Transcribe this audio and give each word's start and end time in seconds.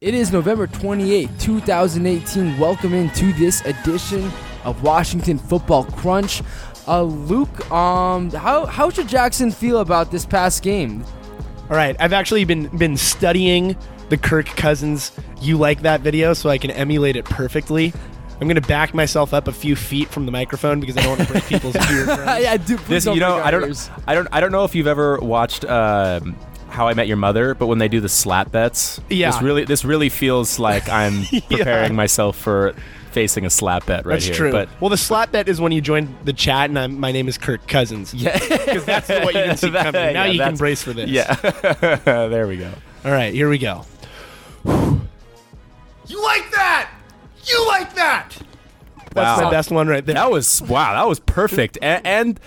It 0.00 0.14
is 0.14 0.32
November 0.32 0.66
28, 0.66 1.28
2018. 1.38 2.56
Welcome 2.58 2.94
into 2.94 3.34
this 3.34 3.60
edition 3.66 4.32
of 4.64 4.82
Washington 4.82 5.36
Football 5.36 5.84
Crunch. 5.84 6.40
Uh, 6.88 7.02
Luke, 7.02 7.70
um, 7.70 8.30
how, 8.30 8.64
how 8.64 8.88
should 8.88 9.08
Jackson 9.08 9.50
feel 9.50 9.80
about 9.80 10.10
this 10.10 10.24
past 10.24 10.62
game? 10.62 11.04
All 11.68 11.76
right, 11.76 11.94
I've 12.00 12.14
actually 12.14 12.46
been 12.46 12.68
been 12.78 12.96
studying 12.96 13.76
the 14.08 14.16
Kirk 14.16 14.46
Cousins 14.46 15.12
"You 15.42 15.58
Like 15.58 15.82
That" 15.82 16.00
video 16.00 16.32
so 16.32 16.48
I 16.48 16.56
can 16.56 16.70
emulate 16.70 17.16
it 17.16 17.26
perfectly. 17.26 17.92
I'm 18.40 18.48
gonna 18.48 18.62
back 18.62 18.94
myself 18.94 19.34
up 19.34 19.48
a 19.48 19.52
few 19.52 19.76
feet 19.76 20.08
from 20.08 20.24
the 20.24 20.32
microphone 20.32 20.80
because 20.80 20.96
I 20.96 21.02
don't 21.02 21.18
want 21.18 21.28
to 21.28 21.32
break 21.34 21.44
people's 21.44 21.76
eardrums. 21.90 22.42
yeah, 22.42 22.56
do, 22.56 22.78
please 22.78 22.88
This, 22.88 23.04
don't 23.04 23.16
you 23.16 23.20
know, 23.20 23.34
break 23.34 23.46
I 23.46 23.50
don't, 23.50 23.62
ears. 23.64 23.90
I 24.06 24.14
don't, 24.14 24.28
I 24.32 24.40
don't 24.40 24.50
know 24.50 24.64
if 24.64 24.74
you've 24.74 24.86
ever 24.86 25.18
watched 25.18 25.66
um 25.66 26.34
How 26.80 26.88
I 26.88 26.94
Met 26.94 27.08
Your 27.08 27.18
Mother, 27.18 27.54
but 27.54 27.66
when 27.66 27.76
they 27.78 27.88
do 27.88 28.00
the 28.00 28.08
slap 28.08 28.50
bets, 28.50 29.02
Yeah. 29.10 29.32
this 29.32 29.42
really, 29.42 29.64
this 29.66 29.84
really 29.84 30.08
feels 30.08 30.58
like 30.58 30.88
I'm 30.88 31.24
preparing 31.50 31.94
myself 31.94 32.38
for 32.38 32.74
facing 33.10 33.44
a 33.44 33.50
slap 33.50 33.84
bet 33.84 34.06
right 34.06 34.14
That's 34.14 34.24
here. 34.24 34.34
true. 34.34 34.50
But 34.50 34.70
well, 34.80 34.88
the 34.88 34.96
slap 34.96 35.30
bet 35.30 35.46
is 35.46 35.60
when 35.60 35.72
you 35.72 35.82
join 35.82 36.16
the 36.24 36.32
chat 36.32 36.70
and 36.70 36.78
I'm, 36.78 36.98
my 36.98 37.12
name 37.12 37.28
is 37.28 37.36
Kirk 37.36 37.66
Cousins. 37.68 38.14
yeah, 38.14 38.38
because 38.38 38.86
that's 38.86 39.10
what 39.10 39.34
you 39.34 39.42
can 39.42 39.56
see 39.58 39.68
That- 39.68 39.92
coming. 39.92 40.14
Now 40.14 40.24
yeah, 40.24 40.30
you 40.32 40.38
can 40.38 40.56
brace 40.56 40.82
for 40.82 40.94
this. 40.94 41.10
yeah, 41.10 41.34
there 42.06 42.48
we 42.48 42.56
go. 42.56 42.72
All 43.04 43.10
right, 43.12 43.34
here 43.34 43.50
we 43.50 43.58
go. 43.58 43.84
You 44.64 46.22
like 46.22 46.50
that? 46.52 46.90
You 47.44 47.66
like 47.68 47.94
that? 47.96 48.30
That's 49.12 49.38
Wow. 49.38 49.44
my 49.44 49.50
best 49.50 49.70
one 49.70 49.86
right 49.86 50.06
there. 50.06 50.14
That 50.14 50.30
was 50.30 50.62
wow. 50.62 50.94
That 50.94 51.06
was 51.06 51.20
perfect. 51.20 51.76
And, 51.82 52.06
and 52.06 52.40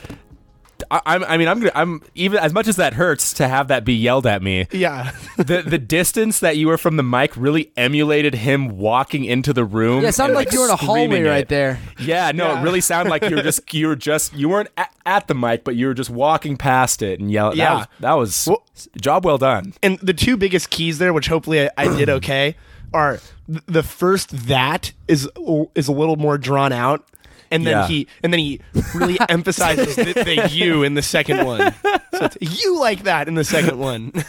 I, 0.91 1.01
I'm- 1.05 1.23
I 1.27 1.37
mean, 1.37 1.47
I'm, 1.47 1.59
gonna, 1.59 1.71
I'm 1.75 2.01
even 2.15 2.39
as 2.39 2.53
much 2.53 2.67
as 2.67 2.75
that 2.77 2.93
hurts 2.93 3.33
to 3.33 3.47
have 3.47 3.67
that 3.69 3.83
be 3.85 3.93
yelled 3.93 4.25
at 4.27 4.41
me. 4.41 4.67
yeah. 4.71 5.11
the 5.37 5.61
the 5.65 5.77
distance 5.77 6.39
that 6.39 6.57
you 6.57 6.67
were 6.67 6.77
from 6.77 6.97
the 6.97 7.03
mic 7.03 7.35
really 7.37 7.71
emulated 7.77 8.33
him 8.35 8.77
walking 8.77 9.25
into 9.25 9.53
the 9.53 9.63
room. 9.65 10.01
Yeah, 10.03 10.09
it 10.09 10.13
sounded 10.13 10.37
and, 10.37 10.45
like 10.45 10.51
you 10.53 10.59
were 10.59 10.65
in 10.65 10.71
a 10.71 10.75
hallway 10.75 11.05
screaming 11.07 11.23
right 11.25 11.47
there. 11.47 11.79
Yeah, 11.99 12.31
no, 12.33 12.47
Yeah. 12.51 12.59
it 12.61 12.63
really 12.63 12.81
sounded 12.81 13.09
like 13.09 13.23
you 13.29 13.35
were 13.35 13.41
just 13.43 13.73
you 13.73 13.87
were 13.87 13.95
just 13.95 14.33
you 14.33 14.49
weren't 14.49 14.69
at, 14.77 14.93
at 15.05 15.27
the 15.27 15.35
mic, 15.35 15.63
but 15.63 15.75
you 15.75 15.87
were 15.87 15.93
just 15.93 16.09
walking 16.09 16.57
past 16.57 17.01
it 17.01 17.19
and 17.19 17.31
yelling. 17.31 17.57
Yeah. 17.57 17.85
that 17.99 18.13
was, 18.13 18.45
that 18.45 18.51
was 18.51 18.57
Well- 18.75 18.91
job 18.99 19.25
well 19.25 19.37
done. 19.37 19.73
and 19.83 19.99
the 19.99 20.13
two 20.13 20.35
biggest 20.37 20.69
keys 20.69 20.97
there, 20.97 21.13
which 21.13 21.27
hopefully 21.27 21.65
I, 21.67 21.69
I 21.77 21.95
did 21.95 22.09
okay, 22.09 22.55
are 22.93 23.19
the 23.67 23.83
first 23.83 24.29
that 24.47 24.91
is 25.07 25.29
is 25.75 25.87
a 25.87 25.91
little 25.91 26.15
more 26.15 26.37
drawn 26.37 26.71
out, 26.71 27.05
and 27.53 27.65
then 27.65 27.73
Yeah. 27.77 27.87
he 27.87 28.07
and 28.23 28.33
then 28.33 28.39
he 28.39 28.59
really 28.95 29.17
emphasizes 29.29 29.95
the, 29.95 30.03
the 30.13 30.49
you 30.51 30.83
in 30.83 30.93
the 30.95 31.01
second 31.01 31.45
one. 31.45 31.73
So 32.13 32.25
it's 32.25 32.37
you 32.61 32.79
like 32.79 33.03
that 33.03 33.27
in 33.27 33.35
the 33.35 33.43
second 33.43 33.77
one. 33.79 34.11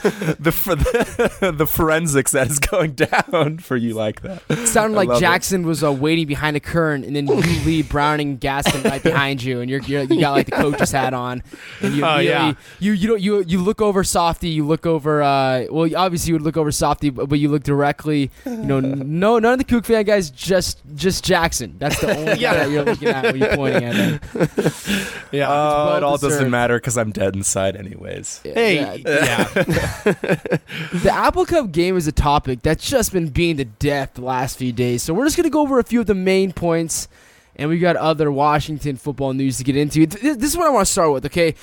The, 0.45 0.53
for 0.53 0.75
the 0.75 1.53
the 1.57 1.67
forensics 1.67 2.33
that 2.33 2.51
is 2.51 2.59
going 2.59 2.93
down 2.93 3.59
for 3.59 3.77
you 3.77 3.95
like 3.95 4.21
that. 4.23 4.43
It 4.49 4.67
sounded 4.67 4.97
like 4.97 5.09
love 5.09 5.19
it. 5.19 5.21
Jackson 5.21 5.67
was 5.67 5.83
uh, 5.85 5.93
waiting 5.93 6.27
behind 6.27 6.57
a 6.57 6.61
curtain, 6.61 7.05
and 7.05 7.15
then 7.17 7.27
you, 7.27 7.35
Lee, 7.65 7.83
Browning, 7.83 8.31
and 8.31 8.41
Gaskin 8.41 8.85
right 8.85 9.03
behind 9.03 9.43
you, 9.43 9.61
and 9.61 9.71
you're, 9.71 9.81
you're 9.83 10.03
you 10.03 10.21
got 10.21 10.33
like 10.33 10.47
the 10.47 10.53
coach's 10.53 10.91
hat 10.93 11.15
on, 11.15 11.43
and 11.81 11.95
you 11.95 12.05
Oh, 12.05 12.15
really- 12.17 12.29
yeah. 12.29 12.55
you 12.81 12.93
you 12.93 13.09
don't 13.09 13.21
you 13.21 13.43
you 13.45 13.61
look 13.61 13.81
over 13.81 14.03
Softy, 14.05 14.49
you 14.49 14.67
look 14.67 14.87
over 14.87 15.23
uh 15.23 15.65
well 15.71 15.91
obviously 15.97 16.29
you 16.29 16.35
would 16.35 16.43
look 16.43 16.57
over 16.57 16.73
Softy, 16.73 17.11
but, 17.11 17.29
but 17.29 17.39
you 17.39 17.49
look 17.49 17.63
directly, 17.63 18.31
you 18.45 18.53
know, 18.57 18.81
no 18.81 19.39
none 19.39 19.53
of 19.53 19.59
the 19.59 19.65
Coug 19.65 19.85
fan 19.87 20.05
guys, 20.05 20.31
just 20.31 20.81
just 20.95 21.25
Jackson. 21.25 21.77
That's 21.79 22.01
the 22.01 22.17
only 22.17 22.35
Yeah. 22.41 22.53
guy 22.55 22.59
that 22.65 22.71
you're 22.71 22.85
looking 22.85 23.09
at 23.09 23.14
you're 23.35 23.57
pointing 23.57 23.85
at. 23.85 24.23
Yeah. 25.33 25.49
Well 25.49 25.97
it 25.97 26.03
all 26.05 26.17
doesn't 26.19 26.51
matter 26.51 26.77
because 26.79 26.97
I'm 26.97 27.11
dead 27.11 27.35
inside, 27.35 27.75
anyways. 27.77 28.41
hey. 28.45 29.03
Yeah. 29.05 29.49
The 30.93 31.11
Apple 31.13 31.45
Cup 31.45 31.73
game 31.73 31.97
is 31.97 32.07
a 32.07 32.13
topic 32.13 32.63
that's 32.63 32.89
just 32.89 33.13
been 33.13 33.29
being 33.29 33.57
to 33.57 33.65
death 33.65 34.15
the 34.15 34.23
last 34.23 34.57
few 34.59 34.73
days. 34.73 35.03
So 35.03 35.13
we're 35.15 35.25
just 35.25 35.37
going 35.37 35.45
to 35.45 35.51
go 35.51 35.61
over 35.61 35.79
a 35.79 35.85
few 35.85 36.01
of 36.01 36.07
the 36.07 36.15
main 36.15 36.53
points, 36.53 37.09
and 37.57 37.69
we've 37.69 37.81
got 37.81 37.97
other 37.97 38.31
Washington 38.31 38.97
football 38.97 39.33
news 39.33 39.59
to 39.59 39.65
get 39.65 39.77
into. 39.77 40.07
This 40.07 40.37
is 40.53 40.57
what 40.57 40.67
I 40.67 40.71
want 40.71 40.87
to 40.87 40.93
start 40.93 41.13
with, 41.13 41.27
okay? 41.27 41.55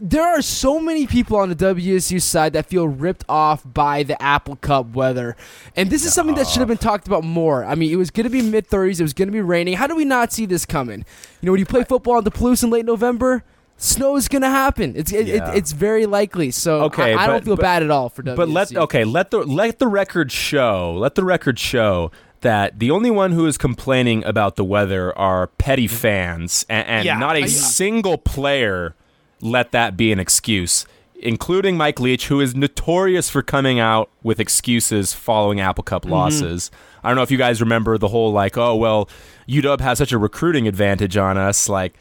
There 0.00 0.22
are 0.22 0.42
so 0.42 0.80
many 0.80 1.06
people 1.06 1.36
on 1.36 1.48
the 1.48 1.56
WSU 1.56 2.20
side 2.20 2.52
that 2.54 2.66
feel 2.66 2.88
ripped 2.88 3.24
off 3.28 3.62
by 3.64 4.02
the 4.02 4.20
Apple 4.20 4.56
Cup 4.56 4.94
weather. 4.94 5.36
And 5.76 5.90
this 5.90 6.04
is 6.04 6.12
something 6.14 6.34
that 6.36 6.46
should 6.46 6.60
have 6.60 6.68
been 6.68 6.78
talked 6.78 7.06
about 7.06 7.24
more. 7.24 7.64
I 7.64 7.74
mean, 7.74 7.92
it 7.92 7.96
was 7.96 8.10
going 8.10 8.24
to 8.24 8.30
be 8.30 8.42
mid 8.42 8.68
30s, 8.68 9.00
it 9.00 9.02
was 9.02 9.12
going 9.12 9.28
to 9.28 9.32
be 9.32 9.40
raining. 9.40 9.76
How 9.76 9.86
do 9.86 9.96
we 9.96 10.04
not 10.04 10.32
see 10.32 10.46
this 10.46 10.64
coming? 10.66 11.04
You 11.40 11.46
know, 11.46 11.52
when 11.52 11.58
you 11.58 11.66
play 11.66 11.84
football 11.84 12.18
in 12.18 12.24
Duluth 12.24 12.62
in 12.62 12.70
late 12.70 12.84
November, 12.84 13.44
snow 13.76 14.16
is 14.16 14.28
going 14.28 14.42
to 14.42 14.48
happen. 14.48 14.94
It's 14.96 15.12
it, 15.12 15.26
Yeah. 15.26 15.50
it, 15.50 15.58
it's 15.58 15.72
very 15.72 16.06
likely. 16.06 16.50
So 16.50 16.84
Okay, 16.84 17.14
I, 17.14 17.24
I 17.24 17.26
don't 17.26 17.44
feel 17.44 17.56
but- 17.56 17.62
bad 17.62 17.82
at 17.82 17.90
all 17.90 18.08
for 18.08 18.22
WSU. 18.22 18.36
But 18.36 18.48
let 18.48 18.76
okay, 18.76 19.04
let 19.04 19.30
the 19.30 19.38
let 19.38 19.78
the 19.78 19.88
record 19.88 20.32
show. 20.32 20.94
Let 20.94 21.14
the 21.14 21.24
record 21.24 21.58
show 21.58 22.10
that 22.40 22.78
the 22.78 22.90
only 22.90 23.10
one 23.10 23.32
who 23.32 23.46
is 23.46 23.56
complaining 23.56 24.22
about 24.24 24.56
the 24.56 24.64
weather 24.64 25.16
are 25.18 25.46
petty 25.46 25.86
mm-hmm. 25.86 25.96
fans, 25.96 26.66
and, 26.68 26.86
and 26.86 27.04
Yeah. 27.06 27.18
not 27.18 27.36
a 27.36 27.40
Yeah. 27.40 27.46
Uh, 27.46 27.48
single 27.48 28.18
player 28.18 28.94
let 29.44 29.70
that 29.72 29.96
be 29.96 30.10
an 30.10 30.18
excuse, 30.18 30.86
including 31.14 31.76
Mike 31.76 32.00
Leach, 32.00 32.26
who 32.26 32.40
is 32.40 32.56
notorious 32.56 33.30
for 33.30 33.42
coming 33.42 33.78
out 33.78 34.10
with 34.22 34.40
excuses 34.40 35.12
following 35.12 35.60
Apple 35.60 35.84
Cup 35.84 36.02
mm-hmm. 36.02 36.12
losses. 36.12 36.70
I 37.04 37.08
don't 37.08 37.16
know 37.16 37.22
if 37.22 37.30
you 37.30 37.38
guys 37.38 37.60
remember 37.60 37.98
the 37.98 38.08
whole 38.08 38.32
like, 38.32 38.56
oh 38.56 38.74
well, 38.74 39.08
UW 39.48 39.80
has 39.80 39.98
such 39.98 40.10
a 40.10 40.18
recruiting 40.18 40.66
advantage 40.66 41.16
on 41.16 41.38
us, 41.38 41.68
like. 41.68 41.94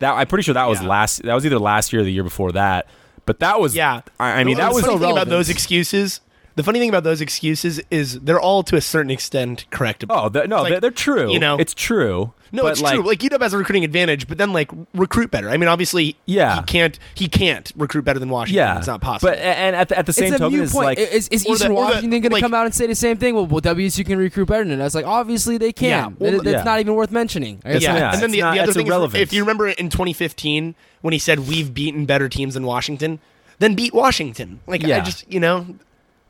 That, 0.00 0.14
I'm 0.14 0.26
pretty 0.26 0.42
sure 0.42 0.54
that 0.54 0.68
was 0.68 0.82
Yeah. 0.82 0.88
last. 0.88 1.22
That 1.22 1.32
was 1.32 1.46
either 1.46 1.60
last 1.60 1.92
year 1.92 2.02
or 2.02 2.04
the 2.04 2.12
year 2.12 2.24
before 2.24 2.50
that. 2.52 2.88
But 3.24 3.38
that 3.38 3.60
was. 3.60 3.76
Yeah. 3.76 4.00
I, 4.18 4.40
I 4.40 4.44
mean, 4.44 4.56
that 4.56 4.74
was 4.74 4.84
funny 4.84 4.98
thing 4.98 5.12
about 5.12 5.28
those 5.28 5.48
excuses. 5.48 6.20
The 6.54 6.62
funny 6.62 6.78
thing 6.78 6.88
about 6.88 7.04
those 7.04 7.20
excuses 7.20 7.80
is 7.90 8.20
they're 8.20 8.40
all 8.40 8.62
to 8.64 8.76
a 8.76 8.80
certain 8.80 9.10
extent 9.10 9.64
correctable. 9.70 10.08
Oh, 10.10 10.28
they're, 10.28 10.46
no, 10.46 10.60
It's 10.64 10.70
they're, 10.70 10.80
they're 10.80 10.90
true. 10.90 11.32
you 11.32 11.38
know- 11.38 11.56
it's 11.58 11.74
true. 11.74 12.32
No, 12.54 12.66
it's 12.66 12.82
like, 12.82 12.96
true. 12.96 13.02
Like 13.06 13.20
UW 13.20 13.40
has 13.40 13.54
a 13.54 13.56
recruiting 13.56 13.82
advantage, 13.82 14.28
but 14.28 14.36
then 14.36 14.52
like 14.52 14.70
recruit 14.92 15.30
better. 15.30 15.48
I 15.48 15.56
mean, 15.56 15.70
obviously, 15.70 16.16
Yeah. 16.26 16.56
he 16.56 16.62
can't. 16.64 16.98
He 17.14 17.26
can't 17.26 17.72
recruit 17.76 18.02
better 18.04 18.18
than 18.18 18.28
Washington. 18.28 18.56
yeah, 18.58 18.76
it's 18.76 18.86
not 18.86 19.00
possible. 19.00 19.30
But 19.32 19.38
and 19.38 19.74
at 19.74 19.88
the, 19.88 19.96
at 19.98 20.04
the 20.04 20.12
same 20.12 20.26
it's 20.26 20.36
a 20.36 20.38
token, 20.38 20.60
it's 20.60 20.72
point. 20.74 20.84
like 20.84 20.98
is 20.98 21.28
is 21.28 21.46
Or 21.46 21.54
Eastern 21.54 21.68
the- 21.70 21.74
Washington 21.76 22.10
going 22.20 22.34
to 22.34 22.40
come 22.42 22.52
out 22.52 22.66
and 22.66 22.74
say 22.74 22.86
the 22.86 22.94
same 22.94 23.16
thing? 23.16 23.34
Well, 23.34 23.46
well, 23.46 23.62
WSU 23.62 24.04
can 24.04 24.18
recruit 24.18 24.44
better 24.48 24.64
than 24.64 24.82
us. 24.82 24.94
Like, 24.94 25.06
obviously 25.06 25.56
they 25.56 25.72
can. 25.72 25.88
Yeah, 25.88 26.06
well, 26.18 26.32
That- 26.32 26.44
that's 26.44 26.56
yeah. 26.58 26.62
not 26.64 26.80
even 26.80 26.94
worth 26.94 27.10
mentioning. 27.10 27.62
I 27.64 27.72
guess 27.72 27.82
yeah. 27.84 27.96
yeah, 27.96 28.12
and 28.12 28.18
then 28.20 28.24
it's 28.24 28.32
the, 28.34 28.40
not- 28.42 28.54
the 28.54 28.60
other 28.60 28.72
thing 28.74 28.86
irrelevant. 28.86 29.16
is, 29.22 29.28
if 29.28 29.32
you 29.32 29.40
remember 29.40 29.68
in 29.68 29.88
2015 29.88 30.74
when 31.00 31.12
he 31.12 31.18
said 31.18 31.48
we've 31.48 31.72
beaten 31.72 32.04
better 32.04 32.28
teams 32.28 32.52
than 32.52 32.64
Washington, 32.66 33.18
then 33.60 33.74
beat 33.74 33.94
Washington. 33.94 34.60
Like 34.66 34.84
I 34.84 34.88
Yeah. 34.88 35.00
just 35.00 35.24
you 35.32 35.40
know, 35.40 35.66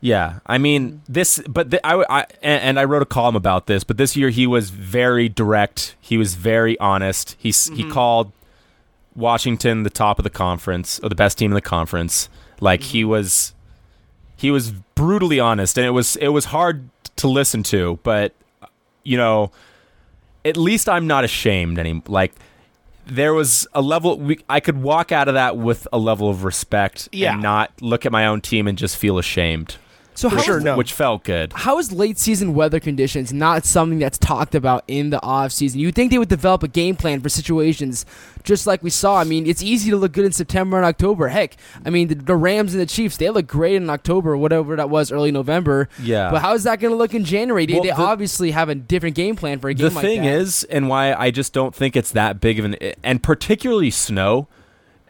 yeah. 0.03 0.39
I 0.45 0.57
mean, 0.57 0.91
mm. 0.91 0.99
this, 1.07 1.41
but 1.47 1.71
the, 1.71 1.85
I, 1.87 2.19
I 2.19 2.25
and, 2.41 2.77
I 2.77 2.83
wrote 2.83 3.01
a 3.01 3.05
column 3.05 3.37
about 3.37 3.67
this. 3.67 3.85
But 3.85 3.95
this 3.95 4.17
year 4.17 4.29
he 4.29 4.45
was 4.45 4.69
very 4.69 5.29
direct. 5.29 5.95
He 6.01 6.17
was 6.17 6.35
very 6.35 6.77
honest. 6.79 7.37
He 7.39 7.49
s 7.49 7.69
he 7.69 7.83
mm-hmm. 7.83 7.91
called 7.91 8.33
Washington 9.15 9.83
the 9.83 9.89
top 9.89 10.19
of 10.19 10.23
the 10.23 10.29
conference 10.29 10.99
or 10.99 11.07
the 11.07 11.15
best 11.15 11.37
team 11.37 11.51
in 11.51 11.55
the 11.55 11.61
conference. 11.61 12.27
Like 12.59 12.83
he 12.83 13.01
mm-hmm. 13.01 13.11
was, 13.11 13.53
he 14.35 14.51
was 14.51 14.71
brutally 14.71 15.39
honest, 15.39 15.77
and 15.77 15.87
it 15.87 15.91
was 15.91 16.17
it 16.17 16.29
was 16.29 16.45
hard 16.45 16.89
to 17.15 17.29
listen 17.29 17.63
to. 17.63 17.97
But 18.03 18.33
you 19.03 19.15
know, 19.15 19.51
at 20.43 20.57
least 20.57 20.89
I'm 20.89 21.07
not 21.07 21.23
ashamed 21.23 21.79
any 21.79 22.03
like 22.07 22.33
there 23.05 23.33
was 23.33 23.67
a 23.73 23.81
level 23.81 24.19
we, 24.19 24.39
I 24.49 24.59
could 24.59 24.81
walk 24.81 25.13
out 25.13 25.29
of 25.29 25.33
that 25.35 25.55
with 25.57 25.87
a 25.93 25.97
level 25.97 26.29
of 26.29 26.43
respect 26.43 27.07
Yeah. 27.11 27.33
and 27.33 27.41
not 27.41 27.71
look 27.81 28.05
at 28.05 28.11
my 28.11 28.25
own 28.25 28.41
team 28.41 28.67
and 28.67 28.77
just 28.77 28.97
feel 28.97 29.17
ashamed. 29.17 29.77
So 30.15 30.29
For 30.29 30.35
how 30.37 30.41
sure, 30.43 30.57
is- 30.59 30.63
no. 30.63 30.77
Which 30.77 30.93
felt 30.93 31.23
good. 31.23 31.53
How 31.53 31.79
is 31.79 31.91
late 31.91 32.17
season 32.19 32.53
weather 32.53 32.79
conditions 32.79 33.33
not 33.33 33.65
something 33.65 33.97
that's 33.99 34.17
talked 34.17 34.53
about 34.55 34.83
in 34.87 35.09
the 35.09 35.21
off 35.23 35.51
season? 35.51 35.79
You'd 35.79 35.95
think 35.95 36.11
they 36.11 36.19
would 36.19 36.29
develop 36.29 36.61
a 36.63 36.67
game 36.67 36.95
plan 36.95 37.19
for 37.21 37.29
situations 37.29 38.05
just 38.43 38.67
like 38.67 38.83
we 38.83 38.89
saw. 38.89 39.17
I 39.19 39.23
mean, 39.23 39.47
it's 39.47 39.63
easy 39.63 39.89
to 39.89 39.97
look 39.97 40.11
good 40.11 40.25
in 40.25 40.31
September 40.31 40.77
and 40.77 40.85
October. 40.85 41.29
Heck, 41.29 41.55
I 41.85 41.89
mean, 41.89 42.09
the, 42.09 42.15
the 42.15 42.35
Rams 42.35 42.73
and 42.73 42.81
the 42.81 42.85
Chiefs, 42.85 43.17
they 43.17 43.29
look 43.29 43.47
great 43.47 43.75
in 43.75 43.89
October, 43.89 44.35
whatever 44.37 44.75
that 44.75 44.89
was, 44.89 45.11
early 45.11 45.31
November. 45.31 45.89
Yeah. 46.01 46.29
But 46.29 46.41
how 46.41 46.53
is 46.53 46.63
that 46.65 46.79
going 46.79 46.91
to 46.91 46.97
look 46.97 47.13
in 47.13 47.25
January? 47.25 47.65
They, 47.65 47.73
Well, 47.73 47.83
they 47.83 47.89
the- 47.89 47.95
obviously 47.95 48.51
have 48.51 48.69
a 48.69 48.75
different 48.75 49.15
game 49.15 49.35
plan 49.35 49.59
for 49.59 49.69
a 49.69 49.73
game 49.73 49.89
The 49.89 49.95
like 49.95 50.03
thing 50.05 50.21
that. 50.23 50.33
is, 50.33 50.63
and 50.65 50.89
why 50.89 51.13
I 51.13 51.31
just 51.31 51.53
don't 51.53 51.73
think 51.73 51.95
it's 51.95 52.11
that 52.11 52.39
big 52.39 52.59
of 52.59 52.65
an, 52.65 52.75
and 53.03 53.23
particularly 53.23 53.89
snow, 53.91 54.47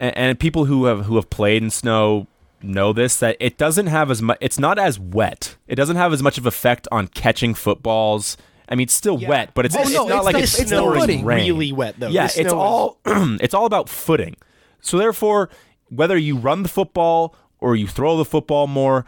and, 0.00 0.16
and 0.16 0.38
people 0.40 0.64
who 0.64 0.86
have 0.86 1.06
who 1.06 1.16
have 1.16 1.28
played 1.30 1.62
in 1.62 1.70
snow 1.70 2.26
know 2.64 2.92
this 2.92 3.16
that 3.18 3.36
it 3.40 3.56
doesn't 3.58 3.86
have 3.88 4.10
as 4.10 4.20
much. 4.22 4.38
It's 4.40 4.58
not 4.58 4.78
as 4.78 4.98
wet. 4.98 5.56
It 5.68 5.74
doesn't 5.76 5.96
have 5.96 6.12
as 6.12 6.22
much 6.22 6.38
of 6.38 6.46
effect 6.46 6.86
on 6.90 7.08
catching 7.08 7.54
footballs. 7.54 8.36
I 8.68 8.74
mean, 8.74 8.84
it's 8.84 8.94
still 8.94 9.20
Yeah. 9.20 9.28
wit, 9.28 9.50
but 9.54 9.66
it's, 9.66 9.76
Oh, 9.76 9.80
it's 9.82 9.92
no, 9.92 10.06
not 10.06 10.16
it's 10.16 10.24
like 10.24 10.36
it's, 10.36 10.58
it's 10.60 10.70
footing. 10.72 11.24
rain. 11.24 11.38
really 11.44 11.72
wet 11.72 11.96
though. 11.98 12.08
Yeah, 12.08 12.28
it's 12.36 12.52
all 12.52 12.98
it's 13.06 13.54
all 13.54 13.66
about 13.66 13.88
footing. 13.88 14.36
So 14.80 14.96
therefore, 14.98 15.50
whether 15.90 16.16
you 16.16 16.36
run 16.36 16.62
the 16.62 16.68
football 16.68 17.34
or 17.60 17.76
you 17.76 17.86
throw 17.86 18.16
the 18.16 18.24
football 18.24 18.66
more, 18.66 19.04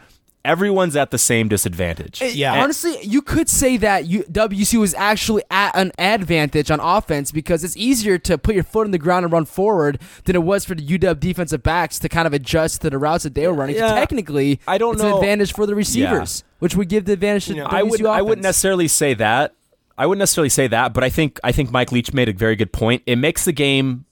everyone's 0.47 0.95
at 0.95 1.11
the 1.11 1.17
same 1.17 1.47
disadvantage. 1.49 2.21
Yeah. 2.21 2.63
Honestly, 2.63 2.97
you 3.03 3.21
could 3.21 3.49
say 3.49 3.77
that 3.77 4.07
you, 4.07 4.23
WC 4.23 4.79
was 4.79 4.93
actually 4.95 5.43
at 5.51 5.75
an 5.75 5.91
advantage 5.99 6.71
on 6.71 6.79
offense 6.79 7.31
because 7.31 7.63
it's 7.63 7.75
easier 7.77 8.17
to 8.19 8.37
put 8.37 8.55
your 8.55 8.63
foot 8.63 8.85
in 8.85 8.91
the 8.91 8.97
ground 8.97 9.25
and 9.25 9.33
run 9.33 9.45
forward 9.45 9.99
than 10.23 10.35
it 10.35 10.43
was 10.43 10.65
for 10.65 10.73
the 10.75 10.85
UW 10.85 11.19
defensive 11.19 11.61
backs 11.61 11.99
to 11.99 12.09
kind 12.09 12.25
of 12.25 12.33
adjust 12.33 12.81
to 12.81 12.89
the 12.89 12.97
routes 12.97 13.23
that 13.25 13.35
they 13.35 13.45
were 13.47 13.53
running. 13.53 13.75
So 13.75 13.87
technically, 13.93 14.59
I 14.67 14.77
don't 14.77 14.93
it's 14.93 15.03
know- 15.03 15.09
an 15.17 15.23
advantage 15.23 15.53
for 15.53 15.65
the 15.65 15.75
receivers, 15.75 16.43
which 16.59 16.75
would 16.75 16.89
give 16.89 17.05
the 17.05 17.13
advantage 17.13 17.45
to 17.47 17.53
You 17.53 17.63
know, 17.63 17.67
WSU 17.67 17.73
I 17.77 17.83
would 17.83 18.05
I 18.05 18.21
wouldn't 18.21 18.43
necessarily 18.43 18.87
say 18.87 19.13
that. 19.15 19.53
I 19.97 20.05
wouldn't 20.05 20.19
necessarily 20.19 20.49
say 20.49 20.67
that, 20.67 20.93
but 20.93 21.03
I 21.03 21.09
think 21.09 21.39
I 21.43 21.51
think 21.51 21.71
Mike 21.71 21.91
Leach 21.91 22.13
made 22.13 22.29
a 22.29 22.33
very 22.33 22.55
good 22.55 22.71
point. 22.71 23.03
It 23.05 23.17
makes 23.17 23.45
the 23.45 23.51
game, 23.51 24.05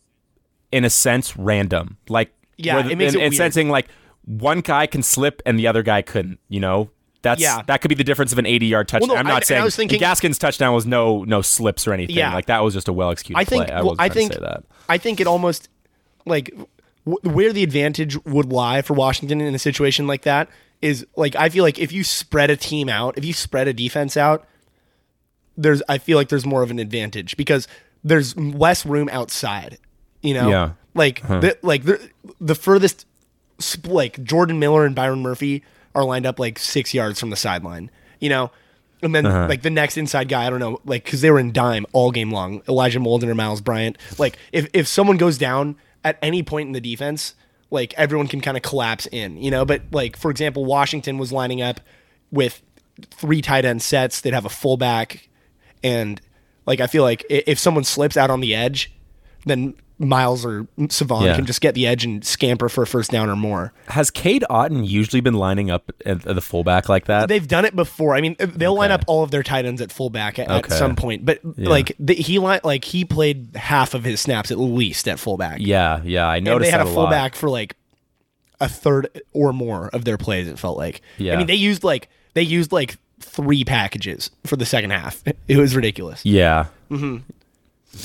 in 0.72 0.84
a 0.84 0.90
sense, 0.90 1.38
random. 1.38 1.98
Like 2.10 2.32
Yeah, 2.58 2.76
where- 2.78 2.92
it 2.92 2.98
makes 2.98 3.14
in, 3.14 3.20
it 3.20 3.24
in 3.24 3.30
weird. 3.30 3.38
sensing 3.38 3.70
like 3.70 3.88
one 4.26 4.62
guy 4.62 4.88
can 4.88 5.02
slip 5.04 5.42
and 5.46 5.58
the 5.58 5.68
other 5.68 5.84
guy 5.84 6.02
couldn't. 6.02 6.40
You 6.50 6.60
know, 6.60 6.90
that's 7.22 7.42
Yeah. 7.42 7.62
that 7.68 7.82
could 7.82 7.90
be 7.90 7.96
the 7.96 8.04
difference 8.04 8.32
of 8.32 8.38
an 8.40 8.46
80 8.46 8.66
yard 8.68 8.88
touchdown. 8.88 9.10
no, 9.10 9.16
I'm 9.16 9.26
not 9.28 9.44
I 9.44 9.46
saying 9.46 9.64
was 9.64 9.76
thinking- 9.76 10.00
Gaskin's 10.02 10.38
touchdown 10.38 10.74
was 10.74 10.86
no 10.86 11.24
no 11.24 11.42
slips 11.42 11.88
or 11.88 11.94
anything. 11.94 12.16
Yeah. 12.16 12.34
like 12.34 12.46
that 12.48 12.64
was 12.64 12.74
just 12.74 12.88
a 12.88 12.94
well 12.94 13.12
executed 13.12 13.40
I 13.40 13.44
think. 13.46 13.66
play. 13.68 13.76
I 13.76 13.82
well, 13.82 13.96
I 14.00 14.10
think. 14.10 14.34
that. 14.34 14.64
I 14.90 14.98
think 14.98 15.20
it 15.20 15.28
almost 15.28 15.70
like 16.26 16.52
w- 17.06 17.36
where 17.36 17.54
the 17.54 17.64
advantage 17.64 18.24
would 18.26 18.52
lie 18.52 18.82
for 18.82 18.94
Washington 18.94 19.42
in 19.42 19.54
a 19.56 19.60
situation 19.60 20.08
like 20.08 20.24
that 20.24 20.50
is 20.82 21.06
like 21.16 21.36
I 21.36 21.50
feel 21.50 21.64
like 21.64 21.80
if 21.80 21.92
you 21.92 22.04
spread 22.04 22.50
a 22.50 22.58
team 22.58 22.90
out, 22.90 23.18
if 23.18 23.26
you 23.26 23.34
spread 23.34 23.68
a 23.68 23.74
defense 23.74 24.18
out, 24.18 24.48
there's 25.58 25.82
I 25.88 25.98
feel 25.98 26.18
like 26.18 26.30
there's 26.30 26.46
more 26.46 26.64
of 26.64 26.72
an 26.72 26.80
advantage 26.80 27.38
because 27.38 27.68
there's 28.04 28.36
less 28.38 28.86
room 28.86 29.10
outside. 29.12 29.78
You 30.22 30.34
know, 30.34 30.50
Yeah. 30.50 30.70
like 30.94 31.22
the 31.28 31.58
like 31.62 31.84
the 31.86 32.10
the 32.42 32.56
furthest 32.56 33.06
like 33.86 34.24
Jordan 34.24 34.60
Miller 34.60 34.86
and 34.86 34.96
Byron 34.96 35.22
Murphy 35.22 35.64
are 35.94 36.04
lined 36.04 36.26
up 36.26 36.40
like 36.40 36.60
six 36.60 36.94
yards 36.94 37.20
from 37.20 37.30
the 37.30 37.36
sideline. 37.36 37.90
You 38.20 38.30
know. 38.30 38.52
And 39.02 39.14
then, 39.14 39.26
uh-huh. 39.26 39.48
like 39.48 39.62
the 39.62 39.70
next 39.70 39.98
inside 39.98 40.30
guy, 40.30 40.48
I 40.48 40.50
don't 40.50 40.60
know, 40.60 40.80
like 40.86 41.04
because 41.04 41.22
they 41.22 41.30
were 41.30 41.38
in 41.38 41.52
dime 41.52 41.86
all 41.92 42.12
game 42.12 42.32
long. 42.32 42.64
Elijah 42.68 43.00
Molden 43.00 43.26
or 43.26 43.36
Myles 43.36 43.62
Bryant. 43.62 43.98
Like 44.18 44.38
if 44.52 44.68
if 44.74 44.88
someone 44.88 45.18
goes 45.18 45.38
down 45.38 45.76
at 46.04 46.18
any 46.22 46.42
point 46.42 46.68
in 46.68 46.74
the 46.74 46.82
defense, 46.82 47.36
like 47.70 47.94
everyone 47.96 48.28
can 48.28 48.42
kind 48.42 48.58
of 48.58 48.64
collapse 48.64 49.06
in, 49.12 49.38
you 49.38 49.52
know. 49.52 49.66
But 49.66 49.84
like 49.92 50.18
for 50.18 50.32
example, 50.32 50.66
Washington 50.66 51.18
was 51.18 51.32
lining 51.32 51.62
up 51.62 51.82
with 52.32 52.62
three 53.12 53.42
tight 53.42 53.66
end 53.66 53.82
sets. 53.82 54.22
They'd 54.22 54.34
have 54.34 54.46
a 54.46 54.50
fullback, 54.50 55.30
and 55.84 56.20
like 56.66 56.80
I 56.80 56.88
feel 56.88 57.04
like 57.04 57.26
if 57.30 57.60
someone 57.60 57.84
slips 57.84 58.18
out 58.18 58.30
on 58.30 58.40
the 58.40 58.56
edge, 58.56 58.92
then 59.46 59.74
Myles 59.98 60.46
or 60.46 60.68
Salvon 60.90 61.24
Yeah. 61.24 61.36
can 61.38 61.46
just 61.46 61.62
get 61.62 61.74
the 61.74 61.88
edge 61.88 62.04
and 62.04 62.26
scamper 62.26 62.68
for 62.68 62.82
a 62.82 62.88
first 62.88 63.12
down 63.12 63.30
or 63.30 63.36
more. 63.38 63.72
Has 63.88 64.12
Cade 64.12 64.44
Otton 64.50 64.86
usually 64.86 65.22
been 65.22 65.36
lining 65.36 65.72
up 65.72 65.90
at, 66.06 66.22
the 66.24 66.42
fullback 66.42 66.90
like 66.90 67.06
that? 67.06 67.30
They've 67.30 67.48
done 67.48 67.64
it 67.64 67.76
before. 67.78 68.14
I 68.14 68.20
mean, 68.20 68.36
uh, 68.40 68.48
they'll 68.54 68.76
line 68.76 68.92
up 68.92 69.06
all 69.08 69.24
of 69.24 69.32
their 69.32 69.44
tight 69.44 69.64
ends 69.66 69.82
at 69.82 69.94
fullback 69.94 70.38
at, 70.38 70.50
at 70.52 70.70
some 70.72 70.98
point, 70.98 71.26
but 71.26 71.40
Yeah. 71.56 71.70
like 71.70 71.96
the, 71.98 72.14
he 72.14 72.40
li- 72.40 72.60
like 72.66 72.84
he 72.84 73.06
played 73.06 73.56
half 73.56 73.94
of 73.94 74.04
his 74.04 74.20
snaps 74.20 74.52
at 74.52 74.60
least 74.60 75.08
at 75.08 75.18
fullback. 75.18 75.60
yeah, 75.62 76.02
yeah, 76.04 76.28
I 76.28 76.42
noticed. 76.42 76.68
and 76.72 76.74
they 76.74 76.78
had 76.78 76.82
a 76.82 76.90
lot. 76.90 76.94
fullback 77.06 77.36
for 77.36 77.50
like 77.50 77.78
a 78.60 78.68
third 78.68 79.22
or 79.32 79.54
more 79.54 79.88
of 79.94 80.04
their 80.04 80.18
plays. 80.18 80.48
It 80.50 80.60
felt 80.60 80.78
like. 80.78 81.02
Yeah. 81.18 81.36
I 81.36 81.38
mean, 81.38 81.48
they 81.48 81.56
used 81.56 81.86
like 81.86 82.10
they 82.34 82.42
used 82.44 82.74
like 82.74 82.98
three 83.22 83.64
packages 83.64 84.30
for 84.46 84.58
the 84.58 84.66
second 84.66 84.90
half. 84.92 85.24
It 85.48 85.56
was 85.58 85.74
ridiculous. 85.76 86.26
Yeah, 86.26 86.66
mm-hmm. 86.92 87.18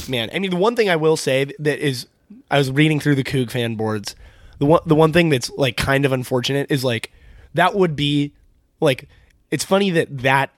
Man. 0.08 0.30
I 0.32 0.38
mean, 0.38 0.50
the 0.50 0.56
one 0.56 0.76
thing 0.76 0.88
I 0.88 0.96
will 0.96 1.16
say 1.16 1.44
that 1.58 1.78
is, 1.78 2.06
I 2.50 2.58
was 2.58 2.70
reading 2.70 3.00
through 3.00 3.14
the 3.16 3.24
Coug 3.24 3.50
fan 3.50 3.74
boards. 3.76 4.14
The 4.58 4.66
one, 4.66 4.80
the 4.86 4.94
one 4.94 5.12
thing 5.12 5.28
that's 5.30 5.50
like 5.50 5.76
kind 5.76 6.04
of 6.04 6.12
unfortunate 6.12 6.70
is 6.70 6.84
like 6.84 7.10
that 7.54 7.74
would 7.74 7.96
be 7.96 8.32
like 8.80 9.08
it's 9.50 9.64
funny 9.64 9.90
that 9.90 10.18
that 10.18 10.50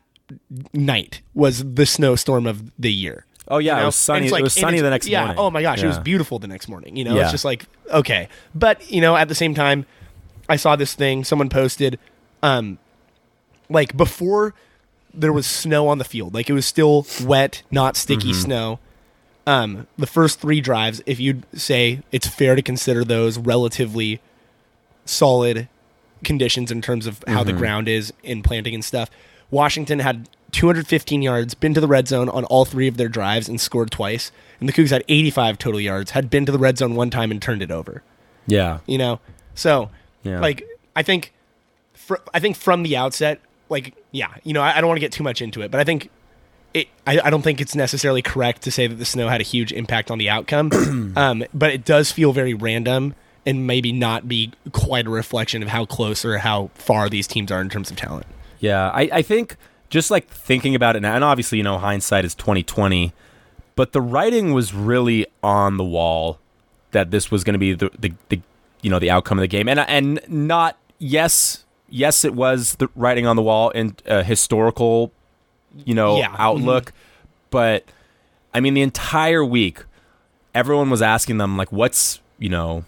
night 0.73 1.23
was 1.35 1.65
the 1.75 1.87
snowstorm 1.87 2.47
of 2.47 2.73
the 2.79 2.93
year. 2.93 3.27
Oh, 3.49 3.59
yeah, 3.59 3.77
You 3.79 3.83
it 3.83 3.87
was 3.87 3.97
sunny- 3.97 4.27
it's 4.27 4.37
it 4.37 4.43
was 4.43 4.53
sunny 4.55 4.81
the 4.81 4.91
next 4.91 5.07
yeah, 5.07 5.21
morning. 5.25 5.37
Oh 5.39 5.51
my 5.51 5.63
gosh, 5.63 5.83
it 5.83 5.87
was 5.87 5.99
beautiful 5.99 6.39
the 6.39 6.47
next 6.47 6.69
morning. 6.69 6.97
You 6.97 7.05
know, 7.05 7.15
Yeah. 7.17 7.23
it's 7.23 7.33
just 7.33 7.45
like 7.45 7.67
okay, 7.91 8.29
but 8.55 8.91
you 8.91 9.01
know, 9.01 9.17
at 9.17 9.29
the 9.29 9.35
same 9.35 9.55
time, 9.55 9.85
I 10.49 10.57
saw 10.57 10.77
this 10.77 10.95
thing 10.95 11.25
someone 11.25 11.49
posted, 11.49 11.99
um, 12.43 12.79
like 13.69 13.97
before 13.97 14.55
there 15.15 15.33
was 15.33 15.47
snow 15.47 15.89
on 15.89 15.99
the 15.99 16.05
field, 16.05 16.35
like 16.35 16.49
it 16.49 16.53
was 16.55 16.67
still 16.67 17.07
wet, 17.23 17.63
not 17.71 17.97
sticky 17.97 18.31
Mm-hmm. 18.31 18.41
snow. 18.41 18.79
Um, 19.47 19.87
the 19.99 20.07
first 20.07 20.41
three 20.41 20.61
drives, 20.61 21.03
if 21.07 21.19
you'd 21.19 21.45
say 21.59 22.01
it's 22.13 22.29
fair 22.29 22.55
to 22.55 22.63
consider 22.63 23.05
those 23.05 23.39
relatively 23.39 24.21
solid 25.05 25.69
conditions 26.25 26.71
in 26.71 26.81
terms 26.81 27.07
of 27.07 27.23
how 27.27 27.39
Mm-hmm. 27.41 27.47
the 27.47 27.53
ground 27.55 27.89
is 27.89 28.13
in 28.23 28.43
planting 28.43 28.75
and 28.75 28.85
stuff. 28.85 29.11
Washington 29.51 29.99
had 29.99 30.29
215 30.53 31.23
yards, 31.23 31.55
been 31.55 31.75
to 31.75 31.81
the 31.81 31.89
red 31.89 32.07
zone 32.07 32.29
on 32.29 32.45
all 32.45 32.65
three 32.65 32.87
of 32.87 32.97
their 32.97 33.09
drives 33.09 33.49
and 33.49 33.61
scored 33.61 33.91
twice. 33.91 34.31
And 34.61 34.69
the 34.69 34.73
Cougs 34.73 34.91
had 34.91 35.03
85 35.09 35.59
total 35.59 35.81
yards, 35.81 36.13
had 36.13 36.31
been 36.31 36.47
to 36.47 36.53
the 36.53 36.59
red 36.59 36.79
zone 36.79 36.95
one 36.95 37.11
time 37.11 37.31
and 37.31 37.43
turned 37.43 37.63
it 37.63 37.71
over. 37.71 38.03
yeah, 38.47 38.79
You 38.87 38.99
know, 38.99 39.19
so 39.55 39.91
Yeah. 40.23 40.41
like 40.41 40.65
I 40.95 41.03
think, 41.03 41.33
fr- 41.95 42.17
I 42.33 42.39
think 42.39 42.57
from 42.57 42.83
the 42.85 42.97
outset, 42.97 43.41
like 43.69 43.95
yeah, 44.13 44.29
you 44.45 44.53
know, 44.53 44.61
I, 44.61 44.77
I 44.77 44.81
don't 44.81 44.89
want 44.89 44.99
to 44.99 45.01
get 45.01 45.13
too 45.13 45.25
much 45.25 45.41
into 45.43 45.63
it, 45.63 45.71
but 45.71 45.81
I 45.81 45.85
think 45.85 46.11
it. 46.75 46.89
I, 47.07 47.21
I 47.25 47.31
don't 47.31 47.43
think 47.43 47.61
it's 47.61 47.75
necessarily 47.75 48.23
correct 48.23 48.63
to 48.63 48.71
say 48.71 48.87
that 48.87 48.97
the 48.97 49.05
snow 49.05 49.29
had 49.29 49.41
a 49.41 49.45
huge 49.45 49.73
impact 49.73 50.11
on 50.11 50.19
the 50.19 50.29
outcome, 50.29 50.71
um, 51.17 51.45
but 51.53 51.71
it 51.71 51.85
does 51.85 52.13
feel 52.13 52.33
very 52.33 52.55
random 52.55 53.15
and 53.45 53.67
maybe 53.67 53.93
not 53.93 54.29
be 54.29 54.53
quite 54.73 55.07
a 55.07 55.11
reflection 55.11 55.63
of 55.63 55.69
how 55.69 55.85
close 55.85 56.25
or 56.25 56.39
how 56.39 56.71
far 56.75 57.09
these 57.09 57.27
teams 57.27 57.51
are 57.51 57.61
in 57.61 57.69
terms 57.69 57.91
of 57.91 57.97
talent. 57.97 58.27
Yeah, 58.61 58.91
I, 58.91 59.09
I 59.13 59.23
think 59.23 59.57
just 59.91 60.11
like 60.11 60.29
thinking 60.29 60.75
about 60.75 60.97
it 60.97 61.01
now, 61.01 61.15
and 61.15 61.25
obviously 61.25 61.59
you 61.59 61.65
know 61.65 61.79
hindsight 61.79 62.25
is 62.25 62.35
twenty 62.35 62.63
twenty, 62.63 63.13
but 63.75 63.93
the 63.93 64.01
writing 64.01 64.53
was 64.53 64.73
really 64.73 65.27
on 65.43 65.77
the 65.77 65.85
wall 65.85 66.39
that 66.93 67.11
this 67.11 67.31
was 67.31 67.43
going 67.45 67.55
to 67.55 67.59
be 67.59 67.75
the, 67.75 67.91
the 67.99 68.13
the 68.29 68.41
you 68.81 68.91
know 68.91 68.99
the 68.99 69.11
outcome 69.11 69.39
of 69.39 69.43
the 69.43 69.49
game, 69.49 69.69
and 69.69 69.81
and 69.81 70.21
not 70.29 70.79
yes 70.99 71.65
yes 71.89 72.25
it 72.25 72.35
was 72.35 72.77
the 72.77 72.89
writing 72.95 73.27
on 73.27 73.37
the 73.37 73.43
wall 73.43 73.71
in 73.71 73.97
a 74.07 74.23
historical 74.23 75.13
you 75.85 75.95
know 75.95 76.19
Yeah, 76.19 76.29
mhm. 76.29 76.37
outlook, 76.39 76.93
but 77.51 77.85
I 78.55 78.61
mean 78.61 78.75
the 78.75 78.83
entire 78.83 79.45
week 79.45 79.85
everyone 80.55 80.91
was 80.91 81.01
asking 81.03 81.39
them 81.39 81.57
like 81.57 81.73
what's 81.73 82.21
you 82.39 82.49
know 82.49 82.85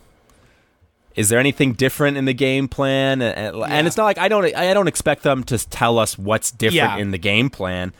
is 1.15 1.29
there 1.29 1.39
anything 1.39 1.73
different 1.75 2.17
in 2.17 2.25
the 2.25 2.35
game 2.35 2.67
plan? 2.69 3.23
And, 3.23 3.55
and- 3.55 3.73
and 3.73 3.87
it's 3.87 3.97
not 3.97 4.05
like 4.05 4.19
i 4.19 4.29
don't 4.29 4.45
i 4.57 4.75
don't 4.75 4.89
expect 4.89 5.23
them 5.23 5.45
to 5.45 5.59
tell 5.69 5.99
us 5.99 6.19
what's 6.19 6.51
different 6.51 6.75
Yeah. 6.75 6.97
in 6.99 7.11
the 7.13 7.19
game 7.19 7.51
plan. 7.51 7.93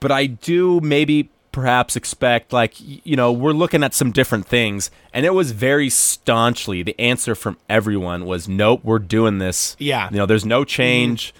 But 0.00 0.12
i 0.12 0.26
do 0.26 0.80
maybe 0.80 1.30
perhaps 1.52 1.96
expect 1.96 2.52
like 2.52 2.74
you 2.78 3.16
know 3.16 3.32
we're 3.32 3.52
looking 3.52 3.82
at 3.82 3.94
some 3.94 4.10
different 4.12 4.46
things. 4.46 4.90
And 5.14 5.24
it 5.24 5.32
was 5.32 5.52
very 5.52 5.88
staunchly 5.88 6.82
the 6.82 6.98
answer 7.00 7.34
from 7.34 7.56
everyone 7.70 8.26
was 8.26 8.46
nope 8.48 8.80
we're 8.84 8.98
doing 8.98 9.38
this. 9.38 9.74
Yeah. 9.78 10.10
you 10.10 10.16
know 10.18 10.26
there's 10.26 10.44
no 10.44 10.64
change 10.64 11.32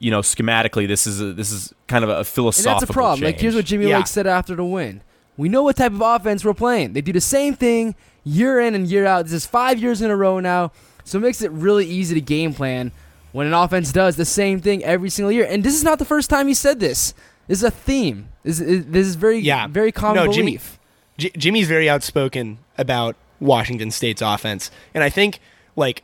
you 0.00 0.10
know 0.10 0.20
schematically 0.20 0.88
this 0.88 1.06
is 1.06 1.20
a, 1.20 1.32
this 1.32 1.52
is 1.52 1.72
kind 1.86 2.02
of 2.02 2.10
a 2.10 2.24
philosophical. 2.24 2.40
And 2.40 2.54
philosophical 2.54 2.80
that's 2.80 2.90
a 2.90 2.92
problem. 2.92 3.24
Like 3.24 3.38
here's 3.40 3.54
what. 3.54 3.64
Jimmy 3.66 3.86
Yeah. 3.88 3.98
Lake 3.98 4.08
said 4.08 4.26
after 4.26 4.56
the 4.56 4.64
win. 4.64 5.02
We 5.36 5.48
know 5.48 5.62
what 5.62 5.76
type 5.76 5.92
of 5.92 6.00
offense 6.00 6.44
we're 6.44 6.52
playing. 6.54 6.92
They 6.94 7.00
do 7.00 7.12
the 7.12 7.20
same 7.20 7.54
thing 7.54 7.94
year 8.24 8.58
in 8.60 8.74
and 8.74 8.86
year 8.88 9.06
out. 9.06 9.24
This 9.26 9.32
is 9.32 9.46
five 9.46 9.78
years 9.78 10.02
in 10.02 10.10
a 10.10 10.16
row 10.16 10.40
now, 10.40 10.72
so 11.04 11.18
it 11.18 11.22
makes 11.22 11.40
it 11.40 11.50
really 11.52 11.86
easy 11.86 12.14
to 12.16 12.20
game 12.20 12.52
plan 12.52 12.92
when 13.32 13.46
an 13.46 13.54
offense 13.54 13.92
does 13.92 14.16
the 14.16 14.24
same 14.24 14.60
thing 14.60 14.82
every 14.84 15.08
single 15.08 15.30
year. 15.32 15.46
And 15.48 15.62
this 15.62 15.74
is 15.74 15.84
not 15.84 15.98
the 16.00 16.04
first 16.04 16.28
time 16.28 16.48
he 16.48 16.54
said 16.54 16.80
this. 16.80 17.14
This 17.46 17.58
is 17.58 17.64
a 17.64 17.70
theme. 17.70 18.28
This 18.42 18.60
is, 18.60 18.84
this 18.86 19.06
is 19.06 19.14
very 19.14 19.38
Yeah. 19.38 19.66
very 19.68 19.92
common 19.92 20.24
No, 20.26 20.32
Jimmy- 20.32 20.52
belief. 20.52 20.78
J- 21.16 21.30
Jimmy's 21.36 21.68
very 21.68 21.88
outspoken 21.88 22.58
about 22.78 23.16
Washington 23.40 23.90
State's 23.90 24.20
offense, 24.22 24.70
and 24.94 25.02
I 25.04 25.10
think 25.10 25.38
like 25.76 26.02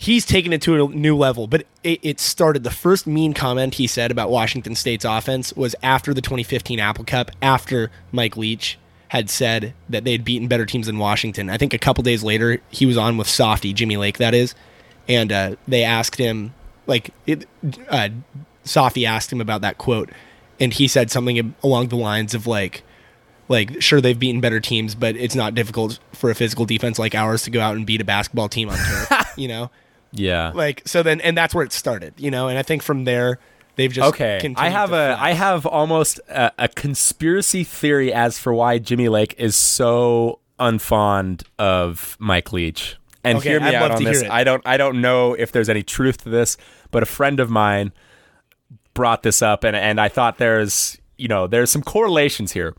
he's 0.00 0.24
taken 0.24 0.50
it 0.52 0.62
to 0.62 0.82
a 0.82 0.88
new 0.88 1.14
level. 1.14 1.46
But 1.46 1.66
it, 1.84 2.00
it 2.02 2.20
started 2.20 2.64
the 2.64 2.70
first 2.70 3.06
mean 3.06 3.34
comment 3.34 3.74
he 3.74 3.86
said 3.86 4.10
about 4.10 4.30
Washington 4.30 4.74
State's 4.74 5.04
offense 5.04 5.52
was 5.52 5.76
after 5.82 6.12
the 6.14 6.22
2015 6.22 6.80
Apple 6.80 7.04
Cup, 7.04 7.30
after 7.40 7.90
Mike 8.10 8.36
Leach 8.36 8.78
had 9.08 9.28
said 9.28 9.74
that 9.88 10.04
they 10.04 10.12
had 10.12 10.24
beaten 10.24 10.48
better 10.48 10.64
teams 10.64 10.86
than 10.86 10.98
Washington. 10.98 11.50
I 11.50 11.58
think 11.58 11.74
a 11.74 11.78
couple 11.78 12.02
days 12.02 12.24
later 12.24 12.60
he 12.70 12.86
was 12.86 12.96
on 12.96 13.18
with 13.18 13.28
Softy 13.28 13.72
Jimmy 13.72 13.96
Lake, 13.98 14.18
that 14.18 14.34
is, 14.34 14.54
and 15.06 15.30
uh, 15.30 15.56
they 15.68 15.84
asked 15.84 16.16
him 16.16 16.54
like 16.86 17.10
it, 17.26 17.46
uh, 17.88 18.08
Softy 18.64 19.04
asked 19.04 19.32
him 19.32 19.40
about 19.40 19.60
that 19.60 19.78
quote, 19.78 20.10
and 20.58 20.72
he 20.72 20.88
said 20.88 21.10
something 21.10 21.54
along 21.62 21.88
the 21.88 21.96
lines 21.96 22.34
of 22.34 22.46
like 22.46 22.82
like 23.48 23.82
sure 23.82 24.00
they've 24.00 24.18
beaten 24.18 24.40
better 24.40 24.60
teams, 24.60 24.94
but 24.94 25.16
it's 25.16 25.34
not 25.34 25.56
difficult 25.56 25.98
for 26.12 26.30
a 26.30 26.34
physical 26.34 26.64
defense 26.64 26.98
like 26.98 27.16
ours 27.16 27.42
to 27.42 27.50
go 27.50 27.60
out 27.60 27.74
and 27.76 27.84
beat 27.84 28.00
a 28.00 28.04
basketball 28.04 28.48
team 28.48 28.70
on 28.70 28.76
turf. 28.76 29.32
you 29.36 29.48
know, 29.48 29.70
yeah 30.12 30.50
like 30.54 30.82
so 30.86 31.02
then 31.02 31.20
and 31.20 31.36
that's 31.36 31.54
where 31.54 31.64
it 31.64 31.72
started. 31.72 32.14
You 32.16 32.30
know, 32.30 32.48
and 32.48 32.58
I 32.58 32.62
think 32.62 32.82
from 32.82 33.04
there 33.04 33.38
they've 33.76 33.92
just 33.92 34.08
Okay, 34.08 34.54
I 34.56 34.68
have 34.68 34.92
a. 34.92 35.16
I 35.18 35.32
have 35.32 35.66
almost 35.66 36.18
a, 36.28 36.52
a 36.58 36.68
conspiracy 36.68 37.64
theory 37.64 38.12
as 38.12 38.38
for 38.38 38.52
why 38.52 38.78
Jimmy 38.78 39.08
Lake 39.08 39.34
is 39.38 39.56
so 39.56 40.40
unfond 40.58 41.42
of 41.58 42.16
Mike 42.18 42.52
Leach, 42.52 42.96
and 43.24 43.38
Okay, 43.38 43.50
hear 43.50 43.60
me 43.60 43.68
I'd 43.68 43.74
out 43.76 43.82
love 43.82 43.90
on 43.92 43.98
to 43.98 44.04
this. 44.04 44.24
I 44.30 44.44
don't 44.44 44.62
I 44.66 44.76
don't 44.76 45.00
know 45.00 45.34
if 45.34 45.52
there's 45.52 45.68
any 45.68 45.82
truth 45.82 46.24
to 46.24 46.28
this, 46.28 46.56
but 46.90 47.02
a 47.02 47.06
friend 47.06 47.40
of 47.40 47.50
mine 47.50 47.92
brought 48.94 49.22
this 49.22 49.40
up 49.42 49.64
and 49.64 49.76
and 49.76 50.00
I 50.00 50.08
thought 50.08 50.38
there's, 50.38 50.98
you 51.16 51.28
know, 51.28 51.46
there's 51.46 51.70
some 51.70 51.82
correlations 51.82 52.52
here. 52.52 52.74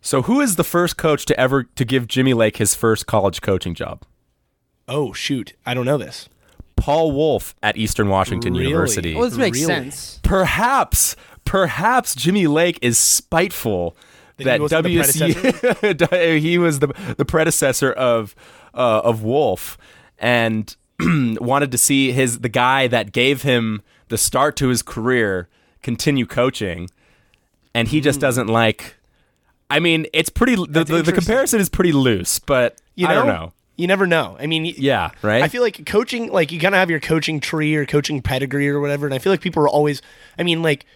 So 0.00 0.22
who 0.22 0.40
is 0.40 0.56
the 0.56 0.64
first 0.64 0.96
coach 0.96 1.24
to 1.26 1.38
ever 1.38 1.62
to 1.62 1.84
give 1.84 2.08
Jimmy 2.08 2.34
Lake 2.34 2.56
his 2.56 2.74
first 2.74 3.06
college 3.06 3.40
coaching 3.40 3.74
job? 3.74 4.02
Oh 4.88 5.12
shoot, 5.12 5.54
I 5.64 5.74
don't 5.74 5.86
know 5.86 5.98
this. 5.98 6.28
Paul 6.84 7.12
Wulff 7.12 7.54
at 7.62 7.76
Eastern 7.78 8.08
Washington 8.10 8.52
Really? 8.52 8.66
University. 8.66 9.14
Well, 9.14 9.24
this 9.28 9.38
makes 9.38 9.58
Really? 9.60 9.66
sense. 9.90 10.20
perhaps 10.22 11.16
perhaps 11.46 12.14
Jimmy 12.14 12.46
Lake 12.46 12.78
is 12.82 12.98
spiteful 12.98 13.96
That 14.36 14.44
that, 14.44 14.84
he 14.84 14.96
wasn't 14.98 15.34
the 15.98 16.38
he 16.40 16.58
was 16.58 16.80
the 16.80 16.88
the 17.16 17.24
predecessor 17.24 17.90
of 17.92 18.34
uh, 18.74 19.00
of 19.02 19.22
Wulff 19.22 19.78
and 20.18 20.76
wanted 21.00 21.72
to 21.72 21.78
see 21.78 22.12
his 22.12 22.40
the 22.40 22.48
guy 22.50 22.86
that 22.88 23.12
gave 23.12 23.42
him 23.42 23.80
the 24.08 24.18
start 24.18 24.54
to 24.56 24.68
his 24.68 24.82
career 24.82 25.48
continue 25.82 26.26
coaching 26.26 26.88
and 27.74 27.88
he 27.88 28.00
just 28.00 28.20
doesn't 28.20 28.46
like 28.48 28.96
I 29.70 29.80
mean 29.80 30.06
it's 30.12 30.28
pretty 30.28 30.54
the, 30.56 30.84
Hmm. 30.84 30.92
The, 30.96 31.02
the 31.02 31.12
comparison 31.12 31.60
is 31.60 31.68
pretty 31.70 31.92
loose 31.92 32.38
but 32.38 32.78
You 32.94 33.06
I 33.06 33.14
don't 33.14 33.26
know 33.26 33.52
You 33.76 33.86
never 33.88 34.06
know. 34.06 34.36
I 34.38 34.46
mean, 34.46 34.66
yeah 34.66 35.10
right 35.22 35.42
I 35.42 35.48
feel 35.48 35.62
like 35.62 35.84
coaching, 35.86 36.30
like 36.30 36.52
you 36.52 36.60
kind 36.60 36.74
of 36.74 36.78
have 36.78 36.90
your 36.90 37.00
coaching 37.00 37.40
tree 37.40 37.74
or 37.74 37.84
coaching 37.86 38.22
pedigree 38.22 38.68
or 38.68 38.80
whatever, 38.80 39.06
and 39.06 39.14
I 39.14 39.18
feel 39.18 39.32
like 39.32 39.40
people 39.40 39.62
are 39.64 39.68
always. 39.68 40.00
I 40.38 40.42
mean, 40.44 40.62
like 40.62 40.86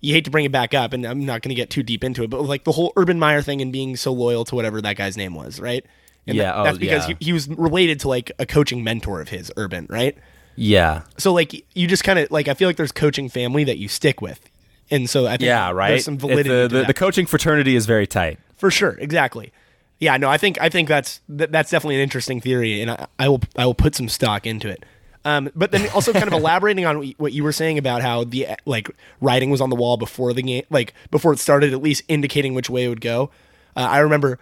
you 0.00 0.14
hate 0.14 0.24
to 0.26 0.30
bring 0.30 0.44
it 0.44 0.52
back 0.52 0.72
up, 0.74 0.92
and 0.92 1.04
I'm 1.04 1.26
not 1.26 1.42
going 1.42 1.48
to 1.50 1.56
get 1.56 1.70
too 1.70 1.82
deep 1.82 2.04
into 2.04 2.22
it, 2.22 2.30
but 2.30 2.42
like 2.42 2.62
the 2.62 2.72
whole 2.72 2.92
Urban 2.96 3.18
Meyer 3.18 3.42
thing 3.42 3.60
and 3.60 3.72
being 3.72 3.96
so 3.96 4.12
loyal 4.12 4.44
to 4.44 4.54
whatever 4.54 4.80
that 4.80 4.96
guy's 4.96 5.16
name 5.16 5.34
was, 5.34 5.58
right? 5.58 5.84
And 6.28 6.36
Yeah, 6.36 6.44
that- 6.44 6.56
oh, 6.56 6.64
that's 6.64 6.78
because 6.78 7.08
yeah. 7.08 7.16
he, 7.18 7.24
he 7.26 7.32
was 7.32 7.48
related 7.48 7.98
to 8.00 8.08
like 8.08 8.30
a 8.38 8.46
coaching 8.46 8.84
mentor 8.84 9.20
of 9.20 9.30
his, 9.30 9.50
Urban, 9.56 9.86
right? 9.90 10.16
yeah 10.60 11.02
So 11.18 11.32
like 11.32 11.64
you 11.74 11.86
just 11.86 12.02
kind 12.04 12.18
of 12.18 12.30
like 12.30 12.48
I 12.48 12.54
feel 12.54 12.68
like 12.68 12.76
there's 12.76 12.90
coaching 12.92 13.28
family 13.28 13.62
that 13.64 13.78
you 13.78 13.86
stick 13.88 14.20
with, 14.20 14.48
and 14.90 15.08
so 15.08 15.26
I 15.26 15.30
think 15.36 15.42
yeah 15.42 15.70
right 15.70 15.90
There's 15.90 16.04
some 16.04 16.18
validity 16.18 16.48
the, 16.48 16.68
the, 16.68 16.84
the 16.86 16.94
coaching 16.94 17.26
fraternity 17.26 17.76
is 17.76 17.86
very 17.86 18.06
tight 18.08 18.38
for 18.56 18.68
sure 18.70 18.96
exactly 18.98 19.52
yeah 19.98 20.16
no 20.16 20.28
i 20.28 20.38
think 20.38 20.60
i 20.60 20.68
think 20.68 20.88
that's 20.88 21.20
that, 21.28 21.50
that's 21.52 21.70
definitely 21.70 21.96
an 21.96 22.02
interesting 22.02 22.40
theory 22.40 22.80
and 22.80 22.90
I, 22.90 23.06
I 23.18 23.28
will 23.28 23.40
i 23.56 23.64
will 23.66 23.74
put 23.74 23.94
some 23.94 24.08
stock 24.08 24.46
into 24.46 24.68
it. 24.68 24.84
Um, 25.24 25.50
but 25.54 25.72
then 25.72 25.88
also 25.90 26.12
kind 26.12 26.28
of 26.28 26.32
elaborating 26.42 26.86
on 26.86 27.12
what 27.18 27.32
you- 27.32 27.42
were 27.44 27.52
saying 27.52 27.76
about 27.76 28.00
how 28.02 28.24
the 28.24 28.46
like 28.64 28.88
writing 29.20 29.50
was 29.50 29.60
on 29.60 29.68
the 29.68 29.76
wall 29.76 29.96
before 29.96 30.32
the 30.32 30.42
game 30.42 30.62
like 30.70 30.94
before 31.10 31.32
it 31.32 31.38
started 31.38 31.72
at 31.72 31.82
least 31.82 32.02
indicating 32.08 32.54
which 32.54 32.70
way 32.70 32.84
it 32.84 32.88
would 32.88 33.00
go. 33.00 33.30
Uh, 33.76 33.80
i 33.90 33.98
remember 33.98 34.38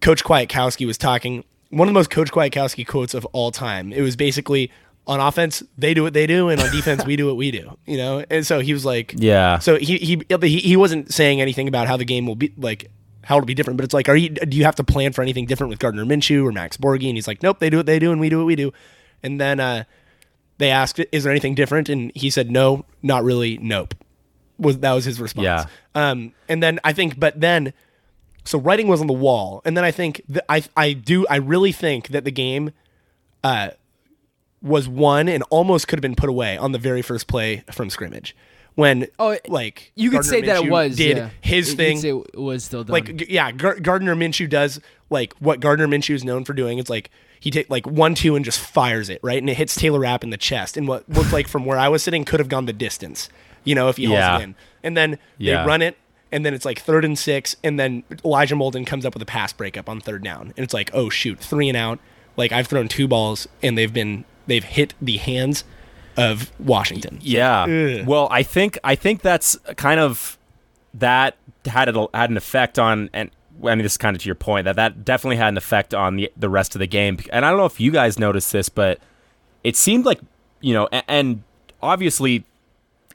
coach 0.00 0.24
kwiatkowski 0.24 0.86
was 0.86 0.98
talking 0.98 1.44
one 1.70 1.86
of 1.88 1.92
the 1.92 1.98
most 1.98 2.10
coach 2.10 2.30
kwiatkowski 2.32 2.86
quotes 2.86 3.12
of 3.14 3.24
all 3.26 3.50
time. 3.50 3.92
It 3.92 4.00
was 4.00 4.16
basically 4.16 4.70
on 5.06 5.20
offense 5.20 5.62
they 5.78 5.94
do 5.94 6.02
what 6.02 6.14
they 6.14 6.26
do 6.26 6.48
and 6.48 6.60
on 6.60 6.70
defense 6.72 7.04
we 7.04 7.14
do 7.16 7.26
what 7.26 7.36
we 7.36 7.50
do 7.50 7.76
you 7.86 7.96
know? 7.98 8.24
And 8.30 8.44
so 8.46 8.60
he 8.60 8.72
was 8.72 8.84
like 8.84 9.14
Yeah. 9.16 9.58
so 9.58 9.76
he 9.76 9.98
he 9.98 10.22
he 10.42 10.58
he 10.58 10.76
wasn't 10.76 11.12
saying 11.12 11.40
anything 11.40 11.68
about 11.68 11.86
how 11.86 11.96
the 11.96 12.04
game 12.04 12.26
will 12.26 12.34
be 12.36 12.52
like 12.56 12.90
how 13.26 13.36
it'll 13.36 13.46
be 13.46 13.54
different, 13.54 13.76
but 13.76 13.82
it's 13.82 13.92
like, 13.92 14.08
are 14.08 14.16
you 14.16 14.28
do 14.28 14.56
you 14.56 14.62
have 14.62 14.76
to 14.76 14.84
plan 14.84 15.12
for 15.12 15.20
anything 15.20 15.46
different 15.46 15.70
with 15.70 15.80
Gardner 15.80 16.04
Minshew 16.04 16.44
or 16.44 16.52
Max 16.52 16.76
Borghi? 16.76 17.08
And 17.08 17.16
he's 17.16 17.26
like, 17.26 17.42
nope, 17.42 17.58
they 17.58 17.68
do 17.68 17.76
what 17.76 17.86
they 17.86 17.98
do, 17.98 18.12
and 18.12 18.20
we 18.20 18.28
do 18.28 18.38
what 18.38 18.46
we 18.46 18.54
do. 18.54 18.72
And 19.20 19.40
then 19.40 19.58
uh, 19.58 19.82
they 20.58 20.70
asked, 20.70 21.00
is 21.10 21.24
there 21.24 21.32
anything 21.32 21.56
different? 21.56 21.88
And 21.88 22.12
he 22.14 22.30
said, 22.30 22.52
no, 22.52 22.84
not 23.02 23.24
really. 23.24 23.58
Nope. 23.58 23.96
Was 24.58 24.78
that 24.78 24.92
was 24.92 25.04
his 25.04 25.20
response? 25.20 25.44
Yeah. 25.44 25.66
Um, 25.96 26.34
and 26.48 26.62
then 26.62 26.78
I 26.84 26.92
think, 26.92 27.18
but 27.18 27.40
then, 27.40 27.72
so 28.44 28.60
writing 28.60 28.86
was 28.86 29.00
on 29.00 29.08
the 29.08 29.12
wall, 29.12 29.60
and 29.64 29.76
then 29.76 29.84
I 29.84 29.90
think 29.90 30.22
that 30.28 30.44
I 30.48 30.62
I 30.76 30.92
do 30.92 31.26
I 31.28 31.36
really 31.36 31.72
think 31.72 32.08
that 32.08 32.24
the 32.24 32.30
game, 32.30 32.70
uh, 33.42 33.70
was 34.62 34.88
won 34.88 35.28
and 35.28 35.42
almost 35.50 35.88
could 35.88 35.98
have 35.98 36.02
been 36.02 36.14
put 36.14 36.28
away 36.28 36.56
on 36.56 36.70
the 36.72 36.78
very 36.78 37.02
first 37.02 37.26
play 37.26 37.64
from 37.72 37.90
scrimmage. 37.90 38.36
When 38.76 39.08
Oh, 39.18 39.36
like 39.48 39.90
You 39.96 40.10
could 40.10 40.16
Gardner 40.22 40.30
say 40.30 40.40
that 40.42 40.64
it 40.64 40.70
was 40.70 40.96
did 40.96 41.16
yeah. 41.16 41.30
his 41.40 41.70
You 41.70 41.76
thing 41.76 41.98
say 41.98 42.10
it 42.10 42.34
was 42.38 42.62
still 42.64 42.84
done. 42.84 42.92
like 42.92 43.16
g- 43.16 43.26
yeah 43.28 43.50
Gar- 43.50 43.80
gardner 43.80 44.14
minshew 44.14 44.48
does 44.48 44.80
like 45.10 45.34
what 45.40 45.58
gardner 45.60 45.88
minshew 45.88 46.14
is 46.14 46.24
known 46.24 46.44
for 46.44 46.52
doing 46.52 46.78
it's 46.78 46.90
like 46.90 47.10
he 47.40 47.50
take 47.50 47.68
like 47.70 47.86
one 47.86 48.14
two 48.14 48.36
and 48.36 48.44
just 48.44 48.60
fires 48.60 49.08
it 49.08 49.18
right 49.22 49.38
and 49.42 49.48
it 49.50 49.56
hits 49.56 49.74
taylor 49.74 50.00
rapp 50.00 50.22
in 50.22 50.30
the 50.30 50.36
chest 50.36 50.76
and 50.76 50.86
what 50.88 51.08
looked 51.08 51.32
like 51.32 51.48
from 51.48 51.64
where 51.64 51.78
i 51.78 51.88
was 51.88 52.02
sitting 52.02 52.24
could 52.24 52.38
have 52.40 52.48
gone 52.50 52.66
the 52.66 52.72
distance 52.72 53.28
you 53.64 53.74
know 53.74 53.88
if 53.88 53.96
he 53.96 54.04
hauls 54.04 54.18
Yeah. 54.18 54.38
it 54.38 54.42
in 54.42 54.54
and 54.82 54.96
then 54.96 55.18
Yeah. 55.38 55.62
they 55.62 55.66
run 55.68 55.80
it 55.82 55.96
and 56.30 56.44
then 56.44 56.52
it's 56.54 56.64
like 56.66 56.78
third 56.80 57.04
and 57.04 57.18
six 57.18 57.56
and 57.64 57.78
then 57.80 58.02
elijah 58.24 58.56
molden 58.56 58.86
comes 58.86 59.06
up 59.06 59.14
with 59.14 59.22
a 59.22 59.26
pass 59.26 59.52
breakup 59.54 59.88
on 59.88 60.00
third 60.00 60.22
down 60.22 60.52
and 60.56 60.64
it's 60.64 60.74
like 60.74 60.90
oh 60.92 61.08
shoot 61.08 61.38
three 61.40 61.68
and 61.68 61.76
out 61.78 61.98
like 62.36 62.52
i've 62.52 62.66
thrown 62.66 62.88
two 62.88 63.08
balls 63.08 63.46
and 63.62 63.78
they've 63.78 63.94
been 63.94 64.24
they've 64.46 64.64
hit 64.64 64.92
the 65.00 65.16
hands 65.18 65.64
of 66.16 66.50
washington 66.58 67.18
Yeah. 67.22 67.62
ugh. 67.64 68.06
well, 68.06 68.28
I 68.30 68.42
think 68.42 68.78
I 68.84 68.94
think 68.94 69.22
that's 69.22 69.56
kind 69.76 70.00
of 70.00 70.38
that 70.94 71.36
had 71.66 71.88
it 71.88 71.96
had 72.14 72.30
an 72.30 72.36
effect 72.36 72.78
on 72.78 73.10
and 73.12 73.30
I 73.62 73.74
mean 73.74 73.78
this 73.82 73.92
is 73.92 73.98
kind 73.98 74.16
of 74.16 74.22
to 74.22 74.26
your 74.26 74.34
point 74.34 74.64
that 74.64 74.76
that 74.76 75.04
definitely 75.04 75.36
had 75.36 75.48
an 75.48 75.56
effect 75.56 75.94
on 75.94 76.16
the 76.16 76.30
the 76.36 76.48
rest 76.48 76.74
of 76.74 76.78
the 76.78 76.86
game. 76.86 77.18
And 77.32 77.44
I 77.44 77.50
don't 77.50 77.58
know 77.58 77.66
if 77.66 77.80
you 77.80 77.90
guys 77.90 78.18
noticed 78.18 78.52
this, 78.52 78.68
but 78.68 78.98
it 79.64 79.76
seemed 79.76 80.04
like 80.04 80.20
you 80.60 80.72
know, 80.74 80.88
and, 80.92 81.04
and 81.08 81.42
obviously 81.82 82.44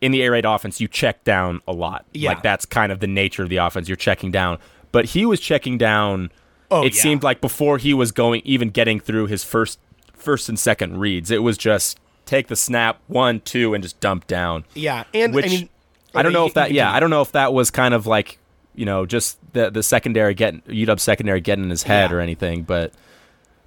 in 0.02 0.12
the 0.12 0.22
air 0.24 0.32
raid 0.32 0.46
offense 0.46 0.80
you 0.82 0.88
check 0.88 1.24
down 1.24 1.62
a 1.68 1.72
lot. 1.74 2.06
Yeah. 2.14 2.30
Like 2.30 2.44
that's 2.44 2.66
kind 2.66 2.92
of 2.92 3.00
the 3.00 3.08
nature 3.08 3.44
of 3.44 3.50
the 3.50 3.58
offense. 3.58 3.88
You're 3.88 3.96
checking 3.96 4.32
down, 4.32 4.58
but 4.92 5.06
he 5.06 5.26
was 5.26 5.40
checking 5.40 5.78
down. 5.78 6.32
Oh, 6.70 6.84
it 6.86 6.96
yeah. 6.96 7.02
seemed 7.02 7.24
like 7.24 7.42
before 7.42 7.78
he 7.78 7.94
was 7.94 8.12
going 8.12 8.42
even 8.46 8.70
getting 8.70 9.00
through 9.00 9.28
his 9.28 9.44
first 9.44 9.80
first 10.14 10.50
and 10.50 10.58
second 10.60 11.00
reads, 11.00 11.30
it 11.32 11.44
was 11.44 11.58
just 11.58 12.00
take 12.32 12.48
the 12.48 12.56
snap 12.56 13.00
one 13.08 13.40
two 13.42 13.74
and 13.76 13.84
just 13.84 14.00
dump 14.00 14.26
down. 14.26 14.64
yeah 14.74 15.04
and 15.14 15.34
Which 15.34 15.46
i 15.46 15.50
mean 15.50 15.70
I 16.16 16.24
don't 16.24 16.34
know 16.34 16.46
if 16.46 16.56
that. 16.56 16.72
Yeah. 16.74 16.92
I 16.92 17.00
don't 17.00 17.10
know 17.10 17.22
if 17.22 17.32
that 17.32 17.54
was 17.54 17.72
kind 17.72 17.94
of 17.94 18.06
like 18.06 18.38
you 18.76 18.86
know 18.86 19.06
just 19.06 19.38
the 19.54 19.70
the 19.72 19.82
secondary 19.84 20.34
getting 20.34 20.62
UW 20.64 21.00
secondary 21.00 21.40
getting 21.40 21.64
in 21.64 21.70
his 21.70 21.84
head 21.84 22.10
Yeah. 22.12 22.16
or 22.18 22.20
anything, 22.20 22.64
but 22.64 22.92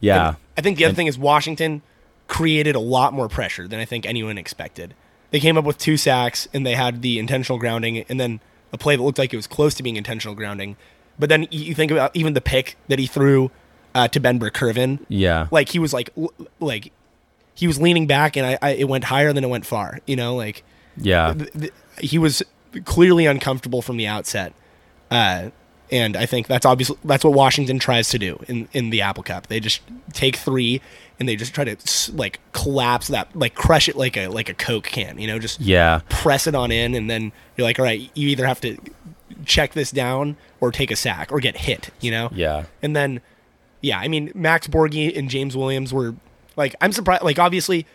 yeah, 0.01 0.35
I 0.59 0.61
think 0.61 0.77
the 0.77 0.85
other 0.85 0.95
thing 0.95 1.07
is 1.07 1.17
Washington 1.17 1.81
created 2.27 2.75
a 2.75 2.81
lot 2.81 3.13
more 3.15 3.29
pressure 3.29 3.67
than 3.69 3.81
I 3.81 3.85
think 3.87 4.05
anyone 4.05 4.37
expected. 4.39 4.93
They 5.31 5.41
came 5.41 5.57
up 5.57 5.65
with 5.65 5.79
two 5.79 5.97
sacks 5.97 6.47
and 6.53 6.67
they 6.67 6.75
had 6.75 7.01
the 7.03 7.19
intentional 7.19 7.59
grounding 7.59 7.99
and 8.11 8.21
then 8.21 8.41
a 8.73 8.79
play 8.79 8.95
that 8.97 9.03
looked 9.03 9.19
like 9.19 9.33
it 9.33 9.37
was 9.37 9.47
close 9.47 9.75
to 9.77 9.83
being 9.83 9.97
intentional 9.97 10.35
grounding. 10.35 10.77
But 11.19 11.29
then 11.31 11.43
you 11.51 11.61
you 11.69 11.75
think 11.75 11.91
about 11.91 12.15
even 12.15 12.35
the 12.35 12.41
pick 12.43 12.77
that 12.89 12.99
he 12.99 13.07
threw 13.07 13.51
uh, 13.95 14.09
to 14.09 14.21
Ben 14.21 14.39
Burr-Kirven. 14.39 14.99
yeah, 15.09 15.47
Like 15.51 15.71
he 15.71 15.79
was 15.79 15.93
like 15.95 16.11
like 16.61 16.93
he 17.55 17.67
was 17.67 17.81
leaning 17.81 18.07
back 18.07 18.37
and 18.37 18.47
I, 18.47 18.59
I 18.63 18.71
it 18.71 18.89
went 18.89 19.05
higher 19.05 19.33
than 19.33 19.45
it 19.45 19.49
went 19.49 19.67
far. 19.67 19.99
You 20.07 20.17
know, 20.17 20.35
like 20.35 20.65
yeah, 20.97 21.35
th- 21.35 21.53
th- 21.53 21.73
he 22.01 22.19
was 22.19 22.43
clearly 22.85 23.27
uncomfortable 23.27 23.83
from 23.83 23.97
the 23.97 24.07
outset. 24.07 24.53
Uh, 25.11 25.51
and 25.91 26.17
I 26.17 26.27
think 26.27 26.47
that's 26.47 26.67
obviously 26.67 26.97
that's 27.05 27.25
what 27.25 27.35
Washington 27.35 27.79
tries 27.79 28.09
to 28.09 28.19
do 28.19 28.43
in, 28.49 28.69
in 28.73 28.91
the 28.91 29.03
Apple 29.03 29.23
Cup. 29.23 29.47
They 29.47 29.61
just 29.61 29.81
take 30.13 30.37
three 30.37 30.81
and 31.21 31.29
they 31.29 31.37
just 31.37 31.55
try 31.55 31.65
to 31.65 31.77
like 32.17 32.41
collapse 32.53 33.09
that, 33.09 33.37
like 33.37 33.55
crush 33.55 33.89
it 33.89 33.95
like 33.95 34.17
a 34.17 34.29
like 34.29 34.49
a 34.49 34.55
Coke 34.55 34.85
can, 34.85 35.19
you 35.19 35.27
know, 35.27 35.39
just 35.39 35.61
yeah, 35.61 36.01
press 36.09 36.47
it 36.47 36.55
on 36.55 36.73
in, 36.73 36.95
and 36.95 37.09
then 37.09 37.33
you're 37.57 37.67
like, 37.67 37.79
all 37.79 37.85
right, 37.85 38.11
you 38.15 38.29
either 38.29 38.47
have 38.47 38.61
to 38.63 38.77
check 39.45 39.75
this 39.75 39.91
down 39.91 40.37
or 40.61 40.73
take 40.73 40.91
a 40.91 40.97
sack 40.97 41.31
or 41.31 41.39
get 41.39 41.57
hit, 41.57 41.91
you 42.01 42.11
know. 42.11 42.31
yeah, 42.33 42.65
And 42.83 42.97
then, 42.97 43.21
yeah, 43.81 43.99
I 43.99 44.09
mean, 44.09 44.33
Max 44.35 44.67
Borghi 44.67 45.17
and 45.17 45.29
James 45.29 45.57
Williams 45.57 45.93
were 45.93 46.15
like, 46.57 46.75
I'm 46.81 46.93
surprised. 46.93 47.23
Like, 47.23 47.39
obviously, 47.39 47.87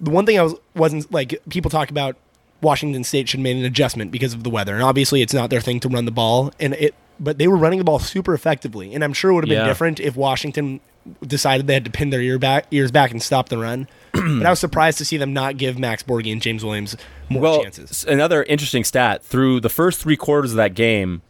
the 0.00 0.10
one 0.10 0.26
thing 0.26 0.38
I 0.38 0.42
was 0.42 0.54
wasn't 0.74 1.10
like 1.12 1.40
people 1.48 1.70
talk 1.70 1.90
about 1.90 2.16
Washington 2.60 3.04
State 3.04 3.28
should 3.28 3.38
have 3.40 3.44
made 3.44 3.56
an 3.56 3.64
adjustment 3.64 4.10
because 4.10 4.34
of 4.34 4.42
the 4.44 4.50
weather, 4.50 4.74
and 4.74 4.82
obviously, 4.82 5.22
it's 5.22 5.34
not 5.34 5.50
their 5.50 5.60
thing 5.60 5.80
to 5.80 5.88
run 5.88 6.04
the 6.04 6.10
ball, 6.12 6.52
and 6.60 6.74
it. 6.74 6.94
But 7.20 7.38
they 7.38 7.46
were 7.46 7.56
running 7.56 7.78
the 7.78 7.84
ball 7.84 7.98
super 8.00 8.34
effectively, 8.34 8.94
and 8.94 9.04
I'm 9.04 9.12
sure 9.12 9.30
it 9.30 9.34
would 9.34 9.44
have 9.44 9.48
been 9.48 9.58
Yeah. 9.58 9.66
different 9.66 10.00
if 10.00 10.16
Washington 10.16 10.80
decided 11.24 11.66
they 11.68 11.74
had 11.74 11.84
to 11.84 11.90
pin 11.90 12.10
their 12.10 12.20
ear 12.22 12.38
back, 12.38 12.66
ears 12.72 12.90
back 12.90 13.10
and 13.12 13.22
stop 13.22 13.48
the 13.48 13.58
run. 13.58 13.86
but 14.12 14.44
I 14.46 14.50
was 14.50 14.58
surprised 14.58 14.98
to 14.98 15.04
see 15.04 15.18
them 15.18 15.32
not 15.32 15.56
give 15.56 15.78
Max 15.78 16.02
Borghi 16.02 16.32
and 16.32 16.40
James 16.42 16.64
Williams 16.64 16.96
more 17.28 17.42
Well, 17.42 17.62
chances. 17.62 18.04
another 18.08 18.42
interesting 18.44 18.82
stat 18.82 19.22
through 19.22 19.60
the 19.60 19.68
first 19.68 20.00
three 20.00 20.16
quarters 20.16 20.52
of 20.52 20.56
that 20.56 20.74
game, 20.74 21.22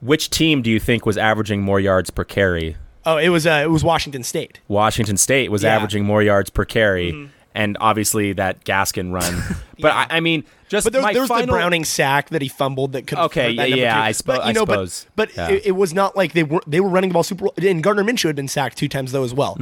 which 0.00 0.30
team 0.30 0.62
do 0.62 0.70
you 0.70 0.78
think 0.78 1.04
was 1.06 1.16
averaging 1.18 1.62
more 1.62 1.80
yards 1.80 2.10
per 2.10 2.22
carry? 2.24 2.76
Oh, 3.06 3.16
it 3.18 3.28
was 3.28 3.46
uh, 3.46 3.60
it 3.64 3.70
was 3.70 3.84
Washington 3.84 4.22
State. 4.22 4.60
Washington 4.68 5.16
State 5.16 5.50
was 5.50 5.62
Yeah. 5.62 5.70
Mm-hmm. 5.70 5.76
averaging 5.76 6.04
more 6.04 6.22
yards 6.22 6.50
per 6.50 6.64
carry, 6.64 7.30
and 7.54 7.76
obviously 7.80 8.32
that 8.34 8.64
Gaskin 8.64 9.12
run. 9.12 9.42
But 9.80 9.88
Yeah. 9.88 10.06
I, 10.08 10.16
I 10.18 10.20
mean, 10.20 10.44
just 10.68 10.84
But 10.84 10.92
there, 10.92 11.02
there 11.12 11.20
was 11.22 11.28
the 11.28 11.46
Browning 11.48 11.84
sack 11.84 12.28
that 12.30 12.40
he 12.40 12.48
fumbled 12.48 12.92
that 12.92 13.08
could. 13.08 13.18
Okay, 13.18 13.50
yeah, 13.50 13.64
yeah. 13.64 14.00
I 14.00 14.10
suppo- 14.12 14.26
But, 14.26 14.44
you 14.44 14.50
I 14.50 14.52
suppose. 14.52 15.06
But, 15.16 15.30
but 15.34 15.36
Yeah. 15.36 15.56
it, 15.56 15.66
it 15.66 15.72
was 15.72 15.92
not 15.92 16.16
like 16.16 16.32
they 16.32 16.44
were 16.44 16.60
they 16.66 16.78
were 16.80 16.88
running 16.88 17.10
the 17.10 17.14
ball 17.14 17.24
super. 17.24 17.48
And 17.60 17.82
Gardner 17.82 18.04
Minshew 18.04 18.26
had 18.28 18.36
been 18.36 18.46
sacked 18.48 18.78
two 18.78 18.88
times 18.88 19.10
though 19.10 19.24
as 19.24 19.34
well. 19.34 19.56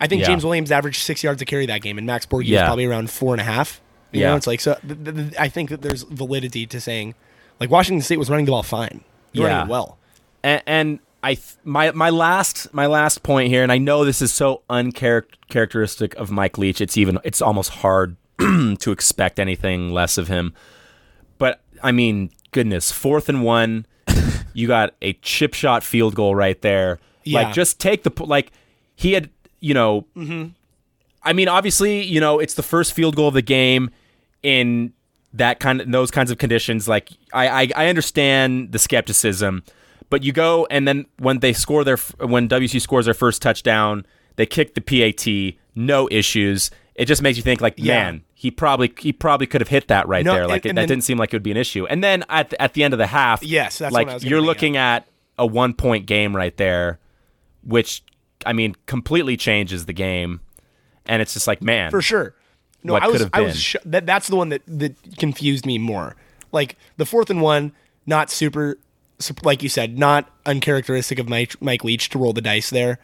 I 0.00 0.06
think 0.06 0.22
Mm-hmm. 0.22 0.30
James 0.30 0.44
Williams 0.44 0.72
averaged 0.72 1.02
six 1.02 1.22
yards 1.22 1.38
to 1.40 1.44
carry 1.44 1.66
that 1.66 1.82
game, 1.82 1.98
and 1.98 2.06
Max 2.06 2.24
Borghi 2.26 2.52
was 2.52 2.62
probably 2.62 2.86
around 2.86 3.10
four 3.10 3.34
and 3.34 3.40
a 3.42 3.44
half. 3.44 3.80
You 4.10 4.22
Yeah. 4.22 4.30
know, 4.30 4.36
it's 4.36 4.46
like 4.46 4.60
so. 4.60 4.76
Th- 4.86 5.04
th- 5.04 5.14
th- 5.16 5.34
I 5.38 5.48
think 5.48 5.68
that 5.68 5.82
there's 5.82 6.04
validity 6.04 6.66
to 6.66 6.80
saying, 6.80 7.14
like 7.60 7.70
Washington 7.70 8.00
State 8.02 8.18
was 8.18 8.30
running 8.30 8.46
the 8.46 8.52
ball 8.52 8.62
fine, 8.62 9.02
Yeah. 9.34 9.48
running 9.48 9.68
well. 9.68 9.98
and, 10.42 10.62
and 10.66 10.98
I 11.22 11.34
th- 11.34 11.56
my 11.64 11.90
my 11.92 12.10
last 12.10 12.72
my 12.72 12.86
last 12.86 13.22
point 13.22 13.48
here, 13.48 13.62
and 13.62 13.72
I 13.72 13.78
know 13.78 14.04
this 14.04 14.22
is 14.22 14.32
so 14.32 14.62
uncharacteristic 14.70 16.14
of 16.14 16.30
Mike 16.30 16.58
Leach. 16.58 16.80
It's 16.80 16.96
even 16.96 17.18
it's 17.24 17.42
almost 17.42 17.70
hard 17.70 18.16
to 18.38 18.92
expect 18.92 19.40
anything 19.40 19.90
less 19.92 20.16
of 20.16 20.28
him. 20.28 20.54
But 21.38 21.60
I 21.82 21.92
mean, 21.92 22.30
goodness, 22.52 22.92
fourth 22.92 23.28
and 23.28 23.42
one, 23.42 23.86
you 24.52 24.66
got 24.66 24.94
a 25.02 25.14
chip 25.14 25.54
shot 25.54 25.82
field 25.82 26.14
goal 26.14 26.34
right 26.34 26.60
there. 26.62 26.98
Yeah. 27.24 27.42
Like, 27.42 27.54
just 27.54 27.80
take 27.80 28.04
the 28.04 28.24
like 28.24 28.52
he 28.96 29.12
had, 29.12 29.30
you 29.60 29.74
know. 29.74 30.06
Mm-hmm. 30.16 30.48
I 31.22 31.32
mean, 31.32 31.48
obviously, 31.48 32.02
you 32.04 32.20
know, 32.20 32.38
it's 32.38 32.54
the 32.54 32.62
first 32.62 32.92
field 32.92 33.16
goal 33.16 33.28
of 33.28 33.34
the 33.34 33.42
game 33.42 33.90
in 34.42 34.92
that 35.34 35.60
kind 35.60 35.80
of 35.80 35.86
in 35.86 35.90
those 35.90 36.10
kinds 36.10 36.30
of 36.30 36.38
conditions. 36.38 36.88
Like, 36.88 37.10
I, 37.32 37.48
I 37.48 37.68
I 37.76 37.88
understand 37.88 38.72
the 38.72 38.78
skepticism, 38.78 39.62
but 40.10 40.22
you 40.22 40.32
go 40.32 40.66
and 40.70 40.86
then 40.88 41.06
when 41.18 41.40
they 41.40 41.52
score 41.52 41.84
their 41.84 41.96
when 42.20 42.48
WC 42.48 42.80
scores 42.80 43.04
their 43.04 43.14
first 43.14 43.42
touchdown, 43.42 44.06
they 44.36 44.46
kick 44.46 44.74
the 44.74 44.80
PAT, 44.80 45.56
no 45.74 46.08
issues. 46.10 46.70
It 46.94 47.04
just 47.06 47.22
makes 47.22 47.36
you 47.36 47.42
think 47.44 47.60
like, 47.60 47.74
Yeah. 47.76 48.04
man, 48.04 48.24
he 48.34 48.50
probably 48.50 48.92
he 48.98 49.12
probably 49.12 49.46
could 49.46 49.60
have 49.60 49.68
hit 49.68 49.88
that 49.88 50.08
right 50.08 50.24
No, 50.24 50.34
there. 50.34 50.46
Like 50.48 50.64
it, 50.66 50.70
that 50.70 50.74
then- 50.74 50.88
didn't 50.88 51.04
seem 51.04 51.18
like 51.18 51.32
it 51.32 51.36
would 51.36 51.42
be 51.42 51.50
an 51.52 51.56
issue. 51.56 51.86
And 51.86 52.02
then 52.02 52.24
at 52.28 52.50
the, 52.50 52.60
at 52.60 52.74
the 52.74 52.82
end 52.84 52.94
of 52.94 52.98
the 52.98 53.06
half, 53.06 53.42
Yes, 53.42 53.78
that's 53.78 53.92
like 53.92 54.06
what 54.06 54.10
I 54.12 54.14
was 54.14 54.24
you're 54.24 54.40
looking 54.40 54.76
at 54.76 55.06
a 55.38 55.46
one 55.46 55.74
point 55.74 56.06
game 56.06 56.34
right 56.34 56.56
there, 56.56 56.98
which 57.62 58.02
I 58.46 58.52
mean 58.52 58.74
completely 58.86 59.36
changes 59.36 59.86
the 59.86 59.92
game. 59.92 60.40
And 61.06 61.22
it's 61.22 61.32
just 61.34 61.46
like, 61.46 61.62
man, 61.62 61.90
for 61.90 62.02
sure. 62.02 62.34
No, 62.82 62.94
I 62.94 63.06
was 63.08 63.26
I 63.32 63.40
was 63.40 63.60
sh- 63.60 63.76
that 63.84 64.06
that's 64.06 64.28
the 64.28 64.36
one 64.36 64.48
that 64.50 64.62
that 64.66 64.94
confused 65.18 65.66
me 65.66 65.78
more. 65.78 66.16
Like 66.52 66.76
the 66.96 67.04
fourth 67.06 67.28
and 67.30 67.40
one, 67.42 67.72
not 68.06 68.30
super, 68.30 68.78
sup- 68.78 68.78
like 69.42 69.62
you 69.62 69.68
said, 69.68 69.98
not 69.98 70.30
uncharacteristic 70.46 71.18
of 71.18 71.28
Mike 71.28 71.60
Mike 71.60 71.84
Leach 71.84 72.08
to 72.10 72.18
roll 72.18 72.32
the 72.32 72.40
dice 72.40 72.70
there. 72.70 72.98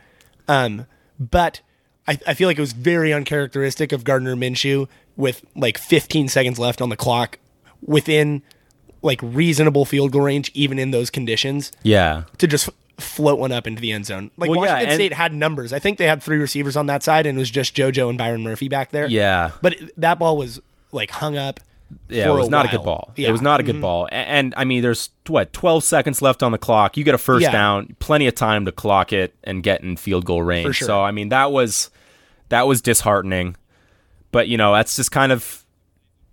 Um, 0.49 0.87
but 1.19 1.61
I, 2.07 2.19
I 2.27 2.35
feel 2.35 2.49
like 2.49 2.59
it 2.59 2.61
was 2.61 2.73
very 2.73 3.13
uncharacteristic 3.13 3.93
of 3.93 4.05
Gardner 4.05 4.37
Minshew 4.37 4.89
with 5.17 5.45
like 5.55 5.79
15 5.79 6.29
seconds 6.29 6.59
left 6.59 6.81
on 6.83 6.89
the 6.89 6.97
clock, 6.97 7.39
within 7.85 8.43
like 9.03 9.21
reasonable 9.23 9.85
field 9.85 10.13
goal 10.13 10.23
range, 10.23 10.51
even 10.55 10.79
in 10.79 10.91
those 10.91 11.11
conditions, 11.11 11.73
yeah. 11.83 12.25
to 12.39 12.47
just 12.47 12.69
float 12.99 13.39
one 13.39 13.53
up 13.53 13.67
into 13.67 13.81
the 13.81 13.93
end 13.93 14.07
zone. 14.07 14.31
Like 14.37 14.51
Well, 14.51 14.61
yeah, 14.65 14.73
Washington 14.73 14.89
and- 14.91 14.97
State 14.97 15.13
had 15.13 15.35
numbers. 15.35 15.73
I 15.73 15.79
think 15.79 15.99
they 15.99 16.07
had 16.07 16.23
three 16.23 16.39
receivers 16.39 16.77
on 16.77 16.87
that 16.87 17.03
side, 17.03 17.27
and 17.27 17.37
it 17.37 17.41
was 17.41 17.51
just 17.51 17.75
JoJo 17.77 18.09
and 18.09 18.17
Byron 18.19 18.43
Murphy 18.43 18.69
back 18.69 18.91
there. 18.93 19.07
Yeah. 19.07 19.51
But 19.63 19.75
it- 19.75 20.01
that 20.01 20.19
ball 20.19 20.37
was 20.37 20.61
like 20.93 21.11
hung 21.11 21.37
up. 21.37 21.61
Yeah, 22.09 22.29
it 22.29 22.33
was 22.35 22.49
not 22.49 22.67
a 22.67 22.69
good 22.69 22.85
ball. 22.85 23.13
Yeah. 23.17 23.29
It 23.29 23.33
was 23.33 23.43
not 23.43 23.61
a 23.61 23.63
good 23.63 23.81
ball. 23.81 24.07
A- 24.07 24.15
And, 24.15 24.55
I 24.57 24.65
mean, 24.65 24.83
there's 24.83 25.11
what 25.27 25.53
12 25.53 25.83
seconds 25.85 26.21
left 26.23 26.43
on 26.43 26.53
the 26.53 26.59
clock. 26.59 26.97
You 26.97 27.05
get 27.05 27.15
a 27.15 27.19
first 27.19 27.43
Yeah. 27.43 27.53
down, 27.53 27.97
plenty 27.99 28.27
of 28.27 28.35
time 28.35 28.65
to 28.67 28.73
clock 28.73 29.13
it 29.13 29.35
and 29.45 29.63
get 29.63 29.83
in 29.83 29.97
field 29.97 30.25
goal 30.25 30.43
range. 30.43 30.77
Sure. 30.77 30.87
So 30.87 31.03
I 31.03 31.11
mean, 31.11 31.29
that 31.31 31.51
was 31.53 31.91
that 32.51 32.67
was 32.67 32.81
disheartening. 32.83 33.57
But 34.33 34.49
you 34.49 34.57
know, 34.57 34.73
that's 34.75 34.97
just 34.97 35.11
kind 35.13 35.33
of 35.33 35.65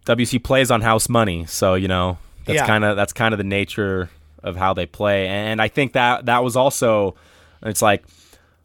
WC 0.06 0.40
plays 0.44 0.72
on 0.72 0.82
house 0.82 1.08
money. 1.10 1.46
So 1.46 1.76
you 1.76 1.88
know, 1.88 2.18
that's 2.46 2.58
Yeah. 2.58 2.66
kind 2.68 2.84
of 2.84 2.96
that's 2.98 3.14
kind 3.14 3.34
of 3.34 3.38
the 3.38 3.44
nature 3.44 4.10
of 4.44 4.56
how 4.56 4.74
they 4.74 4.86
play. 4.86 5.28
And 5.28 5.62
I 5.62 5.68
think 5.68 5.94
that 5.94 6.26
that 6.26 6.44
was 6.44 6.56
also 6.56 7.16
it's 7.64 7.82
like 7.82 8.04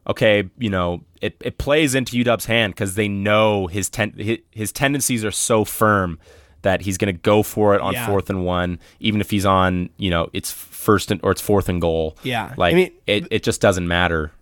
okay, 0.08 0.48
you 0.56 0.70
know, 0.70 1.02
it, 1.20 1.36
it 1.40 1.58
plays 1.58 1.96
into 1.96 2.16
UW's 2.16 2.44
hand 2.44 2.72
because 2.72 2.94
they 2.94 3.08
know 3.08 3.66
his, 3.66 3.88
ten, 3.90 4.12
his 4.16 4.38
his 4.52 4.70
tendencies 4.70 5.24
are 5.24 5.32
so 5.32 5.64
firm 5.64 6.18
that 6.66 6.82
he's 6.82 6.99
going 6.99 7.14
to 7.14 7.20
go 7.20 7.42
for 7.44 7.75
it 7.76 7.80
on 7.80 7.92
Yeah. 7.94 8.06
fourth 8.06 8.28
and 8.28 8.44
one, 8.44 8.80
even 8.99 9.20
if 9.20 9.30
he's 9.30 9.46
on, 9.46 9.88
you 9.99 10.11
know, 10.11 10.28
it's 10.32 10.50
first 10.50 11.12
and, 11.12 11.20
or 11.23 11.30
it's 11.30 11.40
fourth 11.40 11.68
and 11.68 11.80
goal. 11.80 12.16
Yeah. 12.25 12.52
like 12.56 12.73
I 12.75 12.76
mean, 12.76 12.92
it, 13.06 13.28
it 13.30 13.42
just 13.44 13.61
doesn't 13.61 13.87
matter. 13.87 14.32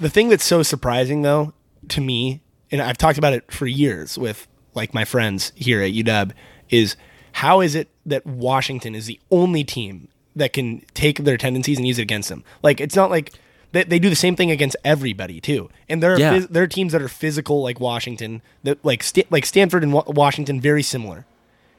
The 0.00 0.10
thing 0.10 0.28
that's 0.28 0.44
so 0.44 0.62
surprising 0.64 1.22
though 1.22 1.52
to 1.90 2.00
me, 2.00 2.40
and 2.72 2.82
I've 2.82 2.98
talked 2.98 3.16
about 3.18 3.32
it 3.32 3.50
for 3.52 3.66
years 3.66 4.18
with 4.18 4.46
like 4.74 4.92
my 4.92 5.04
friends 5.04 5.52
here 5.54 5.80
at 5.82 5.92
UW, 5.92 6.32
is 6.68 6.96
how 7.32 7.60
is 7.60 7.74
it 7.76 7.88
that 8.06 8.26
Washington 8.26 8.94
is 8.96 9.06
the 9.06 9.20
only 9.30 9.62
team 9.64 10.08
that 10.36 10.52
can 10.52 10.82
take 10.94 11.18
their 11.24 11.36
tendencies 11.36 11.78
and 11.78 11.86
use 11.86 11.98
it 11.98 12.02
against 12.02 12.28
them? 12.28 12.42
Like 12.62 12.80
it's 12.80 12.96
not 12.96 13.10
like 13.10 13.32
they, 13.72 13.84
they 13.84 13.98
do 13.98 14.08
the 14.10 14.16
same 14.16 14.34
thing 14.36 14.50
against 14.50 14.76
everybody 14.84 15.40
too, 15.40 15.68
and 15.88 16.02
there 16.02 16.12
are 16.14 16.18
Yeah. 16.18 16.34
phys- 16.38 16.48
there 16.48 16.62
are 16.62 16.66
teams 16.68 16.92
that 16.92 17.02
are 17.02 17.08
physical 17.08 17.62
like 17.62 17.78
Washington 17.80 18.40
that 18.64 18.82
like 18.84 19.02
Sta- 19.02 19.26
like 19.30 19.44
Stanford 19.46 19.82
and 19.82 19.92
Wa- 19.92 20.04
Washington 20.06 20.60
very 20.60 20.82
similar. 20.82 21.26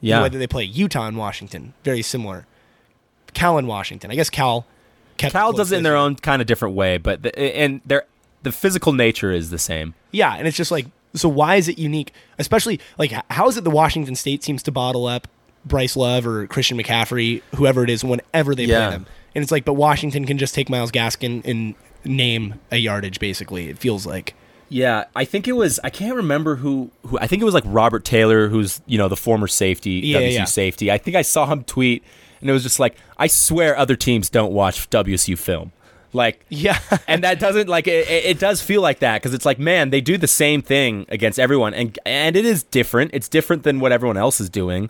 Yeah, 0.01 0.17
the 0.17 0.23
way 0.23 0.29
that 0.29 0.37
they 0.37 0.47
play 0.47 0.63
Utah 0.63 1.07
and 1.07 1.17
Washington 1.17 1.73
very 1.83 2.01
similar. 2.01 2.45
Cal 3.33 3.57
and 3.57 3.67
Washington, 3.67 4.09
I 4.11 4.15
guess 4.15 4.29
Cal. 4.29 4.65
kept 5.17 5.33
Cal 5.33 5.53
does 5.53 5.71
it 5.71 5.77
in 5.77 5.83
their 5.83 5.95
own 5.97 6.15
kind 6.15 6.41
of 6.41 6.47
different 6.47 6.75
way, 6.75 6.97
but 6.97 7.21
the, 7.23 7.37
and 7.39 7.81
their 7.85 8.05
the 8.43 8.51
physical 8.51 8.93
nature 8.93 9.31
is 9.31 9.49
the 9.49 9.59
same. 9.59 9.93
Yeah, 10.11 10.33
and 10.35 10.47
it's 10.47 10.57
just 10.57 10.71
like, 10.71 10.87
so 11.13 11.27
why 11.29 11.55
is 11.57 11.67
it 11.67 11.77
unique? 11.77 12.13
Especially 12.39 12.79
like, 12.97 13.11
how 13.29 13.47
is 13.47 13.57
it 13.57 13.63
the 13.63 13.69
Washington 13.69 14.15
State 14.15 14.43
seems 14.43 14.63
to 14.63 14.71
bottle 14.71 15.05
up 15.05 15.27
Bryce 15.65 15.95
Love 15.97 16.25
or 16.25 16.47
Christian 16.47 16.77
McCaffrey, 16.77 17.41
whoever 17.55 17.83
it 17.83 17.89
is, 17.89 18.03
whenever 18.03 18.55
they 18.55 18.63
Yeah. 18.65 18.87
play 18.87 18.95
them? 18.97 19.05
And 19.35 19.43
it's 19.43 19.51
like, 19.51 19.65
but 19.65 19.73
Washington 19.73 20.25
can 20.25 20.37
just 20.37 20.55
take 20.55 20.69
Myles 20.69 20.91
Gaskin 20.91 21.45
and 21.45 21.75
name 22.05 22.55
a 22.71 22.77
yardage. 22.77 23.19
Basically, 23.19 23.69
it 23.69 23.77
feels 23.77 24.05
like. 24.05 24.33
Yeah, 24.69 25.05
I 25.15 25.25
think 25.25 25.47
it 25.47 25.53
was. 25.53 25.79
I 25.83 25.89
can't 25.89 26.15
remember 26.15 26.55
who. 26.55 26.91
Who 27.07 27.17
I 27.19 27.27
think 27.27 27.41
it 27.41 27.45
was 27.45 27.53
like 27.53 27.63
Robert 27.65 28.05
Taylor, 28.05 28.47
who's 28.47 28.81
you 28.85 28.97
know 28.97 29.07
the 29.07 29.17
former 29.17 29.47
safety, 29.47 29.91
Yeah, 29.91 30.19
WSU 30.19 30.33
yeah. 30.33 30.43
safety. 30.45 30.91
I 30.91 30.97
think 30.97 31.17
I 31.17 31.23
saw 31.23 31.47
him 31.47 31.63
tweet, 31.63 32.03
and 32.39 32.49
it 32.49 32.53
was 32.53 32.63
just 32.63 32.79
like, 32.79 32.95
I 33.17 33.27
swear 33.27 33.75
other 33.77 33.95
teams 33.95 34.29
don't 34.29 34.53
watch 34.53 34.89
WSU 34.89 35.37
film, 35.37 35.71
like. 36.13 36.45
Yeah, 36.49 36.79
and 37.07 37.23
that 37.23 37.39
doesn't 37.39 37.67
like 37.67 37.87
it, 37.87 38.07
it 38.07 38.39
does 38.39 38.61
feel 38.61 38.81
like 38.81 38.99
that 38.99 39.21
because 39.21 39.33
it's 39.33 39.45
like 39.45 39.59
man 39.59 39.89
they 39.89 40.01
do 40.01 40.17
the 40.17 40.27
same 40.27 40.61
thing 40.61 41.05
against 41.09 41.39
everyone 41.39 41.73
and 41.73 41.97
and 42.05 42.35
it 42.35 42.45
is 42.45 42.63
different 42.63 43.11
it's 43.13 43.27
different 43.27 43.63
than 43.63 43.79
what 43.79 43.91
everyone 43.91 44.17
else 44.17 44.39
is 44.39 44.49
doing 44.49 44.89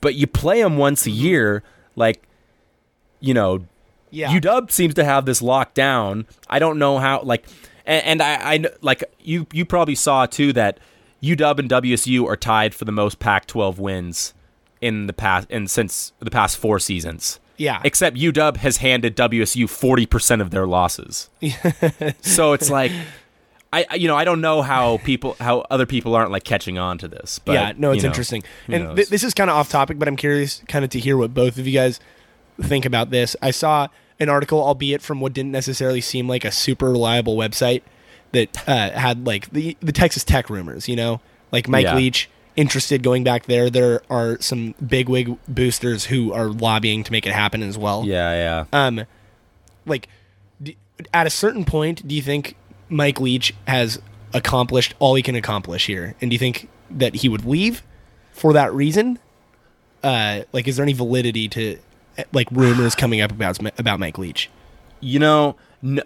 but 0.00 0.14
you 0.14 0.26
play 0.26 0.62
them 0.62 0.76
once 0.76 1.06
a 1.06 1.10
mm-hmm. 1.10 1.18
year 1.18 1.62
like 1.94 2.22
you 3.20 3.34
know 3.34 3.64
yeah. 4.10 4.30
UW 4.30 4.70
seems 4.70 4.94
to 4.94 5.04
have 5.04 5.26
this 5.26 5.42
locked 5.42 5.74
down. 5.74 6.26
I 6.48 6.58
don't 6.58 6.78
know 6.78 6.98
how 6.98 7.22
like 7.22 7.44
and, 7.86 8.04
and 8.04 8.22
I, 8.22 8.54
I 8.54 8.64
like 8.82 9.04
you 9.20 9.46
you 9.52 9.64
probably 9.64 9.94
saw 9.94 10.26
too 10.26 10.52
that 10.54 10.78
UW 11.22 11.58
and 11.58 11.70
WSU 11.70 12.26
are 12.26 12.36
tied 12.36 12.74
for 12.74 12.84
the 12.84 12.92
most 12.92 13.18
Pac-12 13.18 13.78
wins 13.78 14.34
in 14.80 15.06
the 15.06 15.12
past 15.12 15.46
and 15.50 15.70
since 15.70 16.12
the 16.20 16.30
past 16.30 16.58
4 16.58 16.78
seasons. 16.78 17.40
Yeah. 17.56 17.80
Except 17.84 18.16
UW 18.16 18.58
has 18.58 18.76
handed 18.78 19.16
WSU 19.16 19.64
40% 19.64 20.42
of 20.42 20.50
their 20.50 20.66
losses. 20.66 21.30
so 22.20 22.52
it's 22.52 22.68
like 22.70 22.92
I 23.72 23.86
I- 23.90 23.94
you 23.96 24.08
know, 24.08 24.16
I 24.16 24.24
don't 24.24 24.40
know 24.40 24.62
how 24.62 24.98
people 24.98 25.36
how 25.40 25.60
other 25.70 25.86
people 25.86 26.14
aren't 26.14 26.30
like 26.30 26.44
catching 26.44 26.78
on 26.78 26.98
to 26.98 27.08
this. 27.08 27.38
But 27.38 27.52
yeah, 27.52 27.72
no, 27.76 27.92
it's 27.92 27.98
you 27.98 28.02
know, 28.02 28.08
interesting. 28.12 28.42
And 28.68 28.96
th- 28.96 29.08
this 29.08 29.24
is 29.24 29.32
kind 29.34 29.48
of 29.50 29.56
off 29.56 29.70
topic, 29.70 29.98
but 29.98 30.06
I'm 30.06 30.16
curious 30.16 30.62
kind 30.68 30.84
of 30.84 30.90
to 30.90 31.00
hear 31.00 31.16
what 31.16 31.32
both 31.32 31.56
of 31.58 31.66
you 31.66 31.72
guys 31.72 31.98
think 32.60 32.84
about 32.84 33.10
this. 33.10 33.34
I 33.42 33.50
saw 33.50 33.88
an 34.18 34.28
article, 34.28 34.60
albeit 34.62 35.02
from 35.02 35.20
what 35.20 35.32
didn't 35.32 35.52
necessarily 35.52 36.00
seem 36.00 36.28
like 36.28 36.44
a 36.44 36.50
super 36.50 36.90
reliable 36.90 37.36
website, 37.36 37.82
that 38.32 38.68
uh, 38.68 38.90
had 38.90 39.26
like 39.26 39.50
the 39.50 39.76
the 39.80 39.92
Texas 39.92 40.24
Tech 40.24 40.48
rumors. 40.50 40.88
You 40.88 40.96
know, 40.96 41.20
like 41.52 41.68
Mike 41.68 41.84
Yeah. 41.84 41.96
Leach 41.96 42.28
interested 42.56 43.02
going 43.02 43.22
back 43.22 43.44
there. 43.46 43.68
There 43.68 44.02
are 44.08 44.40
some 44.40 44.74
bigwig 44.86 45.36
boosters 45.46 46.06
who 46.06 46.32
are 46.32 46.46
lobbying 46.48 47.04
to 47.04 47.12
make 47.12 47.26
it 47.26 47.32
happen 47.32 47.62
as 47.62 47.76
well. 47.76 48.04
Yeah, 48.06 48.32
yeah. 48.72 48.86
Um, 48.86 49.04
like, 49.84 50.08
d- 50.62 50.76
at 51.12 51.26
a 51.26 51.30
certain 51.30 51.66
point, 51.66 52.08
do 52.08 52.14
you 52.14 52.22
think 52.22 52.56
Mike 52.88 53.20
Leach 53.20 53.54
has 53.68 54.00
accomplished 54.32 54.94
all 54.98 55.14
he 55.16 55.22
can 55.22 55.34
accomplish 55.34 55.86
here? 55.86 56.14
And 56.22 56.30
do 56.30 56.34
you 56.34 56.38
think 56.38 56.70
that 56.90 57.16
he 57.16 57.28
would 57.28 57.44
leave 57.44 57.82
for 58.32 58.54
that 58.54 58.72
reason? 58.72 59.18
Uh, 60.02 60.42
like, 60.52 60.66
is 60.66 60.76
there 60.76 60.82
any 60.84 60.94
validity 60.94 61.48
to 61.48 61.78
like 62.32 62.48
rumors 62.50 62.94
coming 62.94 63.20
up 63.20 63.30
about 63.30 63.58
about 63.78 64.00
Mike 64.00 64.18
Leach? 64.18 64.50
You 65.00 65.18
know, 65.18 65.56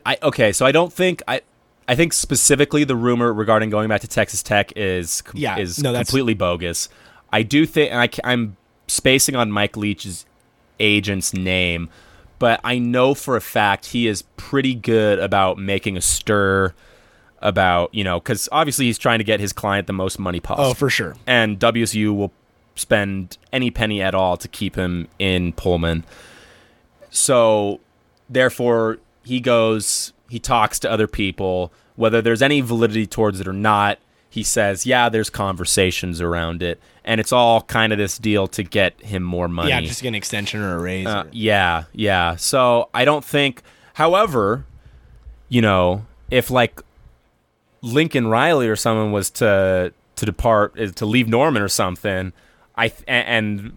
I 0.05 0.19
okay, 0.23 0.53
so 0.53 0.67
I 0.67 0.73
don't 0.73 0.93
think 0.93 1.23
I. 1.29 1.43
I 1.89 1.97
think 1.97 2.13
specifically 2.13 2.85
the 2.85 2.95
rumor 2.95 3.33
regarding 3.33 3.69
going 3.69 3.89
back 3.89 4.03
to 4.03 4.07
Texas 4.07 4.45
Tech 4.45 4.73
is 4.77 5.25
Yeah, 5.35 5.59
is 5.59 5.83
no, 5.83 5.93
completely 5.93 6.35
bogus. 6.35 6.89
I 7.33 7.43
do 7.43 7.67
think 7.67 7.91
and 7.91 8.01
I, 8.01 8.09
I'm 8.23 8.57
spacing 8.87 9.35
on 9.35 9.51
Mike 9.51 9.77
Leach's 9.77 10.25
agent's 10.79 11.35
name, 11.35 11.89
but 12.39 12.61
I 12.63 12.79
know 12.79 13.15
for 13.15 13.35
a 13.35 13.41
fact 13.41 13.87
he 13.87 14.07
is 14.07 14.23
pretty 14.37 14.75
good 14.77 15.19
about 15.19 15.59
making 15.59 15.97
a 15.97 16.01
stir 16.01 16.75
about 17.43 17.93
you 17.93 18.05
know 18.05 18.21
because 18.21 18.49
obviously 18.53 18.85
he's 18.85 18.99
trying 18.99 19.19
to 19.19 19.25
get 19.25 19.41
his 19.41 19.53
client 19.53 19.87
the 19.89 19.93
most 19.93 20.19
money 20.19 20.39
oh, 20.39 20.47
possible 20.47 20.69
Oh, 20.71 20.75
for 20.75 20.91
sure. 20.91 21.17
and 21.27 21.59
WSU 21.59 22.15
will 22.15 22.31
spend 22.75 23.37
any 23.53 23.71
penny 23.71 24.01
at 24.01 24.15
all 24.15 24.37
to 24.37 24.49
keep 24.49 24.77
him 24.77 25.09
in 25.19 25.53
Pullman. 25.53 26.05
So, 27.11 27.81
therefore, 28.29 28.99
he 29.25 29.41
goes, 29.41 30.13
he 30.29 30.39
talks 30.39 30.79
to 30.81 30.91
other 30.91 31.07
people, 31.07 31.73
whether 31.97 32.23
there's 32.23 32.43
any 32.43 32.61
validity 32.61 33.07
towards 33.07 33.41
it 33.41 33.49
or 33.49 33.53
not. 33.53 33.99
He 34.29 34.45
says, 34.45 34.87
yeah, 34.87 35.09
there's 35.09 35.29
conversations 35.29 36.21
around 36.21 36.63
it. 36.63 36.81
And 37.05 37.21
it's 37.21 37.33
all 37.33 37.63
kind 37.63 37.93
of 37.93 37.99
this 37.99 38.17
deal 38.17 38.47
to 38.49 38.63
get 38.63 39.01
him 39.01 39.25
more 39.25 39.49
money. 39.49 39.71
Yeah, 39.71 39.81
just 39.81 40.03
get 40.03 40.09
an 40.09 40.15
extension 40.15 40.61
or 40.61 40.77
a 40.77 40.79
raise. 40.79 41.07
Uh, 41.07 41.25
or- 41.27 41.31
yeah, 41.33 41.85
yeah. 41.93 42.37
So 42.37 42.89
I 42.95 43.05
don't 43.05 43.25
think, 43.25 43.63
however, 43.95 44.65
you 45.49 45.61
know, 45.63 46.07
if 46.31 46.49
like 46.51 46.81
Lincoln 47.83 48.29
Riley 48.29 48.69
or 48.69 48.77
someone 48.77 49.11
was 49.11 49.31
to 49.31 49.93
to 50.17 50.27
depart 50.27 50.79
uh, 50.79 50.89
to 50.93 51.07
leave 51.07 51.27
Norman 51.27 51.61
or 51.63 51.69
something, 51.69 52.33
I 52.81 52.89
th- 52.89 53.05
and, 53.07 53.73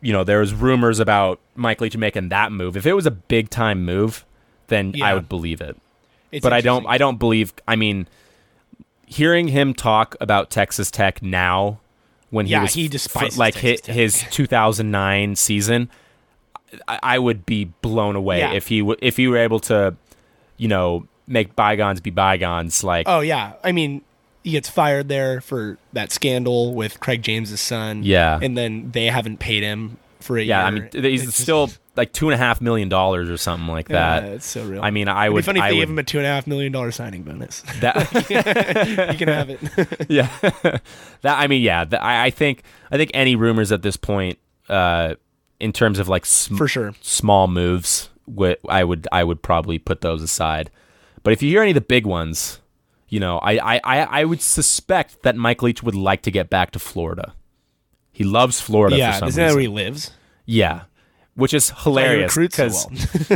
you 0.00 0.12
know 0.12 0.22
there 0.24 0.40
was 0.40 0.52
rumors 0.52 1.00
about 1.00 1.40
Mike 1.56 1.80
Leach 1.80 1.96
making 1.96 2.28
that 2.28 2.52
move. 2.52 2.76
If 2.76 2.84
it 2.86 2.92
was 2.92 3.06
a 3.06 3.10
big 3.10 3.48
time 3.50 3.84
move, 3.84 4.24
then 4.68 4.92
Yeah. 4.94 5.06
I 5.06 5.14
would 5.14 5.28
believe 5.28 5.60
it. 5.60 5.76
It's 6.30 6.42
but 6.42 6.52
I 6.52 6.60
don't. 6.60 6.84
I 6.86 6.98
don't 6.98 7.18
believe. 7.18 7.54
I 7.66 7.76
mean, 7.76 8.06
hearing 9.06 9.48
him 9.48 9.72
talk 9.74 10.16
about 10.20 10.50
Texas 10.50 10.90
Tech 10.90 11.22
now, 11.22 11.78
when 12.30 12.46
he 12.46 12.52
Yeah, 12.52 12.62
was 12.62 12.74
he 12.74 12.88
despises 12.88 13.38
like 13.38 13.54
his, 13.54 13.80
his 13.86 14.24
2009 14.30 15.36
season, 15.36 15.88
I, 16.88 16.98
I 17.02 17.18
would 17.18 17.46
be 17.46 17.66
blown 17.82 18.16
away 18.16 18.40
Yeah. 18.40 18.52
if 18.52 18.66
he 18.68 18.80
w- 18.80 18.98
if 19.00 19.16
he 19.16 19.28
were 19.28 19.36
able 19.38 19.60
to, 19.60 19.94
you 20.56 20.68
know, 20.68 21.06
make 21.26 21.54
bygones 21.54 22.00
be 22.00 22.10
bygones. 22.10 22.82
Like, 22.82 23.06
Oh 23.08 23.20
yeah, 23.20 23.52
I 23.62 23.72
mean, 23.72 24.02
he 24.44 24.52
gets 24.52 24.68
fired 24.68 25.08
there 25.08 25.40
for 25.40 25.78
that 25.92 26.12
scandal 26.12 26.72
with 26.74 27.00
Craig 27.00 27.22
James's 27.22 27.60
son. 27.60 28.02
Yeah. 28.04 28.38
and 28.40 28.56
then 28.56 28.90
they 28.92 29.06
haven't 29.06 29.38
paid 29.40 29.62
him 29.64 29.96
for 30.20 30.38
a 30.38 30.42
yeah, 30.42 30.64
I 30.64 30.70
mean, 30.70 30.88
he's 30.92 31.22
It's 31.22 31.32
just- 31.32 31.38
still 31.42 31.70
like 31.96 32.12
two 32.12 32.28
and 32.28 32.34
a 32.34 32.38
half 32.38 32.60
million 32.60 32.88
dollars 32.88 33.28
or 33.30 33.36
something 33.36 33.68
like 33.68 33.88
Yeah, 33.88 34.20
that. 34.20 34.28
it's 34.32 34.46
so 34.46 34.64
real. 34.64 34.82
I 34.82 34.90
mean, 34.90 35.06
I 35.08 35.24
It'd 35.24 35.30
be 35.30 35.34
would. 35.34 35.44
funny 35.44 35.58
if 35.60 35.64
I 35.64 35.68
they 35.70 35.74
would 35.76 35.80
gave 35.82 35.90
him 35.90 35.98
a 35.98 36.02
two 36.02 36.18
and 36.18 36.26
a 36.26 36.30
half 36.30 36.46
million 36.46 36.72
dollar 36.72 36.90
signing 36.92 37.22
bonus. 37.24 37.62
that, 37.80 38.12
you 39.12 39.18
can 39.18 39.28
have 39.28 39.50
it. 39.50 39.60
yeah 40.08 40.28
that 41.22 41.38
i 41.38 41.46
mean 41.46 41.62
yeah 41.62 41.84
the, 41.84 42.00
I, 42.02 42.24
I 42.26 42.30
think 42.30 42.62
i 42.90 42.96
think 42.96 43.10
any 43.14 43.36
rumors 43.36 43.70
at 43.72 43.82
this 43.82 43.96
point 43.96 44.38
uh 44.68 45.14
in 45.60 45.72
terms 45.72 45.98
of 45.98 46.08
like 46.08 46.26
sm- 46.26 46.56
for 46.56 46.68
sure. 46.68 46.94
small 47.00 47.48
moves 47.48 48.10
wi- 48.28 48.56
i 48.68 48.82
would 48.84 49.06
i 49.12 49.22
would 49.24 49.40
probably 49.42 49.78
put 49.78 50.00
those 50.02 50.22
aside 50.22 50.70
but 51.22 51.32
if 51.32 51.42
you 51.42 51.48
hear 51.50 51.62
any 51.62 51.70
of 51.70 51.74
the 51.76 51.80
big 51.80 52.06
ones 52.06 52.60
you 53.14 53.20
know 53.20 53.38
i 53.50 53.54
i 53.82 53.98
i, 54.20 54.24
would 54.24 54.42
suspect 54.42 55.22
that 55.22 55.36
mike 55.36 55.62
leach 55.62 55.82
would 55.84 55.94
like 55.94 56.22
to 56.22 56.32
get 56.38 56.50
back 56.50 56.72
to 56.72 56.78
florida. 56.80 57.26
He 58.20 58.24
loves 58.24 58.60
florida 58.60 58.96
for 58.96 58.98
Yeah, 59.04 59.18
some 59.20 59.28
isn't 59.28 59.42
that 59.44 59.52
where 59.52 59.60
he 59.60 59.68
lives? 59.68 60.10
yeah 60.46 60.76
which 61.36 61.52
is 61.52 61.70
hilarious 61.82 62.36
recruits 62.36 62.56
so 62.82 62.88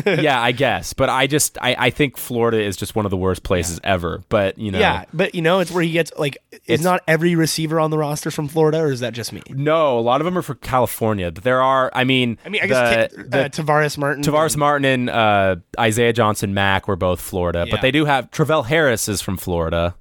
well. 0.05 0.19
yeah 0.23 0.41
i 0.41 0.53
guess 0.53 0.93
but 0.93 1.09
i 1.09 1.27
just 1.27 1.59
I, 1.61 1.75
I 1.79 1.91
think 1.91 2.17
florida 2.17 2.61
is 2.63 2.77
just 2.77 2.95
one 2.95 3.05
of 3.05 3.11
the 3.11 3.17
worst 3.17 3.43
places 3.43 3.81
ever 3.83 4.23
but 4.29 4.57
you 4.59 4.71
know 4.71 4.79
Yeah, 4.79 5.05
but 5.13 5.35
you 5.35 5.43
know, 5.43 5.59
it's 5.61 5.71
where 5.71 5.83
he 5.83 5.91
gets 5.91 6.13
like. 6.19 6.37
Is 6.53 6.59
It's- 6.81 6.85
not 6.85 7.03
every 7.09 7.35
receiver 7.35 7.81
on 7.81 7.91
the 7.91 7.99
roster 7.99 8.31
from 8.31 8.47
Florida, 8.49 8.79
or 8.81 8.93
is 8.93 9.01
that 9.01 9.15
just 9.15 9.33
me? 9.33 9.43
No, 9.49 9.99
a 9.99 10.01
lot 10.01 10.21
of 10.21 10.27
them 10.27 10.37
are 10.39 10.43
for 10.43 10.55
California. 10.55 11.31
But 11.33 11.43
there 11.45 11.63
are, 11.63 11.91
I 11.95 12.05
mean, 12.05 12.39
I 12.45 12.49
mean, 12.51 12.63
I 12.63 12.67
guess 12.67 13.13
the, 13.13 13.23
the 13.25 13.45
uh, 13.47 13.49
Tavares 13.49 13.97
Martin. 13.99 14.23
Tavares 14.23 14.57
Martin 14.57 14.85
and 14.85 15.11
uh, 15.11 15.57
Isaiah 15.81 16.13
Johnson 16.13 16.53
Mack 16.55 16.87
were 16.87 16.97
both 16.97 17.21
Florida, 17.21 17.65
Yeah. 17.67 17.75
but 17.75 17.81
they 17.83 17.91
do 17.91 18.05
have 18.05 18.31
Travell 18.31 18.65
Harris 18.65 19.09
is 19.09 19.21
from 19.23 19.37
Florida. 19.39 19.95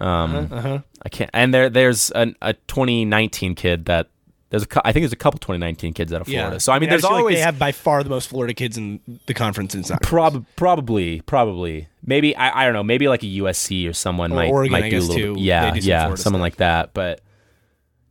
Um, 0.00 0.48
Uh-huh. 0.52 0.78
I 1.04 1.08
can't, 1.08 1.30
and 1.32 1.52
there 1.52 1.68
there's 1.70 2.10
an, 2.12 2.36
a 2.40 2.52
2019 2.54 3.54
kid 3.54 3.86
that 3.86 4.08
there's 4.50 4.62
a 4.62 4.66
cou- 4.66 4.80
I 4.84 4.92
think 4.92 5.02
there's 5.02 5.12
a 5.12 5.16
couple 5.16 5.38
2019 5.38 5.92
kids 5.92 6.12
out 6.12 6.20
of 6.20 6.26
Florida. 6.28 6.54
Yeah. 6.54 6.58
So 6.58 6.72
I 6.72 6.78
mean, 6.78 6.88
there's 6.88 7.02
just 7.02 7.08
feel 7.10 7.16
like 7.16 7.22
always 7.22 7.36
they 7.36 7.42
have 7.42 7.58
by 7.58 7.72
far 7.72 8.02
the 8.04 8.10
most 8.10 8.28
Florida 8.28 8.54
kids 8.54 8.76
in 8.78 9.00
the 9.26 9.34
conference 9.34 9.74
in 9.74 9.82
soccer. 9.84 10.06
prob- 10.06 10.46
probably 10.56 11.20
probably 11.22 11.88
maybe 12.04 12.34
I, 12.36 12.62
I 12.62 12.64
don't 12.64 12.72
know 12.74 12.84
maybe 12.84 13.08
like 13.08 13.22
a 13.22 13.26
USC 13.26 13.88
or 13.88 13.92
someone 13.92 14.32
Or 14.32 14.36
might 14.36 14.50
Oregon, 14.50 14.72
might 14.72 14.84
I 14.84 14.90
do 14.90 14.98
a 14.98 15.00
little 15.00 15.14
too. 15.16 15.34
bit- 15.34 15.42
yeah 15.42 15.70
some 15.70 15.78
yeah 15.82 16.00
Florida 16.04 16.22
someone 16.22 16.38
stuff. 16.40 16.42
like 16.44 16.56
that, 16.56 16.94
but 16.94 17.20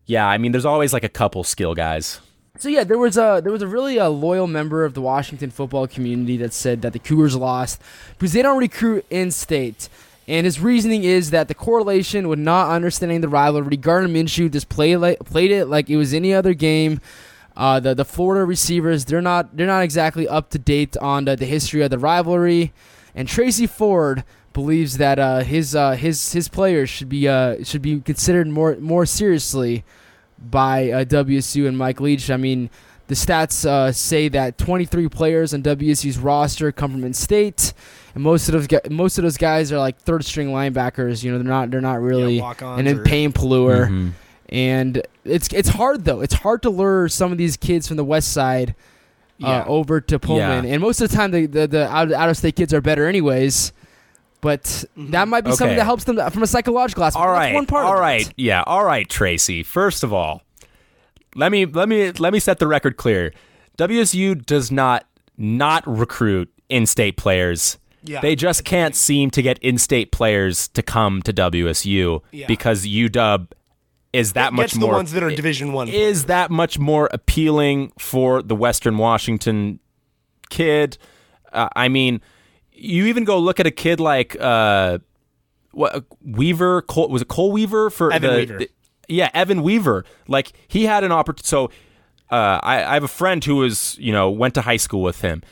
yeah, 0.07 0.27
I 0.27 0.37
mean, 0.37 0.51
there's 0.51 0.65
always 0.65 0.93
like 0.93 1.03
a 1.03 1.09
couple 1.09 1.43
skill 1.43 1.73
guys. 1.73 2.19
So 2.57 2.69
yeah, 2.69 2.83
there 2.85 2.97
was 2.97 3.17
a 3.17 3.41
there 3.43 3.51
was 3.51 3.61
a 3.61 3.67
really 3.67 3.99
uh, 3.99 4.07
loyal 4.09 4.47
member 4.47 4.85
of 4.85 4.93
the 4.93 5.01
Washington 5.01 5.49
football 5.51 5.87
community 5.87 6.37
that 6.37 6.53
said 6.53 6.81
that 6.83 6.93
the 6.93 6.99
Cougars 6.99 7.35
lost 7.35 7.81
because 8.17 8.31
they 8.33 8.41
don't 8.41 8.57
recruit 8.57 9.05
in 9.09 9.31
state, 9.31 9.89
and 10.27 10.45
his 10.45 10.59
reasoning 10.59 11.03
is 11.03 11.31
that 11.31 11.47
the 11.47 11.53
correlation 11.53 12.27
with 12.27 12.39
not 12.39 12.69
understanding 12.71 13.21
the 13.21 13.29
rivalry. 13.29 13.77
Gardner 13.77 14.09
Minshew 14.09 14.51
just 14.51 14.69
played 14.69 14.97
like, 14.97 15.19
played 15.19 15.51
it 15.51 15.65
like 15.65 15.89
it 15.89 15.97
was 15.97 16.13
any 16.13 16.33
other 16.33 16.53
game. 16.53 16.99
Uh, 17.55 17.79
the 17.79 17.93
the 17.93 18.03
Florida 18.03 18.43
receivers 18.43 19.05
they're 19.05 19.21
not 19.21 19.55
they're 19.55 19.65
not 19.67 19.83
exactly 19.83 20.27
up 20.27 20.49
to 20.49 20.59
date 20.59 20.97
on 20.97 21.25
the, 21.25 21.35
the 21.35 21.45
history 21.45 21.81
of 21.81 21.89
the 21.89 21.99
rivalry, 21.99 22.73
and 23.13 23.27
Tracy 23.27 23.65
Ford 23.65 24.23
believes 24.51 24.97
that 24.97 25.19
uh, 25.19 25.39
his 25.41 25.75
uh, 25.75 25.91
his 25.91 26.33
his 26.33 26.49
players 26.49 26.89
should 26.89 27.07
be 27.09 27.27
uh, 27.27 27.63
should 27.63 27.81
be 27.81 27.99
considered 28.01 28.47
more 28.47 28.75
more 28.77 29.05
seriously 29.05 29.85
by 30.39 30.89
uh, 30.89 31.05
WSU 31.05 31.67
and 31.67 31.77
Mike 31.77 32.01
Leach. 32.01 32.29
I 32.29 32.37
mean, 32.37 32.69
the 33.07 33.15
stats 33.15 33.65
uh, 33.65 33.91
say 33.91 34.27
that 34.29 34.57
23 34.57 35.07
players 35.09 35.53
on 35.53 35.61
WSU's 35.63 36.17
roster 36.17 36.71
come 36.71 36.91
from 36.91 37.03
in-state, 37.03 37.73
and 38.15 38.23
most 38.23 38.47
of 38.49 38.53
those 38.53 38.65
gu- 38.67 38.79
most 38.89 39.17
of 39.19 39.23
those 39.23 39.37
guys 39.37 39.71
are 39.71 39.77
like 39.77 39.99
third-string 39.99 40.47
linebackers. 40.49 41.23
You 41.23 41.31
know, 41.31 41.37
they're 41.37 41.47
not 41.47 41.69
they're 41.69 41.81
not 41.81 42.01
really. 42.01 42.39
walk-ons 42.41 42.79
and 42.79 42.87
then 42.87 42.99
or- 42.99 43.03
Peyton 43.03 43.33
Pelluer, 43.33 43.87
Mhm. 43.87 44.11
and 44.49 45.01
it's 45.23 45.47
it's 45.53 45.69
hard 45.69 46.05
though. 46.05 46.21
It's 46.21 46.33
hard 46.33 46.61
to 46.63 46.69
lure 46.69 47.07
some 47.09 47.31
of 47.31 47.37
these 47.37 47.57
kids 47.57 47.87
from 47.87 47.97
the 47.97 48.03
west 48.05 48.31
side 48.33 48.73
uh, 49.43 49.47
Yeah. 49.47 49.65
over 49.67 49.99
to 50.01 50.17
Pullman, 50.17 50.63
Yeah. 50.65 50.71
and 50.73 50.81
most 50.81 51.01
of 51.01 51.09
the 51.11 51.15
time 51.15 51.31
the 51.31 51.45
the, 51.45 51.67
the 51.67 51.87
out 51.93 52.11
out 52.11 52.29
of 52.29 52.37
state 52.37 52.55
kids 52.55 52.73
are 52.73 52.81
better 52.81 53.05
anyways. 53.07 53.71
But 54.41 54.63
Mm-hmm. 54.63 55.11
that 55.11 55.27
might 55.27 55.41
be 55.43 55.51
something 55.53 55.75
that 55.75 55.85
helps 55.85 56.03
them 56.03 56.17
from 56.29 56.43
a 56.43 56.47
psychological 56.47 57.03
aspect. 57.03 57.19
All 57.25 57.31
right, 57.31 57.47
That's 57.47 57.55
one 57.55 57.65
part. 57.65 57.85
all 57.85 57.93
of 57.95 57.99
right, 57.99 58.27
it. 58.27 58.33
yeah, 58.37 58.63
all 58.67 58.85
right, 58.85 59.09
Tracy. 59.09 59.63
First 59.63 60.03
of 60.03 60.13
all, 60.13 60.43
let 61.35 61.51
me 61.51 61.65
let 61.65 61.89
me 61.89 62.11
let 62.11 62.31
me 62.31 62.39
set 62.39 62.59
the 62.59 62.67
record 62.67 62.95
clear. 62.95 63.33
WSU 63.77 64.35
does 64.45 64.71
not 64.71 65.05
not 65.37 65.83
recruit 65.87 66.49
in-state 66.69 67.17
players. 67.17 67.77
Yeah. 68.05 68.21
They 68.21 68.35
just 68.35 68.63
can't 68.65 68.95
seem 68.95 69.29
to 69.31 69.41
get 69.41 69.57
in-state 69.59 70.11
players 70.11 70.67
to 70.69 70.81
come 70.81 71.21
to 71.23 71.33
WSU 71.33 72.21
Yeah. 72.31 72.47
because 72.47 72.85
UW 72.85 73.47
is 74.13 74.33
that 74.33 74.53
much 74.53 74.67
Gets 74.71 74.75
more 74.77 74.91
the 74.91 74.95
ones 74.97 75.11
that 75.11 75.23
are 75.23 75.29
Division 75.29 75.73
One. 75.73 75.89
is 75.89 76.25
that 76.25 76.49
much 76.51 76.79
more 76.79 77.09
appealing 77.11 77.91
for 77.99 78.41
the 78.41 78.55
Western 78.55 78.97
Washington 78.97 79.79
kid. 80.49 80.97
Uh, 81.51 81.67
I 81.75 81.89
mean, 81.89 82.21
you 82.71 83.05
even 83.07 83.23
go 83.25 83.37
look 83.39 83.59
at 83.59 83.67
a 83.67 83.71
kid 83.71 83.99
like 83.99 84.37
uh, 84.39 84.99
what 85.71 86.05
Weaver. 86.21 86.81
Cole, 86.83 87.09
was 87.09 87.21
it 87.23 87.27
Cole 87.27 87.51
Weaver 87.51 87.89
for 87.89 88.11
Evan 88.13 88.29
the, 88.31 88.37
Weaver. 88.37 88.57
the- 88.59 88.69
yeah, 89.07 89.29
Evan 89.33 89.61
Weaver. 89.63 90.05
Like 90.27 90.53
he 90.67 90.85
had 90.85 91.03
an 91.03 91.11
opportunity. 91.11 91.47
So 91.47 91.65
uh, 92.31 92.59
I, 92.63 92.83
I 92.83 92.93
have 92.95 93.03
a 93.03 93.07
friend 93.09 93.43
who 93.43 93.57
was 93.57 93.97
you 93.99 94.11
know 94.13 94.29
went 94.31 94.53
to 94.55 94.61
high 94.61 94.77
school 94.77 95.01
with 95.01 95.21
him. 95.21 95.43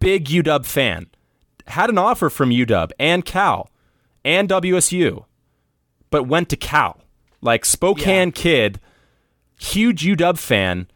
Big 0.00 0.26
UW 0.26 0.64
fan. 0.66 1.06
Had 1.68 1.90
an 1.90 1.98
offer 1.98 2.30
from 2.30 2.50
UW 2.50 2.90
and 2.98 3.24
Cal 3.24 3.70
and 4.24 4.48
WSU, 4.48 5.24
but 6.10 6.26
went 6.26 6.48
to 6.50 6.56
Cal. 6.56 7.00
Like 7.40 7.64
Spokane 7.64 8.32
kid, 8.32 8.80
huge 9.60 10.02
UW 10.02 10.38
fan, 10.38 10.88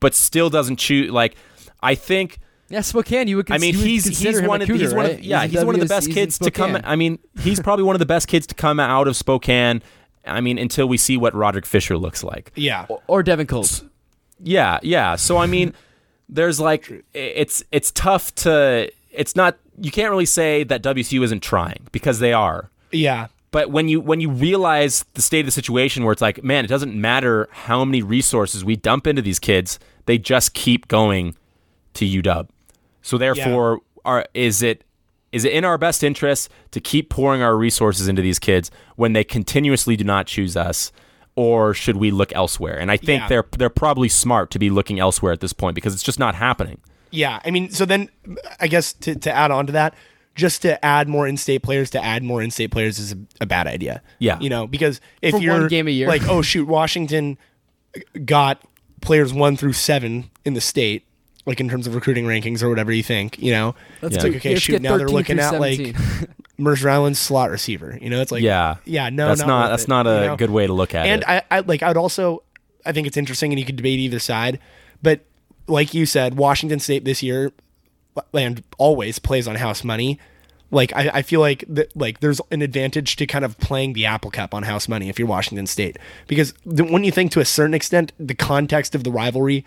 but 0.00 0.14
still 0.14 0.50
doesn't 0.50 0.76
choose. 0.76 1.10
Like 1.10 1.36
I 1.80 1.94
think. 1.94 2.38
Yeah, 2.68 2.80
Spokane. 2.80 3.28
You 3.28 3.36
would. 3.36 3.50
I 3.50 3.58
mean, 3.58 3.74
you 3.74 3.80
would 3.80 3.88
he's 3.88 4.04
consider 4.04 4.30
he's 4.30 4.38
him 4.40 4.46
one 4.46 4.60
of 4.60 4.66
Cougar, 4.68 4.82
he's 4.82 4.94
one 4.94 5.06
right? 5.06 5.18
of 5.18 5.24
yeah 5.24 5.44
in 5.44 5.50
he's 5.50 5.64
one 5.64 5.74
of 5.74 5.80
the 5.80 5.86
best 5.86 6.10
kids 6.10 6.38
to 6.40 6.50
come. 6.50 6.78
I 6.84 6.96
mean, 6.96 7.18
he's 7.40 7.60
probably 7.60 7.84
one 7.84 7.94
of 7.94 8.00
the 8.00 8.06
best 8.06 8.28
kids 8.28 8.46
to 8.48 8.54
come 8.54 8.80
out 8.80 9.08
of 9.08 9.16
Spokane. 9.16 9.82
I 10.26 10.40
mean, 10.40 10.58
until 10.58 10.88
we 10.88 10.96
see 10.96 11.16
what 11.16 11.34
Roderick 11.34 11.64
Fisher 11.64 11.96
looks 11.96 12.24
like. 12.24 12.50
Yeah. 12.56 12.86
or 13.06 13.22
Devin 13.22 13.46
Coates. 13.46 13.84
Yeah, 14.42 14.80
yeah. 14.82 15.16
So 15.16 15.38
I 15.38 15.46
mean, 15.46 15.72
there's 16.28 16.60
like 16.60 17.04
it's 17.14 17.62
it's 17.72 17.90
tough 17.92 18.34
to 18.36 18.90
it's 19.10 19.36
not 19.36 19.56
you 19.80 19.90
can't 19.90 20.10
really 20.10 20.26
say 20.26 20.64
that 20.64 20.82
WCU 20.82 21.22
isn't 21.24 21.42
trying 21.42 21.86
because 21.92 22.18
they 22.18 22.32
are. 22.32 22.70
Yeah. 22.92 23.28
But 23.50 23.70
when 23.70 23.88
you 23.88 24.00
when 24.00 24.20
you 24.20 24.30
realize 24.30 25.04
the 25.14 25.22
state 25.22 25.40
of 25.40 25.46
the 25.46 25.52
situation 25.52 26.04
where 26.04 26.12
it's 26.12 26.20
like, 26.22 26.42
man, 26.44 26.64
it 26.64 26.68
doesn't 26.68 26.94
matter 26.94 27.48
how 27.52 27.84
many 27.84 28.02
resources 28.02 28.64
we 28.64 28.76
dump 28.76 29.06
into 29.06 29.22
these 29.22 29.38
kids, 29.38 29.78
they 30.06 30.18
just 30.18 30.52
keep 30.54 30.88
going 30.88 31.36
to 31.94 32.04
UW. 32.04 32.48
So 33.02 33.16
therefore, 33.18 33.80
are 34.04 34.26
is 34.34 34.62
it 34.62 34.84
is 35.32 35.44
it 35.44 35.52
in 35.52 35.64
our 35.64 35.78
best 35.78 36.02
interest 36.04 36.50
to 36.72 36.80
keep 36.80 37.08
pouring 37.10 37.42
our 37.42 37.56
resources 37.56 38.08
into 38.08 38.22
these 38.22 38.38
kids 38.38 38.70
when 38.96 39.12
they 39.12 39.24
continuously 39.24 39.96
do 39.96 40.04
not 40.04 40.26
choose 40.26 40.56
us? 40.56 40.92
Or 41.34 41.74
should 41.74 41.96
we 41.98 42.10
look 42.10 42.34
elsewhere? 42.34 42.78
And 42.78 42.90
I 42.90 42.96
think 42.96 43.20
Yeah. 43.22 43.28
they're 43.28 43.44
they're 43.58 43.70
probably 43.70 44.08
smart 44.08 44.50
to 44.52 44.58
be 44.58 44.70
looking 44.70 44.98
elsewhere 44.98 45.32
at 45.32 45.40
this 45.40 45.52
point 45.52 45.74
because 45.74 45.94
it's 45.94 46.02
just 46.02 46.18
not 46.18 46.34
happening. 46.34 46.78
Yeah, 47.10 47.40
I 47.44 47.50
mean, 47.50 47.70
so 47.70 47.84
then 47.84 48.08
I 48.60 48.66
guess 48.68 48.92
to, 48.94 49.14
to 49.14 49.32
add 49.32 49.50
on 49.50 49.66
to 49.66 49.72
that, 49.72 49.94
just 50.34 50.62
to 50.62 50.82
add 50.84 51.08
more 51.08 51.26
in-state 51.26 51.62
players 51.62 51.88
to 51.90 52.04
add 52.04 52.22
more 52.22 52.42
in-state 52.42 52.70
players 52.70 52.98
is 52.98 53.12
a, 53.12 53.16
a 53.40 53.46
bad 53.46 53.66
idea. 53.66 54.02
Yeah. 54.18 54.38
you 54.40 54.50
know, 54.50 54.66
because 54.66 55.00
if 55.22 55.30
For 55.30 55.36
one 55.38 55.42
you're 55.44 55.68
game 55.68 55.88
a 55.88 55.90
year. 55.90 56.08
like, 56.08 56.28
oh 56.28 56.42
shoot, 56.42 56.66
Washington 56.68 57.38
got 58.24 58.60
players 59.00 59.32
one 59.32 59.56
through 59.56 59.72
seven 59.72 60.30
in 60.44 60.54
the 60.54 60.60
state, 60.60 61.04
like 61.46 61.60
in 61.60 61.68
terms 61.68 61.86
of 61.86 61.94
recruiting 61.94 62.26
rankings 62.26 62.62
or 62.62 62.68
whatever 62.68 62.92
you 62.92 63.02
think, 63.02 63.38
you 63.38 63.52
know, 63.52 63.74
Let's 64.02 64.16
Yeah. 64.16 64.22
like 64.24 64.36
okay, 64.36 64.50
let's 64.50 64.62
shoot, 64.62 64.82
now 64.82 64.98
they're 64.98 65.08
looking 65.08 65.38
at 65.38 65.50
17. 65.52 65.92
like 65.94 66.28
Mercer 66.58 66.88
Island's 66.90 67.18
slot 67.18 67.50
receiver. 67.50 67.98
You 68.00 68.10
know, 68.10 68.20
it's 68.20 68.32
like 68.32 68.42
Yeah. 68.42 68.76
yeah, 68.84 69.08
no, 69.10 69.28
that's 69.28 69.40
not 69.40 69.46
not 69.46 69.68
that's 69.70 69.84
it, 69.84 69.88
not 69.88 70.06
a 70.06 70.10
you 70.10 70.26
know? 70.28 70.36
good 70.36 70.50
way 70.50 70.66
to 70.66 70.72
look 70.72 70.94
at 70.94 71.06
and 71.06 71.22
it. 71.22 71.28
I, 71.28 71.42
I 71.50 71.60
like 71.60 71.82
I'd 71.82 71.96
also 71.96 72.42
I 72.84 72.92
think 72.92 73.06
it's 73.06 73.16
interesting 73.16 73.52
and 73.52 73.58
you 73.58 73.64
could 73.64 73.76
debate 73.76 73.98
either 74.00 74.18
side, 74.18 74.58
but 75.02 75.24
like 75.66 75.94
you 75.94 76.06
said, 76.06 76.36
Washington 76.36 76.80
State 76.80 77.04
this 77.04 77.22
year 77.22 77.52
and 78.32 78.62
always 78.78 79.18
plays 79.18 79.46
on 79.46 79.56
house 79.56 79.84
money. 79.84 80.18
Like 80.70 80.92
I, 80.96 81.10
I 81.14 81.22
feel 81.22 81.40
like 81.40 81.64
like 81.94 82.20
there's 82.20 82.40
an 82.50 82.60
advantage 82.60 83.16
to 83.16 83.26
kind 83.26 83.44
of 83.44 83.56
playing 83.58 83.92
the 83.92 84.06
Apple 84.06 84.30
Cup 84.30 84.52
on 84.52 84.64
house 84.64 84.88
money 84.88 85.08
if 85.08 85.18
you're 85.18 85.28
Washington 85.28 85.66
State 85.66 85.96
because 86.26 86.54
when 86.64 87.04
you 87.04 87.12
think 87.12 87.30
to 87.32 87.40
a 87.40 87.44
certain 87.44 87.74
extent 87.74 88.12
the 88.18 88.34
context 88.34 88.94
of 88.96 89.04
the 89.04 89.10
rivalry 89.12 89.64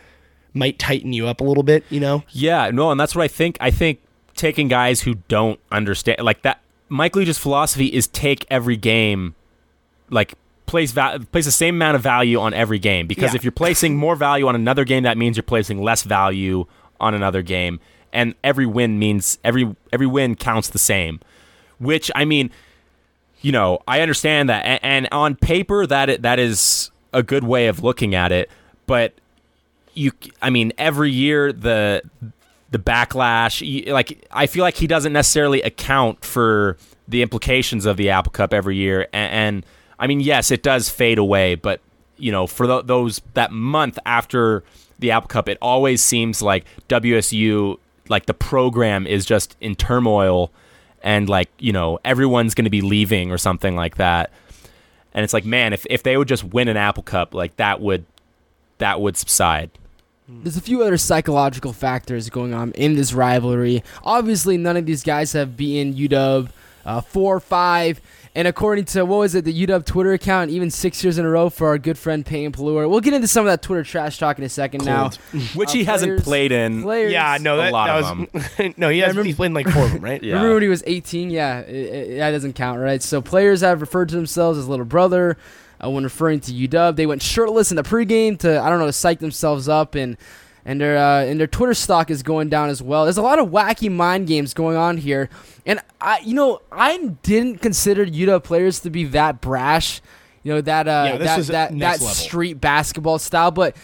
might 0.53 0.77
tighten 0.77 1.13
you 1.13 1.27
up 1.27 1.39
a 1.39 1.43
little 1.43 1.63
bit, 1.63 1.85
you 1.89 1.99
know. 1.99 2.23
Yeah, 2.31 2.69
no, 2.71 2.91
and 2.91 2.99
that's 2.99 3.15
what 3.15 3.23
I 3.23 3.27
think. 3.27 3.57
I 3.62 3.71
think 3.71 4.01
taking 4.35 4.67
guys 4.67 5.01
who 5.01 5.15
don't 5.27 5.59
understand 5.71 6.21
like 6.21 6.41
that. 6.41 6.62
Mike 6.89 7.15
Leach's 7.15 7.38
philosophy 7.38 7.85
is 7.88 8.07
take 8.07 8.45
every 8.49 8.75
game, 8.75 9.35
like 10.09 10.33
place 10.69 10.91
va- 10.91 11.19
place 11.32 11.45
the 11.45 11.51
same 11.51 11.75
amount 11.75 11.95
of 11.95 12.01
value 12.01 12.39
on 12.39 12.53
every 12.53 12.79
game 12.79 13.08
because 13.08 13.34
Yeah. 13.34 13.38
if 13.38 13.43
you're 13.43 13.51
placing 13.51 13.97
more 13.97 14.15
value 14.15 14.47
on 14.47 14.55
another 14.55 14.86
game, 14.86 15.03
that 15.03 15.17
means 15.17 15.36
you're 15.36 15.43
placing 15.43 15.82
less 15.84 16.03
value 16.03 16.65
on 16.99 17.13
another 17.13 17.41
game, 17.41 17.79
and 18.13 18.36
every 18.43 18.65
win 18.65 18.99
means 18.99 19.39
every 19.43 19.75
every 19.91 20.08
win 20.08 20.36
counts 20.36 20.69
the 20.69 20.79
same. 20.79 21.19
Which 21.79 22.12
I 22.15 22.25
mean, 22.25 22.51
you 23.41 23.51
know, 23.51 23.79
I 23.88 24.01
understand 24.01 24.49
that, 24.49 24.65
and, 24.65 24.79
and 24.84 25.08
on 25.12 25.36
paper 25.36 25.86
that 25.88 26.10
it, 26.10 26.21
that 26.21 26.39
is 26.39 26.91
a 27.13 27.23
good 27.23 27.43
way 27.43 27.67
of 27.67 27.82
looking 27.84 28.13
at 28.15 28.32
it, 28.32 28.49
but 28.86 29.13
you 29.93 30.12
I 30.41 30.49
mean 30.49 30.71
every 30.77 31.12
year 31.12 31.51
the 31.51 32.01
the 32.71 32.77
backlash 32.79 33.62
like 33.91 34.23
I 34.32 34.45
feel 34.45 34.62
like 34.62 34.75
he 34.75 34.86
doesn't 34.88 35.13
necessarily 35.13 35.62
account 35.63 36.23
for 36.23 36.77
the 37.08 37.21
implications 37.23 37.86
of 37.88 37.97
the 37.97 38.10
Apple 38.12 38.32
Cup 38.32 38.53
every 38.53 38.75
year 38.75 39.08
and, 39.12 39.34
and 39.34 39.65
I 39.99 40.07
mean 40.07 40.19
yes 40.21 40.49
it 40.49 40.63
does 40.63 40.89
fade 40.89 41.17
away 41.17 41.55
but 41.55 41.81
you 42.17 42.31
know 42.31 42.47
for 42.47 42.65
tho- 42.65 42.81
those 42.81 43.21
that 43.33 43.51
month 43.51 43.99
after 44.05 44.63
the 44.97 45.12
Apple 45.12 45.27
Cup 45.27 45.47
it 45.49 45.57
always 45.62 46.03
seems 46.03 46.41
like 46.41 46.65
WSU 46.88 47.77
like 48.07 48.25
the 48.25 48.33
program 48.33 49.05
is 49.05 49.25
just 49.25 49.55
in 49.62 49.75
turmoil 49.75 50.51
and 51.03 51.29
like 51.29 51.49
you 51.59 51.71
know 51.71 51.99
everyone's 52.03 52.55
going 52.55 52.65
to 52.65 52.71
be 52.71 52.81
leaving 52.81 53.31
or 53.31 53.38
something 53.38 53.75
like 53.75 53.95
that. 53.97 54.31
And 55.13 55.23
it's 55.23 55.33
like 55.33 55.45
man 55.45 55.73
if 55.73 55.85
if 55.89 56.03
they 56.03 56.17
would 56.17 56.27
just 56.27 56.43
win 56.43 56.67
an 56.67 56.77
Apple 56.77 57.03
Cup 57.03 57.33
like 57.33 57.55
that 57.57 57.81
would 57.81 58.05
that 58.79 58.99
would 59.01 59.17
subside. 59.17 59.69
There's 60.27 60.57
a 60.57 60.62
few 60.62 60.83
other 60.83 60.97
psychological 60.97 61.73
factors 61.73 62.29
going 62.29 62.53
on 62.53 62.71
in 62.73 62.93
this 62.93 63.13
rivalry. 63.13 63.83
Obviously, 64.03 64.57
none 64.57 64.77
of 64.77 64.85
these 64.85 65.01
guys 65.01 65.33
have 65.33 65.57
beaten 65.57 65.95
UW 65.95 66.49
uh, 66.85 67.01
four, 67.01 67.39
five, 67.39 67.99
and 68.35 68.47
according 68.47 68.85
to 68.85 69.05
what 69.05 69.17
was 69.19 69.35
it, 69.35 69.43
the 69.45 69.65
UW 69.67 69.85
Twitter 69.85 70.13
account, 70.13 70.51
even 70.51 70.69
six 70.69 71.03
years 71.03 71.17
in 71.17 71.25
a 71.25 71.29
row 71.29 71.49
for 71.49 71.67
our 71.67 71.77
good 71.77 71.97
friend 71.97 72.25
Peyton 72.25 72.51
Pelluer. 72.51 72.87
We'll 72.87 72.99
get 73.01 73.13
into 73.13 73.27
some 73.27 73.45
of 73.45 73.51
that 73.51 73.61
Twitter 73.61 73.83
trash 73.83 74.17
talk 74.17 74.37
in 74.37 74.43
a 74.43 74.49
second 74.49 74.85
now. 74.85 75.09
which 75.55 75.69
Uh, 75.69 75.73
he 75.73 75.83
hasn't 75.83 76.23
played 76.23 76.51
in 76.51 76.83
Players, 76.83 77.11
Yeah, 77.11 77.37
no, 77.41 77.55
A 77.55 77.63
that, 77.63 77.73
lot 77.73 77.87
that 77.87 78.11
of 78.11 78.33
was 78.33 78.73
no. 78.77 78.89
He 78.89 78.99
has 78.99 79.09
remember- 79.09 79.23
he's 79.27 79.35
played 79.35 79.47
in 79.47 79.53
like 79.53 79.69
four 79.69 79.83
of 79.85 79.91
them, 79.93 80.01
right? 80.03 80.21
Yeah. 80.29 80.33
Remember 80.35 80.53
when 80.55 80.63
he 80.63 80.69
was 80.69 80.83
18? 80.85 81.29
Yeah, 81.31 81.59
it, 81.61 81.69
it- 81.75 82.17
that 82.17 82.31
doesn't 82.31 82.53
count, 82.53 82.79
right? 82.79 83.01
So 83.01 83.21
players 83.21 83.61
have 83.61 83.81
referred 83.81 84.09
to 84.09 84.15
themselves 84.15 84.57
as 84.59 84.67
little 84.67 84.85
brother 84.85 85.37
uh, 85.83 85.89
when 85.89 86.03
referring 86.03 86.39
to 86.41 86.51
UW. 86.51 86.95
They 86.95 87.05
went 87.05 87.21
shirtless 87.21 87.71
in 87.71 87.77
the 87.77 87.83
pregame 87.83 88.37
to 88.39 88.59
I 88.61 88.69
don't 88.69 88.79
know 88.79 88.85
to 88.85 88.93
psych 88.93 89.19
themselves 89.19 89.67
up, 89.67 89.95
and 89.95 90.17
and 90.69 90.79
their 90.79 90.97
uh, 90.99 91.23
and 91.23 91.39
their 91.39 91.47
Twitter 91.47 91.73
stock 91.73 92.12
is 92.12 92.21
going 92.21 92.47
down 92.47 92.69
as 92.69 92.79
well. 92.79 93.05
There's 93.05 93.17
a 93.17 93.23
lot 93.23 93.39
of 93.39 93.49
wacky 93.49 93.91
mind 93.91 94.27
games 94.27 94.53
going 94.53 94.77
on 94.77 94.97
here, 94.97 95.27
and 95.65 95.79
I 95.99 96.19
you 96.19 96.36
know 96.36 96.62
I 96.71 96.95
didn't 97.23 97.58
consider 97.58 98.05
UW 98.05 98.43
players 98.43 98.79
to 98.82 98.91
be 98.91 99.05
that 99.05 99.41
brash, 99.41 99.99
you 100.43 100.53
know 100.53 100.62
that 100.62 100.88
uh, 100.88 101.05
Yeah, 101.08 101.17
that 101.17 101.45
that 101.47 101.79
that 101.79 101.99
street 102.13 102.62
basketball 102.62 103.19
style, 103.19 103.51
but. 103.51 103.75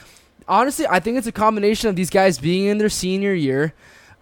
Honestly, 0.48 0.86
I 0.88 1.00
think 1.00 1.18
it's 1.18 1.26
a 1.26 1.32
combination 1.32 1.90
of 1.90 1.96
these 1.96 2.12
guys 2.12 2.38
being 2.38 2.66
in 2.66 2.78
their 2.78 2.88
senior 2.88 3.34
year, 3.34 3.74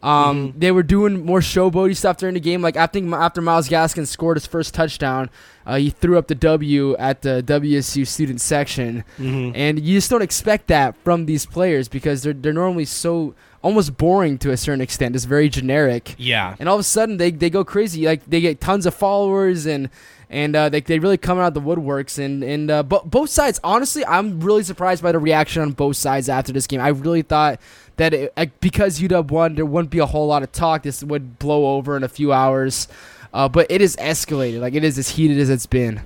um, 0.04 0.50
Mm-hmm. 0.50 0.60
They 0.60 0.72
were 0.72 0.84
doing 0.84 1.26
more 1.26 1.40
showboaty 1.40 1.96
stuff 1.96 2.18
during 2.18 2.34
the 2.36 2.40
game. 2.42 2.62
Like 2.62 2.76
I 2.78 2.88
think 2.88 3.12
after 3.14 3.42
Myles 3.42 3.70
Gaskin 3.70 4.06
scored 4.06 4.38
his 4.38 4.46
first 4.46 4.74
touchdown, 4.74 5.30
uh, 5.66 5.78
he 5.78 5.90
threw 5.90 6.18
up 6.18 6.28
the 6.28 6.36
W 6.36 6.96
at 6.98 7.22
the 7.22 7.42
WSU 7.46 8.06
student 8.06 8.42
section, 8.42 9.04
Mm-hmm. 9.18 9.56
and 9.56 9.80
you 9.80 9.98
just 9.98 10.10
don't 10.10 10.22
expect 10.22 10.68
that 10.68 10.96
from 11.04 11.26
these 11.26 11.46
players 11.46 11.88
because 11.88 12.22
they're 12.24 12.34
they're 12.34 12.54
normally 12.54 12.86
so 12.86 13.34
almost 13.64 13.96
boring 13.98 14.38
to 14.40 14.52
a 14.52 14.58
certain 14.58 14.82
extent. 14.82 15.16
It's 15.16 15.24
very 15.24 15.48
generic, 15.48 16.16
Yeah. 16.18 16.58
and 16.60 16.68
all 16.68 16.76
of 16.76 16.82
a 16.82 16.84
sudden 16.84 17.16
they 17.18 17.32
they 17.32 17.50
go 17.50 17.64
crazy. 17.64 18.06
Like 18.06 18.26
they 18.26 18.42
get 18.42 18.60
tons 18.62 18.86
of 18.86 18.94
followers 18.94 19.66
and. 19.66 19.90
And 20.30 20.56
uh, 20.56 20.70
they, 20.70 20.82
they 20.82 20.98
really 20.98 21.18
come 21.20 21.38
out 21.38 21.50
of 21.50 21.54
the 21.54 21.62
woodworks 21.62 22.18
and 22.18 22.44
and 22.44 22.72
uh, 22.72 22.82
but 22.82 23.08
both 23.08 23.30
sides 23.30 23.60
honestly 23.64 24.04
I'm 24.04 24.40
really 24.40 24.64
surprised 24.64 25.04
by 25.04 25.12
the 25.12 25.20
reaction 25.20 25.62
on 25.62 25.74
both 25.74 25.96
sides 25.96 26.28
after 26.28 26.52
this 26.52 26.66
game 26.66 26.82
I 26.82 26.88
really 26.88 27.22
thought 27.22 27.60
that 27.98 28.14
it, 28.14 28.60
because 28.60 29.00
UW 29.00 29.30
won, 29.30 29.56
there 29.56 29.66
wouldn't 29.66 29.92
be 29.92 30.00
a 30.00 30.06
whole 30.06 30.28
lot 30.28 30.44
of 30.44 30.52
talk. 30.52 30.84
This 30.84 31.04
would 31.04 31.40
blow 31.40 31.76
over 31.76 31.96
in 31.96 32.04
a 32.04 32.10
few 32.10 32.34
hours. 32.34 32.88
Uh, 33.34 33.50
but 33.50 33.66
it 33.70 33.82
is 33.82 33.96
escalated. 33.96 34.62
Like 34.62 34.76
it 34.76 34.84
is 34.84 34.98
as 34.98 35.10
heated 35.10 35.40
as 35.40 35.50
it's 35.50 35.66
been. 35.66 36.02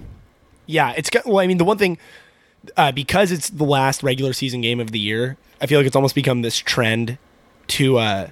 Yeah, 0.65 0.93
it's 0.95 1.09
got. 1.09 1.25
Well, 1.25 1.39
I 1.39 1.47
mean, 1.47 1.57
the 1.57 1.65
one 1.65 1.77
thing 1.77 1.97
uh, 2.75 2.91
because 2.91 3.31
it's 3.31 3.49
the 3.49 3.63
last 3.63 4.03
regular 4.03 4.33
season 4.33 4.61
game 4.61 4.79
of 4.79 4.91
the 4.91 4.99
year, 4.99 5.37
I 5.61 5.67
feel 5.67 5.79
like 5.79 5.87
it's 5.87 5.95
almost 5.95 6.15
become 6.15 6.41
this 6.41 6.57
trend 6.57 7.17
to 7.67 7.97
uh, 7.97 8.29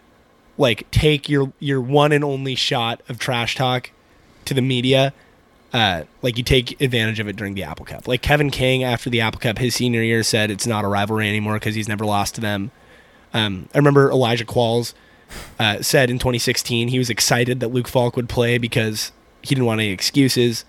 like 0.57 0.89
take 0.91 1.29
your 1.29 1.53
your 1.59 1.81
one 1.81 2.11
and 2.11 2.23
only 2.23 2.55
shot 2.55 3.01
of 3.07 3.19
trash 3.19 3.55
talk 3.55 3.91
to 4.45 4.53
the 4.53 4.61
media. 4.61 5.13
Uh, 5.73 6.03
like 6.21 6.37
you 6.37 6.43
take 6.43 6.79
advantage 6.79 7.19
of 7.19 7.27
it 7.27 7.35
during 7.35 7.53
the 7.53 7.63
Apple 7.63 7.85
Cup. 7.85 8.07
Like 8.07 8.21
Kevin 8.21 8.49
King 8.49 8.83
after 8.83 9.09
the 9.09 9.19
Apple 9.19 9.41
Cup 9.41 9.57
his 9.57 9.75
senior 9.75 10.01
year 10.01 10.23
said 10.23 10.49
it's 10.49 10.65
not 10.65 10.85
a 10.85 10.87
rivalry 10.87 11.27
anymore 11.27 11.55
because 11.55 11.75
he's 11.75 11.89
never 11.89 12.05
lost 12.05 12.35
to 12.35 12.41
them. 12.41 12.71
Um, 13.35 13.69
I 13.73 13.77
remember 13.77 14.09
Elijah 14.09 14.45
Qualls 14.45 14.93
uh, 15.59 15.81
said 15.81 16.09
in 16.09 16.17
2016 16.19 16.87
he 16.87 16.97
was 16.97 17.09
excited 17.09 17.59
that 17.59 17.67
Luke 17.69 17.87
Falk 17.87 18.15
would 18.15 18.29
play 18.29 18.57
because 18.57 19.11
he 19.41 19.53
didn't 19.55 19.65
want 19.65 19.79
any 19.81 19.91
excuses 19.91 20.65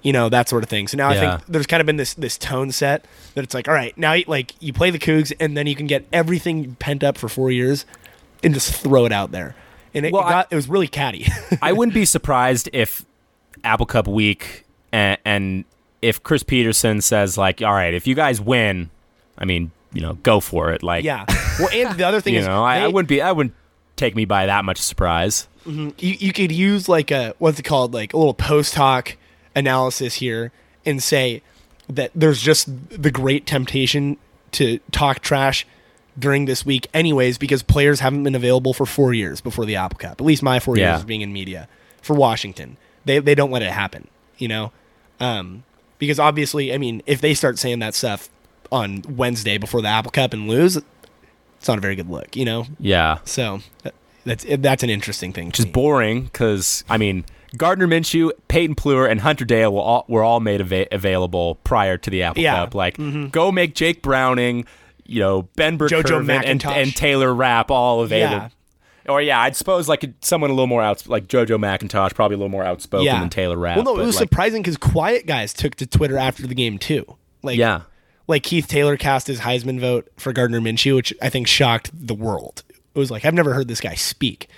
you 0.00 0.12
know 0.12 0.28
that 0.28 0.48
sort 0.48 0.62
of 0.62 0.68
thing. 0.70 0.86
So 0.86 0.96
now 0.96 1.08
I 1.08 1.14
think 1.36 1.46
there's 1.48 1.66
kind 1.66 1.80
of 1.80 1.86
been 1.86 1.96
this 1.96 2.14
this 2.14 2.38
tone 2.38 2.70
set 2.70 3.04
that 3.34 3.42
it's 3.42 3.52
like, 3.52 3.66
all 3.66 3.74
right, 3.74 3.96
now 3.98 4.12
you, 4.12 4.24
like 4.28 4.54
you 4.60 4.72
play 4.72 4.90
the 4.92 4.98
Cougs, 4.98 5.32
and 5.40 5.56
then 5.56 5.66
you 5.66 5.74
can 5.74 5.88
get 5.88 6.06
everything 6.12 6.76
pent 6.76 7.02
up 7.02 7.18
for 7.18 7.28
four 7.28 7.50
years, 7.50 7.84
and 8.44 8.54
just 8.54 8.72
throw 8.72 9.06
it 9.06 9.12
out 9.12 9.32
there. 9.32 9.56
And 9.92 10.06
it, 10.06 10.12
Well, 10.12 10.22
it, 10.22 10.32
I- 10.32 10.46
it 10.50 10.54
was 10.54 10.68
really 10.68 10.86
catty. 10.86 11.26
I 11.62 11.72
wouldn't 11.72 11.94
be 11.94 12.04
surprised 12.04 12.70
if 12.72 13.04
Apple 13.64 13.86
Cup 13.86 14.06
week 14.06 14.64
and, 14.92 15.18
and 15.24 15.64
if 16.00 16.22
Chris 16.22 16.44
Petersen 16.44 17.00
says 17.00 17.36
like, 17.36 17.60
"All 17.60 17.72
right, 17.72 17.92
if 17.92 18.06
you 18.06 18.14
guys 18.14 18.40
win, 18.40 18.90
I 19.36 19.46
mean, 19.46 19.72
you 19.92 20.00
know, 20.00 20.14
go 20.22 20.38
for 20.38 20.70
it." 20.72 20.84
Like, 20.84 21.02
yeah. 21.04 21.26
Well, 21.58 21.68
and 21.72 21.98
the 21.98 22.04
other 22.06 22.20
thing 22.20 22.34
you 22.34 22.40
is, 22.40 22.46
know, 22.46 22.62
I, 22.62 22.78
I 22.80 22.88
wouldn't 22.88 23.08
be, 23.08 23.20
I 23.20 23.32
wouldn't 23.32 23.54
take 23.96 24.14
me 24.14 24.24
by 24.24 24.46
that 24.46 24.64
much 24.64 24.78
surprise. 24.78 25.48
you, 25.66 25.92
you 25.98 26.32
could 26.32 26.52
use 26.52 26.88
like 26.88 27.10
a 27.10 27.34
what's 27.38 27.58
it 27.58 27.64
called, 27.64 27.92
like 27.94 28.12
a 28.14 28.16
little 28.16 28.34
post 28.34 28.74
hoc 28.74 29.16
analysis 29.54 30.14
here, 30.14 30.52
and 30.86 31.02
say 31.02 31.42
that 31.88 32.10
there's 32.14 32.40
just 32.40 32.68
the 32.90 33.10
great 33.10 33.46
temptation 33.46 34.16
to 34.52 34.78
talk 34.92 35.20
trash 35.20 35.66
during 36.18 36.46
this 36.46 36.64
week, 36.66 36.86
anyways, 36.94 37.38
because 37.38 37.62
players 37.62 38.00
haven't 38.00 38.22
been 38.24 38.34
available 38.34 38.72
for 38.74 38.86
four 38.86 39.12
years 39.14 39.40
before 39.40 39.64
the 39.66 39.76
Apple 39.76 39.98
Cup. 39.98 40.20
At 40.20 40.26
least 40.26 40.42
my 40.42 40.58
four 40.60 40.76
Yeah. 40.76 40.92
years 40.92 41.00
of 41.02 41.06
being 41.06 41.20
in 41.20 41.32
media 41.32 41.68
for 42.02 42.14
Washington, 42.14 42.76
they 43.04 43.18
they 43.18 43.34
don't 43.34 43.50
let 43.50 43.62
it 43.62 43.70
happen, 43.72 44.08
you 44.38 44.48
know, 44.48 44.72
um, 45.20 45.64
because 45.98 46.18
obviously, 46.18 46.72
I 46.72 46.78
mean, 46.78 47.02
if 47.06 47.20
they 47.20 47.34
start 47.34 47.58
saying 47.58 47.80
that 47.80 47.94
stuff 47.94 48.28
on 48.70 49.02
Wednesday 49.08 49.58
before 49.58 49.80
the 49.82 49.88
Apple 49.88 50.10
Cup 50.10 50.32
and 50.32 50.48
lose, 50.48 50.78
it's 51.58 51.68
not 51.68 51.78
a 51.78 51.80
very 51.80 51.96
good 51.96 52.08
look, 52.08 52.36
you 52.36 52.44
know. 52.44 52.66
Yeah, 52.80 53.18
So 53.24 53.60
that's 54.24 54.44
that's 54.58 54.82
an 54.82 54.90
interesting 54.90 55.32
thing. 55.32 55.46
which 55.48 55.58
is 55.58 55.66
boring 55.66 56.24
because 56.24 56.84
I 56.88 56.98
mean, 56.98 57.24
Gardner 57.56 57.86
Minshew, 57.86 58.30
Peyton 58.48 58.74
Pelluer, 58.74 59.06
and 59.06 59.20
Hunter 59.20 59.44
Dale 59.44 59.72
were 59.72 59.80
all, 59.80 60.04
were 60.08 60.22
all 60.22 60.40
made 60.40 60.60
ava- 60.60 60.86
available 60.92 61.56
prior 61.64 61.96
to 61.96 62.10
the 62.10 62.22
Apple 62.22 62.42
Yeah. 62.42 62.56
Cup. 62.56 62.74
Like, 62.74 62.96
mm-hmm. 62.98 63.28
go 63.28 63.50
make 63.50 63.74
Jake 63.74 64.02
Browning, 64.02 64.66
you 65.06 65.20
know, 65.20 65.42
Ben 65.56 65.78
Jojo 65.78 66.02
Burr-Kirven, 66.02 66.42
and, 66.44 66.64
and 66.66 66.94
Taylor 66.94 67.32
Rapp 67.34 67.70
all 67.70 68.02
available. 68.02 68.36
Yeah. 68.36 68.48
Or 69.12 69.22
yeah, 69.22 69.40
I'd 69.40 69.56
suppose 69.56 69.88
like 69.88 70.04
someone 70.20 70.50
a 70.50 70.52
little 70.52 70.66
more 70.66 70.82
outs 70.82 71.08
like 71.08 71.26
JoJo 71.28 71.56
McIntosh, 71.58 72.14
probably 72.14 72.34
a 72.34 72.38
little 72.38 72.50
more 72.50 72.64
outspoken 72.64 73.06
Yeah. 73.06 73.18
than 73.20 73.30
Taylor 73.30 73.56
Rapp. 73.56 73.76
Well, 73.76 73.86
no, 73.86 73.98
it 73.98 74.04
was 74.04 74.16
like, 74.16 74.28
surprising 74.28 74.60
because 74.60 74.76
quiet 74.76 75.24
guys 75.26 75.54
took 75.54 75.74
to 75.76 75.86
Twitter 75.86 76.18
after 76.18 76.46
the 76.46 76.54
game 76.54 76.76
too. 76.76 77.16
Like, 77.42 77.56
yeah, 77.56 77.82
like 78.28 78.44
Keith 78.44 78.68
Taylor 78.68 78.96
cast 78.96 79.26
his 79.26 79.40
Heisman 79.40 79.80
vote 79.80 80.08
for 80.16 80.32
Gardner 80.32 80.60
Minshew, 80.60 80.94
which 80.94 81.12
I 81.20 81.28
think 81.30 81.48
shocked 81.48 81.90
the 81.92 82.14
world. 82.14 82.62
It 82.94 82.98
was 82.98 83.10
like 83.10 83.24
I've 83.24 83.34
never 83.34 83.54
heard 83.54 83.66
this 83.66 83.80
guy 83.80 83.94
speak, 83.94 84.48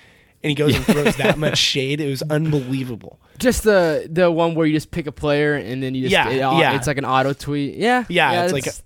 and 0.42 0.50
he 0.50 0.54
goes 0.54 0.76
and 0.76 0.84
throws 0.84 1.16
that 1.16 1.38
much 1.38 1.56
shade. 1.72 2.00
It 2.00 2.08
was 2.08 2.22
unbelievable. 2.22 3.18
Just 3.38 3.62
the 3.62 4.06
the 4.10 4.30
one 4.30 4.54
where 4.54 4.66
you 4.66 4.74
just 4.74 4.90
pick 4.90 5.06
a 5.06 5.12
player 5.12 5.54
and 5.54 5.82
then 5.82 5.94
you 5.94 6.02
just 6.02 6.12
Yeah, 6.12 6.28
it, 6.28 6.36
yeah. 6.36 6.76
it's 6.76 6.86
like 6.86 6.98
an 6.98 7.06
auto 7.06 7.32
tweet. 7.32 7.76
Yeah, 7.76 8.04
Yeah, 8.08 8.44
it's 8.44 8.52
like 8.52 8.64
that's, 8.64 8.82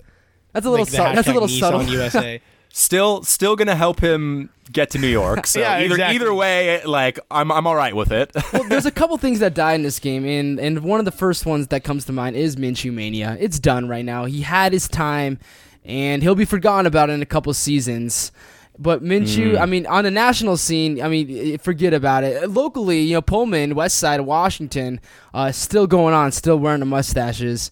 that's 0.52 0.66
a 0.66 0.70
little 0.70 0.84
like 0.84 0.94
subtle. 0.94 1.14
That's 1.14 1.28
a 1.28 1.32
little 1.32 1.48
Nissan 1.48 1.60
subtle. 1.60 1.82
USA. 1.84 2.40
still 2.76 3.22
still 3.22 3.54
gonna 3.54 3.76
help 3.76 4.00
him 4.00 4.50
get 4.72 4.90
to 4.90 4.98
New 4.98 5.06
York. 5.08 5.46
So 5.54 5.60
Yeah, 5.60 5.76
either 5.78 5.94
exactly. 5.94 6.16
either 6.16 6.34
way, 6.34 6.82
like 6.84 7.20
I'm 7.30 7.52
I'm 7.52 7.66
all 7.66 7.76
right 7.76 7.94
with 7.94 8.10
it. 8.12 8.32
well, 8.52 8.64
there's 8.64 8.84
a 8.86 8.90
couple 8.90 9.16
things 9.16 9.38
that 9.38 9.54
died 9.54 9.76
in 9.76 9.82
this 9.82 9.98
game, 10.00 10.24
and 10.26 10.58
and 10.58 10.80
one 10.80 10.98
of 10.98 11.04
the 11.04 11.12
first 11.12 11.46
ones 11.46 11.68
that 11.68 11.84
comes 11.84 12.04
to 12.06 12.12
mind 12.12 12.34
is 12.36 12.56
Minshew 12.56 12.92
mania. 12.92 13.36
It's 13.38 13.58
done 13.60 13.88
right 13.88 14.04
now. 14.04 14.24
He 14.24 14.42
had 14.42 14.72
his 14.72 14.88
time, 14.88 15.38
and 15.84 16.20
he'll 16.22 16.34
be 16.34 16.44
forgotten 16.44 16.86
about 16.86 17.10
in 17.10 17.22
a 17.22 17.26
couple 17.26 17.54
seasons. 17.54 18.32
But 18.76 19.04
Minshew, 19.04 19.52
Mm. 19.54 19.60
I 19.60 19.66
mean, 19.66 19.86
on 19.86 20.02
the 20.02 20.10
national 20.10 20.56
scene, 20.56 21.00
I 21.00 21.08
mean, 21.08 21.58
forget 21.58 21.94
about 21.94 22.24
it. 22.24 22.50
Locally, 22.50 23.02
you 23.02 23.14
know, 23.14 23.22
Pullman, 23.22 23.76
West 23.76 23.98
Side 23.98 24.18
of 24.18 24.26
Washington, 24.26 24.98
uh, 25.32 25.52
still 25.52 25.86
going 25.86 26.12
on, 26.12 26.32
still 26.32 26.56
wearing 26.58 26.80
the 26.80 26.86
mustaches. 26.86 27.70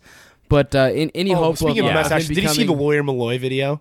But 0.49 0.77
uh, 0.77 0.91
in 0.95 1.11
any 1.17 1.33
Oh, 1.35 1.39
hope 1.39 1.57
speaking 1.57 1.81
of, 1.81 1.87
of 1.87 1.95
mustache, 1.95 2.29
him 2.29 2.35
did 2.37 2.43
you 2.45 2.49
see 2.51 2.63
the 2.63 2.67
becoming- 2.67 2.81
Lawyer 2.85 3.03
Milloy 3.03 3.41
video? 3.41 3.81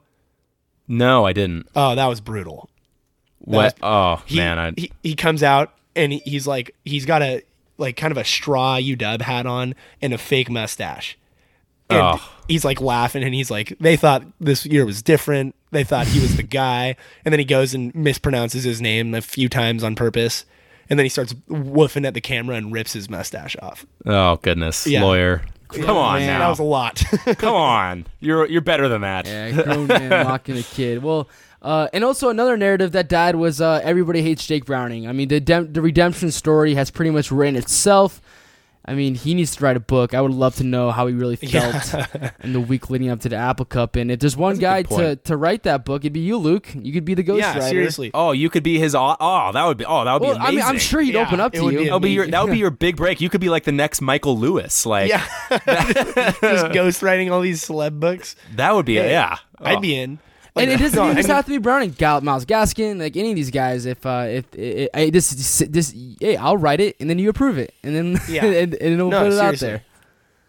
No, 0.88 1.26
I 1.26 1.34
didn't. 1.34 1.68
Oh, 1.76 1.96
that 1.96 2.08
was 2.08 2.22
brutal. 2.22 2.70
What? 3.40 3.64
was- 3.64 3.74
Oh 3.82 4.24
He, 4.26 4.38
man, 4.38 4.60
I, 4.60 4.72
he 4.78 4.92
he 5.04 5.16
comes 5.16 5.42
out 5.44 5.74
and 5.96 6.12
he- 6.14 6.22
he's 6.26 6.46
like 6.48 6.76
he's 6.86 7.06
got 7.06 7.22
a 7.22 7.42
like 7.78 7.98
kind 7.98 8.12
of 8.12 8.18
a 8.18 8.24
straw 8.24 8.76
U 8.78 8.96
UW 8.96 9.22
hat 9.22 9.46
on 9.46 9.74
and 10.02 10.14
a 10.14 10.18
fake 10.18 10.50
mustache. 10.50 11.18
And 11.90 12.00
Oh. 12.00 12.30
he's 12.48 12.64
like 12.64 12.80
laughing 12.80 13.24
and 13.24 13.34
he's 13.34 13.50
like 13.50 13.74
they 13.80 13.96
thought 13.98 14.24
this 14.40 14.66
year 14.66 14.86
was 14.86 15.02
different. 15.02 15.56
They 15.72 15.84
thought 15.84 16.08
he 16.08 16.20
was 16.20 16.36
the 16.38 16.44
guy. 16.62 16.96
And 17.26 17.32
then 17.34 17.40
he 17.40 17.46
goes 17.46 17.74
and 17.74 17.94
mispronounces 17.94 18.64
his 18.64 18.82
name 18.82 19.14
a 19.16 19.22
few 19.22 19.50
times 19.50 19.84
on 19.84 19.96
purpose. 19.96 20.46
And 20.90 21.00
then 21.00 21.06
he 21.06 21.10
starts 21.10 21.34
woofing 21.50 22.06
at 22.06 22.14
the 22.14 22.22
camera 22.22 22.58
and 22.58 22.72
rips 22.74 22.94
his 22.94 23.10
mustache 23.10 23.56
off. 23.62 23.86
oh 24.06 24.36
goodness, 24.38 24.86
Yeah. 24.86 25.04
lawyer. 25.04 25.44
Come 25.74 25.98
on 25.98 26.20
man. 26.20 26.40
That 26.40 26.48
was 26.50 26.60
a 26.60 26.64
lot. 26.64 27.04
Come 27.38 27.56
on. 27.56 28.06
You're 28.20 28.48
you're 28.48 28.62
better 28.62 28.88
than 28.88 29.02
that. 29.02 29.26
Yeah, 29.26 29.64
grown 29.64 29.88
man 29.88 30.10
mocking 30.28 30.58
a 30.58 30.64
kid. 30.64 31.04
Well, 31.04 31.30
uh, 31.62 31.88
and 31.94 32.04
also 32.04 32.30
another 32.30 32.58
narrative 32.58 32.92
that 32.94 33.08
died 33.08 33.36
was 33.36 33.62
uh, 33.62 33.82
everybody 33.84 34.22
hates 34.22 34.46
Jake 34.46 34.66
Browning. 34.66 35.08
I 35.08 35.12
mean, 35.12 35.28
the 35.28 35.40
dem- 35.40 35.74
the 35.74 35.82
redemption 35.82 36.32
story 36.32 36.76
has 36.76 36.90
pretty 36.92 37.12
much 37.12 37.32
written 37.32 37.56
itself. 37.56 38.22
I 38.84 38.96
mean, 38.96 39.14
he 39.14 39.36
needs 39.36 39.56
to 39.58 39.64
write 39.64 39.78
a 39.78 39.80
book. 39.80 40.16
I 40.16 40.22
would 40.22 40.32
love 40.32 40.56
to 40.56 40.64
know 40.64 40.90
how 40.90 41.06
he 41.06 41.14
really 41.14 41.36
felt 41.38 41.94
in 42.44 42.54
the 42.54 42.60
week 42.60 42.90
leading 42.90 43.10
up 43.10 43.20
to 43.22 43.30
the 43.30 43.36
Apple 43.36 43.66
Cup. 43.66 43.96
And 43.96 44.10
if 44.12 44.20
there's 44.20 44.36
one 44.36 44.58
That's 44.58 44.90
guy 44.90 44.98
to, 44.98 45.16
to 45.18 45.38
write 45.38 45.64
that 45.64 45.86
book, 45.86 46.02
it'd 46.02 46.14
be 46.14 46.22
you, 46.22 46.38
Luke. 46.38 46.68
You 46.74 46.92
could 46.92 47.06
be 47.06 47.14
the 47.14 47.24
ghostwriter. 47.24 47.38
yeah, 47.38 47.60
seriously. 47.60 48.10
Oh, 48.14 48.32
you 48.32 48.50
could 48.50 48.64
be 48.64 48.80
his. 48.80 48.96
Oh, 48.96 49.52
that 49.54 49.66
would 49.66 49.78
be. 49.78 49.86
Oh, 49.86 50.04
that 50.04 50.14
would 50.14 50.22
Well, 50.24 50.34
be 50.34 50.40
I 50.40 50.44
amazing. 50.50 50.56
mean, 50.58 50.66
I'm 50.66 50.80
sure 50.80 51.02
he'd 51.02 51.14
Yeah, 51.14 51.28
open 51.28 51.40
up 51.40 51.54
to 51.54 51.64
you. 51.72 51.78
be 51.78 51.84
That 51.86 51.94
would 51.94 52.02
be 52.02 52.12
your. 52.12 52.28
That 52.28 52.44
would 52.44 52.52
be 52.54 52.58
your 52.58 52.72
big 52.72 52.96
break. 52.98 53.22
You 53.22 53.30
could 53.30 53.42
be 53.42 53.50
like 53.50 53.66
the 53.66 53.72
next 53.72 54.02
Michael 54.02 54.38
Lewis. 54.38 54.84
Like 54.86 55.10
Yeah. 55.10 55.26
Just 55.52 55.62
ghostwriting 56.74 57.32
all 57.32 57.42
these 57.42 57.64
celeb 57.64 58.00
books. 58.00 58.36
that 58.56 58.74
would 58.74 58.86
be. 58.88 58.94
Yeah. 58.94 59.08
Yeah. 59.08 59.38
I'd 59.60 59.78
Oh. 59.78 59.80
be 59.82 59.96
in. 59.96 60.18
and 60.56 60.70
it 60.70 60.78
doesn't 60.80 61.02
even 61.04 61.16
just 61.16 61.28
mean- 61.30 61.36
have 61.36 61.46
to 61.46 61.52
be 61.52 61.58
Browning. 61.58 61.92
Gal- 61.92 62.22
Myles 62.22 62.46
Gaskin, 62.46 63.00
like 63.00 63.16
any 63.16 63.30
of 63.32 63.36
these 63.36 63.52
guys. 63.52 63.86
If 63.86 64.06
uh, 64.06 64.26
if 64.30 64.54
it, 64.56 64.90
it, 64.94 65.12
this 65.14 65.60
this, 65.70 65.94
hey, 66.20 66.36
I'll 66.38 66.58
write 66.58 66.80
it 66.82 66.96
and 67.00 67.10
then 67.10 67.20
you 67.20 67.30
approve 67.30 67.58
it, 67.58 67.74
and 67.84 67.96
then 67.96 68.20
Yeah. 68.30 68.46
and, 68.46 68.74
and 68.74 68.94
it'll 68.94 69.10
No, 69.10 69.24
put 69.24 69.34
it 69.34 69.40
out 69.40 69.56
there. 69.56 69.84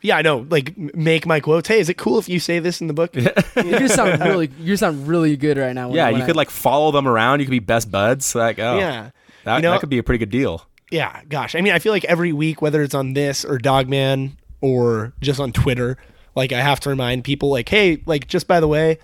Yeah, 0.05 0.17
I 0.17 0.23
know. 0.23 0.45
Like, 0.51 0.77
make 0.77 1.27
my 1.27 1.39
quotes. 1.39 1.69
Hey, 1.69 1.79
is 1.79 1.89
it 1.89 1.97
cool 1.97 2.19
if 2.19 2.29
you 2.29 2.41
say 2.41 2.59
this 2.59 2.81
in 2.81 2.89
the 2.89 2.93
book? 2.93 3.15
You 3.17 3.79
just 3.79 3.95
sound 3.95 4.21
really, 4.21 4.51
you 4.59 4.77
sound 4.77 5.07
really 5.07 5.37
good 5.37 5.57
right 5.59 5.73
now. 5.73 5.87
when- 5.87 5.97
Yeah, 5.97 6.07
when 6.07 6.17
you 6.17 6.23
I- 6.25 6.27
could 6.27 6.35
like 6.35 6.51
follow 6.51 6.91
them 6.91 7.07
around. 7.07 7.39
You 7.39 7.47
could 7.47 7.53
be 7.53 7.61
best 7.61 7.89
buds. 7.89 8.35
Like, 8.35 8.59
oh, 8.59 8.79
Yeah. 8.79 9.11
that, 9.45 9.57
You 9.57 9.63
know- 9.63 9.71
that 9.71 9.79
could 9.81 9.91
be 9.91 9.99
a 9.99 10.03
pretty 10.03 10.19
good 10.19 10.31
deal. 10.31 10.67
Yeah, 10.91 11.21
gosh. 11.29 11.55
I 11.55 11.61
mean, 11.61 11.73
I 11.73 11.79
feel 11.79 11.93
like 11.93 12.05
every 12.07 12.33
week, 12.33 12.61
whether 12.61 12.83
it's 12.83 12.95
on 12.97 13.13
this 13.15 13.45
or 13.45 13.59
Dawgman 13.59 14.33
or 14.61 15.13
just 15.21 15.39
on 15.39 15.53
Twitter, 15.53 15.97
like 16.35 16.51
I 16.53 16.61
have 16.61 16.81
to 16.81 16.91
remind 16.91 17.23
people, 17.23 17.51
like, 17.51 17.69
hey, 17.69 18.03
like 18.05 18.27
just 18.27 18.49
by 18.49 18.59
the 18.59 18.67
way, 18.69 18.99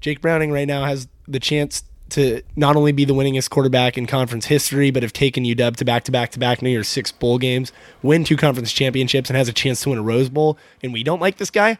Jake 0.00 0.20
Browning 0.20 0.50
right 0.50 0.66
now 0.66 0.84
has 0.84 1.08
the 1.28 1.40
chance 1.40 1.84
to 2.10 2.42
not 2.56 2.76
only 2.76 2.92
be 2.92 3.04
the 3.04 3.14
winningest 3.14 3.50
quarterback 3.50 3.96
in 3.96 4.06
conference 4.06 4.46
history, 4.46 4.90
but 4.90 5.02
have 5.02 5.12
taken 5.12 5.44
UW 5.44 5.76
to 5.76 5.84
back 5.84 6.04
to 6.04 6.12
back 6.12 6.30
to 6.32 6.38
back 6.38 6.60
New 6.60 6.70
Year's 6.70 6.88
six 6.88 7.12
bowl 7.12 7.38
games, 7.38 7.72
win 8.02 8.24
two 8.24 8.36
conference 8.36 8.72
championships, 8.72 9.30
and 9.30 9.36
has 9.36 9.48
a 9.48 9.52
chance 9.52 9.80
to 9.82 9.90
win 9.90 9.98
a 9.98 10.02
Rose 10.02 10.28
Bowl. 10.28 10.58
And 10.82 10.92
we 10.92 11.02
don't 11.02 11.20
like 11.20 11.36
this 11.36 11.50
guy. 11.50 11.78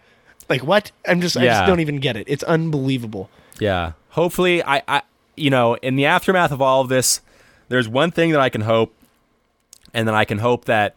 Like 0.48 0.62
what? 0.62 0.92
I'm 1.06 1.20
just, 1.20 1.36
I 1.36 1.44
just 1.44 1.66
don't 1.66 1.80
even 1.80 1.98
get 1.98 2.16
it. 2.16 2.26
It's 2.28 2.42
unbelievable. 2.44 3.30
Yeah. 3.58 3.92
Hopefully, 4.10 4.62
I, 4.64 4.82
I, 4.88 5.02
you 5.36 5.50
know, 5.50 5.74
in 5.74 5.96
the 5.96 6.06
aftermath 6.06 6.52
of 6.52 6.60
all 6.60 6.80
of 6.80 6.88
this, 6.88 7.20
there's 7.68 7.88
one 7.88 8.10
thing 8.10 8.32
that 8.32 8.40
I 8.40 8.48
can 8.48 8.62
hope, 8.62 8.94
and 9.94 10.08
then 10.08 10.14
I 10.14 10.24
can 10.24 10.38
hope 10.38 10.64
that 10.64 10.96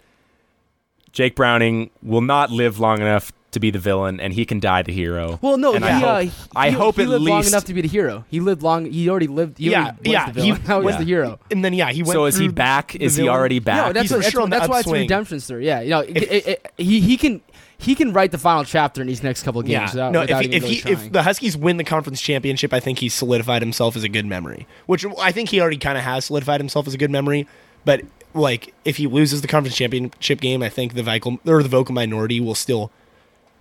Jake 1.12 1.36
Browning 1.36 1.92
will 2.02 2.22
not 2.22 2.50
live 2.50 2.80
long 2.80 3.00
enough 3.00 3.32
to 3.54 3.60
be 3.60 3.72
the 3.72 3.80
villain, 3.80 4.20
and 4.20 4.34
he 4.34 4.46
can 4.46 4.60
die 4.60 4.82
the 4.84 4.92
hero. 4.94 5.39
Well, 5.42 5.58
no, 5.58 5.74
And 5.74 5.84
he, 5.84 5.89
I 5.89 5.94
hope, 6.00 6.08
uh, 6.08 6.20
he, 6.20 6.32
I 6.56 6.70
he- 6.70 6.76
hope 6.76 6.96
he 6.98 7.02
at 7.04 7.08
lived 7.10 7.24
long 7.26 7.38
least. 7.38 7.50
enough 7.50 7.66
to 7.66 7.74
be 7.74 7.82
the 7.82 7.88
hero. 7.88 8.26
He 8.30 8.39
lived 8.39 8.62
long. 8.62 8.86
He 8.86 9.10
already 9.10 9.28
lived. 9.28 9.58
He 9.58 9.72
Yeah, 9.72 9.80
already 9.86 9.98
was 10.04 10.12
yeah, 10.13 10.26
The 10.28 10.32
villain. 10.34 10.62
he- 10.62 10.68
Now 10.68 10.82
he's 10.82 10.98
the 10.98 11.04
hero. 11.06 11.39
And 11.52 11.63
then 11.66 11.74
yeah, 11.74 11.92
he 11.92 12.04
went. 12.04 12.13
so 12.13 12.26
is 12.26 12.38
he 12.38 12.48
back? 12.50 12.92
the 12.92 13.02
Is 13.04 13.16
he 13.16 13.28
already 13.28 13.60
back? 13.60 13.88
No, 13.88 13.94
that's 13.94 14.04
He's 14.04 14.12
what, 14.12 14.18
for 14.18 14.22
that's, 14.24 14.32
sure 14.32 14.42
what- 14.42 14.44
on 14.46 14.50
the 14.52 14.56
that's 14.60 14.70
why 14.70 14.80
it's 14.80 14.88
a 14.89 14.92
redemption 14.92 15.39
story. 15.39 15.66
Yeah, 15.66 15.82
you 15.82 15.89
know, 15.89 16.00
If- 16.02 16.16
it, 16.18 16.48
it, 16.48 16.72
he 16.78 17.00
he 17.00 17.18
can 17.18 17.42
he 17.78 17.96
can 17.96 18.13
write 18.13 18.32
the 18.32 18.38
final 18.38 18.63
chapter 18.63 19.02
in 19.02 19.08
these 19.08 19.24
next 19.24 19.44
couple 19.44 19.60
of 19.62 19.68
games. 19.68 19.94
Yeah. 19.94 20.10
Without, 20.10 20.12
no, 20.13 20.20
without 20.22 20.46
if, 20.46 20.52
even 20.52 20.56
if, 20.58 20.63
really 20.63 20.76
he, 20.76 20.92
if 21.06 21.12
the 21.12 21.24
Huskies 21.24 21.58
win 21.58 21.78
the 21.78 21.84
conference 21.84 22.22
championship, 22.22 22.72
I 22.74 22.80
think 22.80 23.00
he's 23.00 23.13
solidified 23.13 23.62
himself 23.62 23.96
as 23.98 24.04
a 24.04 24.10
good 24.10 24.26
memory. 24.26 24.68
Which 24.86 25.06
I 25.20 25.32
think 25.34 25.50
he 25.50 25.60
already 25.60 25.78
kind 25.78 25.98
of 25.98 26.04
has 26.04 26.26
solidified 26.26 26.62
himself 26.62 26.88
as 26.88 26.94
a 26.94 26.98
good 26.98 27.12
memory. 27.12 27.46
But 27.84 28.02
like, 28.34 28.74
if 28.86 28.96
he 28.98 29.06
loses 29.08 29.42
the 29.42 29.48
conference 29.50 29.76
championship 29.76 30.39
game, 30.39 30.63
I 30.63 30.70
think 30.70 30.94
the 30.94 31.04
vocal 31.04 31.39
or 31.46 31.62
the 31.62 31.68
vocal 31.70 31.94
minority 31.94 32.39
will 32.39 32.56
still 32.56 32.89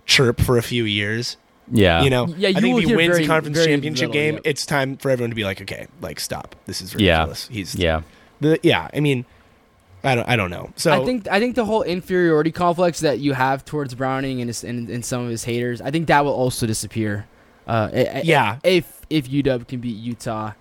chirp 0.05 0.41
for 0.41 0.57
a 0.57 0.61
few 0.63 0.83
years. 0.85 1.37
yeah. 1.71 2.01
You 2.03 2.09
know, 2.09 2.27
Yeah, 2.37 2.49
I 2.49 2.51
you 2.51 2.61
think 2.61 2.83
if 2.83 2.89
he 2.89 2.95
wins 2.95 3.07
very- 3.13 3.21
the 3.23 3.27
conference 3.27 3.57
very 3.57 3.71
championship 3.71 4.09
little, 4.09 4.13
game, 4.13 4.33
yep. 4.35 4.41
it's 4.45 4.65
time 4.65 4.97
for 4.97 5.09
everyone 5.09 5.29
to 5.29 5.35
be 5.35 5.45
like, 5.45 5.61
okay, 5.61 5.87
like 6.01 6.19
stop. 6.19 6.55
This 6.65 6.81
is 6.81 6.93
Yeah. 6.95 7.13
ridiculous. 7.19 7.47
He's 7.51 7.75
Yeah. 7.75 8.01
the 8.41 8.59
yeah. 8.63 8.89
I 8.93 8.99
mean, 8.99 9.25
I 10.03 10.15
don't 10.15 10.27
I 10.27 10.35
don't 10.35 10.49
know. 10.51 10.71
So 10.75 10.91
I 10.91 11.05
think 11.05 11.27
I 11.31 11.39
think 11.39 11.55
the 11.55 11.63
whole 11.65 11.81
inferiority 11.83 12.51
complex 12.51 12.99
that 12.99 13.19
you 13.19 13.31
have 13.33 13.63
towards 13.63 13.95
Browning 13.95 14.41
and 14.41 14.49
his, 14.49 14.63
and, 14.65 14.89
and 14.89 15.05
some 15.05 15.23
of 15.23 15.29
his 15.29 15.45
haters, 15.45 15.79
I 15.81 15.89
think 15.91 16.07
that 16.07 16.25
will 16.25 16.33
also 16.33 16.67
disappear. 16.67 17.25
Uh, 17.65 17.89
i- 17.93 17.97
i- 18.17 18.21
Yeah. 18.25 18.57
If 18.65 18.99
if 19.09 19.29
UW 19.29 19.63
can 19.65 19.79
beat 19.79 19.95
Utah, 19.95 20.51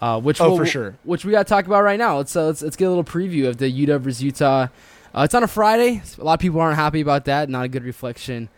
uh, 0.00 0.18
which 0.18 0.40
Oh, 0.40 0.48
we'll- 0.48 0.56
for 0.58 0.66
sure. 0.66 0.94
which 1.04 1.26
we 1.26 1.32
got 1.32 1.46
to 1.46 1.50
talk 1.50 1.66
about 1.66 1.82
right 1.84 1.98
now. 1.98 2.16
Let's 2.16 2.34
uh, 2.34 2.46
let's 2.46 2.62
let's 2.62 2.76
get 2.76 2.86
a 2.86 2.88
little 2.88 3.04
preview 3.04 3.46
of 3.48 3.58
the 3.58 3.68
UW 3.70 3.98
versus 4.00 4.22
Utah. 4.22 4.68
Uh, 5.14 5.22
it's 5.22 5.34
on 5.34 5.42
a 5.42 5.48
Friday. 5.48 6.00
A 6.18 6.24
lot 6.24 6.34
of 6.34 6.40
people 6.40 6.58
aren't 6.60 6.76
happy 6.76 7.02
about 7.02 7.26
that. 7.26 7.50
Not 7.50 7.64
a 7.66 7.68
good 7.68 7.84
reflection 7.84 8.48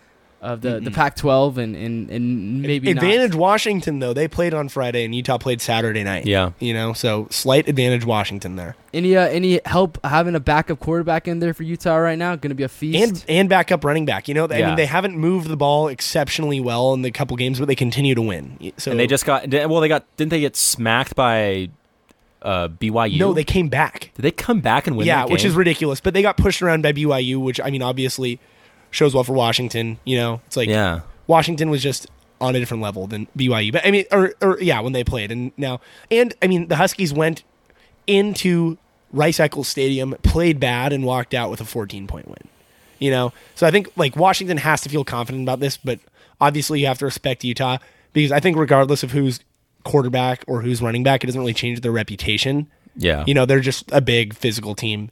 of 0.42 0.62
the, 0.62 0.80
the 0.80 0.90
Pac-12 0.90 1.58
and 1.58 1.76
and, 1.76 2.10
and 2.10 2.62
maybe 2.62 2.94
not. 2.94 3.02
advantage 3.04 3.34
Washington 3.34 3.98
though 3.98 4.14
they 4.14 4.26
played 4.26 4.54
on 4.54 4.70
Friday 4.70 5.04
and 5.04 5.14
Utah 5.14 5.36
played 5.36 5.60
Saturday 5.60 6.02
night. 6.02 6.24
Yeah. 6.24 6.52
you 6.58 6.72
know, 6.72 6.94
so 6.94 7.28
slight 7.30 7.68
advantage 7.68 8.06
Washington 8.06 8.56
there. 8.56 8.74
Any 8.94 9.16
uh, 9.16 9.26
any 9.28 9.60
help 9.66 9.98
having 10.04 10.34
a 10.34 10.40
backup 10.40 10.80
quarterback 10.80 11.28
in 11.28 11.40
there 11.40 11.52
for 11.52 11.62
Utah 11.62 11.96
right 11.96 12.18
now? 12.18 12.36
Going 12.36 12.48
to 12.48 12.54
be 12.54 12.62
a 12.62 12.68
feast. 12.68 13.06
and 13.08 13.24
and 13.28 13.48
backup 13.50 13.84
running 13.84 14.06
back. 14.06 14.28
You 14.28 14.34
know, 14.34 14.46
I 14.48 14.56
Yeah. 14.58 14.66
mean, 14.68 14.76
they 14.76 14.86
haven't 14.86 15.16
moved 15.16 15.46
the 15.48 15.56
ball 15.58 15.88
exceptionally 15.88 16.58
well 16.60 16.94
in 16.94 17.02
the 17.02 17.10
couple 17.10 17.36
games, 17.36 17.58
but 17.58 17.68
they 17.68 17.74
continue 17.76 18.14
to 18.14 18.22
win. 18.22 18.72
So 18.78 18.90
And 18.92 18.98
they 18.98 19.06
just 19.06 19.26
got. 19.26 19.46
Well, 19.52 19.80
they 19.80 19.88
got. 19.88 20.04
Didn't 20.16 20.30
they 20.30 20.40
get 20.40 20.56
smacked 20.56 21.14
by 21.14 21.68
uh, 22.42 22.68
BYU? 22.68 23.18
no, 23.18 23.32
they 23.34 23.44
came 23.44 23.68
back. 23.68 24.10
did 24.14 24.22
they 24.22 24.30
come 24.30 24.60
back 24.60 24.86
and 24.86 24.96
win? 24.96 25.06
yeah, 25.06 25.18
that 25.26 25.30
which 25.30 25.44
is 25.44 25.54
ridiculous. 25.54 26.00
But 26.00 26.14
they 26.14 26.22
got 26.22 26.36
pushed 26.38 26.62
around 26.62 26.82
by 26.82 26.92
BYU, 26.92 27.36
which 27.40 27.60
I 27.60 27.70
mean, 27.70 27.82
obviously 27.82 28.40
shows 28.90 29.14
well 29.14 29.24
for 29.24 29.32
Washington. 29.32 29.98
You 30.04 30.16
know, 30.16 30.40
it's 30.46 30.56
like 30.56 30.68
yeah. 30.68 31.00
Washington 31.26 31.70
was 31.70 31.82
just 31.82 32.06
on 32.40 32.56
a 32.56 32.58
different 32.58 32.82
level 32.82 33.06
than 33.06 33.26
BYU. 33.36 33.72
But 33.72 33.86
I 33.86 33.90
mean, 33.90 34.04
or, 34.10 34.34
or 34.40 34.60
yeah, 34.60 34.80
when 34.80 34.92
they 34.92 35.04
played, 35.04 35.30
and 35.30 35.52
now, 35.56 35.80
and 36.10 36.34
I 36.42 36.46
mean, 36.46 36.68
the 36.68 36.76
Huskies 36.76 37.12
went 37.12 37.44
into 38.06 38.78
Rice 39.12 39.40
Eccles 39.40 39.68
Stadium, 39.68 40.14
played 40.22 40.58
bad, 40.58 40.92
and 40.92 41.04
walked 41.04 41.34
out 41.34 41.50
with 41.50 41.60
a 41.60 41.64
14 41.64 42.06
point 42.06 42.28
win. 42.28 42.48
You 42.98 43.10
know, 43.10 43.32
so 43.54 43.66
I 43.66 43.70
think 43.70 43.88
like 43.96 44.14
Washington 44.16 44.58
has 44.58 44.82
to 44.82 44.88
feel 44.88 45.04
confident 45.04 45.44
about 45.44 45.60
this, 45.60 45.76
but 45.78 46.00
obviously 46.40 46.80
you 46.80 46.86
have 46.86 46.98
to 46.98 47.06
respect 47.06 47.44
Utah 47.44 47.78
because 48.12 48.32
I 48.32 48.40
think 48.40 48.58
regardless 48.58 49.02
of 49.02 49.12
who's 49.12 49.40
quarterback 49.84 50.44
or 50.46 50.60
who's 50.60 50.82
running 50.82 51.02
back, 51.02 51.24
it 51.24 51.26
doesn't 51.26 51.40
really 51.40 51.54
change 51.54 51.80
their 51.80 51.92
reputation. 51.92 52.68
Yeah. 52.96 53.24
You 53.26 53.32
know, 53.32 53.46
they're 53.46 53.60
just 53.60 53.90
a 53.92 54.02
big 54.02 54.34
physical 54.34 54.74
team. 54.74 55.10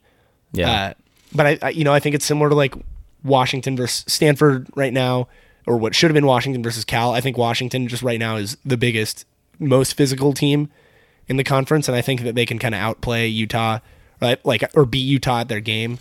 Yeah. 0.51 0.71
Uh, 0.71 0.93
but 1.33 1.45
I, 1.45 1.59
I, 1.61 1.69
you 1.69 1.83
know, 1.83 1.93
I 1.93 1.99
think 1.99 2.15
it's 2.15 2.25
similar 2.25 2.49
to 2.49 2.55
like 2.55 2.75
Washington 3.23 3.75
versus 3.75 4.05
Stanford 4.11 4.67
right 4.75 4.93
now, 4.93 5.27
or 5.65 5.77
what 5.77 5.95
should 5.95 6.09
have 6.09 6.15
been 6.15 6.25
Washington 6.25 6.63
versus 6.63 6.85
Cal. 6.85 7.13
I 7.13 7.21
think 7.21 7.37
Washington 7.37 7.87
just 7.87 8.03
right 8.03 8.19
now 8.19 8.37
is 8.37 8.57
the 8.65 8.77
biggest, 8.77 9.25
most 9.59 9.93
physical 9.93 10.33
team 10.33 10.69
in 11.27 11.37
the 11.37 11.43
conference, 11.43 11.87
and 11.87 11.95
I 11.95 12.01
think 12.01 12.21
that 12.21 12.35
they 12.35 12.45
can 12.45 12.59
kind 12.59 12.73
of 12.73 12.81
outplay 12.81 13.27
Utah, 13.27 13.79
right? 14.21 14.43
Like 14.45 14.63
or 14.75 14.85
beat 14.85 14.99
Utah 15.01 15.41
at 15.41 15.47
their 15.47 15.59
game. 15.59 15.99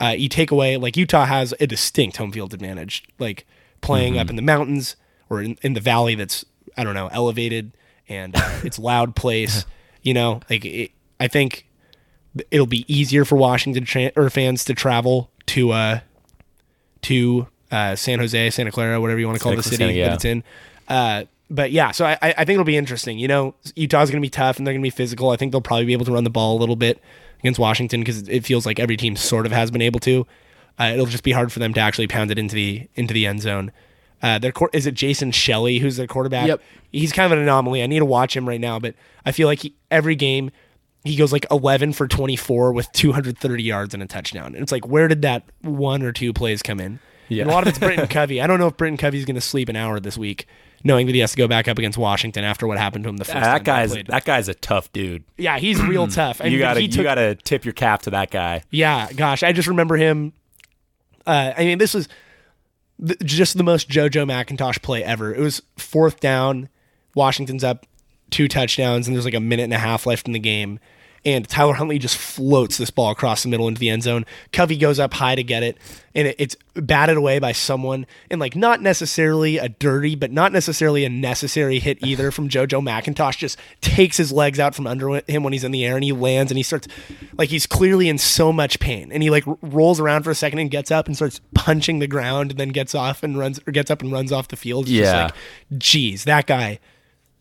Uh, 0.00 0.14
you 0.16 0.28
take 0.28 0.50
away 0.50 0.76
like 0.76 0.96
Utah 0.96 1.26
has 1.26 1.54
a 1.60 1.66
distinct 1.66 2.16
home 2.16 2.32
field 2.32 2.54
advantage, 2.54 3.04
like 3.18 3.46
playing 3.80 4.18
up 4.18 4.30
in 4.30 4.36
the 4.36 4.42
mountains 4.42 4.96
or 5.28 5.42
in, 5.42 5.58
in 5.62 5.74
the 5.74 5.80
valley 5.80 6.14
that's 6.14 6.44
I 6.76 6.84
don't 6.84 6.94
know 6.94 7.08
elevated 7.08 7.72
and 8.08 8.34
uh, 8.34 8.60
it's 8.64 8.78
loud 8.78 9.14
place. 9.14 9.64
You 10.04 10.14
know, 10.14 10.40
like 10.50 10.64
it, 10.64 10.90
I 11.20 11.28
think 11.28 11.64
it'll 12.50 12.66
be 12.66 12.84
easier 12.92 13.24
for 13.24 13.36
Washington 13.36 13.84
tra- 13.84 14.10
or 14.16 14.28
fans 14.30 14.64
to 14.64 14.74
travel 14.74 15.30
to 15.46 15.70
uh 15.70 16.00
to 17.02 17.46
uh, 17.70 17.96
San 17.96 18.18
Jose, 18.18 18.50
Santa 18.50 18.70
Clara, 18.70 19.00
whatever 19.00 19.20
you 19.20 19.26
want 19.26 19.38
to 19.38 19.42
call 19.42 19.52
Santa 19.52 19.62
the 19.62 19.76
city 19.76 19.94
yeah. 19.94 20.08
that 20.08 20.14
it's 20.14 20.24
in. 20.24 20.44
Uh, 20.88 21.24
but 21.50 21.70
yeah, 21.70 21.90
so 21.90 22.06
I, 22.06 22.16
I 22.22 22.44
think 22.44 22.50
it'll 22.50 22.64
be 22.64 22.76
interesting. 22.76 23.18
You 23.18 23.28
know, 23.28 23.54
Utah's 23.76 24.10
going 24.10 24.20
to 24.20 24.24
be 24.24 24.30
tough 24.30 24.56
and 24.56 24.66
they're 24.66 24.72
going 24.72 24.82
to 24.82 24.86
be 24.86 24.90
physical. 24.90 25.30
I 25.30 25.36
think 25.36 25.52
they'll 25.52 25.60
probably 25.60 25.84
be 25.84 25.92
able 25.92 26.06
to 26.06 26.12
run 26.12 26.24
the 26.24 26.30
ball 26.30 26.56
a 26.56 26.60
little 26.60 26.76
bit 26.76 27.02
against 27.40 27.58
Washington 27.60 28.00
because 28.00 28.26
it 28.28 28.44
feels 28.44 28.64
like 28.64 28.80
every 28.80 28.96
team 28.96 29.16
sort 29.16 29.44
of 29.44 29.52
has 29.52 29.70
been 29.70 29.82
able 29.82 30.00
to. 30.00 30.26
Uh, 30.80 30.84
it'll 30.94 31.06
just 31.06 31.24
be 31.24 31.32
hard 31.32 31.52
for 31.52 31.58
them 31.58 31.74
to 31.74 31.80
actually 31.80 32.06
pound 32.06 32.30
it 32.30 32.38
into 32.38 32.54
the 32.54 32.88
into 32.94 33.12
the 33.12 33.26
end 33.26 33.42
zone. 33.42 33.70
Uh, 34.22 34.38
their 34.38 34.52
quar- 34.52 34.70
is 34.72 34.86
it 34.86 34.94
Jason 34.94 35.30
Shelley 35.30 35.78
who's 35.78 35.96
their 35.96 36.06
quarterback? 36.06 36.46
Yep. 36.46 36.62
He's 36.92 37.12
kind 37.12 37.30
of 37.30 37.36
an 37.36 37.42
anomaly. 37.42 37.82
I 37.82 37.86
need 37.86 37.98
to 37.98 38.06
watch 38.06 38.36
him 38.36 38.48
right 38.48 38.60
now, 38.60 38.78
but 38.78 38.94
I 39.26 39.32
feel 39.32 39.48
like 39.48 39.60
he, 39.60 39.74
every 39.90 40.14
game 40.14 40.50
he 41.04 41.16
goes 41.16 41.32
like 41.32 41.46
11 41.50 41.92
for 41.94 42.06
24 42.06 42.72
with 42.72 42.90
230 42.92 43.62
yards 43.62 43.94
and 43.94 44.02
a 44.02 44.06
touchdown. 44.06 44.54
And 44.54 44.62
it's 44.62 44.72
like, 44.72 44.86
where 44.86 45.08
did 45.08 45.22
that 45.22 45.42
one 45.62 46.02
or 46.02 46.12
two 46.12 46.32
plays 46.32 46.62
come 46.62 46.78
in? 46.80 47.00
Yeah. 47.28 47.42
And 47.42 47.50
a 47.50 47.54
lot 47.54 47.62
of 47.64 47.68
it's 47.70 47.78
Britton 47.78 48.06
Covey. 48.08 48.40
I 48.40 48.46
don't 48.46 48.58
know 48.58 48.66
if 48.68 48.76
Britton 48.76 48.96
Covey's 48.98 49.24
going 49.24 49.34
to 49.36 49.40
sleep 49.40 49.68
an 49.68 49.76
hour 49.76 49.98
this 50.00 50.16
week, 50.18 50.46
knowing 50.84 51.06
that 51.06 51.14
he 51.14 51.20
has 51.20 51.30
to 51.32 51.36
go 51.36 51.48
back 51.48 51.66
up 51.66 51.78
against 51.78 51.96
Washington 51.98 52.44
after 52.44 52.66
what 52.66 52.78
happened 52.78 53.04
to 53.04 53.10
him 53.10 53.16
the 53.16 53.24
first 53.24 53.34
time 53.34 53.42
that 53.42 53.58
they 53.60 53.64
guy's 53.64 53.92
that 54.08 54.24
guy's 54.24 54.48
a 54.48 54.54
tough 54.54 54.92
dude. 54.92 55.24
Yeah, 55.38 55.58
he's 55.58 55.80
real 55.82 56.06
tough. 56.08 56.40
And 56.40 56.52
you 56.52 56.60
took- 56.88 57.02
gotta 57.04 57.34
tip 57.34 57.64
your 57.64 57.74
cap 57.74 58.02
to 58.02 58.10
that 58.10 58.30
guy. 58.30 58.62
Yeah, 58.70 59.10
gosh, 59.12 59.42
I 59.42 59.52
just 59.52 59.68
remember 59.68 59.96
him. 59.96 60.32
Uh, 61.26 61.52
I 61.56 61.64
mean, 61.64 61.78
this 61.78 61.94
was 61.94 62.08
th- 63.04 63.18
just 63.20 63.56
the 63.56 63.64
most 63.64 63.88
JoJo 63.88 64.26
McIntosh 64.26 64.82
play 64.82 65.02
ever. 65.02 65.34
It 65.34 65.40
was 65.40 65.62
fourth 65.76 66.20
down, 66.20 66.68
Washington's 67.14 67.64
up 67.64 67.86
two 68.30 68.48
touchdowns, 68.48 69.06
and 69.06 69.14
there's 69.14 69.24
like 69.24 69.34
a 69.34 69.40
minute 69.40 69.64
and 69.64 69.72
a 69.74 69.78
half 69.78 70.06
left 70.06 70.26
in 70.26 70.32
the 70.32 70.38
game. 70.38 70.80
And 71.24 71.48
Tyler 71.48 71.74
Huntley 71.74 72.00
just 72.00 72.16
floats 72.16 72.78
this 72.78 72.90
ball 72.90 73.12
across 73.12 73.44
the 73.44 73.48
middle 73.48 73.68
into 73.68 73.78
the 73.78 73.90
end 73.90 74.02
zone. 74.02 74.26
Covey 74.52 74.76
goes 74.76 74.98
up 74.98 75.14
high 75.14 75.36
to 75.36 75.44
get 75.44 75.62
it, 75.62 75.78
and 76.16 76.26
it, 76.26 76.34
it's 76.36 76.56
batted 76.74 77.16
away 77.16 77.38
by 77.38 77.52
someone. 77.52 78.06
And 78.28 78.40
like 78.40 78.56
not 78.56 78.82
necessarily 78.82 79.56
a 79.56 79.68
dirty, 79.68 80.16
but 80.16 80.32
not 80.32 80.50
necessarily 80.50 81.04
a 81.04 81.08
necessary 81.08 81.78
hit 81.78 81.98
either 82.04 82.32
from 82.32 82.48
JoJo 82.48 82.82
McIntosh. 82.82 83.38
Just 83.38 83.56
takes 83.80 84.16
his 84.16 84.32
legs 84.32 84.58
out 84.58 84.74
from 84.74 84.88
under 84.88 85.22
him 85.28 85.44
when 85.44 85.52
he's 85.52 85.62
in 85.62 85.70
the 85.70 85.84
air, 85.84 85.94
and 85.94 86.02
he 86.02 86.10
lands, 86.10 86.50
and 86.50 86.56
he 86.58 86.64
starts 86.64 86.88
like 87.38 87.50
he's 87.50 87.68
clearly 87.68 88.08
in 88.08 88.18
so 88.18 88.52
much 88.52 88.80
pain, 88.80 89.12
and 89.12 89.22
he 89.22 89.30
like 89.30 89.44
rolls 89.62 90.00
around 90.00 90.24
for 90.24 90.32
a 90.32 90.34
second 90.34 90.58
and 90.58 90.72
gets 90.72 90.90
up 90.90 91.06
and 91.06 91.14
starts 91.14 91.40
punching 91.54 92.00
the 92.00 92.08
ground, 92.08 92.50
and 92.50 92.58
then 92.58 92.70
gets 92.70 92.96
off 92.96 93.22
and 93.22 93.38
runs 93.38 93.60
or 93.64 93.70
gets 93.70 93.92
up 93.92 94.02
and 94.02 94.10
runs 94.10 94.32
off 94.32 94.48
the 94.48 94.56
field. 94.56 94.86
It's 94.86 94.96
just 94.96 95.14
Yeah. 95.14 95.22
like, 95.26 95.34
geez, 95.78 96.24
that 96.24 96.48
guy, 96.48 96.80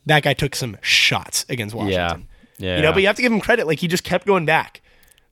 that 0.06 0.22
guy 0.22 0.34
took 0.36 0.56
some 0.56 0.78
shots 0.82 1.48
against 1.50 1.74
Washington. 1.74 1.98
Yeah. 2.22 2.26
You 2.62 2.82
know, 2.82 2.92
but 2.94 3.02
you 3.02 3.08
have 3.08 3.16
to 3.16 3.22
give 3.22 3.32
him 3.32 3.42
credit. 3.42 3.68
Like 3.68 3.80
he 3.80 3.88
just 3.88 4.04
kept 4.04 4.26
going 4.26 4.46
back. 4.46 4.82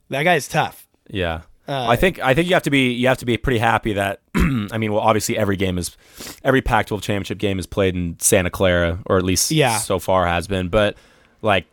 That 0.09 0.23
guy 0.23 0.35
is 0.35 0.47
tough. 0.47 0.87
Yeah. 1.09 1.41
Uh, 1.67 1.85
I 1.87 1.95
think 1.97 2.19
I 2.19 2.33
think 2.33 2.47
you 2.47 2.55
have 2.55 2.63
to 2.63 2.71
be 2.71 2.91
you 2.91 3.07
have 3.07 3.19
to 3.19 3.25
be 3.25 3.37
pretty 3.37 3.59
happy 3.59 3.93
that 3.93 4.21
I 4.35 4.77
mean 4.79 4.91
well 4.91 5.01
obviously 5.01 5.37
every 5.37 5.55
game 5.55 5.77
is 5.77 5.95
every 6.43 6.61
Pac-12 6.63 7.01
championship 7.03 7.37
game 7.37 7.59
is 7.59 7.67
played 7.67 7.95
in 7.95 8.15
Santa 8.19 8.49
Clara 8.49 8.99
or 9.05 9.17
at 9.17 9.23
least 9.23 9.51
Yeah. 9.51 9.77
so 9.77 9.99
far 9.99 10.25
has 10.25 10.47
been 10.47 10.69
but 10.69 10.97
like 11.43 11.65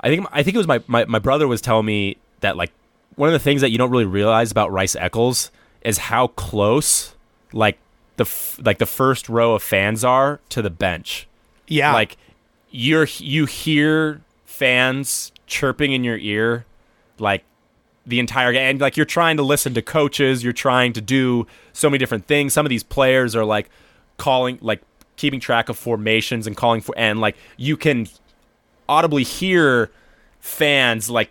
I 0.00 0.08
think 0.08 0.26
I 0.32 0.42
think 0.42 0.56
it 0.56 0.58
was 0.58 0.66
my, 0.66 0.82
my 0.88 1.04
my 1.04 1.20
brother 1.20 1.46
was 1.46 1.60
telling 1.60 1.86
me 1.86 2.16
that 2.40 2.56
like 2.56 2.72
one 3.14 3.28
of 3.28 3.32
the 3.34 3.38
things 3.38 3.60
that 3.60 3.70
you 3.70 3.78
don't 3.78 3.90
really 3.90 4.04
realize 4.04 4.50
about 4.50 4.72
Rice 4.72 4.96
Eccles 4.96 5.52
is 5.82 5.96
how 5.98 6.26
close 6.26 7.14
like 7.52 7.78
the 8.16 8.24
f- 8.24 8.58
like 8.64 8.78
the 8.78 8.86
first 8.86 9.28
row 9.28 9.54
of 9.54 9.62
fans 9.62 10.02
are 10.02 10.40
to 10.48 10.60
the 10.60 10.70
bench 10.70 11.28
Yeah. 11.68 11.92
like 11.92 12.16
you're 12.72 13.06
you 13.18 13.44
hear 13.46 14.22
fans 14.56 15.32
chirping 15.46 15.92
in 15.92 16.02
your 16.02 16.16
ear 16.18 16.64
like 17.18 17.44
the 18.06 18.18
entire 18.18 18.52
game 18.52 18.62
and 18.70 18.80
like 18.80 18.96
you're 18.96 19.04
trying 19.06 19.36
to 19.36 19.42
listen 19.42 19.74
to 19.74 19.82
coaches 19.82 20.42
you're 20.42 20.52
trying 20.52 20.92
to 20.92 21.00
do 21.00 21.46
so 21.72 21.88
many 21.90 21.98
different 21.98 22.26
things 22.26 22.52
some 22.52 22.64
of 22.64 22.70
these 22.70 22.82
players 22.82 23.36
are 23.36 23.44
like 23.44 23.68
calling 24.16 24.58
like 24.62 24.80
keeping 25.16 25.40
track 25.40 25.68
of 25.68 25.76
formations 25.76 26.46
and 26.46 26.56
calling 26.56 26.80
for 26.80 26.94
and 26.98 27.20
like 27.20 27.36
you 27.56 27.76
can 27.76 28.08
audibly 28.88 29.22
hear 29.22 29.90
fans 30.40 31.10
like 31.10 31.30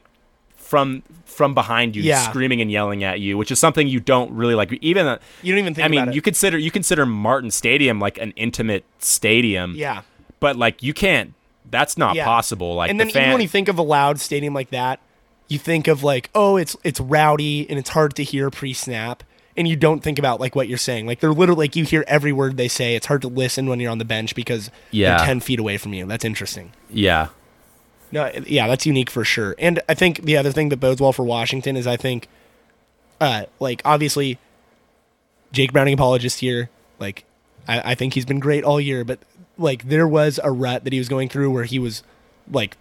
from 0.55 1.01
from 1.25 1.53
behind 1.53 1.95
you 1.95 2.03
Yeah. 2.03 2.29
screaming 2.29 2.61
and 2.61 2.71
yelling 2.71 3.03
at 3.03 3.19
you 3.19 3.37
which 3.37 3.51
is 3.51 3.59
something 3.59 3.87
you 3.87 3.99
don't 3.99 4.31
really 4.31 4.55
like 4.55 4.71
even 4.81 5.05
uh, 5.07 5.17
you 5.41 5.51
don't 5.53 5.59
even 5.59 5.73
think 5.73 5.85
I 5.85 5.87
mean 5.87 5.99
about 6.01 6.09
it. 6.09 6.15
you 6.15 6.21
consider 6.21 6.57
you 6.57 6.71
consider 6.71 7.05
Martin 7.05 7.51
Stadium 7.51 7.99
like 7.99 8.17
an 8.17 8.33
intimate 8.35 8.83
stadium 8.99 9.73
yeah. 9.75 10.01
but 10.39 10.55
like 10.57 10.83
you 10.83 10.93
can't 10.93 11.33
that's 11.71 11.97
not 11.97 12.15
Yeah. 12.15 12.25
possible 12.25 12.75
like 12.75 12.89
and 12.89 12.99
the 12.99 13.05
then 13.05 13.13
fan 13.13 13.21
even 13.23 13.33
when 13.33 13.41
you 13.41 13.47
think 13.47 13.67
of 13.67 13.77
a 13.77 13.81
loud 13.81 14.19
stadium 14.19 14.53
like 14.53 14.69
that, 14.69 14.99
you 15.47 15.57
think 15.59 15.87
of 15.87 16.03
like, 16.03 16.29
oh, 16.35 16.57
it's 16.57 16.75
it's 16.83 16.99
rowdy 16.99 17.69
and 17.69 17.77
it's 17.79 17.89
hard 17.89 18.15
to 18.15 18.23
hear 18.23 18.49
pre-snap, 18.49 19.23
and 19.57 19.67
you 19.67 19.75
don't 19.75 20.01
think 20.01 20.17
about 20.19 20.39
like 20.39 20.55
what 20.55 20.67
you're 20.67 20.77
saying. 20.77 21.05
Like 21.07 21.19
they're 21.19 21.33
literally 21.33 21.65
like 21.65 21.75
you 21.75 21.85
hear 21.85 22.03
every 22.07 22.31
word 22.33 22.57
they 22.57 22.67
say. 22.67 22.95
It's 22.95 23.05
hard 23.07 23.21
to 23.23 23.27
listen 23.27 23.67
when 23.67 23.79
you're 23.79 23.91
on 23.91 23.97
the 23.99 24.05
bench 24.05 24.35
because 24.35 24.71
Yeah. 24.91 25.17
they're 25.17 25.25
ten 25.27 25.39
feet 25.39 25.59
away 25.59 25.77
from 25.77 25.93
you. 25.93 26.05
That's 26.05 26.25
interesting. 26.25 26.71
yeah 26.89 27.27
No, 28.11 28.31
yeah, 28.47 28.67
that's 28.67 28.85
unique 28.85 29.09
for 29.09 29.23
sure. 29.25 29.55
And 29.59 29.81
I 29.89 29.93
think 29.93 30.23
the 30.23 30.37
other 30.37 30.51
thing 30.51 30.69
that 30.69 30.77
bodes 30.77 31.01
well 31.01 31.13
for 31.13 31.23
Washington 31.23 31.75
is 31.77 31.85
I 31.87 31.97
think, 31.97 32.27
uh, 33.21 33.45
like 33.59 33.81
obviously, 33.85 34.37
Jake 35.51 35.71
Browning 35.73 35.93
apologist 35.95 36.39
here. 36.39 36.69
Like, 36.99 37.25
I, 37.67 37.91
I 37.91 37.95
think 37.95 38.13
he's 38.13 38.25
been 38.25 38.39
great 38.39 38.63
all 38.63 38.79
year, 38.79 39.03
but 39.03 39.19
like 39.57 39.87
there 39.89 40.07
was 40.07 40.39
a 40.43 40.51
rut 40.51 40.83
that 40.83 40.93
he 40.93 40.99
was 40.99 41.09
going 41.09 41.29
through 41.29 41.51
where 41.51 41.63
he 41.63 41.79
was 41.79 42.03
like 42.51 42.77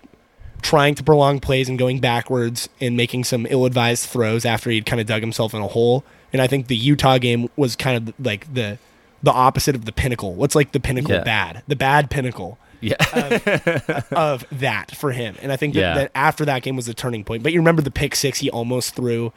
trying 0.62 0.94
to 0.94 1.02
prolong 1.02 1.40
plays 1.40 1.68
and 1.68 1.78
going 1.78 2.00
backwards 2.00 2.68
and 2.80 2.96
making 2.96 3.22
some 3.24 3.46
ill-advised 3.50 4.06
throws 4.08 4.44
after 4.44 4.70
he'd 4.70 4.86
kind 4.86 5.00
of 5.00 5.06
dug 5.06 5.20
himself 5.20 5.52
in 5.54 5.60
a 5.60 5.68
hole. 5.68 6.04
And 6.32 6.40
I 6.40 6.46
think 6.46 6.66
the 6.68 6.76
Utah 6.76 7.18
game 7.18 7.48
was 7.56 7.76
kind 7.76 8.08
of 8.08 8.14
like 8.24 8.52
the 8.52 8.78
the 9.22 9.32
opposite 9.32 9.74
of 9.74 9.84
the 9.86 9.92
pinnacle. 9.92 10.34
What's 10.34 10.54
like 10.54 10.72
the 10.72 10.80
pinnacle 10.80 11.14
Yeah. 11.14 11.22
bad? 11.24 11.62
The 11.68 11.76
bad 11.76 12.10
pinnacle 12.10 12.58
yeah 12.80 12.96
of 14.12 14.44
that 14.52 14.94
for 14.94 15.12
him. 15.12 15.36
And 15.40 15.50
I 15.52 15.56
think 15.56 15.72
that, 15.74 15.80
Yeah. 15.80 15.94
that 15.94 16.10
after 16.14 16.44
that 16.44 16.62
game 16.62 16.76
was 16.76 16.84
the 16.86 16.92
turning 16.94 17.24
point. 17.24 17.42
But 17.42 17.52
you 17.52 17.60
remember 17.60 17.80
the 17.82 17.90
pick 17.90 18.14
six 18.14 18.40
he 18.40 18.50
almost 18.50 18.94
threw 18.94 19.32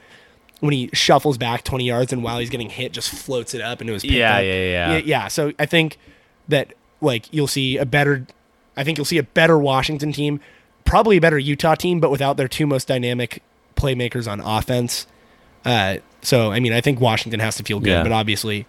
when 0.60 0.74
he 0.74 0.90
shuffles 0.92 1.38
back 1.38 1.64
20 1.64 1.86
yards 1.86 2.12
and 2.12 2.24
while 2.24 2.40
he's 2.40 2.50
getting 2.50 2.70
hit 2.70 2.92
just 2.92 3.10
floats 3.10 3.54
it 3.54 3.62
up 3.62 3.80
and 3.80 3.90
it 3.90 3.94
was 3.94 4.04
Yeah, 4.04 4.40
yeah, 4.40 4.54
yeah. 4.54 4.92
yeah. 4.94 4.98
Yeah, 5.06 5.28
so 5.28 5.54
I 5.60 5.66
think 5.66 5.98
that 6.50 6.74
like 7.02 7.32
you'll 7.34 7.48
see 7.48 7.78
a 7.78 7.86
better 7.86 8.26
I 8.76 8.84
think 8.84 8.98
you'll 8.98 9.06
see 9.06 9.18
a 9.18 9.24
better 9.24 9.58
Washington 9.58 10.12
team, 10.12 10.40
probably 10.86 11.18
a 11.18 11.22
better 11.22 11.38
Utah 11.40 11.76
team, 11.76 12.00
but 12.00 12.12
without 12.12 12.38
their 12.38 12.48
two 12.48 12.68
most 12.68 12.88
dynamic 12.88 13.42
playmakers 13.76 14.32
on 14.32 14.40
offense. 14.40 15.08
Uh, 15.66 15.98
so 16.22 16.52
I 16.52 16.60
mean, 16.60 16.74
I 16.74 16.82
think 16.82 17.00
Washington 17.00 17.40
has 17.40 17.56
to 17.58 17.64
feel 17.64 17.80
good, 17.80 17.90
Yeah. 17.90 18.04
but 18.04 18.12
obviously 18.12 18.66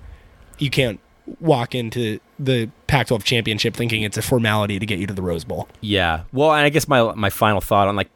you 0.59 0.71
can't 0.71 0.99
walk 1.41 1.75
into 1.75 2.19
the 2.39 2.71
Pac-12 2.87 3.23
championship 3.23 3.75
thinking 3.77 4.03
it's 4.03 4.17
a 4.17 4.23
formality 4.23 4.79
to 4.79 4.87
get 4.87 4.99
you 4.99 5.07
to 5.07 5.13
the 5.13 5.21
Rose 5.23 5.45
Bowl. 5.45 5.69
yeah 5.83 6.23
well 6.33 6.53
and 6.55 6.65
i 6.65 6.71
guess 6.71 6.89
my 6.89 7.13
my 7.15 7.29
final 7.29 7.61
thought 7.61 7.87
on 7.87 7.97
like 7.97 8.09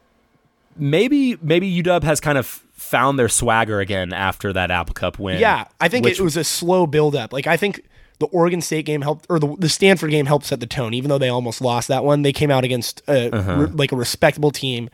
maybe 0.75 1.37
maybe 1.41 1.69
uw 1.83 2.01
has 2.03 2.19
kind 2.19 2.37
of 2.39 2.47
found 2.73 3.19
their 3.19 3.29
swagger 3.29 3.79
again 3.79 4.11
after 4.13 4.51
that 4.51 4.71
apple 4.71 4.93
cup 4.95 5.19
win 5.19 5.39
Yeah, 5.39 5.65
I 5.79 5.87
think 5.89 6.05
which- 6.05 6.19
it 6.19 6.23
was 6.23 6.35
a 6.37 6.43
slow 6.43 6.87
build 6.87 7.15
up. 7.15 7.31
Like 7.31 7.45
I 7.47 7.55
think 7.55 7.81
the 8.19 8.25
Oregon 8.27 8.61
State 8.61 8.85
game 8.85 9.01
helped, 9.01 9.25
or 9.29 9.39
the, 9.39 9.55
the 9.57 9.69
Stanford 9.69 10.11
game 10.11 10.25
helped 10.27 10.45
set 10.45 10.59
the 10.59 10.67
tone. 10.67 10.93
Even 10.93 11.09
though 11.09 11.17
they 11.17 11.29
almost 11.29 11.61
lost 11.61 11.87
that 11.89 12.03
one, 12.05 12.21
they 12.21 12.33
came 12.33 12.51
out 12.51 12.63
against 12.63 13.01
a, 13.07 13.33
Uh-huh. 13.35 13.53
re- 13.55 13.67
like 13.67 13.91
a 13.91 13.95
respectable 13.95 14.51
team 14.51 14.89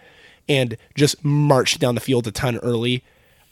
and 0.48 0.78
just 0.96 1.24
marched 1.24 1.80
down 1.80 1.96
the 1.96 2.02
field 2.02 2.26
a 2.28 2.32
ton 2.32 2.58
early 2.60 3.04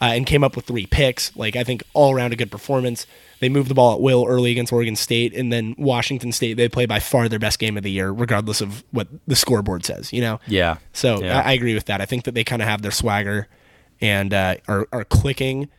uh, 0.01 0.05
and 0.05 0.25
came 0.25 0.43
up 0.43 0.55
with 0.55 0.65
three 0.65 0.85
picks. 0.85 1.35
Like 1.35 1.55
I 1.55 1.63
think 1.63 1.83
all 1.93 2.13
around 2.13 2.33
a 2.33 2.35
good 2.35 2.49
performance. 2.51 3.05
They 3.39 3.49
moved 3.49 3.69
the 3.69 3.75
ball 3.75 3.93
at 3.93 4.01
will 4.01 4.25
early 4.27 4.49
against 4.51 4.73
Oregon 4.73 4.95
State, 4.95 5.35
and 5.35 5.53
then 5.53 5.75
Washington 5.77 6.31
State 6.31 6.55
they 6.57 6.67
play 6.69 6.87
by 6.87 6.99
far 6.99 7.29
their 7.29 7.37
best 7.37 7.59
game 7.59 7.77
of 7.77 7.83
the 7.83 7.91
year, 7.91 8.09
regardless 8.11 8.61
of 8.61 8.83
what 8.91 9.07
the 9.27 9.35
scoreboard 9.35 9.85
says. 9.85 10.11
You 10.11 10.21
know. 10.21 10.39
yeah 10.47 10.77
So 10.93 11.21
Yeah. 11.21 11.39
I, 11.39 11.49
I 11.49 11.53
agree 11.53 11.75
with 11.75 11.85
that. 11.85 12.01
I 12.01 12.05
think 12.05 12.23
that 12.23 12.33
they 12.33 12.43
kind 12.43 12.61
of 12.63 12.67
have 12.67 12.81
their 12.81 12.89
swagger 12.91 13.47
and 14.01 14.33
uh, 14.33 14.55
are 14.67 14.87
are 14.91 15.03
clicking. 15.03 15.69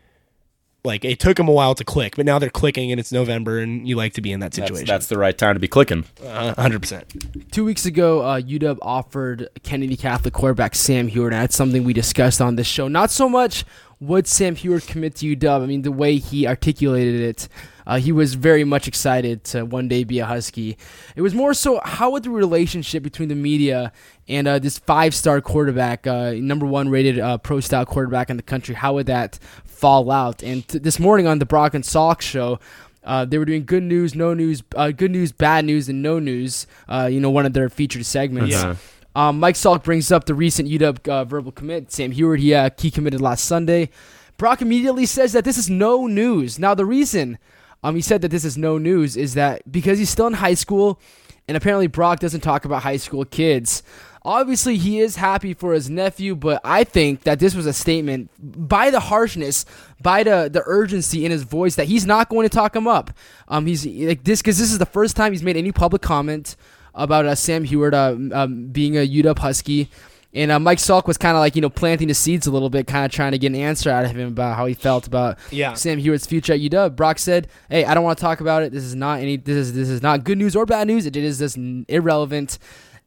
Like 0.88 1.04
it 1.04 1.20
took 1.20 1.36
them 1.36 1.48
a 1.48 1.52
while 1.52 1.74
to 1.74 1.84
click, 1.84 2.16
but 2.16 2.24
now 2.24 2.38
they're 2.38 2.48
clicking, 2.48 2.90
and 2.90 2.98
it's 2.98 3.12
November, 3.12 3.58
and 3.58 3.86
you 3.86 3.94
like 3.94 4.14
to 4.14 4.22
be 4.22 4.32
in 4.32 4.40
that 4.40 4.54
situation. 4.54 4.86
that's 4.86 5.06
the 5.06 5.18
right 5.18 5.36
time 5.36 5.54
to 5.54 5.60
be 5.60 5.68
clicking 5.68 6.04
hundred 6.24 6.80
percent. 6.80 7.52
Two 7.52 7.64
weeks 7.64 7.84
ago, 7.84 8.22
uh, 8.22 8.40
UW 8.40 8.78
offered 8.80 9.48
Kennedy 9.62 9.96
Catholic 9.96 10.32
quarterback 10.32 10.74
Sam 10.74 11.08
Huard, 11.08 11.32
and 11.34 11.42
that's 11.42 11.54
something 11.54 11.84
we 11.84 11.92
discussed 11.92 12.40
on 12.40 12.56
this 12.56 12.66
show. 12.66 12.88
Not 12.88 13.10
so 13.10 13.28
much 13.28 13.64
would 14.00 14.26
Sam 14.26 14.54
Huard 14.54 14.86
commit 14.86 15.16
to 15.16 15.36
UW. 15.36 15.62
I 15.62 15.66
mean, 15.66 15.82
the 15.82 15.92
way 15.92 16.18
he 16.18 16.46
articulated 16.46 17.20
it, 17.20 17.48
uh, 17.86 17.98
he 17.98 18.12
was 18.12 18.34
very 18.34 18.64
much 18.64 18.86
excited 18.86 19.44
to 19.44 19.64
one 19.64 19.88
day 19.88 20.04
be 20.04 20.20
a 20.20 20.26
Husky. 20.26 20.76
It 21.16 21.22
was 21.22 21.34
more 21.34 21.52
so 21.54 21.80
how 21.84 22.10
would 22.10 22.22
the 22.22 22.30
relationship 22.30 23.02
between 23.02 23.28
the 23.28 23.34
media 23.34 23.92
and 24.28 24.46
uh, 24.46 24.58
this 24.58 24.78
five-star 24.78 25.40
quarterback, 25.40 26.06
uh, 26.06 26.32
number 26.32 26.66
one 26.66 26.90
rated 26.90 27.18
uh, 27.18 27.38
pro 27.38 27.60
style 27.60 27.86
quarterback 27.86 28.30
in 28.30 28.36
the 28.36 28.42
country, 28.42 28.74
how 28.74 28.94
would 28.94 29.06
that 29.06 29.38
fall 29.64 30.10
out? 30.10 30.42
And 30.42 30.66
t- 30.68 30.78
this 30.78 31.00
morning 31.00 31.26
on 31.26 31.38
the 31.38 31.46
Brock 31.46 31.74
and 31.74 31.84
Salk 31.84 32.20
show. 32.20 32.60
Uh, 33.04 33.24
they 33.24 33.38
were 33.38 33.46
doing 33.46 33.64
good 33.64 33.84
news, 33.84 34.14
no 34.14 34.34
news, 34.34 34.62
uh, 34.76 34.90
good 34.90 35.10
news, 35.10 35.32
bad 35.32 35.64
news, 35.64 35.88
and 35.88 36.02
no 36.02 36.18
news. 36.18 36.66
Uh, 36.88 37.08
you 37.10 37.20
know, 37.20 37.30
one 37.30 37.46
of 37.46 37.54
their 37.54 37.70
featured 37.70 38.04
segments. 38.04 38.54
Uh-huh. 38.54 38.74
Um, 39.18 39.40
Mike 39.40 39.56
Salk 39.56 39.82
brings 39.82 40.12
up 40.12 40.26
the 40.26 40.34
recent 40.34 40.68
UW 40.68 41.08
uh, 41.08 41.24
verbal 41.24 41.50
commit. 41.50 41.90
Sam 41.90 42.12
Huard, 42.12 42.38
he 42.38 42.54
uh, 42.54 42.68
key 42.68 42.88
committed 42.88 43.20
last 43.20 43.46
Sunday. 43.46 43.90
Brock 44.36 44.62
immediately 44.62 45.06
says 45.06 45.32
that 45.32 45.44
this 45.44 45.58
is 45.58 45.68
no 45.68 46.06
news. 46.06 46.60
Now, 46.60 46.72
the 46.72 46.86
reason 46.86 47.36
um, 47.82 47.96
he 47.96 48.00
said 48.00 48.22
that 48.22 48.28
this 48.28 48.44
is 48.44 48.56
no 48.56 48.78
news 48.78 49.16
is 49.16 49.34
that 49.34 49.72
because 49.72 49.98
he's 49.98 50.08
still 50.08 50.28
in 50.28 50.34
high 50.34 50.54
school 50.54 51.00
and 51.48 51.56
apparently 51.56 51.88
Brock 51.88 52.20
doesn't 52.20 52.42
talk 52.42 52.64
about 52.64 52.84
high 52.84 52.96
school 52.96 53.24
kids. 53.24 53.82
Obviously, 54.22 54.76
he 54.76 55.00
is 55.00 55.16
happy 55.16 55.52
for 55.52 55.72
his 55.72 55.90
nephew, 55.90 56.36
but 56.36 56.60
I 56.62 56.84
think 56.84 57.22
that 57.24 57.40
this 57.40 57.56
was 57.56 57.66
a 57.66 57.72
statement 57.72 58.30
by 58.38 58.90
the 58.90 59.00
harshness, 59.00 59.64
by 60.00 60.22
the 60.22 60.48
the 60.48 60.62
urgency 60.64 61.24
in 61.24 61.32
his 61.32 61.42
voice 61.42 61.74
that 61.74 61.88
he's 61.88 62.06
not 62.06 62.28
going 62.28 62.48
to 62.48 62.54
talk 62.54 62.76
him 62.76 62.86
up. 62.86 63.10
Um, 63.48 63.66
he's 63.66 63.84
like 63.84 64.22
this 64.22 64.42
because 64.42 64.58
this 64.58 64.70
is 64.70 64.78
the 64.78 64.86
first 64.86 65.16
time 65.16 65.32
he's 65.32 65.42
made 65.42 65.56
any 65.56 65.72
public 65.72 66.02
comment 66.02 66.54
about 66.98 67.26
uh, 67.26 67.34
Sam 67.34 67.64
Huard 67.64 67.94
uh, 67.94 68.16
um, 68.36 68.66
being 68.68 68.96
a 68.96 69.06
UW 69.08 69.38
Husky. 69.38 69.88
And 70.34 70.50
uh, 70.50 70.58
Mike 70.58 70.76
Salk 70.78 71.06
was 71.06 71.16
kind 71.16 71.36
of 71.36 71.40
like 71.40 71.56
you 71.56 71.62
know 71.62 71.70
planting 71.70 72.08
the 72.08 72.14
seeds 72.14 72.46
a 72.46 72.50
little 72.50 72.68
bit, 72.68 72.86
kind 72.86 73.06
of 73.06 73.10
trying 73.10 73.32
to 73.32 73.38
get 73.38 73.46
an 73.48 73.54
answer 73.56 73.90
out 73.90 74.04
of 74.04 74.10
him 74.14 74.28
about 74.28 74.56
how 74.56 74.66
he 74.66 74.74
felt 74.74 75.06
about 75.06 75.38
Yeah. 75.50 75.72
Sam 75.72 75.98
Huard's 75.98 76.26
future 76.26 76.52
at 76.52 76.60
UW. 76.60 76.94
Brock 76.94 77.18
said, 77.18 77.48
"Hey, 77.70 77.84
I 77.86 77.94
don't 77.94 78.04
want 78.04 78.18
to 78.18 78.22
talk 78.22 78.40
about 78.42 78.62
it. 78.62 78.70
This 78.70 78.84
is 78.84 78.94
not 78.94 79.20
any. 79.20 79.38
This 79.38 79.56
is 79.56 79.72
this 79.72 79.88
is 79.88 80.02
not 80.02 80.24
good 80.24 80.36
news 80.36 80.54
or 80.54 80.66
bad 80.66 80.86
news. 80.86 81.06
It 81.06 81.16
is 81.16 81.38
just 81.38 81.56
irrelevant." 81.88 82.58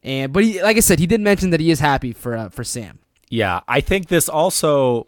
And 0.04 0.34
but 0.34 0.44
he, 0.44 0.64
like 0.64 0.78
I 0.78 0.80
said, 0.80 0.98
he 0.98 1.06
did 1.06 1.22
mention 1.22 1.52
that 1.52 1.60
he 1.60 1.70
is 1.70 1.80
happy 1.80 2.12
for 2.12 2.36
uh, 2.36 2.50
for 2.50 2.64
Sam. 2.64 2.98
Yeah, 3.30 3.60
I 3.68 3.82
think 3.82 4.08
this 4.08 4.28
also, 4.28 5.06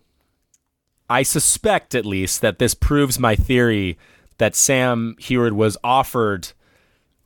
I 1.09 1.23
suspect 1.23 1.95
at 1.95 2.05
least 2.05 2.41
that 2.41 2.59
this 2.59 2.75
proves 2.75 3.17
my 3.19 3.35
theory 3.35 3.97
that 4.37 4.55
Sam 4.55 5.15
Huard 5.19 5.53
was 5.53 5.77
offered 5.83 6.49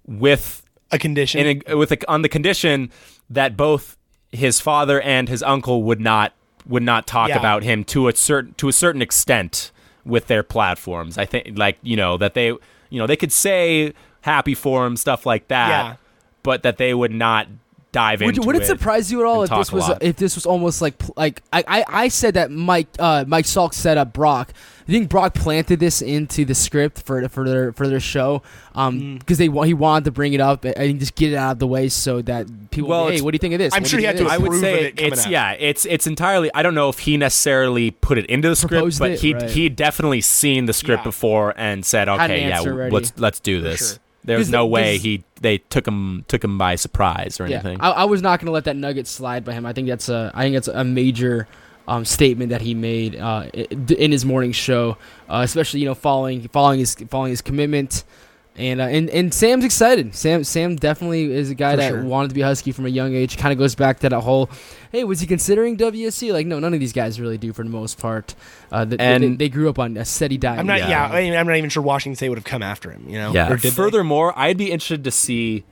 with 0.05 0.63
A 0.91 0.97
condition. 0.99 1.45
in 1.45 1.63
a, 1.67 1.75
with 1.75 1.91
a, 1.91 2.09
on 2.11 2.21
the 2.21 2.29
condition 2.29 2.91
that 3.29 3.57
both 3.57 3.97
his 4.31 4.59
father 4.59 5.01
and 5.01 5.27
his 5.29 5.41
uncle 5.43 5.83
would 5.83 5.99
not 5.99 6.33
would 6.65 6.83
not 6.83 7.07
talk 7.07 7.29
Yeah. 7.29 7.39
about 7.39 7.63
him 7.63 7.83
to 7.85 8.07
a 8.07 8.15
certain 8.15 8.53
to 8.55 8.67
a 8.67 8.73
certain 8.73 9.01
extent 9.01 9.71
with 10.05 10.27
their 10.27 10.43
platforms. 10.43 11.17
I 11.17 11.25
think 11.25 11.57
like 11.57 11.77
you 11.81 11.95
know 11.97 12.17
that 12.17 12.33
they 12.33 12.47
you 12.47 12.59
know 12.99 13.07
they 13.07 13.15
could 13.15 13.31
say 13.31 13.93
happy 14.21 14.53
for 14.53 14.85
him 14.85 14.95
stuff 14.97 15.25
like 15.25 15.47
that, 15.49 15.69
Yeah. 15.69 15.95
but 16.43 16.63
that 16.63 16.77
they 16.77 16.93
would 16.93 17.11
not 17.13 17.47
dive 17.91 18.19
Would, 18.21 18.35
into 18.35 18.45
would 18.47 18.55
it, 18.57 18.63
it. 18.63 18.65
surprise 18.65 19.11
you 19.11 19.21
at 19.21 19.25
all 19.25 19.43
if 19.43 19.49
this 19.49 19.71
was 19.71 19.89
if 20.01 20.17
this 20.17 20.35
was 20.35 20.45
almost 20.45 20.81
like 20.81 21.01
like 21.15 21.41
I, 21.53 21.63
I, 21.67 21.85
I 21.87 22.07
said 22.09 22.33
that 22.35 22.51
Mike 22.51 22.87
uh, 22.99 23.25
Mike 23.27 23.45
Salk 23.45 23.73
set 23.73 23.97
up 23.97 24.13
Brock. 24.13 24.51
I 24.87 24.91
think 24.91 25.09
Brock 25.09 25.33
planted 25.33 25.81
this 25.81 26.01
into 26.01 26.45
the 26.45 26.55
script 26.55 27.01
for 27.03 27.27
for 27.27 27.47
their 27.47 27.73
for 27.73 27.87
their 27.89 27.99
show 27.99 28.41
um 28.73 29.17
because 29.17 29.37
they 29.37 29.45
he 29.47 29.73
wanted 29.73 30.05
to 30.05 30.11
bring 30.11 30.33
it 30.33 30.39
up 30.39 30.63
and 30.63 30.77
and 30.77 30.99
just 30.99 31.15
get 31.15 31.33
it 31.33 31.35
out 31.35 31.53
of 31.53 31.59
the 31.59 31.67
way 31.67 31.89
so 31.89 32.21
that 32.21 32.47
people 32.71 32.89
Well, 32.89 33.07
hey 33.09 33.19
what 33.21 33.31
do 33.31 33.35
you 33.35 33.39
think 33.39 33.53
of 33.53 33.59
this? 33.59 33.73
I'm 33.73 33.81
What 33.81 33.89
sure 33.89 33.99
he 33.99 34.05
had 34.05 34.17
to 34.17 34.23
this?" 34.23 34.31
I 34.31 34.37
would 34.37 34.47
approve 34.47 34.63
of 34.63 34.69
say 34.69 34.85
it 34.87 34.99
it's 35.01 35.25
out. 35.25 35.31
yeah, 35.31 35.51
it's 35.53 35.85
it's 35.85 36.07
entirely. 36.07 36.49
I 36.53 36.63
don't 36.63 36.75
know 36.75 36.89
if 36.89 36.99
he 36.99 37.17
necessarily 37.17 37.91
put 37.91 38.17
it 38.17 38.25
into 38.27 38.47
the 38.49 38.55
script, 38.55 38.71
Proposed 38.71 38.99
but 38.99 39.11
it, 39.11 39.19
he 39.21 39.33
right. 39.33 39.49
he 39.49 39.67
definitely 39.69 40.21
seen 40.21 40.65
the 40.67 40.73
script 40.73 41.01
Yeah. 41.01 41.03
before 41.09 41.53
and 41.57 41.85
said, 41.85 42.07
Had 42.07 42.15
an 42.15 42.31
okay, 42.31 42.47
yeah, 42.47 42.63
ready. 42.69 42.91
let's 42.93 43.13
let's 43.17 43.39
do 43.39 43.59
this. 43.61 43.91
sure. 43.93 43.97
There's 44.23 44.49
no 44.49 44.65
way 44.67 44.97
he 44.97 45.23
they 45.41 45.59
took 45.59 45.87
him 45.87 46.25
took 46.27 46.43
him 46.43 46.57
by 46.57 46.75
surprise 46.75 47.39
or 47.39 47.47
Yeah, 47.47 47.55
anything. 47.55 47.79
I, 47.81 47.91
I 47.91 48.03
was 48.05 48.21
not 48.21 48.39
going 48.39 48.47
to 48.47 48.51
let 48.51 48.65
that 48.65 48.75
nugget 48.75 49.07
slide 49.07 49.45
by 49.45 49.53
him. 49.53 49.65
I 49.65 49.73
think 49.73 49.87
that's 49.87 50.09
a 50.09 50.31
I 50.33 50.43
think 50.43 50.55
that's 50.55 50.67
a 50.67 50.83
major 50.83 51.47
um, 51.87 52.03
statement 52.05 52.49
that 52.49 52.61
he 52.61 52.73
made 52.73 53.15
uh, 53.15 53.47
in 53.53 54.11
his 54.11 54.25
morning 54.25 54.51
show, 54.51 54.97
uh, 55.29 55.41
especially 55.43 55.79
you 55.79 55.85
know 55.85 55.95
following 55.95 56.47
following 56.49 56.79
his 56.79 56.95
following 56.95 57.31
his 57.31 57.41
commitment. 57.41 58.03
And, 58.57 58.81
uh, 58.81 58.85
and 58.85 59.07
and 59.11 59.31
Sam's 59.33 59.63
excited. 59.63 60.15
Sam 60.15 60.43
Sam 60.43 60.75
definitely 60.77 61.31
is 61.31 61.51
a 61.51 61.55
guy 61.55 61.73
For 61.73 61.77
that 61.77 61.89
sure. 61.89 62.03
wanted 62.03 62.29
to 62.29 62.33
be 62.33 62.41
Husky 62.41 62.71
from 62.71 62.87
a 62.87 62.89
young 62.89 63.13
age. 63.13 63.37
Kind 63.37 63.51
of 63.53 63.59
goes 63.59 63.75
back 63.75 63.99
to 63.99 64.09
that 64.09 64.19
whole, 64.21 64.49
hey, 64.91 65.03
was 65.03 65.19
he 65.19 65.27
considering 65.27 65.77
WSC? 65.77 66.33
Like, 66.33 66.47
no, 66.47 66.57
none 66.59 66.73
of 66.73 66.79
these 66.79 66.91
guys 66.93 67.21
really 67.21 67.37
do 67.37 67.53
for 67.53 67.63
the 67.63 67.69
most 67.69 67.99
part. 67.99 68.33
Uh, 68.71 68.83
th- 68.85 68.97
they, 68.97 69.03
And- 69.05 69.23
they, 69.23 69.29
they 69.35 69.49
grew 69.49 69.69
up 69.69 69.77
on 69.77 69.95
a 69.95 70.05
steady 70.05 70.37
diet. 70.39 70.59
I'm 70.59 70.65
not. 70.65 70.79
Yeah. 70.79 70.89
Yeah, 70.89 71.05
I 71.05 71.21
mean, 71.21 71.35
I'm 71.35 71.45
not 71.45 71.55
even 71.57 71.69
sure 71.69 71.83
Washington 71.83 72.15
State 72.15 72.29
would 72.29 72.39
have 72.39 72.45
come 72.45 72.63
after 72.63 72.89
him. 72.91 73.05
You 73.07 73.19
know. 73.19 73.31
yeah. 73.31 73.47
Or 73.51 73.57
did 73.57 73.61
they? 73.61 73.69
Furthermore, 73.69 74.33
I'd 74.37 74.57
be 74.57 74.71
interested 74.71 75.03
to 75.03 75.11
see 75.11 75.63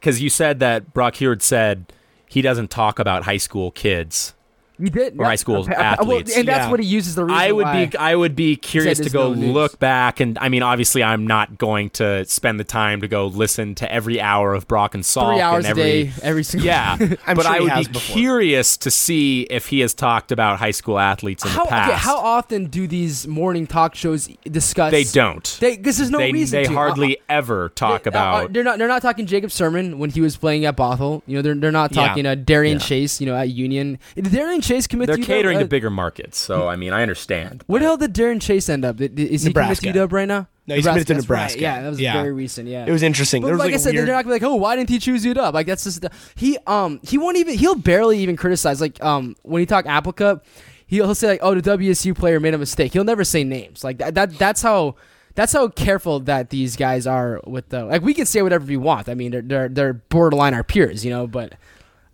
because 0.00 0.22
you 0.22 0.30
said 0.30 0.60
that 0.60 0.94
Brock 0.94 1.16
Huard 1.16 1.42
said 1.42 1.92
he 2.26 2.40
doesn't 2.40 2.70
talk 2.70 2.98
about 2.98 3.24
high 3.24 3.36
school 3.36 3.70
kids. 3.70 4.32
You 4.78 4.88
did 4.90 5.14
Or 5.18 5.24
high 5.26 5.36
school 5.36 5.62
appa- 5.70 5.78
appa- 5.78 6.04
well, 6.04 6.18
athletes. 6.18 6.36
and 6.36 6.48
that's 6.48 6.64
Yeah. 6.66 6.70
what 6.70 6.80
he 6.80 6.86
uses 6.86 7.14
the 7.14 7.24
reason 7.24 7.38
I 7.40 7.52
would 7.52 7.64
why. 7.64 7.86
be 7.86 7.96
I 7.96 8.16
would 8.16 8.34
be 8.34 8.56
curious 8.56 8.98
to 8.98 9.08
go 9.10 9.28
no 9.28 9.34
news. 9.40 9.54
look 9.54 9.78
back 9.78 10.18
and 10.18 10.36
I 10.40 10.48
mean 10.48 10.62
obviously 10.64 11.02
I'm 11.04 11.26
not 11.28 11.58
going 11.58 11.90
to 11.90 12.24
spend 12.24 12.58
the 12.58 12.64
time 12.64 13.00
to 13.02 13.08
go 13.08 13.26
listen 13.28 13.76
to 13.76 13.92
every 13.92 14.20
hour 14.20 14.52
of 14.52 14.66
Brock 14.66 14.94
and 14.96 15.04
Salk 15.04 15.34
three 15.34 15.40
hours 15.40 15.64
and 15.64 15.78
a 15.78 15.80
every 15.80 15.82
day 16.04 16.12
every 16.22 16.42
single. 16.42 16.66
yeah 16.66 16.96
I'm 17.26 17.36
but 17.36 17.42
sure 17.44 17.52
I 17.52 17.58
he 17.58 17.64
would 17.64 17.74
be 17.86 17.92
before. 17.92 18.16
curious 18.16 18.76
to 18.78 18.90
see 18.90 19.42
if 19.42 19.68
he 19.68 19.78
has 19.80 19.94
talked 19.94 20.32
about 20.32 20.58
high 20.58 20.72
school 20.72 20.98
athletes 20.98 21.44
in 21.44 21.50
How 21.52 21.64
the 21.64 21.70
past 21.70 21.90
okay, 21.90 21.98
how 22.00 22.16
often 22.18 22.66
do 22.66 22.88
these 22.88 23.28
morning 23.28 23.68
talk 23.68 23.94
shows 23.94 24.28
discuss? 24.44 24.90
they 24.90 25.04
don't 25.04 25.56
They 25.60 25.76
because 25.76 25.98
there's 25.98 26.10
no 26.10 26.18
they, 26.18 26.32
reason 26.32 26.62
they 26.62 26.68
to. 26.68 26.74
hardly 26.74 27.18
Uh, 27.18 27.22
ever 27.28 27.68
talk 27.76 28.02
they- 28.02 28.08
uh, 28.08 28.12
about 28.12 28.44
uh, 28.44 28.48
they're 28.50 28.64
not. 28.64 28.78
They're 28.78 28.88
not 28.88 29.02
talking 29.02 29.26
Jacob 29.26 29.50
Sirmon 29.50 29.98
when 29.98 30.10
he 30.10 30.20
was 30.20 30.36
playing 30.36 30.64
at 30.64 30.76
Bothell. 30.76 31.22
You 31.26 31.36
know, 31.36 31.42
they're 31.42 31.54
they're 31.54 31.70
not 31.72 31.94
Yeah. 31.94 32.06
talking 32.08 32.26
uh, 32.26 32.34
Darian 32.34 32.78
Yeah. 32.78 32.84
Chase. 32.84 33.20
You 33.20 33.26
know, 33.26 33.36
at 33.36 33.50
Union. 33.50 33.98
Darian 34.16 34.60
Chase 34.64 34.86
commit? 34.86 35.06
they're 35.06 35.16
to 35.16 35.22
UW? 35.22 35.26
catering 35.26 35.56
Uh, 35.58 35.60
to 35.60 35.66
bigger 35.66 35.90
markets 35.90 36.38
so 36.38 36.68
I 36.68 36.76
mean 36.76 36.92
I 36.92 37.02
understand 37.02 37.62
Where 37.66 37.80
the 37.80 37.86
hell 37.86 37.96
did 37.96 38.14
Darren 38.14 38.40
Chase 38.40 38.68
end 38.68 38.84
up? 38.84 38.96
Did- 38.96 39.14
did- 39.14 39.30
Is 39.30 39.42
he 39.42 39.48
Nebraska. 39.50 39.82
committed 39.82 39.94
to 39.94 40.08
UW 40.08 40.12
right 40.12 40.28
now? 40.28 40.48
No, 40.66 40.74
he's 40.76 40.86
committed 40.86 41.06
to 41.08 41.14
that's 41.14 41.28
right. 41.28 41.36
Nebraska. 41.36 41.60
Yeah, 41.60 41.82
that 41.82 41.88
was 41.90 42.00
Yeah. 42.00 42.14
very 42.14 42.32
recent. 42.32 42.68
Yeah, 42.68 42.86
It 42.86 42.90
was 42.90 43.02
interesting. 43.02 43.42
But 43.42 43.48
there 43.48 43.54
was 43.56 43.60
like, 43.60 43.72
like, 43.72 43.74
I 43.74 43.76
said, 43.82 43.90
a 43.90 43.96
weird, 43.98 44.08
they're 44.08 44.14
not 44.14 44.24
gonna 44.24 44.36
be 44.36 44.44
like, 44.46 44.50
oh, 44.50 44.54
why 44.56 44.76
didn't 44.76 44.88
he 44.88 44.98
choose 44.98 45.24
UW? 45.24 45.52
Like 45.52 45.66
that's 45.66 45.84
just 45.84 46.04
he 46.34 46.56
um 46.66 47.00
he 47.02 47.18
won't 47.18 47.36
even 47.36 47.58
he'll 47.58 47.74
barely 47.74 48.18
even 48.20 48.36
criticize 48.36 48.80
like 48.80 49.02
um 49.04 49.36
when 49.42 49.60
he 49.60 49.66
talk 49.66 49.84
Apple 49.86 50.12
Cup, 50.14 50.46
he'll, 50.86 51.04
he'll 51.04 51.14
say 51.14 51.28
like, 51.28 51.40
oh, 51.42 51.54
the 51.54 51.70
WSU 51.76 52.14
player 52.16 52.40
made 52.40 52.54
a 52.54 52.58
mistake. 52.58 52.92
He'll 52.94 53.04
never 53.04 53.24
say 53.24 53.44
names. 53.44 53.84
Like 53.84 53.98
that, 53.98 54.14
that 54.14 54.38
that's 54.38 54.62
how. 54.62 54.96
That's 55.36 55.52
how 55.52 55.66
careful 55.66 56.20
that 56.20 56.50
these 56.50 56.76
guys 56.76 57.08
are 57.08 57.40
with 57.44 57.70
the 57.70 57.84
like. 57.86 58.02
We 58.02 58.14
can 58.14 58.24
say 58.24 58.40
whatever 58.42 58.64
we 58.66 58.76
want. 58.76 59.08
I 59.08 59.14
mean, 59.14 59.32
they're 59.32 59.42
they're, 59.42 59.68
they're 59.68 59.92
borderline 59.92 60.54
our 60.54 60.62
peers, 60.62 61.04
you 61.04 61.10
know. 61.10 61.26
But 61.26 61.54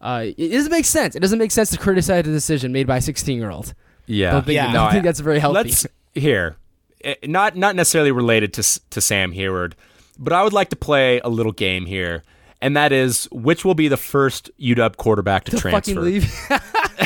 uh, 0.01 0.25
it, 0.27 0.35
it 0.39 0.53
doesn't 0.53 0.71
make 0.73 0.85
sense. 0.87 1.15
It 1.17 1.21
doesn't 1.21 1.39
make 1.39 1.51
sense 1.51 1.71
to 1.71 1.79
criticize 1.79 2.21
a 2.27 2.31
decision 2.33 2.73
made 2.73 2.87
by 2.87 2.97
a 2.99 3.01
sixteen 3.01 3.39
year 3.39 3.51
old. 3.51 3.75
yeah 4.07 4.33
Don't 4.33 4.45
think, 4.47 4.55
Yeah. 4.57 4.67
I 4.69 4.73
No, 4.73 4.83
don't 4.85 4.93
think 4.93 5.05
that's 5.05 5.21
very 5.21 5.39
healthy. 5.39 5.55
Let's 5.55 5.87
here, 6.15 6.57
eh, 7.05 7.15
not 7.25 7.57
not 7.57 7.77
necessarily 7.77 8.13
related 8.13 8.53
to 8.55 8.63
to 8.91 9.01
Sam 9.01 9.33
Huard, 9.33 9.75
but 10.19 10.33
I 10.33 10.43
would 10.43 10.53
like 10.53 10.71
to 10.71 10.77
play 10.77 11.21
a 11.21 11.29
little 11.29 11.53
game 11.53 11.87
here, 11.87 12.23
and 12.61 12.77
that 12.77 12.93
is 12.93 13.29
which 13.31 13.65
will 13.65 13.75
be 13.75 13.89
the 13.89 13.97
first 13.97 14.51
UW 14.61 14.97
quarterback 14.97 15.45
to, 15.45 15.51
to 15.53 15.57
transfer. 15.59 15.93
fucking 15.95 16.03
leave. 16.03 16.33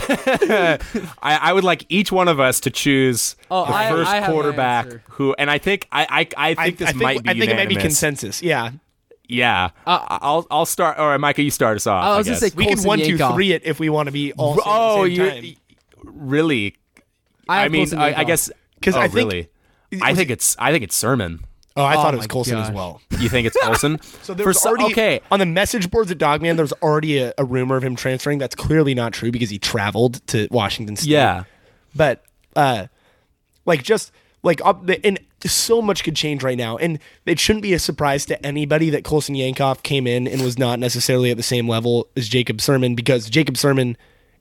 I, 0.09 0.79
I 1.23 1.53
would 1.53 1.65
like 1.65 1.87
each 1.89 2.13
one 2.13 2.29
of 2.29 2.41
us 2.41 2.61
to 2.61 2.71
choose 2.71 3.37
Oh, 3.51 3.65
the 3.67 3.73
I- 3.73 3.89
first 3.91 4.11
I 4.11 4.27
quarterback 4.31 4.87
who, 5.11 5.35
and 5.39 5.51
I 5.51 5.59
think 5.59 5.89
I 5.93 6.07
I, 6.37 6.51
I 6.51 6.55
think 6.55 6.59
I, 6.59 6.71
this 6.71 6.89
I 6.89 6.93
think, 6.93 7.03
might 7.03 7.23
be 7.23 7.31
I 7.31 7.33
think 7.35 7.51
it 7.51 7.57
might 7.57 7.69
be 7.69 7.77
consensus. 7.77 8.43
Yeah. 8.43 8.71
Yeah, 9.27 9.71
Uh, 9.87 10.05
I'll 10.21 10.47
I'll 10.51 10.67
start. 10.67 10.99
All 10.99 11.09
right, 11.09 11.19
Micah, 11.19 11.43
you 11.43 11.51
start 11.51 11.77
us 11.77 11.87
off. 11.87 12.05
I 12.05 12.17
was 12.19 12.27
I 12.29 12.31
gonna 12.33 12.41
say 12.41 12.51
We 12.55 12.65
can 12.67 12.75
Colson 12.75 12.89
one, 12.89 12.99
two, 12.99 13.17
three 13.17 13.53
it 13.53 13.63
if 13.65 13.81
we 13.81 13.89
want 13.89 14.07
to 14.09 14.13
be 14.13 14.33
all 14.35 14.59
oh, 14.65 15.01
at 15.01 15.05
the 15.05 15.11
you 15.11 15.17
same 15.31 15.43
time. 15.43 15.55
really? 16.05 16.77
I, 17.49 17.65
I, 17.65 17.69
mean, 17.69 17.95
I, 17.95 18.09
I 18.09 18.13
Yankoff. 18.13 18.27
guess 18.27 18.51
'Cause 18.83 18.95
oh, 18.97 19.01
I 19.01 19.09
think- 19.09 19.15
really. 19.31 19.49
I 20.03 20.15
think 20.15 20.31
it's 20.31 20.57
I 20.59 20.73
think 20.73 20.85
it's 20.85 21.01
Sirmon. 21.01 21.41
Oh, 21.77 21.83
I 21.85 21.95
Oh 21.95 22.03
thought 22.03 22.15
it 22.15 22.19
was 22.19 22.27
Colson 22.27 22.59
as 22.59 22.71
well. 22.71 23.01
You 23.19 23.29
think 23.29 23.47
it's 23.47 23.57
Olson? 23.65 24.01
So 24.23 24.35
there 24.35 24.45
For 24.45 24.51
was 24.51 24.61
so- 24.61 24.71
already 24.71 24.93
okay. 24.93 25.21
on 25.31 25.39
the 25.41 25.47
message 25.47 25.91
boards 25.91 26.11
at 26.11 26.19
Dawgman. 26.19 26.57
There 26.57 26.65
was 26.65 26.73
already 26.75 27.19
a, 27.19 27.33
a 27.39 27.45
rumor 27.45 27.77
of 27.77 27.83
him 27.85 27.97
transferring. 27.97 28.39
That's 28.39 28.55
clearly 28.55 28.95
not 28.95 29.13
true 29.13 29.31
because 29.33 29.51
he 29.51 29.59
traveled 29.59 30.25
to 30.29 30.49
Washington 30.51 30.97
State. 30.97 31.11
Yeah. 31.11 31.45
but 31.95 32.25
uh, 32.57 32.87
like 33.67 33.83
just 33.83 34.13
like 34.45 34.61
up 34.65 34.87
the, 34.87 35.05
and 35.05 35.19
so 35.45 35.83
much 35.83 36.05
could 36.05 36.15
change 36.15 36.43
right 36.45 36.57
now, 36.57 36.77
and 36.77 36.99
it 37.27 37.41
shouldn't 37.41 37.63
be 37.63 37.73
a 37.75 37.79
surprise 37.79 38.25
to 38.27 38.47
anybody 38.47 38.91
that 38.91 39.03
Colson 39.05 39.35
Yankoff 39.35 39.83
came 39.83 40.07
in 40.07 40.29
and 40.29 40.43
was 40.43 40.59
not 40.59 40.79
necessarily 40.79 41.31
at 41.31 41.37
the 41.37 41.43
same 41.43 41.69
level 41.69 42.09
as 42.17 42.29
Jacob 42.29 42.59
Sirmon 42.59 42.95
because 42.95 43.29
Jacob 43.29 43.57
Sirmon 43.57 43.97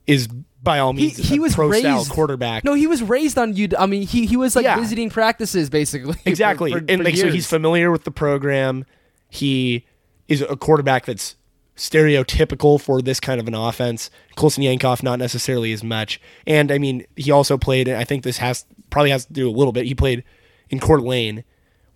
is 0.06 0.28
by 0.62 0.80
all 0.80 0.94
means 0.94 1.18
he 1.18 1.38
a 1.38 1.42
was 1.42 1.56
pro 1.56 1.72
style 1.72 1.98
raised 1.98 2.12
quarterback. 2.12 2.64
No, 2.64 2.74
he 2.74 2.88
was 2.88 3.02
raised 3.04 3.38
on 3.38 3.54
you. 3.56 3.70
I 3.78 3.86
mean, 3.86 4.06
he 4.08 4.26
he 4.26 4.38
was 4.38 4.56
like 4.56 4.64
Yeah. 4.64 4.80
visiting 4.80 5.10
practices 5.10 5.70
basically. 5.70 6.16
Exactly. 6.26 6.72
for- 6.72 6.78
and 6.78 6.90
for 7.00 7.04
like 7.04 7.18
so 7.18 7.30
he's 7.30 7.48
familiar 7.48 7.92
with 7.92 8.04
the 8.04 8.12
program. 8.12 8.86
He 9.30 9.86
is 10.28 10.42
a 10.42 10.56
quarterback 10.56 11.06
that's 11.06 11.36
stereotypical 11.76 12.80
for 12.80 13.02
this 13.02 13.20
kind 13.20 13.40
of 13.40 13.48
an 13.48 13.56
offense. 13.56 14.10
Colson 14.36 14.64
Yankoff 14.64 15.04
not 15.04 15.20
necessarily 15.20 15.72
as 15.74 15.84
much. 15.84 16.20
And 16.46 16.72
I 16.72 16.78
mean, 16.78 17.06
he 17.16 17.32
also 17.32 17.58
played 17.58 17.88
and 17.88 17.98
I 17.98 18.04
think 18.04 18.24
this 18.24 18.38
has 18.38 18.66
probably 18.90 19.12
has 19.12 19.26
to 19.26 19.34
do 19.34 19.50
a 19.50 19.52
little 19.52 19.74
bit. 19.74 19.86
He 19.86 19.96
played 19.96 20.24
in 20.70 20.80
Coeur 20.80 20.98
d'Alene 20.98 21.44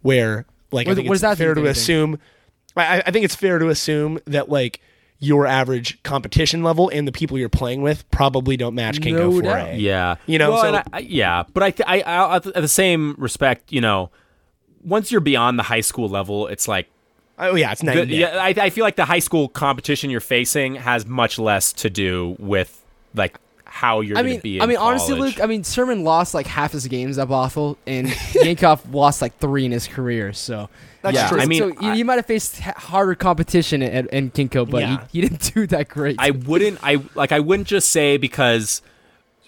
where 0.02 0.46
like 0.72 0.88
I 0.88 0.96
think 0.96 1.10
it's 1.10 1.22
that 1.22 1.38
fair 1.38 1.54
do 1.54 1.64
to 1.64 1.70
assume 1.70 2.20
I, 2.76 3.02
I 3.06 3.12
think 3.12 3.26
it's 3.26 3.36
fair 3.36 3.60
to 3.60 3.70
assume 3.70 4.20
that 4.26 4.50
like 4.50 4.82
your 5.20 5.48
average 5.48 6.02
competition 6.04 6.62
level 6.62 6.90
and 6.90 7.08
the 7.08 7.12
people 7.12 7.40
you're 7.40 7.50
playing 7.50 7.82
with 7.82 8.10
probably 8.12 8.56
don't 8.56 8.76
match 8.76 9.00
KingCo 9.00 9.18
No 9.18 9.32
4A. 9.50 9.80
Yeah, 9.80 10.16
You 10.28 10.38
know, 10.38 10.52
Well, 10.52 10.62
so- 10.62 10.68
and 10.68 10.76
I, 10.78 10.84
I- 10.94 11.00
yeah, 11.00 11.44
but 11.54 11.64
I, 11.64 11.72
th- 11.72 11.88
I, 11.90 12.02
I, 12.02 12.36
at 12.36 12.44
the 12.54 12.68
same 12.68 13.16
respect, 13.18 13.72
you 13.72 13.82
know, 13.82 14.12
once 14.84 15.12
you're 15.12 15.20
beyond 15.22 15.58
the 15.58 15.64
high 15.64 15.82
school 15.82 16.08
level, 16.08 16.46
it's 16.46 16.68
like, 16.68 16.88
Oh 17.40 17.56
yeah, 17.56 17.72
it's 17.72 17.84
night 17.84 17.96
the, 17.96 18.02
and 18.02 18.10
day. 18.12 18.18
yeah, 18.18 18.38
I, 18.42 18.50
I 18.58 18.70
feel 18.70 18.84
like 18.84 18.96
the 18.96 19.06
high 19.06 19.20
school 19.20 19.48
competition 19.48 20.10
you're 20.10 20.20
facing 20.20 20.76
has 20.76 21.06
much 21.06 21.38
less 21.38 21.72
to 21.74 21.90
do 21.90 22.36
with 22.40 22.84
like 23.14 23.38
how 23.66 24.02
you're 24.02 24.18
I 24.18 24.22
going 24.22 24.32
mean, 24.32 24.40
to 24.40 24.44
be. 24.44 24.60
I 24.60 24.64
in 24.64 24.70
mean, 24.70 24.78
honestly. 24.78 25.14
Luke. 25.20 25.40
I 25.42 25.46
mean, 25.46 25.62
Sirmon 25.62 26.04
lost 26.04 26.34
like 26.34 26.48
half 26.48 26.72
his 26.72 26.88
games 26.88 27.18
at 27.20 27.28
Bothell, 27.28 27.78
and 27.86 28.08
Yankoff 28.34 28.92
lost 28.92 29.22
like 29.22 29.38
three 29.38 29.66
in 29.66 29.72
his 29.72 29.88
career. 29.88 30.34
So 30.34 30.68
That's 31.04 31.16
Yeah, 31.16 31.30
true. 31.30 31.40
I 31.42 31.46
mean, 31.46 31.60
so 31.60 31.68
you, 31.68 31.76
I- 31.82 31.94
you 31.96 32.06
might 32.06 32.16
have 32.16 32.26
faced 32.26 32.60
harder 32.60 33.14
competition 33.14 33.84
in, 33.84 34.08
in 34.08 34.32
KingCo, 34.32 34.68
but 34.70 34.82
Yeah. 34.82 35.06
he, 35.12 35.22
he 35.22 35.28
didn't 35.28 35.54
do 35.54 35.68
that 35.68 35.90
great. 35.90 36.16
I 36.18 36.32
wouldn't. 36.32 36.80
I 36.82 37.04
like. 37.14 37.32
I 37.32 37.40
wouldn't 37.40 37.68
just 37.68 37.90
say 37.90 38.18
because 38.18 38.82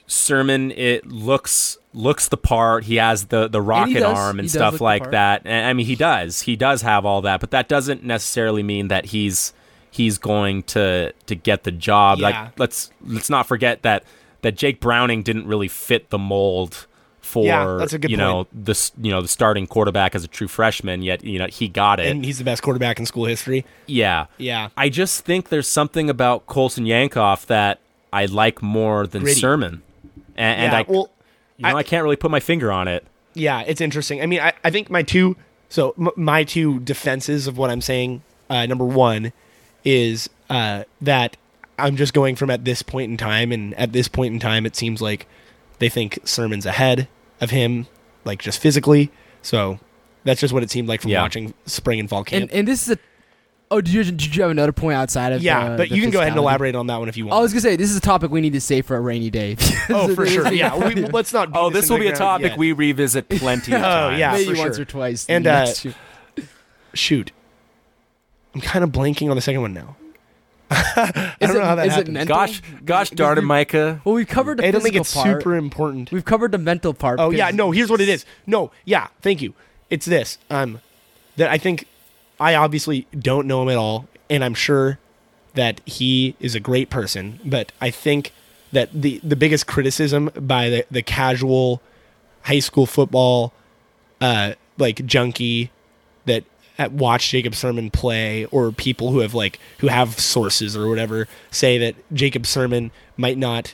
Sirmon 0.09 0.75
it 0.75 1.05
looks 1.05 1.77
looks 1.93 2.27
the 2.27 2.37
part. 2.37 2.83
He 2.83 2.95
has 2.95 3.27
the 3.27 3.47
the 3.47 3.61
rocket 3.61 3.99
does. 3.99 4.17
arm 4.17 4.39
and 4.39 4.49
stuff 4.49 4.81
like 4.81 5.11
that. 5.11 5.43
And 5.45 5.67
I 5.67 5.73
mean, 5.73 5.85
he 5.85 5.95
does. 5.95 6.41
He 6.41 6.55
does 6.55 6.81
have 6.81 7.05
all 7.05 7.21
that, 7.21 7.39
but 7.39 7.51
that 7.51 7.69
doesn't 7.69 8.03
necessarily 8.03 8.63
mean 8.63 8.87
that 8.87 9.05
he's 9.05 9.53
he's 9.91 10.17
going 10.17 10.63
to 10.63 11.13
to 11.27 11.35
get 11.35 11.63
the 11.63 11.71
job. 11.71 12.17
Yeah. 12.19 12.25
Like 12.29 12.59
let's 12.59 12.91
let's 13.05 13.29
not 13.29 13.47
forget 13.47 13.83
that 13.83 14.03
that 14.41 14.55
Jake 14.55 14.79
Browning 14.79 15.21
didn't 15.21 15.45
really 15.45 15.67
fit 15.67 16.09
the 16.09 16.17
mold 16.17 16.87
for 17.21 17.45
Yeah, 17.45 17.75
that's 17.77 17.93
a 17.93 17.99
good 17.99 18.09
you 18.09 18.17
know 18.17 18.47
the 18.51 18.91
you 18.99 19.11
know 19.11 19.21
the 19.21 19.27
starting 19.27 19.67
quarterback 19.67 20.15
as 20.15 20.23
a 20.23 20.27
true 20.27 20.47
freshman. 20.47 21.03
Yet 21.03 21.23
you 21.23 21.37
know 21.37 21.45
he 21.45 21.67
got 21.67 21.99
it. 21.99 22.07
and 22.07 22.25
he's 22.25 22.39
the 22.39 22.43
best 22.43 22.63
quarterback 22.63 22.97
in 22.97 23.05
school 23.05 23.25
history. 23.25 23.63
yeah, 23.85 24.25
Yeah. 24.39 24.69
I 24.75 24.89
just 24.89 25.23
think 25.23 25.49
there's 25.49 25.67
something 25.67 26.09
about 26.09 26.47
Colson 26.47 26.85
Yankoff 26.85 27.45
that 27.45 27.79
I 28.11 28.25
like 28.25 28.63
more 28.63 29.05
than 29.05 29.21
Gritty. 29.21 29.39
Sirmon, 29.39 29.81
and, 30.39 30.61
and 30.61 30.71
yeah. 30.71 30.79
I, 30.79 30.85
well, 30.87 31.11
you 31.57 31.67
know, 31.67 31.77
I, 31.77 31.83
can't 31.83 32.03
really 32.03 32.15
put 32.15 32.31
my 32.31 32.39
finger 32.39 32.71
on 32.71 32.87
it. 32.87 33.05
yeah, 33.33 33.61
it's 33.67 33.81
interesting. 33.81 34.21
I 34.21 34.25
mean, 34.25 34.39
I, 34.39 34.53
I 34.63 34.71
think 34.71 34.89
my 34.89 35.03
two 35.03 35.35
so 35.69 35.93
m- 35.99 36.09
my 36.15 36.43
two 36.43 36.79
defenses 36.79 37.45
of 37.45 37.57
what 37.57 37.69
I'm 37.69 37.81
saying. 37.81 38.23
Uh, 38.49 38.65
number 38.65 38.85
one 38.85 39.31
is 39.85 40.27
uh, 40.49 40.83
that 41.01 41.37
I'm 41.77 41.95
just 41.95 42.13
going 42.15 42.35
from 42.35 42.49
at 42.49 42.65
this 42.65 42.81
point 42.81 43.11
in 43.11 43.17
time, 43.17 43.51
and 43.51 43.75
at 43.75 43.93
this 43.93 44.07
point 44.07 44.33
in 44.33 44.39
time, 44.39 44.65
it 44.65 44.75
seems 44.75 45.01
like 45.01 45.27
they 45.77 45.89
think 45.89 46.15
Sirmon's 46.25 46.65
ahead 46.65 47.07
of 47.39 47.51
him, 47.51 47.85
like 48.25 48.39
just 48.39 48.59
physically. 48.59 49.11
So 49.43 49.79
that's 50.23 50.41
just 50.41 50.53
what 50.53 50.63
it 50.63 50.71
seemed 50.71 50.87
like 50.87 51.01
from 51.01 51.11
Yeah. 51.11 51.21
watching 51.21 51.53
spring 51.65 51.99
and 51.99 52.09
fall 52.09 52.23
camp. 52.23 52.43
and 52.43 52.51
and 52.51 52.67
this 52.67 52.87
is 52.87 52.95
a. 52.95 52.99
Oh, 53.71 53.81
did 53.81 53.93
you, 53.93 54.03
did 54.03 54.35
you 54.35 54.41
have 54.41 54.49
another 54.51 54.71
point 54.71 54.95
outside 54.97 55.31
of? 55.31 55.43
yeah, 55.43 55.59
uh, 55.73 55.77
but 55.77 55.89
the 55.89 55.95
you 55.95 56.01
can 56.01 56.09
go 56.09 56.19
ahead 56.19 56.31
and 56.31 56.39
elaborate 56.39 56.73
on 56.73 56.87
that 56.87 56.97
one 56.97 57.07
if 57.07 57.17
you 57.17 57.27
want. 57.27 57.37
I 57.37 57.41
was 57.41 57.51
gonna 57.53 57.61
say 57.61 57.75
this 57.75 57.91
is 57.91 57.97
a 57.97 58.01
topic 58.01 58.31
we 58.31 58.41
need 58.41 58.53
to 58.53 58.61
save 58.61 58.87
for 58.87 58.95
a 58.97 58.99
rainy 59.01 59.29
day. 59.29 59.57
oh, 59.89 60.13
for 60.15 60.25
sure. 60.25 60.51
Yeah, 60.51 60.75
we, 60.75 60.95
let's 61.05 61.31
not. 61.33 61.49
Oh, 61.53 61.69
this 61.69 61.85
into 61.85 61.93
will 61.93 61.99
be 61.99 62.07
a 62.07 62.15
topic 62.15 62.49
yet. 62.51 62.57
we 62.57 62.71
revisit 62.71 63.29
plenty 63.29 63.73
of 63.75 63.81
Oh, 63.83 64.09
yeah. 64.09 64.31
maybe 64.31 64.53
for 64.55 64.59
once 64.59 64.75
sure. 64.77 64.81
or 64.81 64.85
twice. 64.85 65.27
And, 65.29 65.45
uh, 65.45 65.65
next 65.65 65.85
Shoot, 66.95 67.31
I'm 68.55 68.61
kind 68.61 68.83
of 68.83 68.89
blanking 68.91 69.29
on 69.29 69.35
the 69.35 69.41
second 69.41 69.61
one 69.61 69.73
now. 69.73 69.95
I 70.71 71.35
Is 71.39 71.47
don't 71.49 71.57
know 71.57 71.61
it- 71.61 71.65
how 71.65 71.75
that 71.75 71.87
is 71.87 71.93
it 71.93 71.95
happened. 71.97 72.13
mental? 72.15 72.35
Gosh, 72.35 72.61
gosh 72.85 73.09
darn 73.11 73.37
it, 73.37 73.41
Micah. 73.41 74.01
well, 74.03 74.15
we've 74.15 74.27
covered 74.27 74.57
the 74.59 74.67
I 74.67 74.71
don't 74.71 74.81
think 74.81 74.93
physical 74.95 75.01
it's 75.01 75.13
part. 75.13 75.41
super 75.43 75.55
important. 75.55 76.11
We've 76.11 76.25
covered 76.25 76.51
the 76.51 76.57
mental 76.57 76.93
part. 76.95 77.19
Oh 77.19 77.29
yeah, 77.29 77.51
no. 77.51 77.69
Here's 77.71 77.89
what 77.91 78.01
it 78.01 78.09
is. 78.09 78.25
No, 78.47 78.71
yeah. 78.85 79.07
Thank 79.21 79.41
you. 79.43 79.53
It's 79.91 80.05
this. 80.07 80.37
Um, 80.49 80.81
that 81.37 81.49
I 81.49 81.57
think 81.59 81.85
I 82.39 82.55
obviously 82.55 83.07
don't 83.17 83.47
know 83.47 83.61
him 83.61 83.69
at 83.69 83.77
all, 83.77 84.07
and 84.29 84.43
I'm 84.43 84.53
sure 84.53 84.99
that 85.53 85.81
he 85.85 86.35
is 86.39 86.55
a 86.55 86.59
great 86.59 86.89
person. 86.89 87.39
But 87.43 87.71
I 87.81 87.91
think 87.91 88.33
that 88.71 88.89
the 88.93 89.19
the 89.23 89.35
biggest 89.35 89.67
criticism 89.67 90.31
by 90.35 90.69
the 90.69 90.85
the 90.89 91.01
casual 91.01 91.81
high 92.43 92.59
school 92.59 92.85
football, 92.85 93.53
uh, 94.21 94.53
like 94.77 95.05
junkie 95.05 95.71
that 96.25 96.43
at 96.77 96.93
watch 96.93 97.29
Jacob 97.29 97.53
Sirmon 97.53 97.91
play, 97.91 98.45
or 98.45 98.71
people 98.71 99.11
who 99.11 99.19
have 99.19 99.33
like 99.33 99.59
who 99.79 99.87
have 99.87 100.19
sources 100.19 100.77
or 100.77 100.87
whatever 100.87 101.27
say 101.51 101.77
that 101.77 101.95
Jacob 102.13 102.43
Sirmon 102.43 102.91
might 103.17 103.37
not 103.37 103.73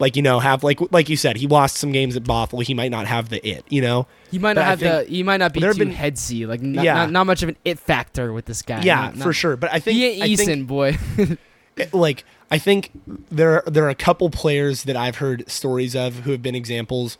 like 0.00 0.16
you 0.16 0.22
know 0.22 0.40
have 0.40 0.64
like 0.64 0.80
like 0.90 1.08
you 1.08 1.16
said 1.16 1.36
he 1.36 1.46
lost 1.46 1.76
some 1.76 1.92
games 1.92 2.16
at 2.16 2.24
Bothell 2.24 2.62
he 2.64 2.74
might 2.74 2.90
not 2.90 3.06
have 3.06 3.28
the 3.28 3.46
it 3.46 3.64
you 3.68 3.80
know 3.80 4.06
You 4.32 4.40
might 4.40 4.54
But 4.54 4.62
not 4.62 4.66
I 4.66 4.70
have 4.70 4.80
the. 5.06 5.12
You 5.12 5.24
might 5.24 5.36
not 5.36 5.52
be 5.52 5.60
too 5.60 5.74
been- 5.74 5.92
headsy. 5.92 6.46
Like 6.48 6.60
not, 6.62 6.84
Yeah. 6.84 6.94
not, 6.94 7.10
not 7.12 7.26
much 7.26 7.42
of 7.44 7.48
an 7.50 7.56
it 7.64 7.78
factor 7.78 8.32
with 8.32 8.46
this 8.46 8.62
guy. 8.62 8.82
yeah 8.82 9.12
Not- 9.14 9.18
for 9.18 9.32
sure 9.32 9.56
but 9.56 9.72
I 9.72 9.78
think 9.78 9.96
He 9.96 10.06
ain't 10.06 10.22
I 10.22 10.28
Eason, 10.28 10.46
think 10.46 10.66
boy. 10.66 10.98
like 11.92 12.24
I 12.50 12.58
think 12.58 12.90
there 13.30 13.62
there 13.66 13.84
are 13.84 13.90
a 13.90 13.94
couple 13.94 14.28
players 14.30 14.82
that 14.84 14.96
I've 14.96 15.16
heard 15.16 15.48
stories 15.48 15.94
of 15.94 16.20
who 16.20 16.32
have 16.32 16.42
been 16.42 16.54
examples 16.56 17.16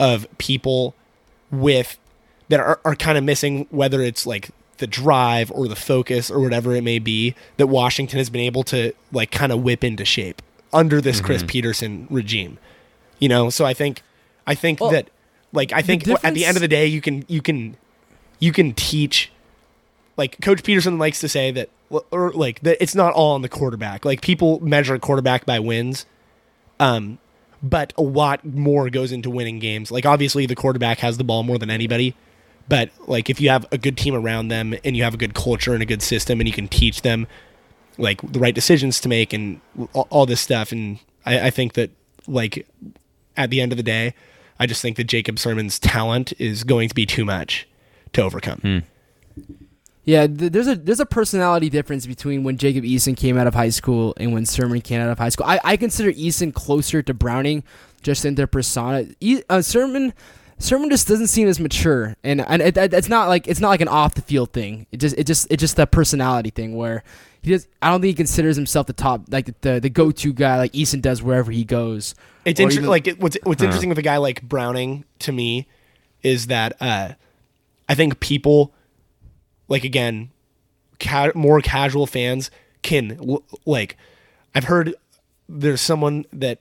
of 0.00 0.26
people 0.38 0.94
with 1.50 1.98
that 2.48 2.58
are, 2.60 2.80
are 2.84 2.96
kind 2.96 3.16
of 3.16 3.24
missing 3.24 3.66
whether 3.70 4.00
it's 4.02 4.26
like 4.26 4.50
the 4.78 4.86
drive 4.86 5.52
or 5.52 5.68
the 5.68 5.76
focus 5.76 6.30
or 6.30 6.40
whatever 6.40 6.74
it 6.74 6.82
may 6.82 6.98
be 6.98 7.34
that 7.58 7.68
Washington 7.68 8.18
has 8.18 8.28
been 8.30 8.40
able 8.40 8.64
to 8.64 8.92
like 9.12 9.30
kind 9.30 9.52
of 9.52 9.62
whip 9.62 9.84
into 9.84 10.04
shape 10.04 10.42
under 10.72 11.00
this 11.00 11.20
Chris 11.20 11.42
Petersen 11.46 12.06
regime. 12.10 12.58
You 13.18 13.28
know, 13.28 13.50
so 13.50 13.64
I 13.64 13.74
think 13.74 14.02
I 14.46 14.54
think 14.54 14.80
Well, 14.80 14.90
that 14.90 15.08
like 15.52 15.72
I 15.72 15.82
think 15.82 16.08
at 16.08 16.34
the 16.34 16.44
end 16.44 16.56
of 16.56 16.60
the 16.60 16.68
day 16.68 16.86
you 16.86 17.00
can 17.00 17.24
you 17.28 17.42
can 17.42 17.76
you 18.38 18.52
can 18.52 18.72
teach 18.74 19.30
like 20.16 20.40
Coach 20.40 20.62
Petersen 20.62 20.98
likes 20.98 21.20
to 21.20 21.28
say 21.28 21.50
that, 21.52 21.70
or 22.10 22.32
like 22.32 22.60
that 22.60 22.82
it's 22.82 22.94
not 22.94 23.12
all 23.14 23.34
on 23.34 23.42
the 23.42 23.48
quarterback. 23.48 24.04
Like 24.04 24.20
people 24.20 24.60
measure 24.60 24.94
a 24.94 24.98
quarterback 24.98 25.46
by 25.46 25.58
wins, 25.58 26.06
um, 26.80 27.18
but 27.62 27.92
a 27.96 28.02
lot 28.02 28.44
more 28.44 28.90
goes 28.90 29.12
into 29.12 29.30
winning 29.30 29.58
games. 29.58 29.90
Like 29.90 30.04
obviously 30.04 30.46
the 30.46 30.54
quarterback 30.54 30.98
has 30.98 31.16
the 31.18 31.24
ball 31.24 31.42
more 31.44 31.58
than 31.58 31.70
anybody, 31.70 32.14
but 32.68 32.90
like 33.06 33.30
if 33.30 33.40
you 33.40 33.48
have 33.50 33.66
a 33.70 33.78
good 33.78 33.96
team 33.96 34.14
around 34.14 34.48
them 34.48 34.74
and 34.84 34.96
you 34.96 35.04
have 35.04 35.14
a 35.14 35.18
good 35.18 35.34
culture 35.34 35.72
and 35.74 35.82
a 35.82 35.86
good 35.86 36.02
system 36.02 36.40
and 36.40 36.48
you 36.48 36.52
can 36.54 36.68
teach 36.68 37.02
them 37.02 37.26
like 37.98 38.20
the 38.32 38.38
right 38.38 38.54
decisions 38.54 39.00
to 39.00 39.08
make 39.08 39.32
and 39.32 39.60
all, 39.92 40.06
all 40.10 40.26
this 40.26 40.40
stuff, 40.40 40.72
and 40.72 40.98
I, 41.26 41.46
I 41.46 41.50
think 41.50 41.74
that 41.74 41.90
like 42.26 42.66
at 43.36 43.50
the 43.50 43.60
end 43.60 43.72
of 43.72 43.76
the 43.76 43.82
day, 43.82 44.14
I 44.58 44.66
just 44.66 44.80
think 44.82 44.96
that 44.96 45.04
Jacob 45.04 45.36
Sirmon's 45.36 45.78
talent 45.78 46.32
is 46.38 46.64
going 46.64 46.88
to 46.88 46.94
be 46.94 47.06
too 47.06 47.24
much 47.24 47.66
to 48.12 48.22
overcome. 48.22 48.82
Yeah, 50.04 50.26
th- 50.26 50.50
there's 50.52 50.66
a 50.66 50.74
there's 50.74 51.00
a 51.00 51.06
personality 51.06 51.70
difference 51.70 52.06
between 52.06 52.42
when 52.42 52.56
Jacob 52.56 52.82
Eason 52.84 53.16
came 53.16 53.38
out 53.38 53.46
of 53.46 53.54
high 53.54 53.68
school 53.68 54.14
and 54.16 54.32
when 54.32 54.44
Sirmon 54.44 54.82
came 54.82 55.00
out 55.00 55.10
of 55.10 55.18
high 55.18 55.28
school. 55.28 55.46
I, 55.46 55.60
I 55.62 55.76
consider 55.76 56.12
Eason 56.12 56.52
closer 56.52 57.02
to 57.02 57.14
Browning 57.14 57.62
just 58.02 58.24
in 58.24 58.34
their 58.34 58.48
persona. 58.48 59.06
E- 59.20 59.42
uh, 59.48 59.58
Sirmon 59.58 60.12
Sirmon 60.58 60.90
just 60.90 61.06
doesn't 61.06 61.28
seem 61.28 61.46
as 61.46 61.60
mature, 61.60 62.16
and 62.24 62.40
and 62.40 62.60
it, 62.62 62.76
it- 62.76 62.92
it's 62.92 63.08
not 63.08 63.28
like 63.28 63.46
it's 63.46 63.60
not 63.60 63.68
like 63.68 63.80
an 63.80 63.86
off 63.88 64.14
the 64.14 64.22
field 64.22 64.52
thing. 64.52 64.86
It 64.90 64.96
just 64.98 65.16
it 65.16 65.24
just 65.24 65.46
it's 65.50 65.60
just 65.60 65.76
that 65.76 65.92
personality 65.92 66.50
thing 66.50 66.74
where 66.76 67.04
he 67.42 67.50
does. 67.50 67.66
I 67.80 67.90
don't 67.90 68.00
think 68.00 68.10
he 68.10 68.14
considers 68.14 68.56
himself 68.56 68.86
the 68.86 68.92
top 68.92 69.22
like 69.30 69.46
the 69.46 69.54
the, 69.60 69.80
the 69.80 69.90
go 69.90 70.10
to 70.10 70.32
guy 70.32 70.58
like 70.58 70.72
Eason 70.72 71.00
does 71.02 71.22
wherever 71.22 71.50
he 71.50 71.64
goes. 71.64 72.14
It's 72.44 72.60
interesting. 72.60 72.86
Like 72.88 73.06
it, 73.08 73.20
what's 73.20 73.36
what's 73.42 73.62
interesting 73.62 73.88
with 73.88 73.98
a 73.98 74.02
guy 74.02 74.16
like 74.18 74.42
Browning 74.42 75.04
to 75.20 75.32
me 75.32 75.66
is 76.22 76.46
that 76.48 76.76
uh, 76.80 77.12
I 77.88 77.94
think 77.94 78.20
people, 78.20 78.72
like 79.68 79.84
again, 79.84 80.30
ca- 81.00 81.32
more 81.34 81.60
casual 81.60 82.06
fans 82.06 82.50
can 82.82 83.18
like. 83.66 83.96
I've 84.54 84.64
heard 84.64 84.94
there's 85.48 85.80
someone 85.80 86.26
that 86.32 86.60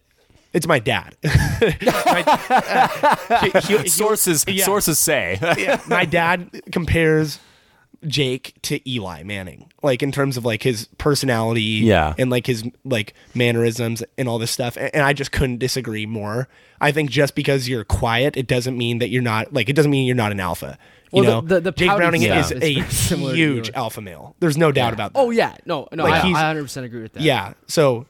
it's 0.53 0.65
my 0.67 0.79
dad. 0.79 1.15
My- 1.23 2.23
uh, 2.27 3.39
he- 3.41 3.49
he- 3.73 3.77
he- 3.83 3.87
Sources 3.89 4.43
yeah. 4.47 4.65
sources 4.65 4.97
say. 4.99 5.37
yeah, 5.57 5.79
my 5.87 6.05
dad 6.05 6.61
compares 6.71 7.39
Jake 8.07 8.53
to 8.63 8.89
Eli 8.89 9.23
Manning, 9.23 9.71
like 9.83 10.01
in 10.01 10.11
terms 10.11 10.37
of 10.37 10.45
like 10.45 10.63
his 10.63 10.87
personality, 10.97 11.61
Yeah. 11.61 12.13
and 12.17 12.29
like 12.29 12.47
his 12.47 12.63
like 12.83 13.13
mannerisms 13.35 14.03
and 14.17 14.27
all 14.27 14.39
this 14.39 14.51
stuff. 14.51 14.75
And, 14.77 14.89
and 14.95 15.03
I 15.03 15.13
just 15.13 15.31
couldn't 15.31 15.57
disagree 15.59 16.05
more. 16.05 16.47
I 16.79 16.91
think 16.91 17.09
just 17.11 17.35
because 17.35 17.69
you're 17.69 17.83
quiet, 17.83 18.35
it 18.37 18.47
doesn't 18.47 18.77
mean 18.77 18.97
that 18.99 19.09
you're 19.09 19.21
not 19.21 19.53
like 19.53 19.69
it 19.69 19.73
doesn't 19.75 19.91
mean 19.91 20.07
you're 20.07 20.15
not 20.15 20.31
an 20.31 20.39
alpha. 20.39 20.77
You 21.13 21.23
Well, 21.23 21.41
know, 21.41 21.47
the- 21.47 21.55
the- 21.55 21.61
the 21.61 21.71
Jake 21.73 21.95
Browning 21.95 22.21
stuff 22.21 22.45
is 22.45 22.51
is 22.51 22.57
a 22.63 22.73
very 22.79 22.89
similar 22.89 23.31
to 23.33 23.37
huge 23.37 23.69
alpha 23.75 24.01
male. 24.01 24.35
There's 24.39 24.57
no 24.57 24.71
doubt 24.71 24.93
about 24.93 25.11
oh, 25.13 25.19
that. 25.23 25.27
Oh 25.27 25.29
yeah, 25.31 25.55
no 25.65 25.87
no, 25.91 26.03
Like, 26.05 26.23
I, 26.23 26.27
he's- 26.27 26.37
I 26.37 26.41
100 26.47 26.63
percent 26.63 26.85
agree 26.85 27.01
with 27.01 27.13
that. 27.13 27.21
yeah. 27.23 27.53
So, 27.67 28.05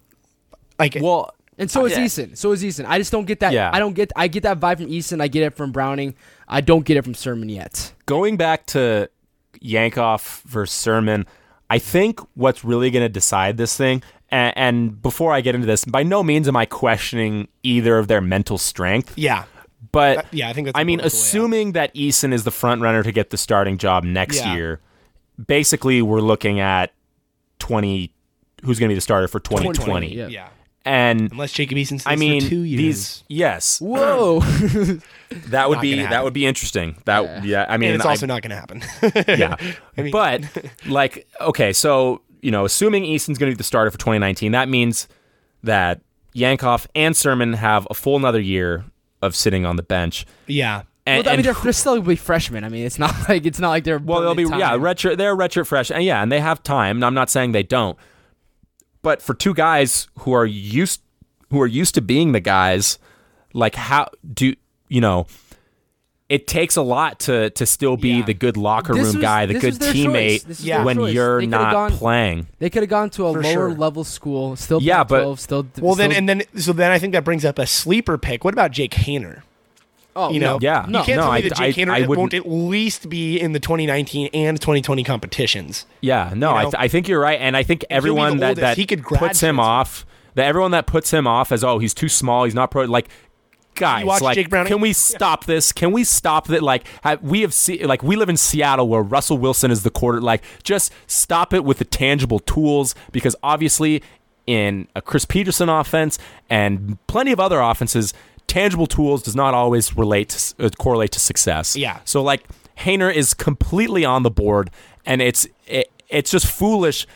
like, 0.80 0.98
well, 1.02 1.34
And 1.58 1.70
so 1.70 1.86
is 1.86 1.92
Yeah. 1.94 2.06
Eason. 2.06 2.38
So 2.38 2.52
is 2.54 2.64
Eason. 2.64 2.86
I 2.88 2.98
just 2.98 3.12
don't 3.12 3.26
get 3.26 3.40
that. 3.42 3.54
Yeah. 3.54 3.70
I 3.74 3.80
don't 3.80 3.94
get. 3.94 4.12
I 4.16 4.28
get 4.28 4.44
that 4.44 4.60
vibe 4.60 4.78
from 4.78 4.88
Eason. 4.88 5.22
I 5.22 5.28
get 5.28 5.44
it 5.44 5.56
from 5.56 5.72
Browning. 5.72 6.16
I 6.48 6.62
don't 6.62 6.86
get 6.86 6.96
it 6.98 7.04
from 7.04 7.14
Sirmon 7.14 7.54
yet. 7.54 7.92
going 8.06 8.38
back 8.38 8.66
to 8.68 9.10
Yankoff 9.64 10.42
versus 10.44 10.76
Sirmon, 10.76 11.26
I 11.70 11.80
think 11.80 12.20
what's 12.36 12.64
really 12.64 12.92
going 12.92 13.04
to 13.04 13.10
decide 13.10 13.58
this 13.58 13.76
thing, 13.78 14.04
and, 14.30 14.58
and 14.58 15.02
before 15.02 15.34
I 15.34 15.42
get 15.42 15.56
into 15.56 15.68
this, 15.68 15.86
by 15.86 16.04
no 16.04 16.24
means 16.24 16.48
am 16.48 16.56
I 16.56 16.66
questioning 16.66 17.48
either 17.64 17.98
of 17.98 18.08
their 18.08 18.22
mental 18.22 18.58
strength. 18.58 19.14
yeah, 19.18 19.46
But 19.92 20.18
Uh, 20.18 20.22
yeah, 20.32 20.50
I 20.50 20.54
think 20.54 20.66
that's 20.68 20.78
I 20.78 20.84
mean, 20.84 21.00
important 21.00 21.12
to 21.12 21.18
lay 21.18 21.30
assuming 21.30 21.72
that 21.74 21.94
Eason 21.96 22.34
is 22.34 22.44
the 22.44 22.52
front 22.52 22.82
runner 22.82 23.04
to 23.04 23.12
get 23.12 23.30
the 23.30 23.38
starting 23.38 23.78
job 23.78 24.04
next 24.04 24.38
Yeah. 24.38 24.54
year, 24.56 24.80
basically 25.48 26.02
we're 26.02 26.22
looking 26.22 26.60
at 26.60 26.94
twenty. 27.60 28.14
Who's 28.64 28.78
going 28.80 28.90
to 28.90 28.94
be 28.94 28.96
the 28.98 29.02
starter 29.02 29.28
for 29.28 29.40
2020? 29.40 30.10
2020, 30.10 30.16
yeah. 30.16 30.28
yeah. 30.28 30.48
And 30.84 31.32
Unless 31.32 31.54
Jacob 31.54 31.78
Eason 31.78 32.00
stays 32.00 32.08
I 32.08 32.16
mean, 32.16 32.42
for 32.42 32.50
two 32.50 32.62
years. 32.62 32.78
these 32.80 33.24
yes, 33.28 33.80
Whoa. 33.80 34.40
that 35.30 35.70
would 35.70 35.76
Not 35.76 35.82
be 35.82 36.02
that 36.02 36.24
would 36.24 36.34
be 36.34 36.46
interesting. 36.48 36.96
That 37.06 37.46
yeah, 37.46 37.66
I 37.70 37.78
mean, 37.78 37.90
and 37.90 37.96
it's 37.98 38.06
I- 38.06 38.10
also 38.10 38.26
not 38.26 38.42
going 38.42 38.50
to 38.50 38.56
happen. 38.56 38.82
yeah. 39.40 39.56
I 39.98 40.02
mean- 40.02 40.12
but 40.12 40.44
like, 40.88 41.28
okay, 41.40 41.72
so 41.72 42.22
you 42.42 42.50
know, 42.50 42.66
assuming 42.66 43.04
Eason's 43.04 43.38
going 43.38 43.52
to 43.52 43.56
be 43.56 43.58
the 43.60 43.64
starter 43.64 43.92
for 43.92 44.00
2019, 44.00 44.54
that 44.54 44.68
means 44.68 45.08
that 45.64 46.02
Yankoff 46.36 46.88
and 46.96 47.14
Sirmon 47.14 47.54
have 47.56 47.88
a 47.92 47.94
full 47.94 48.16
another 48.16 48.40
year 48.40 48.84
of 49.22 49.36
sitting 49.36 49.66
on 49.66 49.76
the 49.76 49.84
bench. 49.84 50.26
Yeah. 50.48 50.84
And, 51.06 51.26
well, 51.26 51.34
I 51.34 51.38
mean, 51.38 51.46
they're, 51.46 51.54
they're 51.56 51.74
still 51.74 52.02
be 52.02 52.16
freshmen. 52.16 52.64
I 52.64 52.70
mean, 52.70 52.86
it's 52.86 52.98
not 53.00 53.14
like 53.30 53.46
it's 53.46 53.60
not 53.60 53.70
like 53.70 53.84
they're 53.84 54.00
Well, 54.00 54.22
they'll 54.22 54.36
be 54.36 54.44
burning 54.44 54.60
yeah, 54.60 54.70
time. 54.70 54.82
redshirt. 54.82 55.18
They're 55.18 55.36
redshirt 55.36 55.68
fresh, 55.68 55.92
and 55.92 56.04
yeah, 56.04 56.22
and 56.22 56.32
they 56.32 56.40
have 56.40 56.64
time. 56.64 56.98
And 56.98 57.06
I'm 57.06 57.14
not 57.16 57.30
saying 57.30 57.52
they 57.52 57.64
don't, 57.64 57.98
but 59.02 59.22
for 59.22 59.34
two 59.34 59.54
guys 59.54 60.08
who 60.20 60.32
are 60.34 60.46
used 60.46 61.02
who 61.50 61.60
are 61.62 61.68
used 61.68 61.96
to 61.96 62.02
being 62.02 62.32
the 62.32 62.40
guys, 62.40 62.98
like 63.54 63.76
how 63.76 64.10
do 64.34 64.56
you 64.90 65.02
know? 65.02 65.28
It 66.30 66.48
takes 66.48 66.78
a 66.78 66.82
lot 66.82 67.20
to 67.22 67.50
to 67.50 67.66
still 67.66 67.98
be 67.98 68.12
Yeah. 68.20 68.26
the 68.26 68.34
good 68.34 68.56
locker 68.56 68.94
room 68.94 69.04
was- 69.04 69.16
guy, 69.18 69.46
the 69.48 69.56
good 69.60 69.74
teammate 69.74 70.14
choice. 70.40 70.44
This 70.44 70.58
was 70.60 70.66
their 70.66 70.84
when 70.86 70.96
choice. 70.96 71.14
you're 71.14 71.40
They 71.42 71.46
could've 71.48 71.50
not 71.62 71.72
gone- 71.74 71.92
playing. 71.92 72.48
They 72.60 72.70
could 72.70 72.84
have 72.84 72.90
gone 72.90 73.10
to 73.12 73.26
a 73.28 73.34
For 73.34 73.44
lower 73.44 73.52
sure. 73.54 73.74
level 73.74 74.06
school, 74.06 74.56
still 74.56 74.82
Yeah, 74.82 75.04
but- 75.04 75.18
Pac-12, 75.20 75.40
still 75.42 75.68
Well, 75.82 75.96
then 75.96 76.14
and 76.14 76.30
then 76.30 76.44
so 76.56 76.72
then 76.72 76.90
I 76.92 77.00
think 77.00 77.12
that 77.12 77.26
brings 77.26 77.44
up 77.44 77.60
a 77.60 77.68
sleeper 77.68 78.18
pick. 78.18 78.46
What 78.46 78.54
about 78.54 78.72
Jake 78.72 78.92
Haener? 78.94 79.42
Oh, 80.16 80.32
You 80.32 80.40
know, 80.42 80.54
no. 80.54 80.60
Yeah. 80.62 80.86
you 80.86 80.92
no, 80.92 81.04
can't 81.04 81.18
no, 81.18 81.24
tell 81.24 81.32
me 81.32 81.38
I- 81.38 81.42
that 81.42 81.56
Jake 81.56 81.78
I- 81.78 81.82
Haener 81.82 81.90
I 81.92 82.00
wouldn't- 82.02 82.18
won't 82.18 82.34
at 82.34 82.50
least 82.50 83.10
be 83.10 83.40
in 83.40 83.54
the 83.54 83.60
2019 83.60 84.30
and 84.34 84.60
2020 84.60 85.04
competitions. 85.06 85.86
Yeah, 86.02 86.34
no, 86.36 86.52
You 86.52 86.56
I, 86.58 86.64
th- 86.64 86.76
I 86.78 86.88
think 86.90 87.08
you're 87.08 87.22
right, 87.22 87.40
and 87.40 87.56
I 87.56 87.64
think 87.64 87.86
everyone 87.90 88.38
that 88.38 88.58
that 88.58 88.78
He 88.78 88.86
could 88.86 89.04
puts 89.04 89.40
him 89.42 89.60
off, 89.60 90.06
that 90.36 90.46
everyone 90.46 90.72
that 90.72 90.86
puts 90.86 91.12
him 91.12 91.28
off 91.28 91.52
as 91.52 91.64
oh 91.64 91.80
he's 91.80 91.94
too 91.94 92.10
small, 92.10 92.44
he's 92.44 92.54
not 92.56 92.72
pro. 92.72 92.84
Like, 92.86 93.08
guys, 93.76 94.06
like, 94.22 94.36
Jake 94.36 94.50
can 94.50 94.82
we 94.82 94.94
stop 94.94 95.46
this? 95.46 95.72
Can 95.72 95.92
we 95.92 96.04
stop 96.04 96.48
that? 96.48 96.62
Like, 96.62 96.86
have, 97.04 97.22
we 97.22 97.42
have 97.42 97.54
see, 97.54 97.84
like 97.86 98.04
we 98.04 98.16
live 98.16 98.30
in 98.30 98.38
Seattle 98.38 98.88
where 98.90 99.02
Russell 99.02 99.38
Wilson 99.38 99.72
is 99.72 99.84
the 99.84 99.90
quarter. 99.90 100.20
Like, 100.22 100.44
just 100.64 100.92
stop 101.08 101.54
it 101.54 101.64
with 101.64 101.78
the 101.78 101.86
tangible 101.86 102.40
tools 102.40 102.96
because 103.12 103.36
obviously 103.44 104.04
in 104.48 104.88
a 104.96 105.02
Chris 105.02 105.24
Petersen 105.24 105.70
offense 105.70 106.18
and 106.50 106.98
plenty 107.08 107.32
of 107.32 107.40
other 107.40 107.60
offenses. 107.62 108.14
Tangible 108.52 108.86
tools 108.86 109.24
does 109.24 109.34
not 109.34 109.54
always 109.54 109.96
relate 109.96 110.28
to, 110.28 110.66
uh, 110.66 110.70
correlate 110.78 111.12
to 111.14 111.22
success. 111.22 111.78
Yeah. 111.78 112.00
So 112.04 112.22
like 112.22 112.44
Haener 112.80 113.14
is 113.14 113.34
completely 113.34 114.04
on 114.04 114.24
the 114.24 114.30
board, 114.30 114.72
and 115.06 115.22
it's 115.22 115.48
it, 115.68 115.90
it's 116.10 116.30
just 116.30 116.48
foolish 116.48 117.08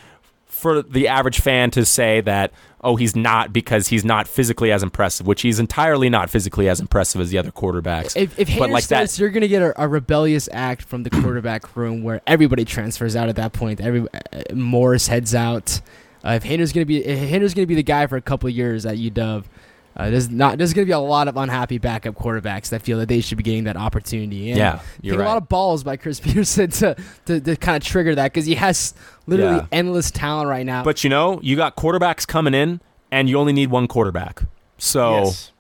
for 0.46 0.82
the 0.82 1.10
average 1.10 1.42
fan 1.42 1.72
to 1.72 1.84
say 1.84 2.22
that 2.22 2.54
oh 2.80 2.96
he's 2.96 3.18
not 3.18 3.52
because 3.52 3.90
he's 3.90 4.06
not 4.06 4.30
physically 4.30 4.72
as 4.72 4.82
impressive, 4.82 5.28
which 5.28 5.42
he's 5.42 5.60
entirely 5.60 6.10
not 6.10 6.30
physically 6.30 6.70
as 6.70 6.80
impressive 6.80 7.20
as 7.20 7.32
the 7.32 7.38
other 7.38 7.52
quarterbacks. 7.52 8.16
If, 8.16 8.40
if 8.40 8.48
but 8.58 8.70
Haener 8.70 8.72
like 8.72 8.84
starts, 8.86 9.18
that, 9.18 9.20
you're 9.22 9.30
gonna 9.30 9.50
get 9.50 9.62
a, 9.62 9.84
a 9.84 9.90
rebellious 9.90 10.48
act 10.54 10.84
from 10.84 11.04
the 11.04 11.10
quarterback 11.10 11.76
room 11.76 12.02
where 12.02 12.22
everybody 12.26 12.64
transfers 12.64 13.14
out 13.14 13.28
at 13.28 13.36
that 13.36 13.52
point. 13.52 13.82
Every 13.82 14.08
uh, 14.14 14.54
Morris 14.54 15.08
heads 15.08 15.36
out. 15.36 15.82
Uh, 16.24 16.32
if 16.32 16.46
Haener's 16.46 16.72
gonna 16.72 16.86
be 16.86 17.04
if 17.04 17.30
Haener's 17.30 17.54
gonna 17.54 17.68
be 17.68 17.76
the 17.76 17.84
guy 17.84 18.08
for 18.08 18.16
a 18.16 18.22
couple 18.22 18.48
of 18.48 18.56
years 18.56 18.86
at 18.86 18.96
UW, 18.96 19.44
uh, 19.98 20.10
there's 20.10 20.30
not 20.30 20.58
there's 20.58 20.74
gonna 20.74 20.86
be 20.86 20.92
a 20.92 21.00
lot 21.00 21.28
of 21.28 21.38
unhappy 21.38 21.78
backup 21.78 22.16
quarterbacks 22.16 22.70
that 22.70 22.82
feel 22.82 22.98
that 23.00 23.08
they 23.08 23.22
should 23.22 23.38
be 23.38 23.44
getting 23.44 23.64
that 23.64 23.78
opportunity. 23.78 24.50
And 24.50 24.58
yeah, 24.58 24.82
you're 25.02 25.16
take 25.18 25.26
a 25.26 25.28
lot 25.28 25.38
of 25.38 25.48
balls 25.48 25.84
by 25.84 25.96
Chris 25.98 26.20
Petersen 26.22 26.70
to 26.72 26.96
to, 27.26 27.40
to 27.40 27.56
kind 27.56 27.78
of 27.78 27.84
trigger 27.88 28.14
that 28.16 28.34
because 28.34 28.46
he 28.46 28.56
has 28.56 28.94
literally 29.28 29.58
Yeah. 29.58 29.68
endless 29.72 30.12
talent 30.12 30.50
right 30.50 30.66
now. 30.66 30.84
But 30.84 31.04
you 31.04 31.10
know, 31.10 31.40
you 31.42 31.56
got 31.56 31.76
quarterbacks 31.78 32.28
coming 32.28 32.54
in, 32.54 32.82
and 33.12 33.30
you 33.30 33.38
only 33.40 33.54
need 33.54 33.70
one 33.72 33.88
quarterback. 33.88 34.44
So 34.78 35.24
Yes. 35.24 35.52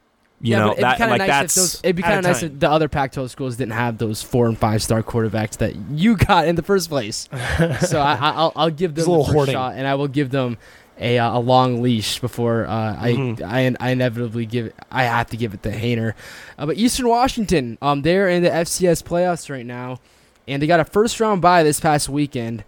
you 0.41 0.51
yeah, 0.51 0.59
know 0.59 0.71
it'd 0.73 0.83
that 0.83 0.95
be 0.95 0.99
kind 0.99 1.11
like 1.11 1.21
of 1.21 1.27
nice 1.27 1.39
that's 1.39 1.55
if 1.57 1.61
those, 1.61 1.79
it'd 1.86 1.95
be 1.95 2.01
kind 2.03 2.17
of 2.19 2.23
nice 2.25 2.41
time. 2.41 2.51
if 2.51 2.59
the 2.59 2.69
other 2.69 2.89
Pac-12 2.89 3.29
schools 3.29 3.55
didn't 3.55 3.71
have 3.71 3.97
those 3.97 4.21
four 4.21 4.47
and 4.47 4.57
five 4.57 4.83
star 4.83 5.01
quarterbacks 5.01 5.57
that 5.59 5.73
you 5.91 6.17
got 6.17 6.45
in 6.49 6.57
the 6.57 6.61
first 6.61 6.89
place. 6.89 7.29
so 7.88 8.01
I, 8.01 8.15
I, 8.15 8.29
I'll, 8.31 8.51
I'll 8.57 8.69
give 8.69 8.95
them 8.95 8.99
It's 9.03 9.07
a 9.07 9.11
the 9.11 9.17
little 9.17 9.33
first 9.33 9.53
shot, 9.53 9.75
and 9.77 9.88
I 9.88 9.95
will 9.95 10.09
give 10.09 10.29
them 10.31 10.57
a, 11.00 11.20
uh, 11.20 11.38
a 11.38 11.39
long 11.39 11.82
leash 11.82 12.20
before 12.20 12.66
uh, 12.68 12.96
Mhm. 12.98 13.41
I, 13.43 13.66
I 13.68 13.76
I 13.80 13.89
inevitably 13.91 14.46
give 14.46 14.68
it. 14.68 14.76
I 14.91 15.04
have 15.04 15.30
to 15.32 15.38
give 15.38 15.54
it 15.54 15.62
to 15.64 15.72
Haener. 15.72 16.14
Uh, 16.58 16.68
but 16.68 16.78
Eastern 16.78 17.08
Washington, 17.10 17.78
um, 17.82 18.02
they're 18.02 18.30
in 18.30 18.43
the 18.43 18.50
FCS 18.50 19.04
playoffs 19.04 19.50
right 19.50 19.66
now, 19.66 20.00
and 20.48 20.62
they 20.62 20.68
got 20.68 20.80
a 20.80 20.86
first 20.86 21.20
round 21.20 21.41
bye 21.41 21.64
this 21.64 21.80
past 21.80 22.08
weekend. 22.10 22.64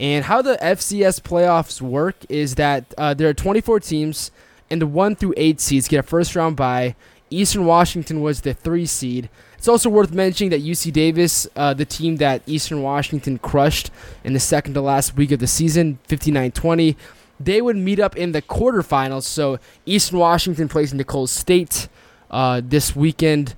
And 0.00 0.24
how 0.26 0.42
the 0.42 0.56
FCS 0.62 1.20
playoffs 1.20 1.80
work 1.80 2.16
is 2.28 2.54
that 2.54 2.94
uh, 2.96 3.14
there 3.14 3.28
are 3.28 3.34
24 3.34 3.80
teams, 3.80 4.30
and 4.70 4.80
the 4.80 4.86
one 4.86 5.16
through 5.16 5.34
eight 5.36 5.60
seeds 5.60 5.88
get 5.88 5.98
a 6.00 6.02
first 6.04 6.34
round 6.36 6.56
bye. 6.56 6.94
Eastern 7.30 7.64
Washington 7.66 8.20
was 8.22 8.40
the 8.40 8.54
three 8.54 8.86
seed. 8.86 9.28
It's 9.58 9.66
also 9.68 9.90
worth 9.90 10.12
mentioning 10.12 10.50
that 10.50 10.62
UC 10.62 10.92
Davis, 10.92 11.48
uh, 11.56 11.74
the 11.74 11.84
team 11.84 12.16
that 12.16 12.42
Eastern 12.46 12.80
Washington 12.80 13.38
crushed 13.38 13.90
in 14.24 14.32
the 14.32 14.40
second 14.40 14.74
to 14.74 14.80
last 14.80 15.16
week 15.16 15.32
of 15.32 15.40
the 15.40 15.46
season, 15.48 15.98
59 16.06 16.52
20, 16.52 16.96
they 17.40 17.60
would 17.62 17.76
meet 17.76 17.98
up 18.00 18.16
in 18.16 18.32
the 18.32 18.42
quarterfinals. 18.42 19.22
So 19.24 19.58
Eastern 19.86 20.18
Washington 20.18 20.68
plays 20.68 20.92
Nicholls 20.94 21.30
State 21.30 21.88
uh, 22.30 22.60
this 22.64 22.94
weekend, 22.96 23.54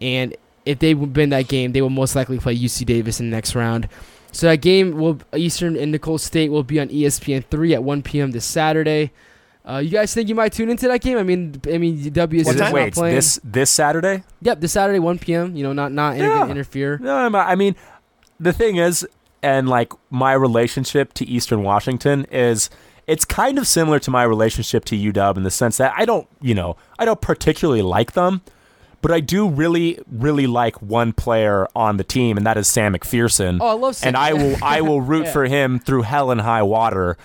and 0.00 0.36
if 0.64 0.78
they 0.78 0.94
win 0.94 1.30
that 1.30 1.48
game, 1.48 1.72
they 1.72 1.82
will 1.82 1.90
most 1.90 2.16
likely 2.16 2.38
play 2.38 2.56
UC 2.56 2.86
Davis 2.86 3.20
in 3.20 3.30
the 3.30 3.36
next 3.36 3.54
round. 3.54 3.88
So 4.32 4.48
that 4.48 4.56
game 4.62 4.98
will 4.98 5.18
Eastern 5.36 5.76
and 5.76 5.92
Nicholls 5.92 6.22
State 6.22 6.50
will 6.50 6.64
be 6.64 6.80
on 6.80 6.88
ESPN 6.88 7.44
three 7.44 7.74
at 7.74 7.82
1 7.84 8.02
p.m. 8.02 8.32
this 8.32 8.44
Saturday. 8.44 9.12
Uh, 9.66 9.78
you 9.78 9.90
guys 9.90 10.12
think 10.12 10.28
you 10.28 10.34
might 10.34 10.52
tune 10.52 10.68
into 10.68 10.86
that 10.88 11.00
game? 11.00 11.16
I 11.16 11.22
mean, 11.22 11.58
I 11.72 11.78
mean, 11.78 11.98
WSU 12.12 12.40
Is 12.48 12.56
not 12.56 12.72
wait 12.72 12.92
playing. 12.94 13.14
this 13.14 13.40
this 13.44 13.70
Saturday? 13.70 14.22
Yep, 14.42 14.60
this 14.60 14.72
Saturday 14.72 14.98
1 14.98 15.18
p.m. 15.20 15.56
You 15.56 15.62
know, 15.62 15.72
not 15.72 15.92
not 15.92 16.14
inter- 16.16 16.26
Yeah. 16.26 16.48
interfere. 16.50 16.98
No, 17.00 17.16
I'm- 17.16 17.34
I 17.34 17.54
mean, 17.54 17.74
the 18.40 18.52
thing 18.52 18.76
is, 18.76 19.06
and 19.42 19.68
like 19.68 19.92
my 20.10 20.32
relationship 20.34 21.14
to 21.14 21.26
Eastern 21.26 21.62
Washington 21.62 22.26
is, 22.30 22.68
it's 23.06 23.24
kind 23.24 23.58
of 23.58 23.66
similar 23.66 23.98
to 24.00 24.10
my 24.10 24.22
relationship 24.22 24.84
to 24.86 24.96
UW 24.96 25.36
in 25.36 25.42
the 25.42 25.50
sense 25.50 25.76
that 25.78 25.92
I 25.96 26.04
don't, 26.04 26.26
you 26.40 26.54
know, 26.54 26.76
I 26.98 27.04
don't 27.04 27.20
particularly 27.20 27.82
like 27.82 28.12
them, 28.12 28.40
but 29.02 29.10
I 29.12 29.20
do 29.20 29.48
really, 29.48 29.98
really 30.10 30.46
like 30.46 30.80
one 30.80 31.12
player 31.12 31.68
on 31.76 31.98
the 31.98 32.04
team, 32.04 32.36
and 32.38 32.46
that 32.46 32.56
is 32.56 32.66
Sam 32.68 32.94
McPherson. 32.94 33.58
Oh, 33.60 33.66
I 33.66 33.72
love 33.72 33.96
Sam. 33.96 34.08
and 34.08 34.16
I 34.16 34.32
will, 34.32 34.56
I 34.62 34.80
will 34.80 35.00
root 35.12 35.24
Yeah. 35.26 35.32
for 35.32 35.44
him 35.44 35.78
through 35.78 36.02
hell 36.02 36.30
and 36.30 36.40
high 36.40 36.62
water. 36.62 37.16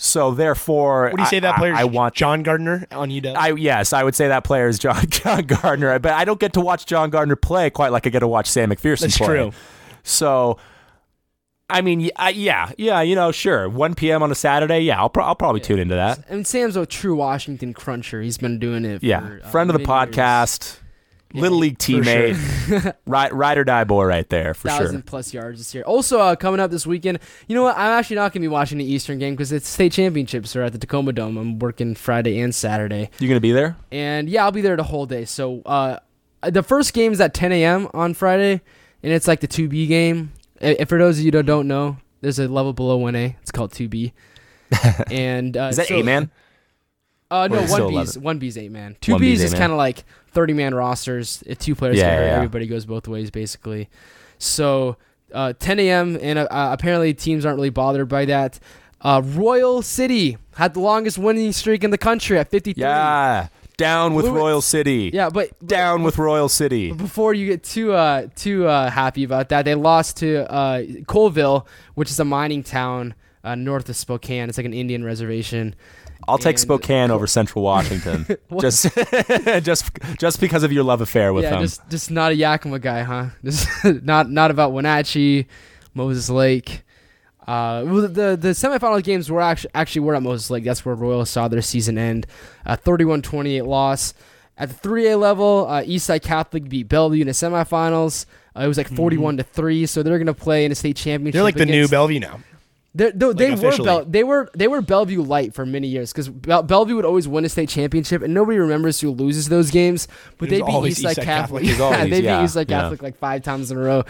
So 0.00 0.30
therefore, 0.32 1.10
What 1.10 1.16
do 1.16 1.22
you 1.22 1.28
say 1.28 1.36
I- 1.38 1.40
that 1.40 1.56
player? 1.56 1.74
I, 1.74 1.80
I 1.80 1.84
want 1.84 2.14
John 2.14 2.42
Gardner 2.44 2.86
on 2.92 3.10
UW. 3.10 3.34
I 3.36 3.50
yes, 3.54 3.92
I 3.92 4.04
would 4.04 4.14
say 4.14 4.28
that 4.28 4.44
player 4.44 4.68
is 4.68 4.78
John 4.78 5.04
John 5.08 5.42
Gardner, 5.44 5.98
but 5.98 6.12
I 6.12 6.24
don't 6.24 6.38
get 6.38 6.52
to 6.54 6.60
watch 6.60 6.86
John 6.86 7.10
Gardner 7.10 7.34
play 7.36 7.68
quite 7.70 7.90
like 7.92 8.06
I 8.06 8.10
get 8.10 8.20
to 8.20 8.28
watch 8.28 8.48
Sam 8.48 8.70
McPherson 8.70 9.00
That's 9.02 9.18
play. 9.18 9.26
true. 9.26 9.52
So, 10.04 10.56
I 11.70 11.82
mean, 11.82 12.10
I- 12.16 12.30
yeah, 12.30 12.72
yeah, 12.78 13.02
you 13.02 13.14
know, 13.14 13.30
sure, 13.30 13.68
1 13.68 13.94
p.m. 13.94 14.22
on 14.22 14.30
a 14.30 14.34
Saturday, 14.34 14.80
yeah, 14.80 14.98
I'll, 14.98 15.10
pro- 15.10 15.24
I'll 15.24 15.34
probably 15.34 15.60
tune 15.60 15.78
into 15.78 15.94
that. 15.96 16.30
Mean, 16.30 16.44
Sam's 16.44 16.76
a 16.76 16.86
true 16.86 17.14
Washington 17.16 17.74
cruncher. 17.74 18.22
He's 18.22 18.38
been 18.38 18.58
doing 18.58 18.84
it. 18.86 19.02
Yeah, 19.02 19.20
for, 19.20 19.40
uh, 19.44 19.48
friend 19.50 19.68
of 19.70 19.74
the 19.74 19.86
many 19.86 20.06
years. 20.10 20.16
podcast, 20.16 20.78
little 21.34 21.58
league 21.58 21.76
for 21.82 22.02
sure. 22.02 22.02
teammate, 22.02 22.94
ride, 23.06 23.34
ride 23.34 23.58
or 23.58 23.64
die 23.64 23.84
boy, 23.84 24.04
right 24.04 24.26
there 24.30 24.54
for 24.54 24.68
thousand 24.68 24.96
sure. 24.96 25.02
plus 25.02 25.34
yards 25.34 25.58
this 25.58 25.74
year. 25.74 25.84
Also, 25.84 26.18
uh, 26.18 26.34
coming 26.36 26.58
up 26.58 26.70
this 26.70 26.86
weekend, 26.86 27.18
you 27.48 27.54
know 27.54 27.64
what? 27.64 27.76
I'm 27.76 27.98
actually 27.98 28.16
not 28.16 28.32
going 28.32 28.40
to 28.40 28.48
be 28.48 28.48
watching 28.48 28.78
the 28.78 28.90
Eastern 28.90 29.18
game 29.18 29.34
because 29.34 29.52
it's 29.52 29.68
state 29.68 29.92
championships 29.92 30.56
are 30.56 30.62
at 30.62 30.72
the 30.72 30.78
Tacoma 30.78 31.12
Dome. 31.12 31.36
I'm 31.36 31.58
working 31.58 31.94
Friday 31.94 32.40
and 32.40 32.54
Saturday, 32.54 33.10
You 33.18 33.28
gonna 33.28 33.40
be 33.40 33.52
there? 33.52 33.76
and 33.92 34.26
yeah, 34.30 34.44
I'll 34.44 34.52
be 34.52 34.62
there 34.62 34.76
the 34.76 34.84
whole 34.84 35.04
day. 35.04 35.26
So 35.26 35.60
uh, 35.66 35.98
the 36.42 36.62
first 36.62 36.94
game 36.94 37.12
is 37.12 37.20
at 37.20 37.34
10 37.34 37.52
a.m. 37.52 37.88
on 37.92 38.14
Friday, 38.14 38.62
and 39.02 39.12
it's 39.12 39.28
like 39.28 39.40
the 39.40 39.48
2B 39.48 39.86
game. 39.86 40.32
I- 40.60 40.84
for 40.84 40.98
those 40.98 41.18
of 41.18 41.24
you 41.24 41.30
that 41.32 41.44
don't 41.46 41.68
know, 41.68 41.96
there's 42.20 42.38
a 42.38 42.48
level 42.48 42.72
below 42.72 42.98
1A. 42.98 43.36
It's 43.42 43.50
called 43.50 43.72
2B. 43.72 44.12
and 45.10 45.56
uh, 45.56 45.68
Is 45.70 45.76
that 45.76 45.86
so- 45.86 45.94
eight 45.94 46.04
man? 46.04 46.30
Uh, 47.30 47.46
no, 47.46 47.56
Or 47.56 47.58
is 47.58 47.64
it 47.64 47.72
still 47.74 47.92
one 47.92 48.04
B's 48.04 48.18
one 48.18 48.38
B's 48.38 48.56
eight 48.56 48.70
man. 48.72 48.96
Two 49.02 49.12
1B's 49.12 49.20
B's 49.20 49.42
is 49.42 49.52
kind 49.54 49.70
of 49.70 49.76
like 49.76 50.04
thirty 50.32 50.54
man 50.54 50.74
rosters. 50.74 51.42
If 51.46 51.58
two 51.58 51.74
players 51.74 51.98
Yeah, 51.98 52.04
get 52.04 52.10
yeah, 52.12 52.16
hurt, 52.20 52.26
yeah. 52.28 52.36
everybody 52.36 52.66
goes 52.66 52.86
both 52.86 53.06
ways 53.06 53.30
basically. 53.30 53.90
So 54.38 54.96
uh, 55.34 55.52
10 55.58 55.78
a.m. 55.80 56.18
and 56.22 56.38
uh, 56.38 56.48
uh, 56.50 56.70
apparently 56.72 57.12
teams 57.12 57.44
aren't 57.44 57.56
really 57.56 57.68
bothered 57.68 58.08
by 58.08 58.24
that. 58.24 58.58
Uh, 59.02 59.20
Royal 59.22 59.82
City 59.82 60.38
had 60.56 60.72
the 60.72 60.80
longest 60.80 61.18
winning 61.18 61.52
streak 61.52 61.84
in 61.84 61.90
the 61.90 61.98
country 61.98 62.38
at 62.38 62.48
53. 62.50 62.80
Yeah, 62.80 63.48
down 63.78 64.12
with. 64.12 64.26
Royal 64.26 64.60
City. 64.60 65.10
yeah, 65.14 65.30
but 65.30 65.48
down 65.66 66.02
with 66.02 66.18
Royal 66.18 66.50
City. 66.50 66.92
before 66.92 67.32
you 67.32 67.46
get 67.46 67.64
too 67.64 67.94
uh, 67.94 68.26
too 68.36 68.66
uh, 68.68 68.90
happy 68.90 69.24
about 69.24 69.48
that, 69.48 69.64
they 69.64 69.74
lost 69.74 70.18
to 70.18 70.50
uh, 70.52 70.82
Colville, 71.06 71.66
which 71.94 72.10
is 72.10 72.20
a 72.20 72.24
mining 72.24 72.62
town 72.62 73.14
uh, 73.42 73.54
north 73.54 73.88
of 73.88 73.96
Spokane. 73.96 74.50
It's 74.50 74.58
like 74.58 74.66
an 74.66 74.74
Indian 74.74 75.02
reservation. 75.02 75.74
I'll 76.26 76.36
take 76.36 76.54
And- 76.56 76.60
Spokane 76.60 77.10
over 77.10 77.26
Central 77.26 77.64
Washington, 77.64 78.26
just 78.60 78.86
just 79.62 79.90
just 80.18 80.40
because 80.40 80.62
of 80.62 80.72
your 80.72 80.84
love 80.84 81.00
affair 81.00 81.32
with 81.32 81.44
yeah, 81.44 81.50
them. 81.50 81.62
just 81.62 81.88
just 81.88 82.10
not 82.10 82.32
a 82.32 82.34
Yakima 82.34 82.78
guy, 82.80 83.02
huh? 83.02 83.26
Just 83.44 83.66
not 84.02 84.28
not 84.30 84.50
about 84.50 84.72
Wenatchee, 84.72 85.46
Moses 85.94 86.28
Lake. 86.28 86.82
Uh, 87.48 87.82
the 87.84 88.36
the 88.38 88.48
semifinal 88.50 89.02
games 89.02 89.30
were 89.30 89.40
actually 89.40 89.70
actually 89.74 90.02
were 90.02 90.14
at 90.14 90.22
Moses 90.22 90.50
Lake. 90.50 90.64
That's 90.64 90.84
where 90.84 90.94
Royal 90.94 91.24
saw 91.24 91.48
their 91.48 91.62
season 91.62 91.96
end. 91.96 92.26
A 92.66 92.76
31-28 92.76 93.66
loss. 93.66 94.12
At 94.58 94.68
the 94.68 94.74
3A 94.88 95.18
level, 95.18 95.66
uh, 95.68 95.82
Eastside 95.82 96.22
Catholic 96.22 96.68
beat 96.68 96.88
Bellevue 96.88 97.22
in 97.22 97.26
the 97.28 97.32
semifinals. 97.32 98.26
Uh, 98.54 98.62
it 98.64 98.68
was 98.68 98.76
like 98.76 98.88
41 98.88 99.36
to 99.38 99.44
three. 99.44 99.86
So 99.86 100.02
they're 100.02 100.18
gonna 100.18 100.34
play 100.34 100.64
in 100.66 100.72
a 100.72 100.74
state 100.74 100.96
championship. 100.96 101.32
They're 101.34 101.42
like 101.42 101.54
the 101.54 101.64
new 101.64 101.72
against- 101.72 101.90
Bellevue 101.92 102.20
now. 102.20 102.40
They're, 102.94 103.12
no, 103.14 103.32
they 103.32 103.50
were 103.50 103.54
officially. 103.68 103.84
Bel- 103.86 104.04
they 104.06 104.24
were 104.24 104.50
they 104.54 104.66
were 104.66 104.82
Bellevue 104.82 105.22
light 105.22 105.54
for 105.54 105.64
many 105.64 105.86
years 105.88 106.10
because 106.12 106.28
Bel- 106.28 106.64
Bellevue 106.64 106.96
would 106.96 107.04
always 107.04 107.28
win 107.28 107.44
a 107.44 107.48
state 107.48 107.68
championship 107.68 108.22
and 108.22 108.34
nobody 108.34 108.58
remembers 108.58 109.00
who 109.00 109.10
loses 109.10 109.48
those 109.48 109.70
games. 109.70 110.08
But 110.38 110.48
It 110.48 110.50
they 110.50 110.60
was 110.62 110.66
beat 110.66 110.74
always 110.74 110.98
Eastside 110.98 111.22
Catholic. 111.22 111.24
Catholic. 111.24 111.64
It 111.64 111.68
was 111.68 111.78
Yeah, 111.78 111.84
always- 111.96 112.10
they 112.10 112.20
beat 112.20 112.24
yeah, 112.24 112.42
Eastside 112.44 112.70
yeah. 112.70 112.80
Catholic 112.82 113.02
like 113.02 113.16
five 113.16 113.42
times 113.42 113.70
in 113.70 113.76
a 113.78 113.80
row. 113.80 114.04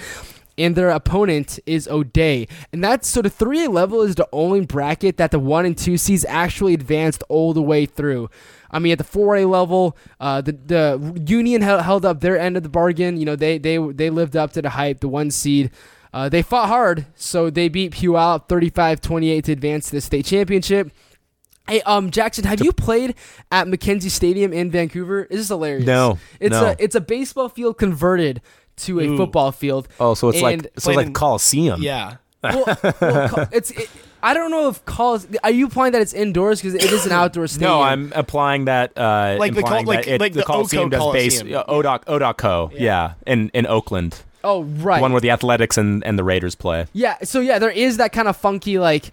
And 0.58 0.74
their 0.74 0.90
opponent 0.90 1.60
is 1.66 1.86
O'Dea, 1.86 2.48
and 2.72 2.82
that's 2.82 3.08
so 3.08 3.22
the 3.22 3.30
three 3.30 3.64
A 3.64 3.70
level 3.70 4.02
is 4.02 4.16
the 4.16 4.28
only 4.32 4.66
bracket 4.66 5.16
that 5.16 5.30
the 5.30 5.38
one 5.38 5.64
and 5.64 5.78
two 5.78 5.96
seeds 5.96 6.26
actually 6.28 6.74
advanced 6.74 7.22
all 7.28 7.52
the 7.52 7.62
way 7.62 7.86
through. 7.86 8.28
I 8.70 8.80
mean, 8.80 8.92
at 8.92 8.98
the 8.98 9.04
four 9.04 9.36
A 9.36 9.44
level, 9.44 9.96
uh, 10.20 10.40
the 10.40 10.52
the 10.52 11.22
Union 11.26 11.62
held, 11.62 11.82
held 11.82 12.04
up 12.04 12.20
their 12.20 12.38
end 12.38 12.56
of 12.56 12.64
the 12.64 12.68
bargain. 12.68 13.16
You 13.16 13.24
know, 13.24 13.36
they 13.36 13.58
they 13.58 13.78
they 13.78 14.10
lived 14.10 14.36
up 14.36 14.52
to 14.52 14.62
the 14.62 14.70
hype. 14.70 15.00
The 15.00 15.08
one 15.08 15.30
seed. 15.30 15.70
Uh, 16.12 16.28
they 16.28 16.42
fought 16.42 16.68
hard, 16.68 17.06
so 17.14 17.50
they 17.50 17.68
beat 17.68 17.92
Puyallup 17.92 18.48
35-28 18.48 19.44
to 19.44 19.52
advance 19.52 19.86
to 19.86 19.96
the 19.96 20.00
state 20.00 20.24
championship. 20.24 20.90
Hey, 21.68 21.82
um, 21.82 22.10
Jackson, 22.10 22.44
have 22.44 22.62
you 22.62 22.72
played 22.72 23.14
at 23.52 23.66
McKenzie 23.66 24.10
Stadium 24.10 24.54
in 24.54 24.70
Vancouver? 24.70 25.26
This 25.30 25.40
is 25.40 25.48
hilarious. 25.48 25.84
No, 25.86 26.18
it's 26.40 26.52
no. 26.52 26.68
a 26.68 26.76
it's 26.78 26.94
a 26.94 27.00
baseball 27.00 27.50
field 27.50 27.76
converted 27.76 28.40
to 28.78 29.00
a 29.00 29.04
Ooh. 29.06 29.16
football 29.16 29.52
field. 29.52 29.88
Oh, 30.00 30.14
so 30.14 30.28
it's 30.28 30.40
like 30.42 30.62
so 30.62 30.68
it's 30.76 30.86
like 30.96 31.06
in- 31.08 31.12
Coliseum. 31.12 31.82
Yeah. 31.82 32.16
well, 32.44 32.64
well, 33.00 33.48
it's 33.52 33.72
it, 33.72 33.90
I 34.22 34.32
don't 34.32 34.50
know 34.52 34.68
if 34.68 34.84
calls. 34.84 35.26
Are 35.42 35.50
you 35.50 35.64
implying 35.64 35.92
that 35.92 36.02
it's 36.02 36.12
indoors 36.12 36.60
because 36.62 36.74
it 36.74 36.84
is 36.92 37.04
an 37.04 37.12
outdoor 37.12 37.46
stadium? 37.48 37.70
No, 37.70 37.82
I'm 37.82 38.12
applying 38.14 38.66
that. 38.66 38.96
Uh, 38.96 39.36
Like 39.38 39.54
the 39.54 39.60
implying 39.60 39.84
col- 39.86 39.94
like- 39.94 40.06
it, 40.06 40.20
like 40.20 40.32
the 40.34 40.40
the 40.40 40.44
Coliseum 40.46 40.88
Oco 40.88 40.90
does 40.90 41.12
base. 41.12 41.38
Coliseum. 41.42 41.64
Uh, 41.66 41.72
ODOC, 41.72 42.04
ODOC-Co, 42.04 42.70
yeah. 42.74 43.14
in 43.26 43.50
in 43.54 43.66
Oakland, 43.66 44.22
Oh 44.44 44.62
right. 44.62 44.98
the 44.98 45.02
one 45.02 45.10
where 45.12 45.20
the 45.20 45.30
Athletics 45.30 45.76
and, 45.76 46.04
and 46.04 46.16
the 46.18 46.22
Raiders 46.24 46.54
play. 46.54 46.86
Yeah, 46.92 47.16
so 47.24 47.40
yeah, 47.40 47.58
there 47.58 47.70
is 47.70 47.96
that 47.96 48.12
kind 48.12 48.28
of 48.28 48.36
funky 48.36 48.78
like. 48.78 49.12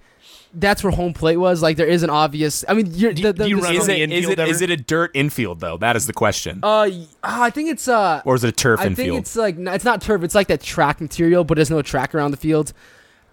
That's 0.58 0.84
where 0.84 0.92
home 0.92 1.14
plate 1.14 1.38
was. 1.38 1.62
Like 1.62 1.76
there 1.78 1.86
is 1.88 2.02
an 2.04 2.10
obvious. 2.10 2.64
I 2.70 2.74
mean, 2.74 2.88
you're, 2.94 3.12
Do- 3.14 3.24
the, 3.24 3.34
the, 3.34 3.44
do 3.44 3.50
you 3.50 3.56
the- 3.58 3.62
run 3.62 3.76
Is 3.76 3.82
on 3.82 3.88
the 3.88 4.02
it 4.02 4.12
is 4.12 4.24
infield 4.26 4.40
it 4.40 4.48
is 4.50 4.62
it 4.62 4.70
a 4.70 4.78
dirt 4.78 5.12
infield 5.14 5.60
though? 5.60 5.78
That 5.78 5.96
is 5.96 6.08
the 6.08 6.14
question. 6.14 6.60
Uh, 6.64 6.90
ah, 7.24 7.44
I 7.44 7.50
think 7.50 7.70
it's 7.70 7.88
uh. 7.88 8.22
or 8.26 8.36
is 8.36 8.44
it 8.44 8.50
a 8.50 8.52
turf 8.52 8.80
I 8.80 8.84
think 8.86 9.00
infield? 9.00 9.20
it's 9.20 9.36
like 9.36 9.58
it's 9.60 9.84
not 9.86 10.02
turf. 10.02 10.24
It's 10.24 10.36
like 10.36 10.48
that 10.48 10.62
track 10.62 11.02
material, 11.02 11.44
but 11.44 11.56
there's 11.56 11.70
no 11.70 11.82
track 11.82 12.16
around 12.16 12.32
the 12.32 12.38
field. 12.38 12.72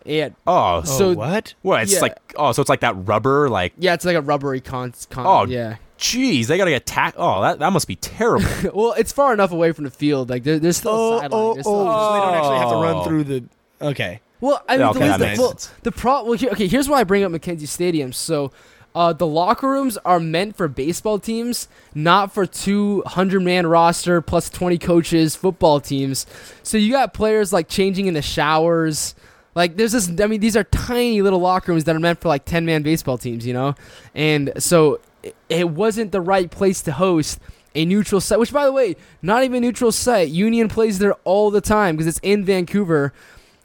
Yeah, 0.04 0.30
oh, 0.48 0.82
so- 0.82 0.98
So 0.98 1.12
what? 1.14 1.54
what? 1.62 1.82
It's 1.84 1.92
yeah. 1.94 2.00
like 2.00 2.18
oh, 2.36 2.50
so 2.52 2.60
it's 2.60 2.68
like 2.68 2.80
that 2.80 2.94
rubber, 3.06 3.48
like 3.48 3.72
yeah, 3.78 3.94
it's 3.94 4.04
like 4.04 4.16
a 4.16 4.20
rubbery 4.20 4.60
con. 4.60 4.92
con 5.10 5.24
Oh, 5.24 5.44
yeah. 5.48 5.76
geez, 5.96 6.48
they 6.48 6.56
gotta 6.56 6.72
get 6.72 6.86
tack. 6.86 7.14
Oh, 7.16 7.40
that 7.42 7.60
that 7.60 7.72
must 7.72 7.86
be 7.86 7.94
terrible. 7.94 8.48
well, 8.74 8.94
it's 8.98 9.12
far 9.12 9.32
enough 9.32 9.52
away 9.52 9.70
from 9.70 9.84
the 9.84 9.92
field. 9.92 10.28
Like 10.28 10.42
there, 10.42 10.58
there's 10.58 10.78
still 10.78 10.90
Oh, 10.92 11.16
a 11.18 11.20
sideline. 11.20 11.40
oh, 11.40 11.54
There's 11.54 11.66
oh, 11.68 11.86
so 11.86 12.12
they 12.14 12.20
don't 12.20 12.34
actually 12.34 12.58
have 12.58 12.68
to 12.70 12.74
Oh. 12.74 12.82
run 12.82 13.04
through 13.06 13.24
the. 13.24 13.44
Okay. 13.80 14.20
Well, 14.42 14.60
I 14.68 14.76
mean, 14.76 14.80
the, 14.80 14.90
okay, 14.90 15.06
that 15.06 15.36
the, 15.36 15.40
well, 15.40 15.58
the 15.84 15.92
pro. 15.92 16.24
Well, 16.24 16.32
here, 16.32 16.50
okay. 16.50 16.66
Here's 16.66 16.88
why 16.88 16.98
I 16.98 17.04
bring 17.04 17.22
up 17.22 17.30
McKenzie 17.30 17.68
Stadium. 17.68 18.12
So, 18.12 18.50
uh, 18.92 19.12
the 19.12 19.26
locker 19.26 19.70
rooms 19.70 19.96
are 19.98 20.18
meant 20.18 20.56
for 20.56 20.66
baseball 20.66 21.20
teams, 21.20 21.68
not 21.94 22.34
for 22.34 22.44
two 22.44 23.04
hundred 23.06 23.42
man 23.42 23.68
roster 23.68 24.20
plus 24.20 24.50
twenty 24.50 24.78
coaches 24.78 25.36
football 25.36 25.78
teams. 25.78 26.26
So 26.64 26.76
you 26.76 26.90
got 26.90 27.14
players 27.14 27.52
like 27.52 27.68
changing 27.68 28.06
in 28.06 28.14
the 28.14 28.20
showers. 28.20 29.14
Like 29.54 29.76
there's 29.76 29.92
this. 29.92 30.10
I 30.20 30.26
mean, 30.26 30.40
these 30.40 30.56
are 30.56 30.64
tiny 30.64 31.22
little 31.22 31.38
locker 31.38 31.70
rooms 31.70 31.84
that 31.84 31.94
are 31.94 32.00
meant 32.00 32.20
for 32.20 32.26
like 32.26 32.44
ten 32.44 32.66
man 32.66 32.82
baseball 32.82 33.18
teams. 33.18 33.46
You 33.46 33.52
know, 33.52 33.76
and 34.12 34.52
so 34.58 34.98
it, 35.22 35.36
it 35.48 35.70
wasn't 35.70 36.10
the 36.10 36.20
right 36.20 36.50
place 36.50 36.82
to 36.82 36.92
host. 36.92 37.38
A 37.74 37.86
neutral 37.86 38.20
site, 38.20 38.38
which 38.38 38.52
by 38.52 38.66
the 38.66 38.72
way, 38.72 38.96
not 39.22 39.44
even 39.44 39.58
a 39.58 39.60
neutral 39.60 39.92
site. 39.92 40.28
Union 40.28 40.68
plays 40.68 40.98
there 40.98 41.14
all 41.24 41.50
the 41.50 41.62
time 41.62 41.96
because 41.96 42.08
it's 42.08 42.20
in 42.22 42.44
Vancouver. 42.44 43.14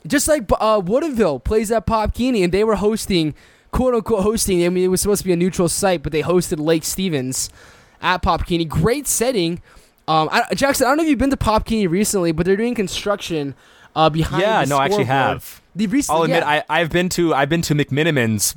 Just 0.07 0.27
like 0.27 0.49
uh, 0.51 0.81
Woodinville 0.81 1.43
plays 1.43 1.71
at 1.71 1.85
Pop 1.85 2.13
Keeney, 2.13 2.43
and 2.43 2.53
they 2.53 2.63
were 2.63 2.75
hosting, 2.75 3.33
quote 3.71 3.93
unquote, 3.93 4.23
hosting. 4.23 4.65
I 4.65 4.69
mean, 4.69 4.83
it 4.83 4.87
was 4.87 5.01
supposed 5.01 5.21
to 5.21 5.25
be 5.25 5.33
a 5.33 5.37
neutral 5.37 5.69
site, 5.69 6.03
but 6.03 6.11
they 6.11 6.21
hosted 6.21 6.59
Lake 6.59 6.83
Stevens 6.83 7.49
at 8.01 8.21
Pop 8.21 8.45
Keeney. 8.45 8.65
Great 8.65 9.07
setting. 9.07 9.61
Um, 10.07 10.29
I, 10.31 10.53
Jackson, 10.53 10.85
I 10.85 10.91
don't 10.91 10.97
know 10.97 11.03
if 11.03 11.09
you've 11.09 11.19
been 11.19 11.29
to 11.31 11.37
Pop 11.37 11.65
Keeney 11.65 11.87
recently, 11.87 12.31
but 12.31 12.45
they're 12.45 12.55
doing 12.55 12.75
construction 12.75 13.55
uh, 13.95 14.09
behind. 14.09 14.41
yeah, 14.41 14.63
the 14.63 14.69
no, 14.69 14.77
I 14.77 14.85
actually 14.85 15.05
have. 15.05 15.61
The 15.75 15.87
recently, 15.87 16.17
I'll 16.17 16.23
admit, 16.23 16.43
yeah. 16.43 16.63
I 16.69 16.81
I've 16.81 16.89
been 16.89 17.09
to 17.09 17.33
I've 17.33 17.49
been 17.49 17.61
to 17.63 17.75
McMenamins 17.75 18.55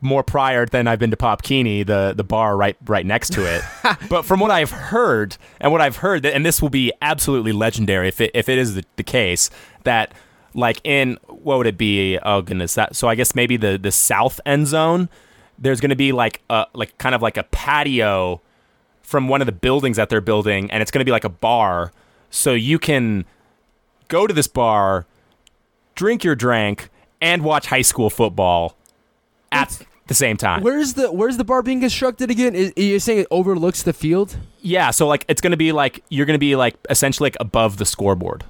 more 0.00 0.22
prior 0.22 0.64
than 0.64 0.86
I've 0.86 0.98
been 0.98 1.10
to 1.10 1.16
Pop 1.16 1.42
Keeney, 1.42 1.82
the 1.82 2.14
the 2.16 2.24
bar 2.24 2.56
right 2.56 2.76
right 2.86 3.06
next 3.06 3.32
to 3.34 3.44
it. 3.44 3.62
but 4.08 4.24
from 4.24 4.40
what 4.40 4.50
I've 4.50 4.70
heard, 4.70 5.36
and 5.60 5.72
what 5.72 5.80
I've 5.80 5.96
heard, 5.96 6.24
and 6.26 6.44
this 6.44 6.62
will 6.62 6.68
be 6.68 6.92
absolutely 7.00 7.52
legendary 7.52 8.08
if 8.08 8.20
it 8.20 8.30
if 8.34 8.48
it 8.48 8.58
is 8.58 8.74
the, 8.74 8.84
the 8.96 9.02
case 9.02 9.50
that 9.84 10.12
like 10.58 10.80
in 10.84 11.18
what 11.28 11.58
would 11.58 11.66
it 11.66 11.78
be? 11.78 12.18
Oh 12.18 12.42
goodness, 12.42 12.74
that 12.74 12.96
so 12.96 13.08
I 13.08 13.14
guess 13.14 13.34
maybe 13.34 13.56
the 13.56 13.78
the 13.78 13.92
south 13.92 14.40
end 14.44 14.66
zone. 14.66 15.08
There's 15.60 15.80
going 15.80 15.90
to 15.90 15.96
be 15.96 16.12
like 16.12 16.40
a 16.50 16.66
like 16.74 16.96
kind 16.98 17.14
of 17.14 17.22
like 17.22 17.36
a 17.36 17.42
patio 17.44 18.40
from 19.02 19.28
one 19.28 19.40
of 19.40 19.46
the 19.46 19.52
buildings 19.52 19.96
that 19.96 20.08
they're 20.08 20.20
building, 20.20 20.70
and 20.70 20.82
it's 20.82 20.90
going 20.90 21.00
to 21.00 21.04
be 21.04 21.10
like 21.12 21.24
a 21.24 21.28
bar, 21.30 21.92
so 22.30 22.52
you 22.52 22.78
can 22.78 23.24
go 24.08 24.26
to 24.26 24.34
this 24.34 24.46
bar, 24.48 25.06
drink 25.94 26.22
your 26.24 26.34
drink, 26.34 26.90
and 27.20 27.42
watch 27.42 27.66
high 27.66 27.82
school 27.82 28.10
football 28.10 28.76
at 29.50 29.68
It's- 29.72 29.84
the 30.06 30.14
same 30.14 30.36
time. 30.36 30.62
Where's 30.62 30.94
the 30.94 31.10
Where's 31.12 31.36
the 31.36 31.44
bar 31.44 31.62
being 31.62 31.80
constructed 31.80 32.30
again? 32.30 32.54
Is, 32.54 32.72
you're 32.76 32.98
saying 33.00 33.20
it 33.20 33.26
overlooks 33.30 33.82
the 33.82 33.92
field? 33.92 34.36
Yeah, 34.60 34.90
so 34.90 35.06
like 35.06 35.24
it's 35.28 35.40
gonna 35.40 35.56
be 35.56 35.72
like 35.72 36.02
you're 36.08 36.26
gonna 36.26 36.38
be 36.38 36.56
like 36.56 36.76
essentially 36.90 37.26
like 37.26 37.36
above 37.40 37.76
the 37.78 37.84
scoreboard. 37.84 38.44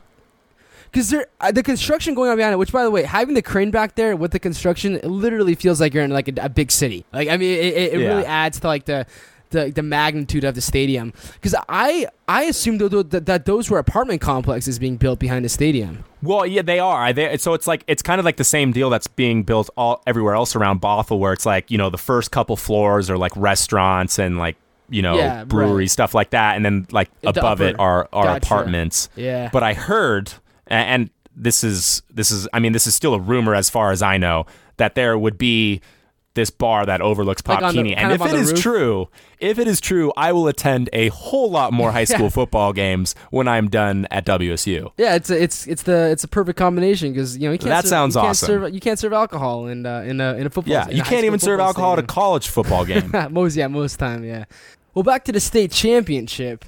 Because 0.90 1.10
there, 1.10 1.26
uh, 1.40 1.52
the 1.52 1.62
construction 1.62 2.14
going 2.14 2.30
on 2.30 2.36
behind 2.36 2.52
it. 2.54 2.58
Which, 2.58 2.72
by 2.72 2.82
the 2.82 2.90
way, 2.90 3.02
having 3.04 3.34
the 3.34 3.42
crane 3.42 3.70
back 3.70 3.94
there 3.94 4.16
with 4.16 4.32
the 4.32 4.38
construction, 4.38 4.96
it 4.96 5.04
literally 5.04 5.54
feels 5.54 5.80
like 5.80 5.94
you're 5.94 6.04
in 6.04 6.10
like 6.10 6.28
a, 6.28 6.32
a 6.42 6.48
big 6.48 6.70
city. 6.70 7.04
Like, 7.12 7.28
I 7.28 7.36
mean, 7.36 7.52
it, 7.58 7.64
it, 7.74 7.92
it 7.94 8.00
Yeah. 8.00 8.08
really 8.08 8.26
adds 8.26 8.60
to 8.60 8.66
like 8.66 8.84
the. 8.86 9.06
The, 9.50 9.70
the 9.70 9.82
magnitude 9.82 10.44
of 10.44 10.54
the 10.54 10.60
stadium 10.60 11.10
because 11.32 11.54
I 11.70 12.06
I 12.28 12.42
assumed 12.42 12.82
that, 12.82 13.08
that, 13.12 13.24
that 13.24 13.46
those 13.46 13.70
were 13.70 13.78
apartment 13.78 14.20
complexes 14.20 14.78
being 14.78 14.98
built 14.98 15.18
behind 15.18 15.42
the 15.46 15.48
stadium. 15.48 16.04
Well, 16.22 16.44
yeah, 16.44 16.60
they 16.60 16.78
are. 16.78 17.14
They, 17.14 17.34
so 17.38 17.54
it's 17.54 17.66
like 17.66 17.82
it's 17.86 18.02
kind 18.02 18.18
of 18.18 18.26
like 18.26 18.36
the 18.36 18.44
same 18.44 18.72
deal 18.72 18.90
that's 18.90 19.06
being 19.06 19.44
built 19.44 19.70
all 19.74 20.02
everywhere 20.06 20.34
else 20.34 20.54
around 20.54 20.82
Bothell, 20.82 21.18
where 21.18 21.32
it's 21.32 21.46
like 21.46 21.70
you 21.70 21.78
know 21.78 21.88
the 21.88 21.96
first 21.96 22.30
couple 22.30 22.56
floors 22.56 23.08
are 23.08 23.16
like 23.16 23.32
restaurants 23.36 24.18
and 24.18 24.36
like 24.36 24.56
you 24.90 25.00
know 25.00 25.16
Yeah, 25.16 25.44
brewery 25.44 25.84
right. 25.84 25.90
stuff 25.90 26.12
like 26.12 26.28
that, 26.28 26.56
and 26.56 26.62
then 26.66 26.86
like 26.92 27.08
The 27.22 27.30
above 27.30 27.62
it 27.62 27.74
are 27.78 28.06
are 28.12 28.24
Gotcha. 28.26 28.44
apartments. 28.46 29.08
Yeah, 29.16 29.48
But 29.50 29.62
I 29.62 29.72
heard, 29.72 30.30
and 30.68 31.10
this 31.36 31.62
is 31.64 32.02
this 32.10 32.30
is 32.30 32.48
I 32.52 32.58
mean 32.60 32.72
this 32.72 32.86
is 32.86 32.94
still 32.94 33.14
a 33.14 33.20
rumor 33.20 33.54
as 33.54 33.70
far 33.70 33.92
as 33.92 34.02
I 34.02 34.16
know 34.18 34.46
that 34.76 34.94
there 34.94 35.18
would 35.18 35.38
be 35.38 35.80
this 36.34 36.50
bar 36.50 36.86
that 36.86 37.00
overlooks 37.00 37.42
Like 37.46 37.58
Pop 37.58 37.64
on 37.68 37.74
the- 37.74 37.78
Keeney, 37.82 37.94
kind 37.96 38.12
and 38.12 38.22
if 38.22 38.28
it 38.32 38.38
is 38.38 38.52
roof? 38.52 38.60
true, 38.60 39.08
if 39.40 39.58
it 39.58 39.66
is 39.66 39.80
true, 39.80 40.12
I 40.16 40.30
will 40.32 40.46
attend 40.46 40.88
a 40.92 41.08
whole 41.08 41.50
lot 41.50 41.72
more 41.72 41.90
high 41.90 42.04
school 42.12 42.30
football 42.30 42.72
games 42.72 43.16
when 43.30 43.48
I'm 43.48 43.68
done 43.68 44.06
at 44.12 44.24
WSU. 44.24 44.92
yeah. 44.98 45.16
It's 45.16 45.30
a, 45.30 45.42
it's 45.42 45.66
it's 45.66 45.82
the 45.82 46.10
it's 46.10 46.22
a 46.22 46.28
perfect 46.28 46.56
combination 46.56 47.12
because 47.12 47.36
you 47.36 47.48
know 47.48 47.52
you 47.52 47.58
can't 47.58 47.70
That 47.70 47.84
serve, 47.84 47.88
sounds 47.90 48.14
you 48.14 48.20
can't 48.20 48.30
awesome. 48.30 48.46
Serve, 48.46 48.74
you 48.74 48.78
can't 48.80 48.98
serve 49.00 49.12
alcohol 49.14 49.66
in 49.66 49.84
uh, 49.84 50.02
in 50.02 50.20
a 50.20 50.34
in 50.34 50.46
a 50.46 50.50
football. 50.50 50.72
Yeah, 50.72 50.88
you 50.90 51.02
can't 51.02 51.24
even 51.24 51.40
serve 51.40 51.58
alcohol 51.58 51.94
at 51.94 51.98
a 51.98 52.02
college 52.04 52.46
football 52.48 52.84
game. 52.84 53.12
most 53.30 53.56
yeah, 53.56 53.66
most 53.66 53.96
time, 53.98 54.22
yeah. 54.24 54.44
Well, 54.94 55.02
back 55.02 55.24
to 55.24 55.32
the 55.32 55.40
state 55.40 55.72
championship. 55.72 56.64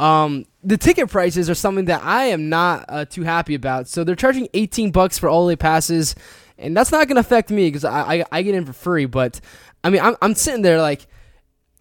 Um, 0.00 0.46
the 0.62 0.76
ticket 0.76 1.08
prices 1.08 1.48
are 1.48 1.54
something 1.54 1.84
that 1.86 2.02
I 2.02 2.26
am 2.26 2.48
not 2.48 2.84
uh, 2.88 3.04
too 3.04 3.22
happy 3.22 3.54
about. 3.54 3.88
So 3.88 4.02
they're 4.02 4.16
charging 4.16 4.48
18 4.54 4.90
bucks 4.90 5.18
for 5.18 5.28
all 5.28 5.48
day 5.48 5.56
passes, 5.56 6.14
and 6.58 6.76
that's 6.76 6.90
not 6.90 7.06
going 7.06 7.16
to 7.16 7.20
affect 7.20 7.50
me 7.50 7.68
because 7.68 7.84
I, 7.84 8.16
I 8.16 8.24
I 8.32 8.42
get 8.42 8.54
in 8.54 8.64
for 8.64 8.72
free. 8.72 9.06
But 9.06 9.40
I 9.82 9.90
mean, 9.90 10.00
I'm 10.00 10.16
I'm 10.22 10.34
sitting 10.34 10.62
there 10.62 10.80
like. 10.80 11.06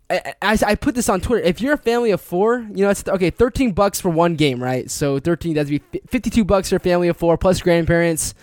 I, 0.09 0.35
I, 0.43 0.75
put 0.75 0.93
this 0.93 1.09
on 1.09 1.21
Twitter. 1.21 1.43
If 1.43 1.59
you're 1.59 1.73
a 1.73 1.77
family 1.77 2.11
of 2.11 2.21
four, 2.21 2.59
you 2.59 2.83
know 2.83 2.91
it's 2.91 3.07
okay. 3.07 3.31
Thirteen 3.31 3.71
bucks 3.71 3.99
for 3.99 4.09
one 4.09 4.35
game, 4.35 4.61
right? 4.61 4.91
So 4.91 5.17
thirteen 5.17 5.55
that'd 5.55 5.69
be 5.69 5.79
fi- 5.79 6.05
fifty-two 6.07 6.43
bucks 6.43 6.69
for 6.69 6.75
a 6.75 6.79
family 6.79 7.07
of 7.07 7.17
four 7.17 7.35
plus 7.35 7.61
grandparents. 7.61 8.35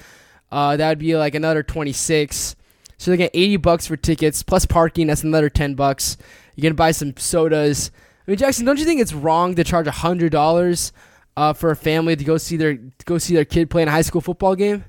Uh, 0.50 0.76
that 0.76 0.88
would 0.88 0.98
be 0.98 1.16
like 1.16 1.36
another 1.36 1.62
twenty-six. 1.62 2.56
So 2.98 3.12
they 3.12 3.18
get 3.18 3.30
eighty 3.34 3.56
bucks 3.56 3.86
for 3.86 3.96
tickets 3.96 4.42
plus 4.42 4.66
parking. 4.66 5.06
That's 5.06 5.22
another 5.22 5.48
ten 5.48 5.74
bucks. 5.74 6.16
You're 6.56 6.62
gonna 6.62 6.74
buy 6.74 6.90
some 6.90 7.16
sodas. 7.16 7.92
I 8.30 8.32
mean, 8.32 8.38
Jackson, 8.38 8.64
don't 8.64 8.78
you 8.78 8.84
think 8.84 9.00
it's 9.00 9.12
wrong 9.12 9.56
to 9.56 9.64
charge 9.64 9.88
hundred 9.88 10.30
dollars 10.30 10.92
uh, 11.36 11.52
for 11.52 11.72
a 11.72 11.74
family 11.74 12.14
to 12.14 12.22
go 12.22 12.38
see 12.38 12.56
their 12.56 12.74
go 13.04 13.18
see 13.18 13.34
their 13.34 13.44
kid 13.44 13.68
play 13.70 13.82
in 13.82 13.88
a 13.88 13.90
high 13.90 14.02
school 14.02 14.20
football 14.20 14.54
game? 14.54 14.84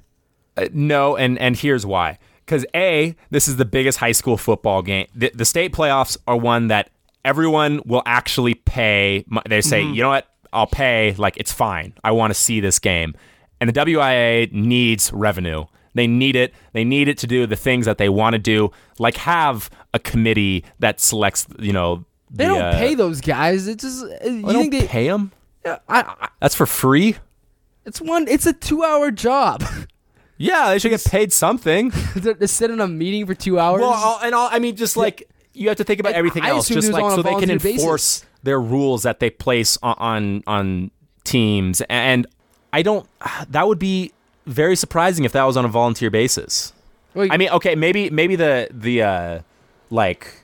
Uh, 0.56 0.68
no, 0.72 1.18
and 1.18 1.40
and 1.40 1.58
here's 1.58 1.84
why. 1.84 2.20
Because 2.46 2.68
a, 2.76 3.16
this 3.32 3.48
is 3.48 3.56
the 3.56 3.66
biggest 3.66 3.98
high 3.98 4.12
school 4.12 4.38
football 4.38 4.84
game. 4.84 5.08
The, 5.16 5.32
the 5.34 5.46
state 5.46 5.74
playoffs 5.74 6.18
are 6.28 6.38
one 6.38 6.68
that 6.68 6.92
everyone 7.26 7.82
will 7.84 8.04
actually 8.06 8.54
pay. 8.54 9.26
They 9.50 9.62
say, 9.62 9.82
you 9.82 10.04
know 10.04 10.10
what, 10.10 10.28
I'll 10.54 10.68
pay. 10.68 11.16
Like 11.18 11.36
it's 11.38 11.52
fine. 11.52 11.94
I 12.04 12.12
want 12.12 12.30
to 12.30 12.40
see 12.40 12.60
this 12.60 12.78
game, 12.78 13.16
and 13.60 13.68
the 13.68 13.74
WIA 13.74 14.52
needs 14.54 15.12
revenue. 15.12 15.66
They 15.96 16.06
need 16.06 16.36
it. 16.36 16.54
They 16.74 16.84
need 16.84 17.08
it 17.08 17.18
to 17.18 17.26
do 17.26 17.48
the 17.48 17.56
things 17.56 17.88
that 17.88 17.98
they 17.98 18.08
want 18.08 18.36
to 18.36 18.40
do, 18.40 18.70
like 19.00 19.18
have 19.18 19.72
a 19.96 20.00
committee 20.00 20.64
that 20.78 21.00
selects. 21.00 21.48
You 21.58 21.74
know, 21.74 22.06
They 22.32 22.46
the, 22.46 22.54
don't 22.54 22.62
uh, 22.62 22.78
pay 22.78 22.96
those 22.96 23.22
guys. 23.22 23.68
It 23.68 23.80
just 23.80 24.04
uh, 24.04 24.08
you 24.08 24.42
They 24.42 24.54
think 24.54 24.54
don't 24.54 24.70
they? 24.72 24.88
pay 24.88 25.08
them. 25.08 25.32
Yeah, 25.66 25.80
I, 25.88 26.02
I, 26.02 26.30
That's 26.40 26.56
for 26.56 26.66
free. 26.66 27.18
it's 27.86 28.02
one. 28.02 28.28
It's 28.28 28.46
a 28.46 28.54
two-hour 28.54 29.12
job. 29.12 29.64
Yeah, 30.38 30.70
they 30.72 30.80
should 30.80 30.90
get 30.90 31.04
paid 31.06 31.32
something. 31.32 31.92
They're, 32.16 32.34
they're 32.34 32.48
sitting 32.48 32.78
in 32.78 32.82
a 32.82 32.88
meeting 32.88 33.28
for 33.28 33.36
two 33.36 33.60
hours. 33.60 33.82
Well, 33.82 33.92
all, 33.92 34.20
and 34.24 34.34
all, 34.34 34.50
I 34.52 34.58
mean, 34.58 34.76
just 34.76 34.98
like 34.98 35.30
you 35.54 35.68
have 35.68 35.78
to 35.78 35.84
think 35.84 36.00
about 36.00 36.14
And 36.14 36.18
everything 36.18 36.42
I 36.42 36.50
else, 36.50 36.68
just 36.68 36.92
like 36.92 37.12
so 37.12 37.18
they 37.22 37.30
can 37.30 37.42
volunteer 37.42 37.60
basis. 37.60 37.82
enforce 37.84 38.26
their 38.42 38.60
rules 38.60 39.04
that 39.04 39.20
they 39.20 39.30
place 39.30 39.78
on, 39.84 39.96
on 40.00 40.44
on 40.48 40.92
teams. 41.24 41.82
And 41.90 42.26
I 42.74 42.82
don't. 42.82 43.08
That 43.50 43.68
would 43.68 43.78
be 43.78 44.14
very 44.48 44.76
surprising 44.76 45.26
if 45.26 45.32
that 45.34 45.44
was 45.44 45.58
on 45.58 45.66
a 45.66 45.68
volunteer 45.68 46.10
basis. 46.10 46.74
Well, 47.14 47.28
I 47.30 47.38
mean, 47.38 47.50
okay, 47.50 47.76
maybe 47.76 48.10
maybe 48.10 48.36
the 48.36 48.68
the 48.72 49.04
uh, 49.04 49.40
like 49.92 50.41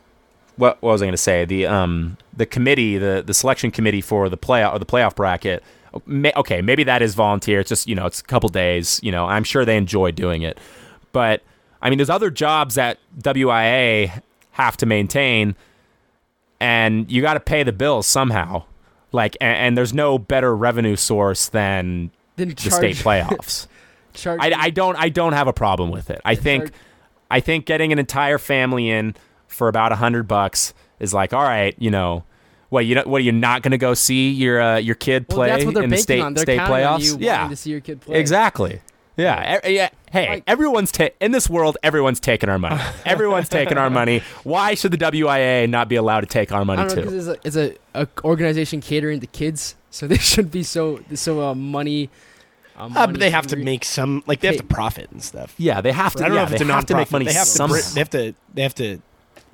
what 0.57 0.81
what 0.81 0.91
was 0.91 1.01
I 1.01 1.05
going 1.05 1.13
to 1.13 1.17
say? 1.17 1.45
The 1.45 1.65
um 1.65 2.17
the 2.35 2.45
committee, 2.45 2.97
the 2.97 3.23
the 3.25 3.33
selection 3.33 3.71
committee 3.71 4.01
for 4.01 4.29
the 4.29 4.37
playoff 4.37 4.73
or 4.75 4.79
the 4.79 4.85
playoff 4.85 5.15
bracket. 5.15 5.63
May, 6.05 6.31
okay, 6.35 6.61
maybe 6.61 6.83
that 6.83 7.01
is 7.01 7.15
volunteer. 7.15 7.59
It's 7.61 7.69
just 7.69 7.87
you 7.87 7.95
know 7.95 8.05
it's 8.05 8.19
a 8.19 8.23
couple 8.23 8.49
days. 8.49 8.99
You 9.01 9.11
know, 9.11 9.25
I'm 9.25 9.43
sure 9.43 9.65
they 9.65 9.77
enjoy 9.77 10.11
doing 10.11 10.41
it, 10.41 10.59
but 11.11 11.41
I 11.81 11.89
mean, 11.89 11.97
there's 11.97 12.09
other 12.09 12.29
jobs 12.29 12.75
that 12.75 12.99
WIA 13.21 14.21
have 14.51 14.77
to 14.77 14.85
maintain, 14.85 15.55
and 16.59 17.09
you 17.11 17.21
got 17.21 17.35
to 17.35 17.39
pay 17.39 17.63
the 17.63 17.71
bills 17.71 18.07
somehow. 18.07 18.63
Like, 19.11 19.37
and, 19.39 19.55
and 19.55 19.77
there's 19.77 19.93
no 19.93 20.19
better 20.19 20.55
revenue 20.55 20.95
source 20.95 21.47
than 21.47 22.11
then 22.35 22.49
the 22.49 22.55
charge, 22.55 22.73
state 22.73 22.95
playoffs. 22.97 23.67
charge 24.13 24.39
I, 24.41 24.51
I 24.53 24.69
don't 24.69 24.95
I 24.97 25.09
don't 25.09 25.33
have 25.33 25.47
a 25.47 25.53
problem 25.53 25.91
with 25.91 26.09
it. 26.09 26.19
I 26.25 26.35
think 26.35 26.65
charge- 26.65 26.73
I 27.29 27.39
think 27.39 27.65
getting 27.65 27.91
an 27.91 27.99
entire 27.99 28.37
family 28.37 28.89
in 28.89 29.15
for 29.47 29.67
about 29.67 29.91
a 29.91 29.95
hundred 29.95 30.27
bucks 30.27 30.73
is 30.99 31.13
like 31.13 31.33
all 31.33 31.43
right. 31.43 31.75
You 31.79 31.91
know, 31.91 32.23
what 32.69 32.85
you 32.85 32.95
know, 32.95 33.03
what 33.05 33.17
are 33.21 33.23
you 33.25 33.31
not 33.31 33.61
going 33.61 33.71
to 33.71 33.77
go 33.77 33.93
see 33.93 34.29
your 34.31 34.61
uh, 34.61 34.77
your 34.77 34.95
kid 34.95 35.25
well, 35.29 35.37
play 35.37 35.47
that's 35.49 35.65
what 35.65 35.73
they're 35.73 35.83
in 35.83 35.89
the 35.89 35.97
state 35.97 36.21
on. 36.21 36.35
State 36.35 36.57
counting 36.57 36.85
on 36.85 36.99
playoffs? 36.99 37.03
you 37.03 37.17
yeah, 37.25 37.47
to 37.47 37.55
see 37.55 37.71
your 37.71 37.79
kid 37.81 38.01
play. 38.01 38.19
exactly. 38.19 38.81
Yeah. 39.15 39.59
yeah. 39.67 39.89
Hey, 40.11 40.29
Like- 40.29 40.43
everyone's 40.45 40.91
ta- 40.91 41.09
in 41.19 41.31
this 41.31 41.49
world. 41.49 41.75
Everyone's 41.81 42.19
taking 42.19 42.49
our 42.49 42.59
money. 42.59 42.79
everyone's 43.05 43.49
taking 43.49 43.75
our 43.79 43.89
money. 43.89 44.21
Why 44.43 44.75
should 44.75 44.91
the 44.91 44.97
WIA 44.99 45.67
not 45.67 45.89
be 45.89 45.95
allowed 45.95 46.19
to 46.21 46.27
take 46.27 46.51
our 46.51 46.61
I 46.61 46.63
money 46.63 46.83
don't 46.83 46.89
know 46.89 46.95
too? 46.95 47.01
because 47.09 47.27
it's 47.27 47.55
a, 47.55 47.63
it's 47.63 47.77
a, 47.95 48.01
a 48.03 48.07
organization 48.23 48.79
catering 48.79 49.19
to 49.21 49.25
kids, 49.27 49.75
so 49.89 50.05
they 50.11 50.17
should 50.19 50.51
be 50.51 50.61
so 50.61 51.01
so 51.15 51.41
uh, 51.47 51.55
money. 51.55 52.11
Uh, 52.77 52.89
Uh, 52.95 53.07
but 53.07 53.19
they 53.19 53.31
have 53.31 53.47
to 53.47 53.55
hungry. 53.55 53.65
make 53.65 53.83
some 53.85 54.21
like 54.27 54.41
they 54.41 54.49
have 54.49 54.57
to 54.57 54.63
profit 54.63 55.09
and 55.09 55.23
stuff. 55.23 55.55
Yeah, 55.57 55.81
they 55.81 55.93
have 55.93 56.13
to. 56.13 56.23
I 56.23 56.27
don't 56.27 56.35
yeah, 56.35 56.41
know 56.41 56.43
if 56.43 56.49
they 56.49 56.55
it's 56.57 56.69
a 56.69 56.73
have 56.73 56.85
to 56.85 56.95
make 56.95 57.11
money 57.11 57.25
They 57.25 57.33
have 57.33 57.45
to 57.45 57.49
somehow. 57.49 57.75
br- 57.77 57.93
they 57.95 57.99
have 58.01 58.09
to 58.11 58.33
they 58.53 58.61
have 58.61 58.75
to 58.75 58.99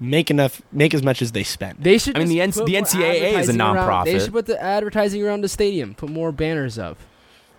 make 0.03 0.29
enough 0.29 0.61
make 0.71 0.93
as 0.93 1.01
much 1.03 1.21
as 1.21 1.31
they 1.31 1.43
spend. 1.43 1.79
They 1.79 1.97
should. 1.97 2.15
I 2.15 2.19
mean, 2.19 2.27
the 2.29 2.45
just 2.45 2.59
N- 2.59 2.65
the 2.65 2.73
NCAA 2.75 3.39
is 3.39 3.49
a 3.49 3.53
advertising 3.53 3.61
around- 3.61 4.05
They 4.05 4.19
should 4.19 4.31
put 4.33 4.45
the 4.45 4.61
advertising 4.61 5.23
around 5.23 5.41
the 5.41 5.49
stadium. 5.49 5.95
Put 5.95 6.09
more 6.09 6.31
banners 6.31 6.77
up. 6.77 6.97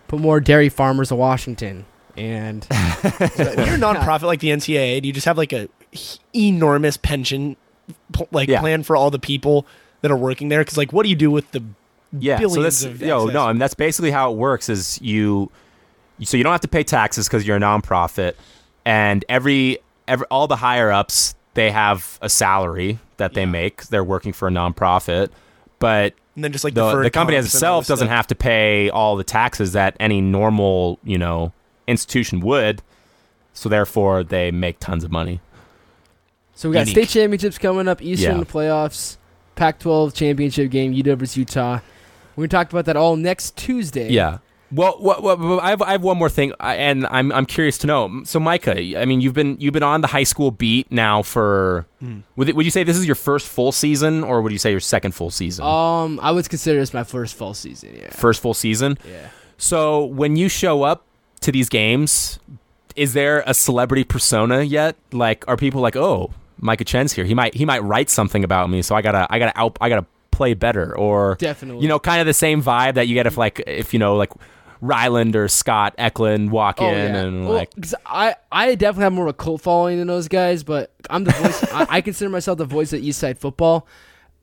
Put 0.07 0.19
more 0.19 0.39
dairy 0.39 0.69
farmers 0.69 1.11
of 1.11 1.17
Washington. 1.17 1.85
And 2.15 2.63
when 2.65 3.11
you're 3.65 3.75
a 3.75 3.79
nonprofit 3.79 4.23
like 4.23 4.39
the 4.39 4.49
NCAA, 4.49 5.01
do 5.01 5.07
you 5.07 5.13
just 5.13 5.25
have 5.25 5.37
like 5.37 5.51
a 5.51 5.67
enormous 6.33 6.97
pension 6.97 7.57
like 8.31 8.47
Yeah. 8.49 8.59
plan 8.61 8.83
for 8.83 8.95
all 8.95 9.11
the 9.11 9.19
people 9.19 9.65
that 10.01 10.11
are 10.11 10.17
working 10.17 10.49
there? 10.49 10.61
Because 10.61 10.77
like, 10.77 10.93
what 10.93 11.03
do 11.03 11.09
you 11.09 11.15
do 11.15 11.31
with 11.31 11.51
the 11.51 11.63
Yeah, 12.17 12.37
so 12.37 12.41
billions 12.49 12.81
that's 12.83 13.01
yo 13.01 13.25
no, 13.25 13.45
I 13.45 13.51
mean 13.51 13.59
that's 13.59 13.73
basically 13.73 14.11
how 14.11 14.31
it 14.31 14.37
works. 14.37 14.69
Is 14.69 15.01
you, 15.01 15.51
so 16.23 16.37
you 16.37 16.43
don't 16.43 16.51
have 16.53 16.61
to 16.61 16.67
pay 16.67 16.83
taxes 16.83 17.27
because 17.27 17.45
you're 17.45 17.57
a 17.57 17.59
nonprofit, 17.59 18.33
and 18.85 19.25
every 19.27 19.79
every 20.07 20.25
all 20.31 20.47
the 20.47 20.55
higher 20.57 20.91
ups 20.91 21.35
they 21.55 21.71
have 21.71 22.19
a 22.21 22.29
salary 22.29 22.99
that 23.17 23.33
they 23.33 23.41
Yeah. 23.41 23.45
make. 23.47 23.83
They're 23.87 24.03
working 24.03 24.31
for 24.33 24.47
a 24.47 24.51
nonprofit, 24.51 25.29
but 25.79 26.13
and 26.35 26.43
then 26.43 26.51
just 26.51 26.63
like 26.63 26.73
the 26.73 27.01
the 27.01 27.09
company 27.09 27.37
as 27.37 27.45
comps 27.45 27.55
and 27.55 27.63
all 27.69 27.79
itself 27.79 27.87
doesn't 27.87 28.09
have 28.09 28.27
to 28.27 28.35
pay 28.35 28.89
all 28.89 29.15
the 29.15 29.23
taxes 29.23 29.71
that 29.73 29.95
any 29.99 30.21
normal 30.21 30.99
you 31.03 31.17
know 31.17 31.51
institution 31.87 32.39
would. 32.41 32.81
So 33.53 33.69
therefore, 33.69 34.23
they 34.23 34.51
make 34.51 34.79
tons 34.79 35.03
of 35.03 35.11
money. 35.11 35.39
so 36.55 36.69
we 36.69 36.73
got 36.73 36.87
Unique. 36.87 37.07
state 37.07 37.19
championships 37.19 37.57
coming 37.57 37.87
up, 37.87 38.01
Eastern 38.01 38.39
Yeah. 38.39 38.43
playoffs, 38.45 39.17
Pac-12 39.55 40.13
championship 40.13 40.71
game, 40.71 40.93
UW 40.93 41.15
versus 41.17 41.37
Utah. 41.37 41.79
We're 42.35 42.43
gonna 42.47 42.63
talk 42.63 42.69
about 42.71 42.83
that 42.85 42.97
all 42.97 43.15
next 43.15 43.55
Tuesday. 43.55 44.09
Yeah. 44.11 44.37
Well, 44.75 44.97
what, 44.99 45.23
what- 45.23 45.63
I 45.63 45.69
have 45.69 45.81
I 45.81 45.91
have 45.93 46.03
one 46.03 46.17
more 46.17 46.29
thing, 46.29 46.51
and 46.59 47.07
I'm 47.07 47.31
I'm 47.31 47.45
curious 47.45 47.77
to 47.79 47.87
know. 47.87 48.21
So, 48.25 48.39
Micah, 48.39 48.77
I 48.99 49.05
mean, 49.05 49.21
you've 49.21 49.33
been 49.33 49.55
you've 49.59 49.73
been 49.73 49.83
on 49.83 50.01
the 50.01 50.07
high 50.07 50.23
school 50.25 50.51
beat 50.51 50.91
now 50.91 51.21
for. 51.21 51.85
Mm. 52.03 52.23
Would 52.35 52.49
it, 52.49 52.55
would 52.55 52.65
you 52.65 52.71
say 52.71 52.83
this 52.83 52.97
is 52.97 53.05
your 53.05 53.15
first 53.15 53.47
full 53.47 53.71
season, 53.71 54.23
or 54.23 54.41
would 54.41 54.51
you 54.51 54.57
say 54.57 54.71
your 54.71 54.79
second 54.81 55.13
full 55.13 55.31
season? 55.31 55.65
Um, 55.65 56.19
I 56.21 56.31
would 56.31 56.47
consider 56.49 56.79
this 56.79 56.93
my 56.93 57.03
first 57.03 57.35
full 57.35 57.53
season. 57.53 57.95
Yeah. 57.95 58.09
First 58.09 58.41
full 58.41 58.53
season. 58.53 58.97
Yeah. 59.09 59.29
So, 59.57 60.03
when 60.05 60.35
you 60.35 60.49
show 60.49 60.83
up 60.83 61.03
to 61.41 61.51
these 61.51 61.69
games, 61.69 62.39
is 62.95 63.13
there 63.13 63.43
a 63.47 63.53
celebrity 63.53 64.03
persona 64.03 64.61
yet? 64.63 64.95
Like, 65.13 65.45
are 65.47 65.55
people 65.57 65.79
like, 65.81 65.95
oh, 65.95 66.31
Micah 66.59 66.83
Chen's 66.85 67.13
here? 67.13 67.23
He 67.25 67.33
might 67.33 67.53
he 67.55 67.65
might 67.65 67.83
write 67.83 68.09
something 68.09 68.43
about 68.43 68.69
me, 68.69 68.81
so 68.81 68.95
I 68.95 69.01
gotta 69.01 69.27
I 69.29 69.39
gotta 69.39 69.57
out 69.57 69.77
I 69.79 69.89
gotta 69.89 70.05
play 70.31 70.53
better, 70.53 70.93
or 70.97 71.35
Definitely. 71.39 71.81
you 71.81 71.87
know, 71.87 71.97
kind 71.99 72.19
of 72.19 72.25
the 72.27 72.33
same 72.33 72.61
vibe 72.61 72.95
that 72.95 73.07
you 73.07 73.13
get 73.13 73.25
if 73.25 73.37
like 73.37 73.63
if 73.65 73.93
you 73.93 73.99
know 73.99 74.17
like 74.17 74.31
Ryland 74.85 75.35
or 75.35 75.47
Scott 75.47 75.95
Eklund 75.97 76.51
walk 76.51 76.81
Oh, 76.81 76.89
in 76.89 77.13
yeah. 77.13 77.21
and 77.21 77.45
Well, 77.45 77.53
like 77.55 77.71
I, 78.05 78.35
I 78.51 78.75
definitely 78.75 79.03
have 79.03 79.13
more 79.13 79.25
of 79.25 79.29
a 79.29 79.33
cult 79.33 79.61
following 79.61 79.97
than 79.97 80.07
those 80.07 80.27
guys, 80.27 80.63
but 80.63 80.93
I'm 81.09 81.23
the 81.23 81.31
voice. 81.31 81.63
I, 81.73 81.87
I 81.89 82.01
consider 82.01 82.29
myself 82.29 82.57
the 82.57 82.65
voice 82.65 82.93
of 82.93 83.01
East 83.01 83.19
Side 83.19 83.37
football, 83.39 83.87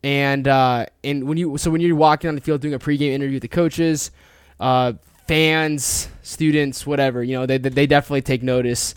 and 0.03 0.47
uh, 0.49 0.87
and 1.05 1.25
when 1.29 1.39
you 1.39 1.57
so 1.59 1.71
when 1.71 1.81
you're 1.81 1.97
walking 1.97 2.29
on 2.29 2.35
the 2.35 2.41
field 2.41 2.61
doing 2.61 2.75
a 2.75 2.79
pregame 2.79 3.13
interview 3.13 3.35
with 3.37 3.43
the 3.43 3.49
coaches, 3.49 4.11
uh, 4.61 4.93
fans, 5.29 6.09
students, 6.23 6.87
whatever, 6.87 7.23
you 7.23 7.37
know, 7.39 7.47
they 7.47 7.59
they 7.59 7.87
definitely 7.87 8.23
take 8.23 8.43
notice, 8.43 8.95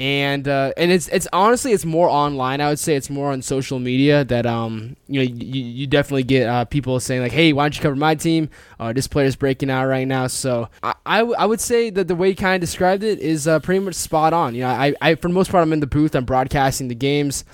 and 0.00 0.48
uh, 0.48 0.72
and 0.76 0.90
it's 0.90 1.08
it's 1.08 1.28
honestly 1.32 1.72
it's 1.72 1.84
more 1.84 2.08
online. 2.08 2.60
I 2.60 2.68
would 2.68 2.78
say 2.78 2.96
it's 2.96 3.10
more 3.10 3.30
on 3.30 3.42
social 3.42 3.78
media 3.78 4.24
that 4.24 4.46
um 4.46 4.96
you 5.06 5.20
know 5.20 5.24
you, 5.24 5.62
you 5.62 5.86
definitely 5.86 6.22
get 6.22 6.48
uh, 6.48 6.64
people 6.64 6.98
saying 6.98 7.20
like, 7.20 7.32
hey, 7.32 7.52
why 7.52 7.64
don't 7.64 7.76
you 7.76 7.82
cover 7.82 7.96
my 7.96 8.14
team? 8.14 8.48
Uh, 8.80 8.92
this 8.92 9.06
player's 9.06 9.36
breaking 9.36 9.70
out 9.70 9.86
right 9.86 10.08
now. 10.08 10.26
So 10.26 10.68
I, 10.82 10.94
I, 11.04 11.18
w- 11.18 11.36
I 11.38 11.46
would 11.46 11.60
say 11.60 11.90
that 11.90 12.08
the 12.08 12.14
way 12.14 12.30
you 12.30 12.36
kind 12.36 12.54
of 12.54 12.60
described 12.60 13.02
it 13.02 13.20
is 13.20 13.46
uh, 13.46 13.60
pretty 13.60 13.84
much 13.84 13.94
spot 13.94 14.32
on. 14.32 14.54
You 14.54 14.62
know, 14.62 14.68
I, 14.70 14.94
I 15.00 15.14
for 15.14 15.28
the 15.28 15.34
most 15.34 15.50
part 15.50 15.62
I'm 15.62 15.72
in 15.72 15.80
the 15.80 15.86
booth. 15.86 16.14
I'm 16.14 16.24
broadcasting 16.24 16.88
the 16.88 16.94
games, 16.94 17.44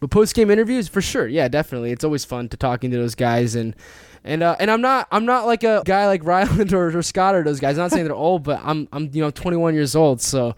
but 0.00 0.10
post 0.10 0.34
game 0.34 0.50
interviews 0.50 0.88
for 0.88 1.02
sure. 1.02 1.26
Yeah, 1.26 1.48
definitely. 1.48 1.90
It's 1.90 2.04
always 2.04 2.24
fun 2.24 2.48
to 2.50 2.56
talking 2.56 2.90
to 2.90 2.96
those 2.96 3.14
guys 3.14 3.54
and. 3.54 3.74
And 4.24 4.42
uh, 4.42 4.56
and 4.58 4.68
I'm 4.68 4.80
not 4.80 5.06
I'm 5.12 5.24
not 5.24 5.46
like 5.46 5.62
a 5.62 5.80
guy 5.86 6.06
like 6.06 6.24
Ryland 6.24 6.72
or, 6.74 6.98
or 6.98 7.02
Scott 7.02 7.36
or 7.36 7.44
those 7.44 7.60
guys. 7.60 7.78
I'm 7.78 7.84
not 7.84 7.92
saying 7.92 8.04
they're 8.04 8.14
old, 8.14 8.42
but 8.42 8.60
I'm 8.62 8.88
I'm 8.92 9.08
you 9.12 9.22
know 9.22 9.30
21 9.30 9.74
years 9.74 9.94
old, 9.94 10.20
so 10.20 10.56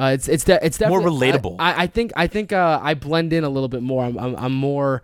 uh, 0.00 0.12
it's 0.14 0.28
it's 0.28 0.44
de- 0.44 0.64
it's 0.64 0.80
More 0.80 1.00
relatable. 1.00 1.56
I, 1.58 1.72
I, 1.72 1.82
I 1.82 1.86
think 1.86 2.12
I 2.16 2.26
think 2.26 2.52
uh, 2.52 2.80
I 2.82 2.94
blend 2.94 3.32
in 3.32 3.44
a 3.44 3.48
little 3.50 3.68
bit 3.68 3.82
more. 3.82 4.04
I'm 4.04 4.16
I'm, 4.18 4.36
I'm 4.36 4.54
more. 4.54 5.02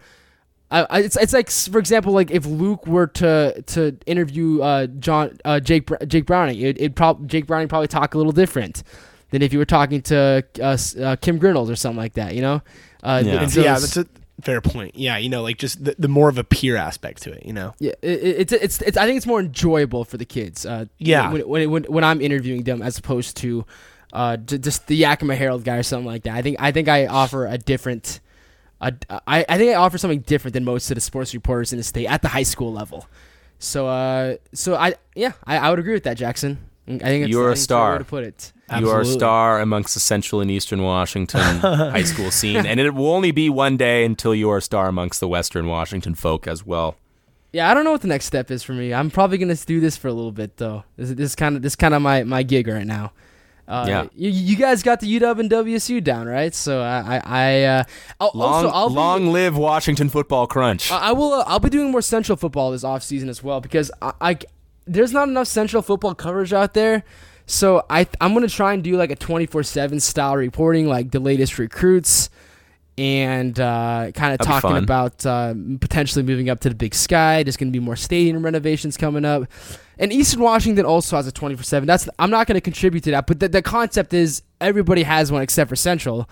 I, 0.70 0.86
I- 0.90 1.00
it's 1.00 1.16
it's 1.16 1.32
like 1.32 1.50
for 1.50 1.78
example, 1.78 2.12
like 2.12 2.30
if 2.30 2.46
Luke 2.46 2.86
were 2.86 3.06
to 3.08 3.62
to 3.66 3.96
interview 4.06 4.62
uh, 4.62 4.86
John 4.86 5.38
uh, 5.44 5.60
Jake 5.60 5.88
Jake 6.06 6.26
Browning, 6.26 6.60
it 6.60 6.80
it 6.80 6.94
prob- 6.94 7.28
Jake 7.28 7.46
Browning 7.46 7.68
probably 7.68 7.88
talk 7.88 8.14
a 8.14 8.16
little 8.18 8.32
different 8.32 8.82
than 9.30 9.42
if 9.42 9.52
you 9.52 9.58
were 9.58 9.64
talking 9.66 10.00
to 10.02 10.44
uh, 10.62 10.76
uh, 11.00 11.16
Kim 11.16 11.38
Grinolds 11.38 11.68
or 11.70 11.76
something 11.76 11.98
like 11.98 12.14
that. 12.14 12.34
You 12.34 12.42
know. 12.42 12.62
Uh, 13.02 13.22
Yeah. 13.24 13.30
th- 13.32 13.42
And 13.42 13.52
so 13.52 13.60
yeah, 13.60 13.72
that's 13.78 13.96
a 13.96 14.06
fair 14.42 14.60
point. 14.60 14.96
Yeah, 14.96 15.16
you 15.18 15.28
know, 15.28 15.42
like 15.42 15.58
just 15.58 15.84
the, 15.84 15.94
the 15.98 16.08
more 16.08 16.28
of 16.28 16.38
a 16.38 16.44
peer 16.44 16.76
aspect 16.76 17.22
to 17.22 17.32
it. 17.32 17.44
You 17.46 17.52
know, 17.52 17.74
Yeah, 17.78 17.92
it, 18.02 18.10
it- 18.22 18.36
it's 18.40 18.52
it's 18.52 18.82
it's. 18.82 18.96
I 18.96 19.04
think 19.06 19.16
it's 19.18 19.26
more 19.26 19.40
enjoyable 19.40 20.04
for 20.04 20.16
the 20.16 20.24
kids. 20.24 20.64
Uh, 20.66 20.86
Yeah. 20.98 21.30
when 21.32 21.42
when, 21.48 21.70
when 21.70 21.84
when 21.84 22.02
I'm 22.04 22.20
interviewing 22.20 22.64
them 22.64 22.82
as 22.82 22.98
opposed 22.98 23.36
to, 23.38 23.64
uh, 24.12 24.36
just 24.36 24.86
the 24.86 24.96
Yakima 24.96 25.34
Herald 25.36 25.64
guy 25.64 25.76
or 25.76 25.82
something 25.82 26.06
like 26.06 26.22
that. 26.24 26.34
I 26.34 26.42
think 26.42 26.56
I 26.60 26.72
think 26.72 26.88
I 26.88 27.06
offer 27.06 27.46
a 27.46 27.58
different, 27.58 28.20
a, 28.80 28.92
I 29.26 29.44
I 29.48 29.58
think 29.58 29.72
I 29.72 29.74
offer 29.74 29.98
something 29.98 30.20
different 30.20 30.54
than 30.54 30.64
most 30.64 30.90
of 30.90 30.94
the 30.94 31.00
sports 31.00 31.34
reporters 31.34 31.72
in 31.72 31.78
the 31.78 31.82
state 31.82 32.06
at 32.06 32.22
the 32.22 32.28
high 32.28 32.42
school 32.44 32.72
level. 32.72 33.06
So 33.58 33.88
uh, 33.88 34.36
so 34.52 34.74
I 34.74 34.94
yeah 35.14 35.32
I, 35.44 35.58
I 35.58 35.70
would 35.70 35.78
agree 35.78 35.94
with 35.94 36.04
that 36.04 36.16
Jackson. 36.16 36.58
I 36.88 36.98
think 36.98 37.00
You're 37.00 37.08
a 37.08 37.08
I 37.08 37.10
think 37.10 37.24
it's 37.24 37.36
the 37.36 37.42
right 37.42 37.58
star. 37.58 37.98
to 37.98 38.04
put 38.04 38.24
it. 38.24 38.52
you 38.78 38.88
are 38.90 39.00
a 39.00 39.04
star 39.04 39.60
amongst 39.60 39.94
the 39.94 40.00
central 40.00 40.40
and 40.40 40.50
eastern 40.50 40.82
Washington 40.82 41.40
high 41.58 42.04
school 42.04 42.30
scene, 42.30 42.64
and 42.64 42.78
it 42.78 42.94
will 42.94 43.10
only 43.10 43.32
be 43.32 43.50
one 43.50 43.76
day 43.76 44.04
until 44.04 44.34
you 44.34 44.48
are 44.50 44.58
a 44.58 44.62
star 44.62 44.86
amongst 44.88 45.18
the 45.18 45.26
western 45.26 45.66
Washington 45.66 46.14
folk 46.14 46.46
as 46.46 46.64
well. 46.64 46.96
Yeah, 47.52 47.70
I 47.70 47.74
don't 47.74 47.84
know 47.84 47.92
what 47.92 48.02
the 48.02 48.08
next 48.08 48.26
step 48.26 48.50
is 48.50 48.62
for 48.62 48.72
me. 48.72 48.94
I'm 48.94 49.10
probably 49.10 49.38
gonna 49.38 49.56
do 49.56 49.80
this 49.80 49.96
for 49.96 50.08
a 50.08 50.12
little 50.12 50.30
bit 50.32 50.58
though. 50.58 50.84
This 50.96 51.10
is 51.10 51.34
kind 51.34 51.56
of 51.56 51.62
this 51.62 51.74
kind 51.74 51.94
of 51.94 52.02
my 52.02 52.22
my 52.22 52.42
gig 52.42 52.68
right 52.68 52.86
now. 52.86 53.12
Uh, 53.68 53.84
Yeah. 53.88 54.06
you, 54.14 54.30
you 54.30 54.56
guys 54.56 54.82
got 54.82 55.00
the 55.00 55.18
UW 55.18 55.40
and 55.40 55.50
WSU 55.50 56.02
down, 56.02 56.26
right? 56.28 56.54
So 56.54 56.80
I 56.82 57.16
I, 57.16 57.22
I 57.24 57.62
uh, 57.64 57.84
I'll, 58.20 58.30
Long, 58.34 58.54
also 58.64 58.68
I'll 58.68 58.88
be- 58.88 58.94
long 58.94 59.32
live 59.32 59.56
Washington 59.56 60.08
football 60.08 60.46
crunch. 60.46 60.90
I 60.92 61.08
I 61.08 61.12
will. 61.12 61.32
Uh, 61.32 61.44
I'll 61.46 61.58
be 61.60 61.70
doing 61.70 61.90
more 61.90 62.02
Central 62.02 62.36
football 62.36 62.70
this 62.70 62.84
off 62.84 63.02
season 63.02 63.28
as 63.28 63.42
well 63.42 63.60
because 63.60 63.90
I, 64.00 64.12
I 64.20 64.38
there's 64.86 65.12
not 65.12 65.28
enough 65.28 65.48
Central 65.48 65.82
football 65.82 66.14
coverage 66.14 66.52
out 66.52 66.74
there. 66.74 67.02
So 67.46 67.84
I 67.90 68.06
I'm 68.20 68.34
gonna 68.34 68.48
try 68.48 68.72
and 68.72 68.82
do 68.84 68.96
like 68.96 69.10
a 69.10 69.16
24/7 69.16 70.00
style 70.00 70.36
reporting, 70.36 70.86
like 70.88 71.10
the 71.10 71.20
latest 71.20 71.58
recruits, 71.58 72.28
and 72.98 73.58
uh, 73.60 74.10
kind 74.14 74.32
of 74.32 74.46
talking 74.46 74.76
about 74.76 75.24
uh, 75.26 75.54
potentially 75.80 76.24
moving 76.24 76.48
up 76.50 76.60
to 76.60 76.68
the 76.68 76.74
Big 76.74 76.94
Sky. 76.94 77.42
There's 77.42 77.56
going 77.56 77.72
to 77.72 77.78
be 77.78 77.84
more 77.84 77.96
stadium 77.96 78.44
renovations 78.44 78.96
coming 78.96 79.24
up, 79.24 79.44
and 79.98 80.12
Eastern 80.12 80.40
Washington 80.40 80.84
also 80.86 81.16
has 81.16 81.26
a 81.26 81.32
24 81.32 81.62
seven. 81.64 81.86
That's 81.86 82.08
I'm 82.18 82.30
not 82.30 82.46
going 82.46 82.56
to 82.56 82.60
contribute 82.60 83.04
to 83.04 83.10
that, 83.12 83.26
but 83.26 83.40
the, 83.40 83.48
the 83.48 83.62
concept 83.62 84.12
is 84.14 84.42
everybody 84.60 85.02
has 85.04 85.30
one 85.32 85.42
except 85.42 85.68
for 85.68 85.76
Central. 85.76 86.28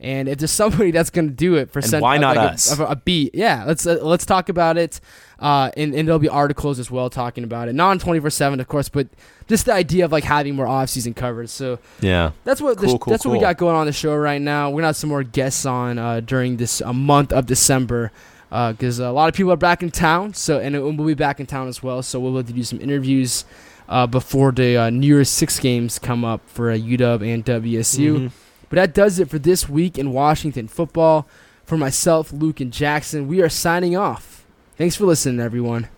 And 0.00 0.28
if 0.28 0.38
there's 0.38 0.50
somebody 0.62 0.92
that's 0.92 1.10
going 1.10 1.26
to 1.28 1.34
do 1.34 1.56
it 1.56 1.70
for 1.72 1.80
And 1.80 1.88
Cent- 1.88 2.02
why 2.02 2.18
not 2.18 2.36
like 2.36 2.50
a- 2.50 2.52
us? 2.52 2.78
A, 2.78 2.84
a 2.84 2.96
beat, 2.96 3.34
yeah. 3.34 3.64
Let's 3.66 3.84
uh, 3.86 3.98
let's 4.00 4.24
talk 4.24 4.48
about 4.48 4.78
it, 4.78 5.00
uh, 5.40 5.72
and, 5.76 5.92
and 5.92 6.06
there'll 6.06 6.20
be 6.20 6.28
articles 6.28 6.78
as 6.78 6.88
well 6.88 7.10
talking 7.10 7.42
about 7.42 7.68
it. 7.68 7.74
Not 7.74 7.90
on 7.90 7.98
24 7.98 8.30
seven, 8.30 8.60
of 8.60 8.68
course, 8.68 8.88
but 8.88 9.08
just 9.48 9.66
the 9.66 9.72
idea 9.72 10.04
of 10.04 10.12
like 10.12 10.22
having 10.22 10.54
more 10.54 10.68
off 10.68 10.88
season 10.90 11.14
coverage. 11.14 11.50
So 11.50 11.80
Yeah. 12.00 12.30
that's 12.44 12.60
what 12.60 12.76
Cool, 12.78 12.88
sh- 12.96 12.98
cool, 13.00 13.10
that's 13.10 13.24
what 13.26 13.32
we 13.32 13.40
got 13.40 13.56
going 13.56 13.74
on 13.74 13.86
the 13.86 13.92
show 13.92 14.14
right 14.14 14.40
now. 14.40 14.70
We're 14.70 14.76
gonna 14.82 14.86
have 14.88 14.96
some 14.96 15.10
more 15.10 15.24
guests 15.24 15.66
on 15.66 15.98
uh, 15.98 16.20
during 16.20 16.58
this 16.58 16.80
uh, 16.80 16.92
month 16.92 17.32
of 17.32 17.46
December 17.46 18.12
because 18.50 18.98
a 18.98 19.10
lot 19.10 19.28
of 19.28 19.34
people 19.34 19.52
are 19.52 19.56
back 19.56 19.82
in 19.82 19.90
town. 19.90 20.34
So 20.34 20.58
and 20.58 20.74
we'll 20.80 21.06
be 21.06 21.14
back 21.14 21.40
in 21.40 21.46
town 21.46 21.68
as 21.68 21.82
well. 21.82 22.02
So 22.02 22.18
we'll 22.20 22.36
have 22.36 22.46
to 22.46 22.52
do 22.52 22.62
some 22.62 22.80
interviews 22.80 23.44
uh, 23.88 24.06
before 24.06 24.52
the 24.52 24.76
uh, 24.76 24.90
New 24.90 25.06
Year's 25.06 25.28
Six 25.28 25.58
games 25.60 25.98
come 25.98 26.24
up 26.24 26.40
for 26.46 26.70
uh, 26.70 26.74
UW 26.76 27.34
and 27.34 27.44
WSU. 27.44 28.16
Mhm. 28.18 28.30
But 28.68 28.76
that 28.76 28.94
does 28.94 29.18
it 29.18 29.30
for 29.30 29.38
this 29.38 29.68
week 29.68 29.98
in 29.98 30.12
Washington 30.12 30.68
football. 30.68 31.26
For 31.64 31.76
myself, 31.76 32.32
Luke, 32.32 32.60
and 32.60 32.72
Jackson, 32.72 33.28
we 33.28 33.42
are 33.42 33.48
signing 33.50 33.94
off. 33.94 34.46
Thanks 34.78 34.96
for 34.96 35.04
listening, 35.04 35.38
everyone. 35.40 35.88